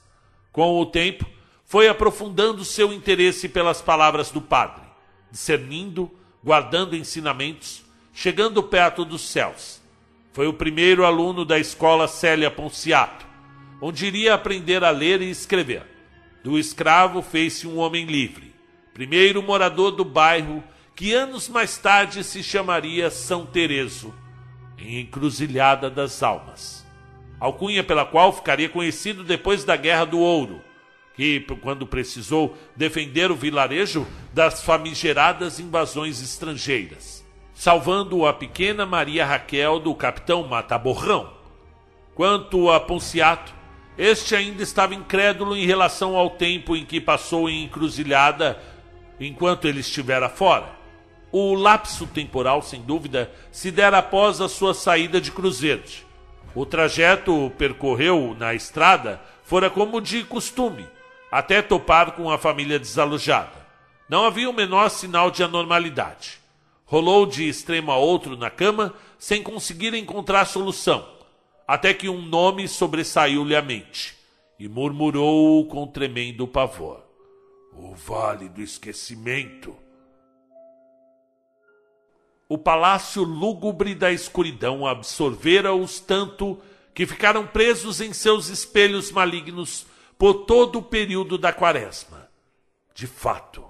Com 0.52 0.78
o 0.78 0.84
tempo, 0.84 1.24
foi 1.64 1.88
aprofundando 1.88 2.66
seu 2.66 2.92
interesse 2.92 3.48
pelas 3.48 3.80
palavras 3.80 4.30
do 4.30 4.42
Padre, 4.42 4.82
discernindo, 5.30 6.10
guardando 6.44 6.94
ensinamentos, 6.94 7.82
chegando 8.12 8.62
perto 8.62 9.06
dos 9.06 9.22
céus. 9.22 9.80
Foi 10.34 10.46
o 10.46 10.52
primeiro 10.52 11.06
aluno 11.06 11.46
da 11.46 11.58
escola 11.58 12.06
Célia 12.06 12.50
Ponciato, 12.50 13.31
onde 13.84 14.06
iria 14.06 14.32
aprender 14.32 14.84
a 14.84 14.90
ler 14.90 15.20
e 15.20 15.28
escrever. 15.28 15.82
Do 16.44 16.56
escravo 16.56 17.20
fez-se 17.20 17.66
um 17.66 17.78
homem 17.78 18.06
livre, 18.06 18.54
primeiro 18.94 19.42
morador 19.42 19.90
do 19.90 20.04
bairro 20.04 20.62
que 20.94 21.12
anos 21.12 21.48
mais 21.48 21.76
tarde 21.76 22.22
se 22.22 22.44
chamaria 22.44 23.10
São 23.10 23.44
Tereso, 23.44 24.14
em 24.78 25.00
Encruzilhada 25.00 25.90
das 25.90 26.22
Almas. 26.22 26.86
Alcunha 27.40 27.82
pela 27.82 28.06
qual 28.06 28.32
ficaria 28.32 28.68
conhecido 28.68 29.24
depois 29.24 29.64
da 29.64 29.74
Guerra 29.74 30.04
do 30.04 30.20
Ouro 30.20 30.62
que, 31.14 31.40
quando 31.60 31.86
precisou 31.86 32.56
defender 32.76 33.30
o 33.30 33.36
vilarejo 33.36 34.06
das 34.32 34.62
famigeradas 34.62 35.60
invasões 35.60 36.22
estrangeiras, 36.22 37.24
salvando 37.52 38.26
a 38.26 38.32
pequena 38.32 38.86
Maria 38.86 39.26
Raquel 39.26 39.78
do 39.78 39.94
capitão 39.94 40.46
Mataborrão. 40.46 41.32
Quanto 42.14 42.70
a 42.70 42.80
Ponciato, 42.80 43.61
este 44.02 44.34
ainda 44.34 44.64
estava 44.64 44.96
incrédulo 44.96 45.56
em 45.56 45.64
relação 45.64 46.16
ao 46.16 46.28
tempo 46.28 46.74
em 46.74 46.84
que 46.84 47.00
passou 47.00 47.48
em 47.48 47.62
encruzilhada 47.62 48.60
enquanto 49.20 49.68
ele 49.68 49.78
estivera 49.78 50.28
fora. 50.28 50.68
O 51.30 51.54
lapso 51.54 52.08
temporal, 52.08 52.62
sem 52.62 52.82
dúvida, 52.82 53.30
se 53.52 53.70
dera 53.70 53.98
após 53.98 54.40
a 54.40 54.48
sua 54.48 54.74
saída 54.74 55.20
de 55.20 55.30
Cruzeiros. 55.30 56.04
O 56.52 56.66
trajeto 56.66 57.52
percorreu 57.56 58.34
na 58.36 58.54
estrada 58.54 59.20
fora 59.44 59.70
como 59.70 60.00
de 60.00 60.24
costume, 60.24 60.84
até 61.30 61.62
topar 61.62 62.10
com 62.12 62.28
a 62.28 62.36
família 62.36 62.80
desalojada. 62.80 63.64
Não 64.08 64.24
havia 64.24 64.50
o 64.50 64.52
menor 64.52 64.88
sinal 64.88 65.30
de 65.30 65.44
anormalidade. 65.44 66.40
Rolou 66.86 67.24
de 67.24 67.48
extremo 67.48 67.92
a 67.92 67.96
outro 67.96 68.36
na 68.36 68.50
cama 68.50 68.92
sem 69.16 69.44
conseguir 69.44 69.94
encontrar 69.94 70.44
solução, 70.44 71.06
até 71.72 71.94
que 71.94 72.06
um 72.06 72.20
nome 72.20 72.68
sobressaiu-lhe 72.68 73.56
à 73.56 73.62
mente 73.62 74.14
e 74.58 74.68
murmurou 74.68 75.66
com 75.68 75.86
tremendo 75.86 76.46
pavor: 76.46 77.02
O 77.72 77.94
Vale 77.94 78.50
do 78.50 78.60
Esquecimento. 78.60 79.74
O 82.46 82.58
palácio 82.58 83.22
lúgubre 83.22 83.94
da 83.94 84.12
escuridão 84.12 84.86
absorvera-os 84.86 85.98
tanto 85.98 86.60
que 86.92 87.06
ficaram 87.06 87.46
presos 87.46 88.02
em 88.02 88.12
seus 88.12 88.48
espelhos 88.48 89.10
malignos 89.10 89.86
por 90.18 90.44
todo 90.44 90.80
o 90.80 90.82
período 90.82 91.38
da 91.38 91.54
quaresma. 91.54 92.28
De 92.94 93.06
fato, 93.06 93.64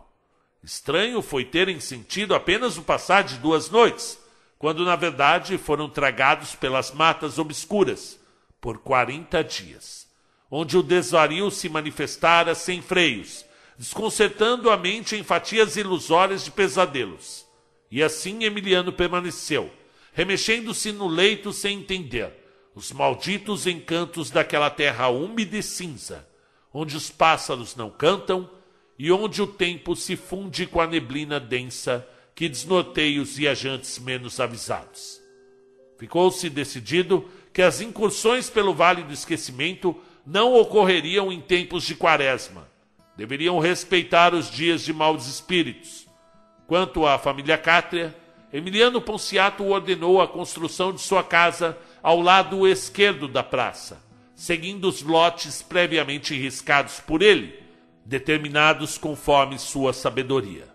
estranho 0.60 1.22
foi 1.22 1.44
terem 1.44 1.78
sentido 1.78 2.34
apenas 2.34 2.76
o 2.76 2.82
passar 2.82 3.22
de 3.22 3.38
duas 3.38 3.70
noites, 3.70 4.18
quando 4.62 4.84
na 4.84 4.94
verdade 4.94 5.58
foram 5.58 5.88
tragados 5.88 6.54
pelas 6.54 6.92
matas 6.92 7.36
obscuras 7.36 8.16
por 8.60 8.78
quarenta 8.78 9.42
dias, 9.42 10.06
onde 10.48 10.78
o 10.78 10.84
desvario 10.84 11.50
se 11.50 11.68
manifestara 11.68 12.54
sem 12.54 12.80
freios, 12.80 13.44
desconcertando 13.76 14.70
a 14.70 14.76
mente 14.76 15.16
em 15.16 15.24
fatias 15.24 15.74
ilusórias 15.74 16.44
de 16.44 16.52
pesadelos. 16.52 17.44
E 17.90 18.04
assim 18.04 18.44
Emiliano 18.44 18.92
permaneceu, 18.92 19.68
remexendo-se 20.12 20.92
no 20.92 21.08
leito 21.08 21.52
sem 21.52 21.78
entender 21.80 22.32
os 22.72 22.92
malditos 22.92 23.66
encantos 23.66 24.30
daquela 24.30 24.70
terra 24.70 25.08
úmida 25.08 25.56
e 25.56 25.62
cinza, 25.62 26.24
onde 26.72 26.96
os 26.96 27.10
pássaros 27.10 27.74
não 27.74 27.90
cantam 27.90 28.48
e 28.96 29.10
onde 29.10 29.42
o 29.42 29.46
tempo 29.48 29.96
se 29.96 30.14
funde 30.14 30.68
com 30.68 30.80
a 30.80 30.86
neblina 30.86 31.40
densa 31.40 32.06
que 32.34 32.48
desnorteia 32.48 33.20
os 33.20 33.36
viajantes 33.36 33.98
menos 33.98 34.40
avisados. 34.40 35.20
Ficou-se 35.98 36.48
decidido 36.50 37.28
que 37.52 37.62
as 37.62 37.80
incursões 37.80 38.48
pelo 38.48 38.74
Vale 38.74 39.02
do 39.02 39.12
Esquecimento 39.12 39.96
não 40.26 40.54
ocorreriam 40.54 41.30
em 41.30 41.40
tempos 41.40 41.84
de 41.84 41.94
quaresma. 41.94 42.68
Deveriam 43.16 43.58
respeitar 43.58 44.34
os 44.34 44.50
dias 44.50 44.82
de 44.82 44.92
maus 44.92 45.26
espíritos. 45.26 46.06
Quanto 46.66 47.06
à 47.06 47.18
família 47.18 47.58
Cátria, 47.58 48.16
Emiliano 48.52 49.00
Ponciato 49.00 49.64
ordenou 49.64 50.20
a 50.20 50.28
construção 50.28 50.92
de 50.92 51.00
sua 51.00 51.22
casa 51.22 51.76
ao 52.02 52.20
lado 52.20 52.66
esquerdo 52.66 53.28
da 53.28 53.42
praça 53.42 54.02
seguindo 54.42 54.88
os 54.88 55.02
lotes 55.02 55.62
previamente 55.62 56.36
riscados 56.36 56.98
por 56.98 57.22
ele, 57.22 57.62
determinados 58.04 58.98
conforme 58.98 59.56
sua 59.56 59.92
sabedoria. 59.92 60.71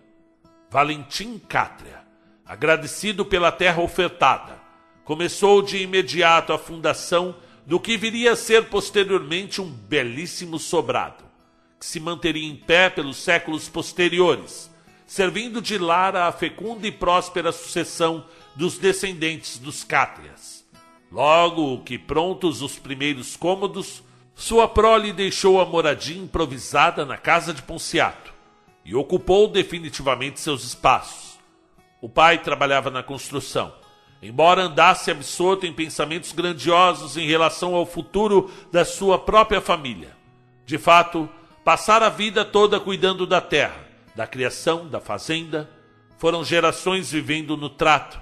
Valentim 0.70 1.38
Cátria, 1.38 2.02
agradecido 2.44 3.24
pela 3.24 3.50
terra 3.50 3.80
ofertada, 3.80 4.60
começou 5.02 5.62
de 5.62 5.78
imediato 5.78 6.52
a 6.52 6.58
fundação 6.58 7.34
do 7.64 7.80
que 7.80 7.96
viria 7.96 8.32
a 8.32 8.36
ser 8.36 8.66
posteriormente 8.66 9.62
um 9.62 9.70
belíssimo 9.70 10.58
sobrado, 10.58 11.24
que 11.80 11.86
se 11.86 11.98
manteria 11.98 12.46
em 12.46 12.54
pé 12.54 12.90
pelos 12.90 13.16
séculos 13.16 13.66
posteriores, 13.66 14.70
servindo 15.06 15.62
de 15.62 15.78
lar 15.78 16.14
à 16.14 16.30
fecunda 16.30 16.86
e 16.86 16.92
próspera 16.92 17.50
sucessão 17.50 18.26
dos 18.54 18.76
descendentes 18.76 19.56
dos 19.56 19.82
Cátrias. 19.82 20.66
Logo 21.10 21.82
que 21.82 21.98
prontos 21.98 22.60
os 22.60 22.78
primeiros 22.78 23.36
cômodos, 23.36 24.02
sua 24.34 24.68
prole 24.68 25.14
deixou 25.14 25.62
a 25.62 25.64
moradia 25.64 26.20
improvisada 26.20 27.06
na 27.06 27.16
casa 27.16 27.54
de 27.54 27.62
Ponciato 27.62 28.36
e 28.84 28.94
ocupou 28.94 29.48
definitivamente 29.48 30.40
seus 30.40 30.64
espaços. 30.64 31.38
O 32.00 32.08
pai 32.08 32.38
trabalhava 32.38 32.90
na 32.90 33.02
construção, 33.02 33.72
embora 34.22 34.62
andasse 34.62 35.10
absorto 35.10 35.66
em 35.66 35.72
pensamentos 35.72 36.32
grandiosos 36.32 37.16
em 37.16 37.26
relação 37.26 37.74
ao 37.74 37.84
futuro 37.84 38.50
da 38.70 38.84
sua 38.84 39.18
própria 39.18 39.60
família. 39.60 40.16
De 40.64 40.78
fato, 40.78 41.28
passara 41.64 42.06
a 42.06 42.10
vida 42.10 42.44
toda 42.44 42.80
cuidando 42.80 43.26
da 43.26 43.40
terra, 43.40 43.86
da 44.14 44.26
criação, 44.26 44.88
da 44.88 45.00
fazenda. 45.00 45.68
Foram 46.18 46.44
gerações 46.44 47.10
vivendo 47.10 47.56
no 47.56 47.68
trato. 47.68 48.20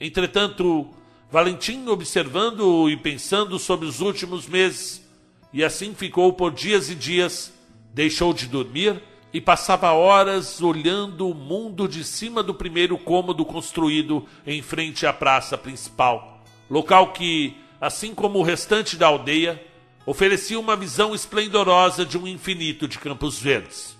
Entretanto, 0.00 0.90
Valentim 1.34 1.88
observando 1.88 2.88
e 2.88 2.96
pensando 2.96 3.58
sobre 3.58 3.88
os 3.88 4.00
últimos 4.00 4.46
meses, 4.46 5.04
e 5.52 5.64
assim 5.64 5.92
ficou 5.92 6.32
por 6.32 6.52
dias 6.52 6.88
e 6.88 6.94
dias, 6.94 7.52
deixou 7.92 8.32
de 8.32 8.46
dormir 8.46 9.02
e 9.34 9.40
passava 9.40 9.90
horas 9.90 10.62
olhando 10.62 11.28
o 11.28 11.34
mundo 11.34 11.88
de 11.88 12.04
cima 12.04 12.40
do 12.40 12.54
primeiro 12.54 12.96
cômodo 12.96 13.44
construído 13.44 14.24
em 14.46 14.62
frente 14.62 15.08
à 15.08 15.12
praça 15.12 15.58
principal, 15.58 16.40
local 16.70 17.12
que, 17.12 17.56
assim 17.80 18.14
como 18.14 18.38
o 18.38 18.44
restante 18.44 18.96
da 18.96 19.08
aldeia, 19.08 19.60
oferecia 20.06 20.60
uma 20.60 20.76
visão 20.76 21.16
esplendorosa 21.16 22.06
de 22.06 22.16
um 22.16 22.28
infinito 22.28 22.86
de 22.86 22.96
campos 22.96 23.36
verdes. 23.40 23.98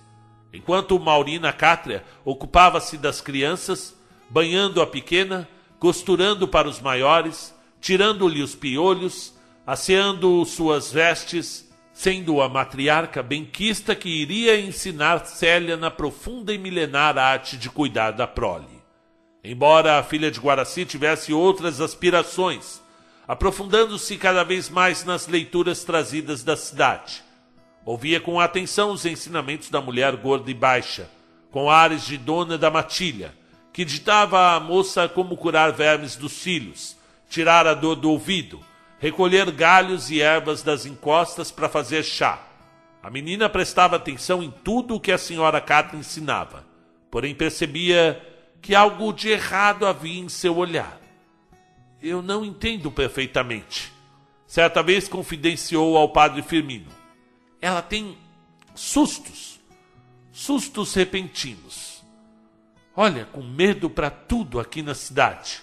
Enquanto 0.53 0.97
Maurina 0.97 1.51
Cátria 1.51 2.05
ocupava-se 2.23 2.97
das 2.97 3.19
crianças, 3.19 3.93
banhando 4.29 4.81
a 4.81 4.87
pequena, 4.87 5.45
costurando 5.77 6.47
para 6.47 6.69
os 6.69 6.79
maiores, 6.79 7.53
tirando-lhe 7.81 8.41
os 8.41 8.55
piolhos, 8.55 9.35
asseando 9.67 10.45
suas 10.45 10.93
vestes, 10.93 11.64
sendo 11.95 12.41
a 12.41 12.49
matriarca 12.49 13.23
benquista 13.23 13.95
que 13.95 14.09
iria 14.09 14.59
ensinar 14.59 15.25
Célia 15.25 15.77
na 15.77 15.89
profunda 15.89 16.53
e 16.53 16.57
milenar 16.57 17.17
arte 17.17 17.55
de 17.55 17.69
cuidar 17.69 18.11
da 18.11 18.27
prole. 18.27 18.83
Embora 19.41 19.97
a 19.97 20.03
filha 20.03 20.29
de 20.29 20.37
Guaraci 20.37 20.83
tivesse 20.83 21.31
outras 21.31 21.79
aspirações, 21.79 22.81
aprofundando-se 23.25 24.17
cada 24.17 24.43
vez 24.43 24.69
mais 24.69 25.05
nas 25.05 25.25
leituras 25.25 25.85
trazidas 25.85 26.43
da 26.43 26.57
cidade. 26.57 27.23
Ouvia 27.85 28.19
com 28.19 28.41
atenção 28.41 28.91
os 28.91 29.05
ensinamentos 29.05 29.69
da 29.69 29.79
mulher 29.79 30.17
gorda 30.17 30.51
e 30.51 30.53
baixa, 30.53 31.09
com 31.49 31.71
ares 31.71 32.05
de 32.05 32.17
dona 32.17 32.57
da 32.57 32.69
matilha, 32.69 33.33
que 33.71 33.85
ditava 33.85 34.53
à 34.53 34.59
moça 34.59 35.07
como 35.07 35.37
curar 35.37 35.71
vermes 35.71 36.17
dos 36.17 36.33
cílios, 36.33 36.97
tirar 37.29 37.65
a 37.65 37.73
dor 37.73 37.95
do 37.95 38.11
ouvido, 38.11 38.59
recolher 39.05 39.51
galhos 39.51 40.09
e 40.09 40.19
ervas 40.19 40.63
das 40.63 40.83
encostas 40.83 41.51
para 41.51 41.69
fazer 41.69 42.01
chá. 42.01 42.41
A 43.03 43.09
menina 43.11 43.47
prestava 43.47 43.97
atenção 43.97 44.41
em 44.41 44.49
tudo 44.49 44.95
o 44.95 44.99
que 44.99 45.11
a 45.11 45.17
senhora 45.19 45.61
Catra 45.61 45.95
ensinava, 45.95 46.65
porém 47.11 47.35
percebia 47.35 48.19
que 48.59 48.73
algo 48.73 49.13
de 49.13 49.29
errado 49.29 49.85
havia 49.85 50.19
em 50.19 50.27
seu 50.27 50.57
olhar. 50.57 50.99
Eu 52.01 52.23
não 52.23 52.43
entendo 52.43 52.91
perfeitamente. 52.91 53.93
Certa 54.47 54.81
vez 54.81 55.07
confidenciou 55.07 55.97
ao 55.97 56.09
padre 56.09 56.41
Firmino. 56.41 56.89
Ela 57.61 57.83
tem 57.83 58.17
sustos, 58.73 59.59
sustos 60.31 60.95
repentinos. 60.95 62.03
Olha, 62.95 63.25
com 63.25 63.43
medo 63.43 63.87
para 63.87 64.09
tudo 64.09 64.59
aqui 64.59 64.81
na 64.81 64.95
cidade. 64.95 65.61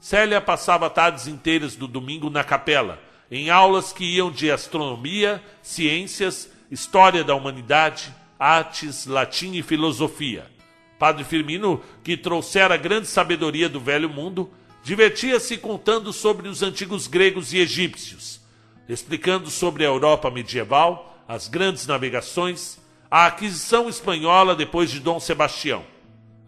Célia 0.00 0.40
passava 0.40 0.88
tardes 0.88 1.26
inteiras 1.26 1.76
do 1.76 1.86
domingo 1.86 2.30
na 2.30 2.42
capela, 2.42 2.98
em 3.30 3.50
aulas 3.50 3.92
que 3.92 4.02
iam 4.02 4.30
de 4.30 4.50
astronomia, 4.50 5.42
ciências, 5.62 6.50
história 6.70 7.22
da 7.22 7.34
humanidade, 7.34 8.12
artes, 8.38 9.04
latim 9.06 9.52
e 9.52 9.62
filosofia. 9.62 10.50
Padre 10.98 11.22
Firmino, 11.22 11.82
que 12.02 12.16
trouxera 12.16 12.78
grande 12.78 13.08
sabedoria 13.08 13.68
do 13.68 13.78
velho 13.78 14.08
mundo, 14.08 14.50
divertia-se 14.82 15.58
contando 15.58 16.14
sobre 16.14 16.48
os 16.48 16.62
antigos 16.62 17.06
gregos 17.06 17.52
e 17.52 17.58
egípcios, 17.58 18.40
explicando 18.88 19.50
sobre 19.50 19.84
a 19.84 19.88
Europa 19.88 20.30
medieval, 20.30 21.22
as 21.28 21.46
grandes 21.46 21.86
navegações, 21.86 22.78
a 23.10 23.26
aquisição 23.26 23.88
espanhola 23.88 24.56
depois 24.56 24.90
de 24.90 24.98
Dom 24.98 25.20
Sebastião. 25.20 25.84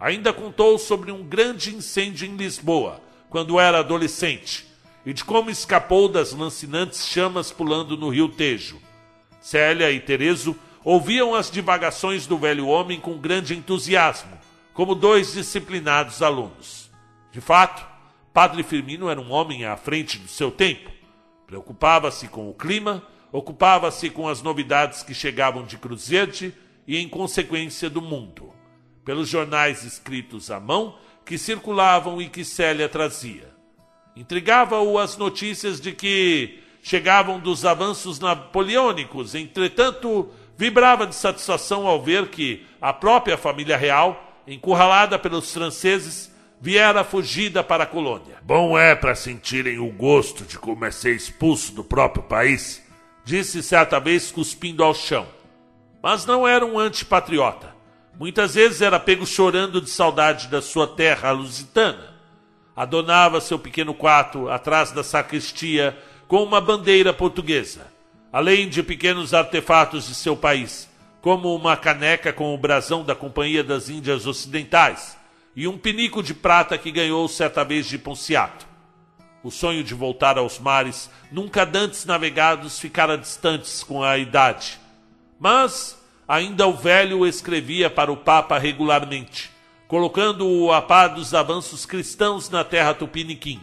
Ainda 0.00 0.32
contou 0.32 0.78
sobre 0.78 1.12
um 1.12 1.22
grande 1.22 1.74
incêndio 1.74 2.26
em 2.26 2.34
Lisboa, 2.34 3.00
quando 3.32 3.58
era 3.58 3.78
adolescente, 3.78 4.66
e 5.06 5.14
de 5.14 5.24
como 5.24 5.48
escapou 5.48 6.06
das 6.06 6.34
lancinantes 6.34 7.08
chamas 7.08 7.50
pulando 7.50 7.96
no 7.96 8.10
rio 8.10 8.28
Tejo. 8.28 8.78
Célia 9.40 9.90
e 9.90 9.98
Terezo 9.98 10.54
ouviam 10.84 11.34
as 11.34 11.50
divagações 11.50 12.26
do 12.26 12.36
velho 12.36 12.66
homem 12.66 13.00
com 13.00 13.16
grande 13.16 13.56
entusiasmo, 13.56 14.38
como 14.74 14.94
dois 14.94 15.32
disciplinados 15.32 16.20
alunos. 16.20 16.90
De 17.32 17.40
fato, 17.40 17.82
Padre 18.34 18.62
Firmino 18.62 19.08
era 19.08 19.18
um 19.18 19.32
homem 19.32 19.64
à 19.64 19.78
frente 19.78 20.18
do 20.18 20.28
seu 20.28 20.50
tempo. 20.50 20.90
Preocupava-se 21.46 22.28
com 22.28 22.50
o 22.50 22.54
clima, 22.54 23.02
ocupava-se 23.32 24.10
com 24.10 24.28
as 24.28 24.42
novidades 24.42 25.02
que 25.02 25.14
chegavam 25.14 25.64
de 25.64 25.78
Cruzerde 25.78 26.54
e, 26.86 26.98
em 26.98 27.08
consequência, 27.08 27.88
do 27.88 28.02
mundo. 28.02 28.52
Pelos 29.06 29.26
jornais 29.26 29.84
escritos 29.84 30.50
à 30.50 30.60
mão, 30.60 30.98
que 31.24 31.38
circulavam 31.38 32.20
e 32.20 32.28
que 32.28 32.44
Célia 32.44 32.88
trazia. 32.88 33.52
Intrigava-o 34.14 34.98
as 34.98 35.16
notícias 35.16 35.80
de 35.80 35.92
que 35.92 36.60
chegavam 36.82 37.38
dos 37.38 37.64
avanços 37.64 38.18
napoleônicos, 38.18 39.34
entretanto, 39.34 40.28
vibrava 40.56 41.06
de 41.06 41.14
satisfação 41.14 41.86
ao 41.86 42.02
ver 42.02 42.28
que 42.28 42.66
a 42.80 42.92
própria 42.92 43.38
família 43.38 43.76
real, 43.76 44.42
encurralada 44.46 45.18
pelos 45.18 45.52
franceses, 45.52 46.30
viera 46.60 47.02
fugida 47.02 47.64
para 47.64 47.84
a 47.84 47.86
colônia. 47.86 48.36
Bom 48.42 48.78
é 48.78 48.94
para 48.94 49.14
sentirem 49.14 49.78
o 49.78 49.90
gosto 49.90 50.44
de 50.44 50.58
como 50.58 50.84
é 50.84 50.90
ser 50.90 51.14
expulso 51.14 51.72
do 51.72 51.82
próprio 51.82 52.22
país, 52.22 52.82
disse 53.24 53.62
certa 53.62 53.98
vez 53.98 54.30
cuspindo 54.30 54.84
ao 54.84 54.94
chão. 54.94 55.26
Mas 56.02 56.26
não 56.26 56.46
era 56.46 56.66
um 56.66 56.78
antipatriota. 56.78 57.71
Muitas 58.18 58.54
vezes 58.54 58.82
era 58.82 59.00
pego 59.00 59.26
chorando 59.26 59.80
de 59.80 59.90
saudade 59.90 60.48
da 60.48 60.60
sua 60.60 60.86
terra 60.86 61.30
lusitana. 61.32 62.12
Adonava 62.76 63.40
seu 63.40 63.58
pequeno 63.58 63.94
quarto 63.94 64.48
atrás 64.48 64.92
da 64.92 65.02
sacristia 65.02 65.96
com 66.28 66.42
uma 66.42 66.60
bandeira 66.60 67.12
portuguesa, 67.12 67.86
além 68.32 68.68
de 68.68 68.82
pequenos 68.82 69.34
artefatos 69.34 70.06
de 70.06 70.14
seu 70.14 70.36
país, 70.36 70.88
como 71.20 71.54
uma 71.54 71.76
caneca 71.76 72.32
com 72.32 72.54
o 72.54 72.58
brasão 72.58 73.04
da 73.04 73.14
Companhia 73.14 73.62
das 73.62 73.88
Índias 73.88 74.26
Ocidentais 74.26 75.16
e 75.54 75.68
um 75.68 75.76
pinico 75.76 76.22
de 76.22 76.32
prata 76.32 76.78
que 76.78 76.90
ganhou 76.90 77.28
certa 77.28 77.64
vez 77.64 77.86
de 77.86 77.98
Ponciato. 77.98 78.66
O 79.42 79.50
sonho 79.50 79.82
de 79.82 79.92
voltar 79.92 80.38
aos 80.38 80.58
mares, 80.58 81.10
nunca 81.30 81.66
dantes 81.66 82.04
navegados, 82.04 82.78
ficara 82.78 83.18
distantes 83.18 83.82
com 83.82 84.02
a 84.02 84.16
idade. 84.16 84.78
Mas 85.38 86.01
ainda 86.26 86.66
o 86.66 86.72
velho 86.72 87.26
escrevia 87.26 87.90
para 87.90 88.12
o 88.12 88.16
Papa 88.16 88.58
regularmente, 88.58 89.50
colocando-o 89.86 90.72
a 90.72 90.80
par 90.80 91.08
dos 91.08 91.34
avanços 91.34 91.84
cristãos 91.84 92.48
na 92.48 92.64
terra 92.64 92.94
tupiniquim. 92.94 93.60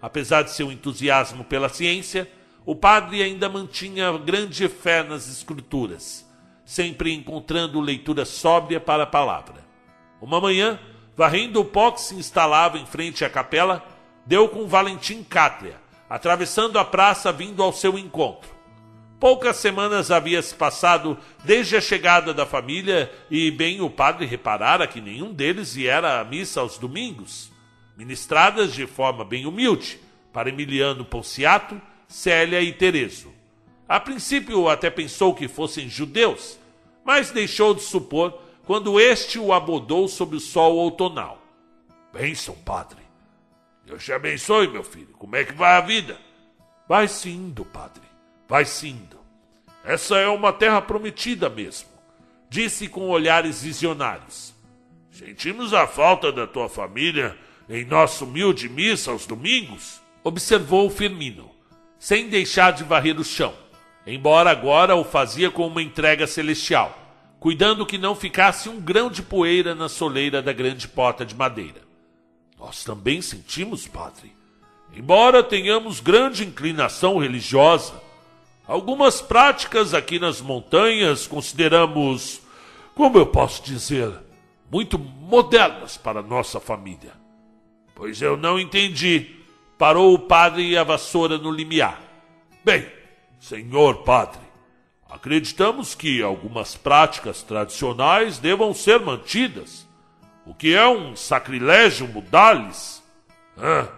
Apesar 0.00 0.42
de 0.42 0.52
seu 0.52 0.70
entusiasmo 0.70 1.44
pela 1.44 1.68
ciência, 1.68 2.30
o 2.64 2.74
padre 2.74 3.22
ainda 3.22 3.48
mantinha 3.48 4.16
grande 4.18 4.68
fé 4.68 5.02
nas 5.02 5.28
escrituras, 5.28 6.28
sempre 6.64 7.12
encontrando 7.12 7.80
leitura 7.80 8.24
sóbria 8.24 8.80
para 8.80 9.04
a 9.04 9.06
palavra. 9.06 9.64
Uma 10.20 10.40
manhã, 10.40 10.78
varrendo 11.16 11.60
o 11.60 11.64
pó 11.64 11.92
que 11.92 12.00
se 12.00 12.14
instalava 12.14 12.78
em 12.78 12.86
frente 12.86 13.24
à 13.24 13.30
capela, 13.30 13.84
deu 14.24 14.48
com 14.48 14.66
Valentim 14.66 15.22
Cátria, 15.22 15.80
atravessando 16.10 16.78
a 16.78 16.84
praça 16.84 17.32
vindo 17.32 17.62
ao 17.62 17.72
seu 17.72 17.98
encontro. 17.98 18.55
Poucas 19.26 19.56
semanas 19.56 20.12
havia 20.12 20.40
se 20.40 20.54
passado 20.54 21.18
desde 21.42 21.76
a 21.76 21.80
chegada 21.80 22.32
da 22.32 22.46
família 22.46 23.12
e 23.28 23.50
bem 23.50 23.80
o 23.80 23.90
padre 23.90 24.24
reparara 24.24 24.86
que 24.86 25.00
nenhum 25.00 25.32
deles 25.34 25.74
viera 25.74 26.20
à 26.20 26.24
missa 26.24 26.60
aos 26.60 26.78
domingos, 26.78 27.50
ministradas 27.96 28.72
de 28.72 28.86
forma 28.86 29.24
bem 29.24 29.44
humilde, 29.44 29.98
para 30.32 30.48
Emiliano 30.48 31.04
Ponciato, 31.04 31.82
Célia 32.06 32.62
e 32.62 32.72
Terezo. 32.72 33.34
A 33.88 33.98
princípio 33.98 34.68
até 34.68 34.90
pensou 34.90 35.34
que 35.34 35.48
fossem 35.48 35.88
judeus, 35.88 36.56
mas 37.04 37.32
deixou 37.32 37.74
de 37.74 37.82
supor 37.82 38.40
quando 38.64 39.00
este 39.00 39.40
o 39.40 39.52
abordou 39.52 40.06
sob 40.06 40.36
o 40.36 40.40
sol 40.40 40.76
outonal. 40.76 41.42
Bênção, 42.12 42.54
padre. 42.64 43.02
Deus 43.84 44.04
te 44.04 44.12
abençoe, 44.12 44.68
meu 44.68 44.84
filho. 44.84 45.16
Como 45.18 45.34
é 45.34 45.44
que 45.44 45.52
vai 45.52 45.72
a 45.72 45.80
vida? 45.80 46.16
Vai 46.88 47.08
se 47.08 47.28
indo, 47.28 47.64
padre. 47.64 48.05
Vai-se 48.48 48.88
indo. 48.88 49.16
Essa 49.84 50.16
é 50.18 50.28
uma 50.28 50.52
terra 50.52 50.82
prometida 50.82 51.48
mesmo, 51.48 51.88
disse 52.48 52.88
com 52.88 53.08
olhares 53.08 53.62
visionários. 53.62 54.54
Sentimos 55.10 55.72
a 55.72 55.86
falta 55.86 56.32
da 56.32 56.46
tua 56.46 56.68
família 56.68 57.36
em 57.68 57.84
nossa 57.84 58.24
humilde 58.24 58.68
missa 58.68 59.10
aos 59.10 59.26
domingos, 59.26 60.00
observou 60.22 60.90
Firmino, 60.90 61.50
sem 61.98 62.28
deixar 62.28 62.72
de 62.72 62.84
varrer 62.84 63.18
o 63.18 63.24
chão, 63.24 63.54
embora 64.06 64.50
agora 64.50 64.94
o 64.94 65.04
fazia 65.04 65.50
com 65.50 65.66
uma 65.66 65.82
entrega 65.82 66.26
celestial, 66.26 66.96
cuidando 67.40 67.86
que 67.86 67.98
não 67.98 68.14
ficasse 68.14 68.68
um 68.68 68.80
grão 68.80 69.10
de 69.10 69.22
poeira 69.22 69.74
na 69.74 69.88
soleira 69.88 70.42
da 70.42 70.52
grande 70.52 70.86
porta 70.86 71.24
de 71.24 71.34
madeira. 71.34 71.80
Nós 72.58 72.84
também 72.84 73.20
sentimos, 73.20 73.86
padre. 73.86 74.34
Embora 74.94 75.42
tenhamos 75.42 76.00
grande 76.00 76.44
inclinação 76.44 77.18
religiosa, 77.18 78.05
Algumas 78.66 79.20
práticas 79.20 79.94
aqui 79.94 80.18
nas 80.18 80.40
montanhas 80.40 81.26
consideramos, 81.26 82.40
como 82.94 83.16
eu 83.16 83.26
posso 83.26 83.62
dizer, 83.62 84.12
muito 84.70 84.98
modernas 84.98 85.96
para 85.96 86.20
nossa 86.20 86.58
família. 86.58 87.12
Pois 87.94 88.20
eu 88.20 88.36
não 88.36 88.58
entendi. 88.58 89.36
Parou 89.78 90.14
o 90.14 90.18
padre 90.18 90.68
e 90.68 90.76
a 90.76 90.82
vassoura 90.82 91.38
no 91.38 91.50
limiar. 91.50 92.00
Bem, 92.64 92.90
senhor 93.38 94.02
padre, 94.02 94.40
acreditamos 95.08 95.94
que 95.94 96.20
algumas 96.20 96.74
práticas 96.74 97.42
tradicionais 97.42 98.38
devam 98.38 98.74
ser 98.74 98.98
mantidas. 98.98 99.86
O 100.44 100.54
que 100.54 100.74
é 100.74 100.86
um 100.88 101.14
sacrilégio 101.14 102.08
mudar-lhes? 102.08 103.02
Hã? 103.56 103.88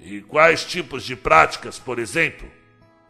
E 0.00 0.20
quais 0.22 0.64
tipos 0.64 1.04
de 1.04 1.14
práticas, 1.14 1.78
por 1.78 1.98
exemplo? 1.98 2.50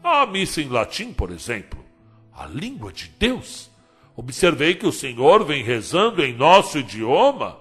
A 0.03 0.25
missa 0.25 0.63
em 0.63 0.69
latim, 0.69 1.13
por 1.13 1.31
exemplo, 1.31 1.85
a 2.33 2.47
língua 2.47 2.93
de 2.93 3.09
Deus. 3.19 3.71
Observei 4.17 4.75
que 4.75 4.87
o 4.87 4.93
Senhor 4.93 5.45
vem 5.45 5.63
rezando 5.63 6.25
em 6.25 6.35
nosso 6.35 6.79
idioma 6.79 7.59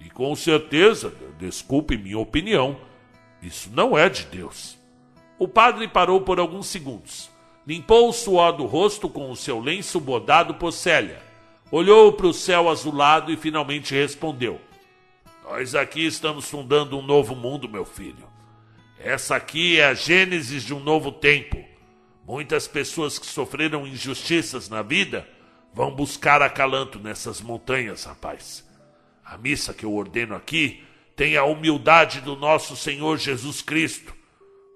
e 0.00 0.10
com 0.10 0.34
certeza, 0.34 1.12
desculpe 1.38 1.96
minha 1.96 2.18
opinião, 2.18 2.76
isso 3.40 3.70
não 3.72 3.96
é 3.96 4.08
de 4.08 4.24
Deus. 4.24 4.76
O 5.38 5.46
padre 5.46 5.86
parou 5.86 6.20
por 6.20 6.40
alguns 6.40 6.66
segundos, 6.66 7.30
limpou 7.66 8.08
o 8.08 8.12
suor 8.12 8.52
do 8.52 8.66
rosto 8.66 9.08
com 9.08 9.30
o 9.30 9.36
seu 9.36 9.60
lenço 9.60 10.00
bordado 10.00 10.54
por 10.54 10.72
Célia, 10.72 11.22
olhou 11.70 12.12
para 12.12 12.26
o 12.26 12.32
céu 12.32 12.68
azulado 12.68 13.32
e 13.32 13.36
finalmente 13.36 13.94
respondeu: 13.94 14.60
Nós 15.44 15.74
aqui 15.74 16.04
estamos 16.06 16.48
fundando 16.48 16.98
um 16.98 17.02
novo 17.02 17.36
mundo, 17.36 17.68
meu 17.68 17.84
filho. 17.84 18.26
Essa 18.98 19.36
aqui 19.36 19.78
é 19.78 19.86
a 19.86 19.94
gênesis 19.94 20.64
de 20.64 20.74
um 20.74 20.80
novo 20.80 21.12
tempo. 21.12 21.75
Muitas 22.26 22.66
pessoas 22.66 23.20
que 23.20 23.26
sofreram 23.26 23.86
injustiças 23.86 24.68
na 24.68 24.82
vida 24.82 25.28
vão 25.72 25.94
buscar 25.94 26.42
acalanto 26.42 26.98
nessas 26.98 27.40
montanhas, 27.40 28.02
rapaz. 28.02 28.66
A 29.24 29.38
missa 29.38 29.72
que 29.72 29.84
eu 29.84 29.94
ordeno 29.94 30.34
aqui 30.34 30.82
tem 31.14 31.36
a 31.36 31.44
humildade 31.44 32.20
do 32.20 32.34
nosso 32.34 32.76
Senhor 32.76 33.16
Jesus 33.16 33.62
Cristo. 33.62 34.12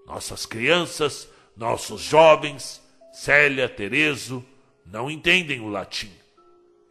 Nossas 0.07 0.47
crianças, 0.47 1.29
nossos 1.57 2.01
jovens, 2.01 2.81
Célia, 3.13 3.69
Terezo, 3.69 4.45
não 4.87 5.11
entendem 5.11 5.59
o 5.59 5.69
latim. 5.69 6.13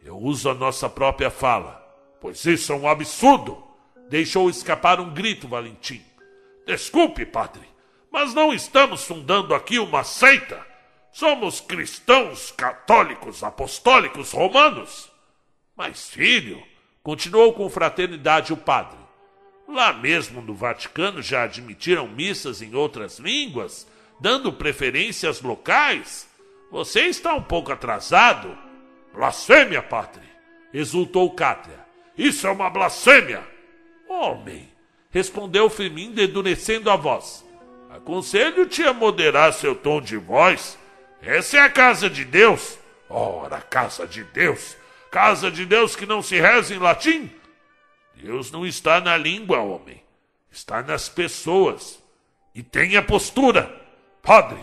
Eu 0.02 0.18
uso 0.18 0.50
a 0.50 0.54
nossa 0.54 0.90
própria 0.90 1.30
fala, 1.30 1.80
pois 2.20 2.44
isso 2.44 2.70
é 2.70 2.76
um 2.76 2.86
absurdo. 2.86 3.62
Deixou 4.10 4.50
escapar 4.50 5.00
um 5.00 5.14
grito, 5.14 5.48
Valentim. 5.48 6.02
Desculpe, 6.66 7.24
padre, 7.24 7.69
mas 8.10 8.34
não 8.34 8.52
estamos 8.52 9.04
fundando 9.04 9.54
aqui 9.54 9.78
uma 9.78 10.02
seita. 10.02 10.66
Somos 11.12 11.60
cristãos 11.60 12.50
católicos 12.52 13.42
apostólicos 13.42 14.32
romanos. 14.32 15.10
Mas, 15.76 16.08
filho, 16.08 16.62
continuou 17.02 17.52
com 17.52 17.68
fraternidade 17.70 18.52
o 18.52 18.56
padre, 18.56 18.98
lá 19.66 19.92
mesmo 19.92 20.42
no 20.42 20.54
Vaticano 20.54 21.22
já 21.22 21.44
admitiram 21.44 22.06
missas 22.08 22.60
em 22.60 22.74
outras 22.74 23.18
línguas, 23.18 23.86
dando 24.20 24.52
preferências 24.52 25.40
locais. 25.40 26.28
Você 26.70 27.02
está 27.06 27.34
um 27.34 27.42
pouco 27.42 27.72
atrasado. 27.72 28.56
Blasfêmia, 29.12 29.82
padre! 29.82 30.22
exultou 30.72 31.30
Cátria. 31.32 31.84
Isso 32.16 32.46
é 32.46 32.50
uma 32.50 32.70
blasfêmia! 32.70 33.46
Homem, 34.08 34.68
respondeu 35.10 35.68
Firmindo, 35.70 36.20
endurecendo 36.20 36.90
a 36.90 36.96
voz. 36.96 37.44
Aconselho-te 37.90 38.84
a 38.84 38.92
moderar 38.92 39.52
seu 39.52 39.74
tom 39.74 40.00
de 40.00 40.16
voz. 40.16 40.78
Essa 41.20 41.56
é 41.56 41.60
a 41.60 41.68
casa 41.68 42.08
de 42.08 42.24
Deus. 42.24 42.78
Ora, 43.08 43.60
casa 43.60 44.06
de 44.06 44.22
Deus! 44.22 44.76
Casa 45.10 45.50
de 45.50 45.66
Deus 45.66 45.96
que 45.96 46.06
não 46.06 46.22
se 46.22 46.40
reza 46.40 46.72
em 46.72 46.78
latim? 46.78 47.28
Deus 48.14 48.52
não 48.52 48.64
está 48.64 49.00
na 49.00 49.16
língua, 49.16 49.58
homem. 49.58 50.00
Está 50.52 50.82
nas 50.82 51.08
pessoas. 51.08 52.00
E 52.54 52.62
tenha 52.62 53.02
postura. 53.02 53.74
Padre, 54.22 54.60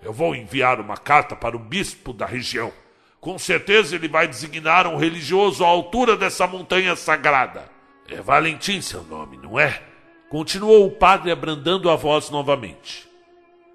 eu 0.00 0.12
vou 0.12 0.34
enviar 0.34 0.80
uma 0.80 0.96
carta 0.96 1.36
para 1.36 1.54
o 1.54 1.58
bispo 1.58 2.14
da 2.14 2.24
região. 2.24 2.72
Com 3.20 3.38
certeza 3.38 3.94
ele 3.94 4.08
vai 4.08 4.26
designar 4.26 4.86
um 4.86 4.96
religioso 4.96 5.62
à 5.62 5.68
altura 5.68 6.16
dessa 6.16 6.46
montanha 6.46 6.96
sagrada. 6.96 7.70
É 8.08 8.22
Valentim 8.22 8.80
seu 8.80 9.02
nome, 9.02 9.36
não 9.36 9.60
é? 9.60 9.89
Continuou 10.30 10.86
o 10.86 10.90
padre 10.92 11.32
abrandando 11.32 11.90
a 11.90 11.96
voz 11.96 12.30
novamente. 12.30 13.08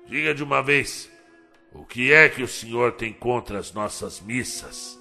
Diga 0.07 0.33
de 0.33 0.41
uma 0.41 0.63
vez, 0.63 1.11
o 1.73 1.83
que 1.83 2.13
é 2.13 2.29
que 2.29 2.41
o 2.41 2.47
senhor 2.47 2.93
tem 2.93 3.11
contra 3.11 3.59
as 3.59 3.73
nossas 3.73 4.21
missas? 4.21 4.97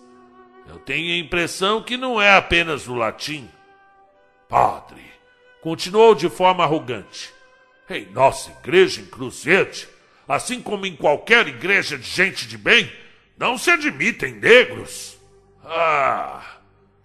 Eu 0.68 0.80
tenho 0.80 1.14
a 1.14 1.24
impressão 1.24 1.80
que 1.80 1.96
não 1.96 2.20
é 2.20 2.36
apenas 2.36 2.88
no 2.88 2.96
latim. 2.96 3.48
Padre, 4.48 5.00
continuou 5.60 6.12
de 6.12 6.28
forma 6.28 6.64
arrogante, 6.64 7.32
em 7.88 8.06
nossa 8.06 8.50
igreja 8.50 9.00
em 9.00 9.06
Cruzete, 9.06 9.88
assim 10.26 10.60
como 10.60 10.86
em 10.86 10.96
qualquer 10.96 11.46
igreja 11.46 11.96
de 11.96 12.08
gente 12.08 12.48
de 12.48 12.58
bem, 12.58 12.90
não 13.38 13.56
se 13.56 13.70
admitem 13.70 14.34
negros. 14.34 15.16
Ah, 15.62 16.58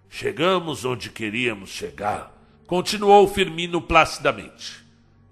chegamos 0.09 0.85
onde 0.85 1.11
queríamos 1.11 1.69
chegar, 1.69 2.38
continuou 2.69 3.27
Firmino 3.27 3.81
placidamente. 3.81 4.85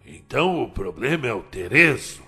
Então 0.03 0.63
o 0.63 0.71
problema 0.71 1.27
é 1.27 1.33
o 1.33 1.43
Terezo. 1.43 2.23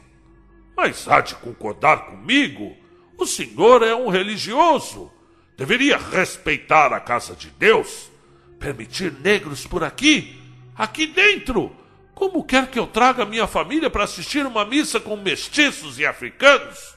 Mas 0.78 1.08
há 1.08 1.20
de 1.20 1.34
concordar 1.34 2.06
comigo, 2.06 2.78
o 3.18 3.26
senhor 3.26 3.82
é 3.82 3.96
um 3.96 4.10
religioso. 4.10 5.12
Deveria 5.58 5.98
respeitar 5.98 6.94
a 6.94 7.00
casa 7.00 7.36
de 7.36 7.50
Deus, 7.50 8.12
permitir 8.60 9.12
negros 9.12 9.66
por 9.66 9.84
aqui, 9.84 10.40
aqui 10.76 11.08
dentro. 11.08 11.76
Como 12.14 12.44
quer 12.44 12.70
que 12.70 12.78
eu 12.78 12.86
traga 12.86 13.26
minha 13.26 13.48
família 13.48 13.90
para 13.90 14.04
assistir 14.04 14.46
uma 14.46 14.64
missa 14.64 15.00
com 15.00 15.18
mestiços 15.18 15.98
e 15.98 16.06
africanos? 16.06 16.96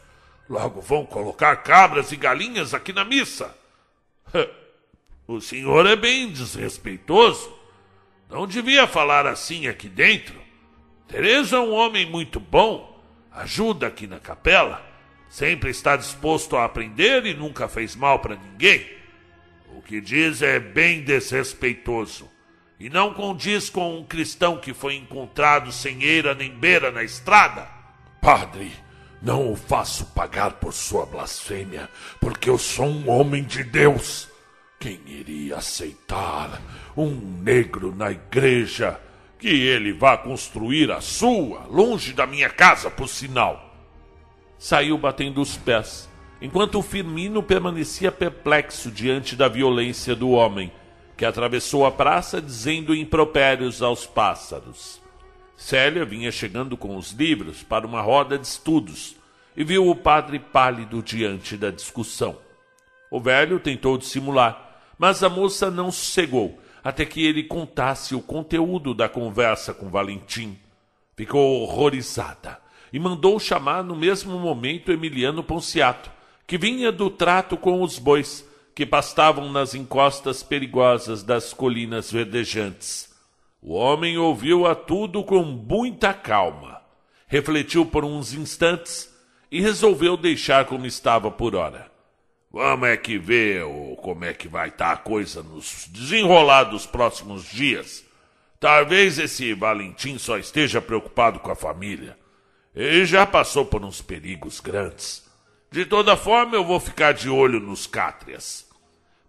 Logo 0.50 0.82
vão 0.82 1.06
colocar 1.06 1.56
cabras 1.56 2.12
e 2.12 2.16
galinhas 2.16 2.74
aqui 2.74 2.92
na 2.92 3.06
missa. 3.06 3.56
O 5.24 5.40
senhor 5.40 5.86
é 5.86 5.94
bem 5.94 6.30
desrespeitoso. 6.30 7.61
Não 8.32 8.46
devia 8.46 8.86
falar 8.86 9.26
assim 9.26 9.68
aqui 9.68 9.90
dentro. 9.90 10.40
Teresa 11.06 11.56
é 11.56 11.60
um 11.60 11.72
homem 11.72 12.08
muito 12.08 12.40
bom. 12.40 12.98
Ajuda 13.30 13.86
aqui 13.86 14.06
na 14.06 14.18
capela. 14.18 14.82
Sempre 15.28 15.68
está 15.68 15.96
disposto 15.96 16.56
a 16.56 16.64
aprender 16.64 17.26
e 17.26 17.34
nunca 17.34 17.68
fez 17.68 17.94
mal 17.94 18.20
para 18.20 18.34
ninguém. 18.34 18.86
O 19.76 19.82
que 19.82 20.00
diz 20.00 20.40
é 20.40 20.58
bem 20.58 21.02
desrespeitoso 21.02 22.30
e 22.80 22.88
não 22.88 23.12
condiz 23.12 23.68
com 23.68 23.98
um 23.98 24.04
cristão 24.04 24.56
que 24.56 24.72
foi 24.72 24.96
encontrado 24.96 25.70
sem 25.70 26.02
eira 26.02 26.34
nem 26.34 26.50
beira 26.50 26.90
na 26.90 27.04
estrada. 27.04 27.68
Padre, 28.18 28.72
não 29.20 29.52
o 29.52 29.56
faço 29.56 30.06
pagar 30.06 30.52
por 30.52 30.72
sua 30.72 31.04
blasfêmia, 31.04 31.88
porque 32.18 32.48
eu 32.48 32.56
sou 32.56 32.86
um 32.86 33.10
homem 33.10 33.44
de 33.44 33.62
Deus. 33.62 34.31
Quem 34.82 34.98
iria 35.06 35.58
aceitar 35.58 36.60
um 36.96 37.10
negro 37.40 37.94
na 37.94 38.10
igreja? 38.10 39.00
Que 39.38 39.46
ele 39.48 39.92
vá 39.92 40.16
construir 40.16 40.90
a 40.90 41.00
sua, 41.00 41.68
longe 41.70 42.12
da 42.12 42.26
minha 42.26 42.50
casa, 42.50 42.90
por 42.90 43.06
sinal. 43.06 43.76
Saiu 44.58 44.98
batendo 44.98 45.40
os 45.40 45.56
pés, 45.56 46.10
enquanto 46.40 46.80
o 46.80 46.82
Firmino 46.82 47.44
permanecia 47.44 48.10
perplexo 48.10 48.90
diante 48.90 49.36
da 49.36 49.46
violência 49.46 50.16
do 50.16 50.30
homem, 50.30 50.72
que 51.16 51.24
atravessou 51.24 51.86
a 51.86 51.92
praça 51.92 52.42
dizendo 52.42 52.92
impropérios 52.92 53.82
aos 53.82 54.04
pássaros. 54.04 55.00
Célia 55.56 56.04
vinha 56.04 56.32
chegando 56.32 56.76
com 56.76 56.96
os 56.96 57.12
livros 57.12 57.62
para 57.62 57.86
uma 57.86 58.02
roda 58.02 58.36
de 58.36 58.48
estudos 58.48 59.14
e 59.56 59.62
viu 59.62 59.88
o 59.88 59.94
padre 59.94 60.40
pálido 60.40 61.00
diante 61.00 61.56
da 61.56 61.70
discussão. 61.70 62.36
O 63.08 63.20
velho 63.20 63.60
tentou 63.60 63.96
dissimular, 63.96 64.71
mas 65.02 65.20
a 65.24 65.28
moça 65.28 65.68
não 65.68 65.90
sossegou 65.90 66.60
até 66.80 67.04
que 67.04 67.26
ele 67.26 67.42
contasse 67.42 68.14
o 68.14 68.22
conteúdo 68.22 68.94
da 68.94 69.08
conversa 69.08 69.74
com 69.74 69.90
Valentim. 69.90 70.56
Ficou 71.16 71.60
horrorizada 71.62 72.60
e 72.92 73.00
mandou 73.00 73.40
chamar 73.40 73.82
no 73.82 73.96
mesmo 73.96 74.38
momento 74.38 74.92
Emiliano 74.92 75.42
Ponciato, 75.42 76.08
que 76.46 76.56
vinha 76.56 76.92
do 76.92 77.10
trato 77.10 77.56
com 77.56 77.82
os 77.82 77.98
bois 77.98 78.48
que 78.76 78.86
pastavam 78.86 79.50
nas 79.50 79.74
encostas 79.74 80.40
perigosas 80.44 81.24
das 81.24 81.52
colinas 81.52 82.08
verdejantes. 82.08 83.12
O 83.60 83.74
homem 83.74 84.16
ouviu 84.16 84.68
a 84.68 84.74
tudo 84.76 85.24
com 85.24 85.42
muita 85.42 86.14
calma, 86.14 86.80
refletiu 87.26 87.84
por 87.84 88.04
uns 88.04 88.32
instantes 88.32 89.12
e 89.50 89.60
resolveu 89.60 90.16
deixar 90.16 90.66
como 90.66 90.86
estava 90.86 91.28
por 91.28 91.56
hora. 91.56 91.91
Vamos 92.52 92.86
é 92.86 92.98
que 92.98 93.16
ver 93.16 93.64
como 94.02 94.26
é 94.26 94.34
que 94.34 94.46
vai 94.46 94.68
estar 94.68 94.88
tá 94.88 94.92
a 94.92 94.96
coisa 94.96 95.42
nos 95.42 95.88
desenrolar 95.90 96.64
dos 96.64 96.84
próximos 96.84 97.44
dias. 97.44 98.04
Talvez 98.60 99.18
esse 99.18 99.54
Valentim 99.54 100.18
só 100.18 100.36
esteja 100.36 100.78
preocupado 100.78 101.40
com 101.40 101.50
a 101.50 101.56
família. 101.56 102.14
Ele 102.76 103.06
já 103.06 103.24
passou 103.24 103.64
por 103.64 103.82
uns 103.82 104.02
perigos 104.02 104.60
grandes. 104.60 105.26
De 105.70 105.86
toda 105.86 106.14
forma, 106.14 106.54
eu 106.54 106.62
vou 106.62 106.78
ficar 106.78 107.12
de 107.12 107.30
olho 107.30 107.58
nos 107.58 107.86
cátrias. 107.86 108.68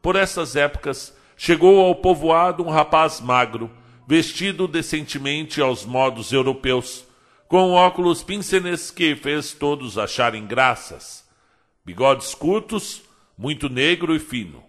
Por 0.02 0.18
essas 0.18 0.58
épocas, 0.58 1.16
chegou 1.38 1.80
ao 1.80 1.95
povoado 1.95 2.61
um 2.61 2.69
rapaz 2.69 3.22
magro, 3.22 3.72
vestido 4.06 4.68
decentemente 4.68 5.61
aos 5.61 5.85
modos 5.85 6.34
europeus, 6.34 7.06
com 7.48 7.72
óculos 7.72 8.22
píncenes 8.22 8.92
que 8.92 9.16
fez 9.16 9.53
todos 9.53 9.98
acharem 9.98 10.45
graças, 10.45 11.26
bigodes 11.85 12.35
curtos, 12.35 13.02
muito 13.37 13.69
negro 13.69 14.15
e 14.15 14.19
fino, 14.19 14.63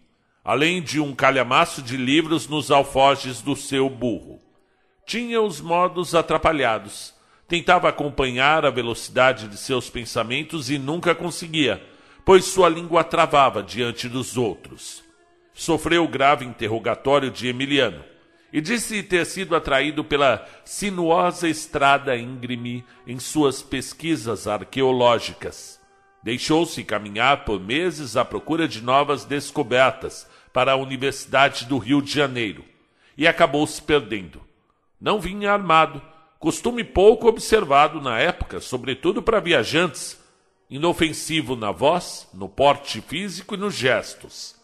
além 0.44 0.82
de 0.82 1.00
um 1.00 1.14
calhamaço 1.14 1.82
de 1.82 1.96
livros 1.96 2.48
nos 2.48 2.70
alforjes 2.70 3.40
do 3.40 3.54
seu 3.56 3.88
burro. 3.88 4.38
Tinha 5.06 5.40
os 5.40 5.60
modos 5.60 6.14
atrapalhados, 6.14 7.14
tentava 7.46 7.88
acompanhar 7.88 8.64
a 8.64 8.70
velocidade 8.70 9.48
de 9.48 9.56
seus 9.56 9.90
pensamentos 9.90 10.70
e 10.70 10.78
nunca 10.78 11.14
conseguia, 11.14 11.82
pois 12.24 12.44
sua 12.44 12.68
língua 12.68 13.04
travava 13.04 13.62
diante 13.62 14.08
dos 14.08 14.36
outros 14.36 15.04
sofreu 15.54 16.06
grave 16.08 16.44
interrogatório 16.44 17.30
de 17.30 17.46
Emiliano 17.46 18.04
e 18.52 18.60
disse 18.60 19.02
ter 19.02 19.24
sido 19.24 19.54
atraído 19.56 20.04
pela 20.04 20.46
sinuosa 20.64 21.48
estrada 21.48 22.16
íngreme 22.16 22.84
em 23.06 23.18
suas 23.18 23.62
pesquisas 23.62 24.46
arqueológicas. 24.46 25.80
Deixou-se 26.24 26.82
caminhar 26.82 27.44
por 27.44 27.60
meses 27.60 28.16
à 28.16 28.24
procura 28.24 28.66
de 28.66 28.80
novas 28.80 29.26
descobertas 29.26 30.26
para 30.54 30.72
a 30.72 30.76
Universidade 30.76 31.66
do 31.66 31.76
Rio 31.76 32.00
de 32.00 32.10
Janeiro 32.10 32.64
e 33.14 33.28
acabou 33.28 33.66
se 33.66 33.82
perdendo. 33.82 34.40
Não 34.98 35.20
vinha 35.20 35.52
armado, 35.52 36.00
costume 36.38 36.82
pouco 36.82 37.28
observado 37.28 38.00
na 38.00 38.18
época, 38.18 38.58
sobretudo 38.58 39.22
para 39.22 39.38
viajantes, 39.38 40.18
inofensivo 40.70 41.56
na 41.56 41.70
voz, 41.70 42.26
no 42.32 42.48
porte 42.48 43.02
físico 43.02 43.54
e 43.54 43.58
nos 43.58 43.74
gestos. 43.74 44.56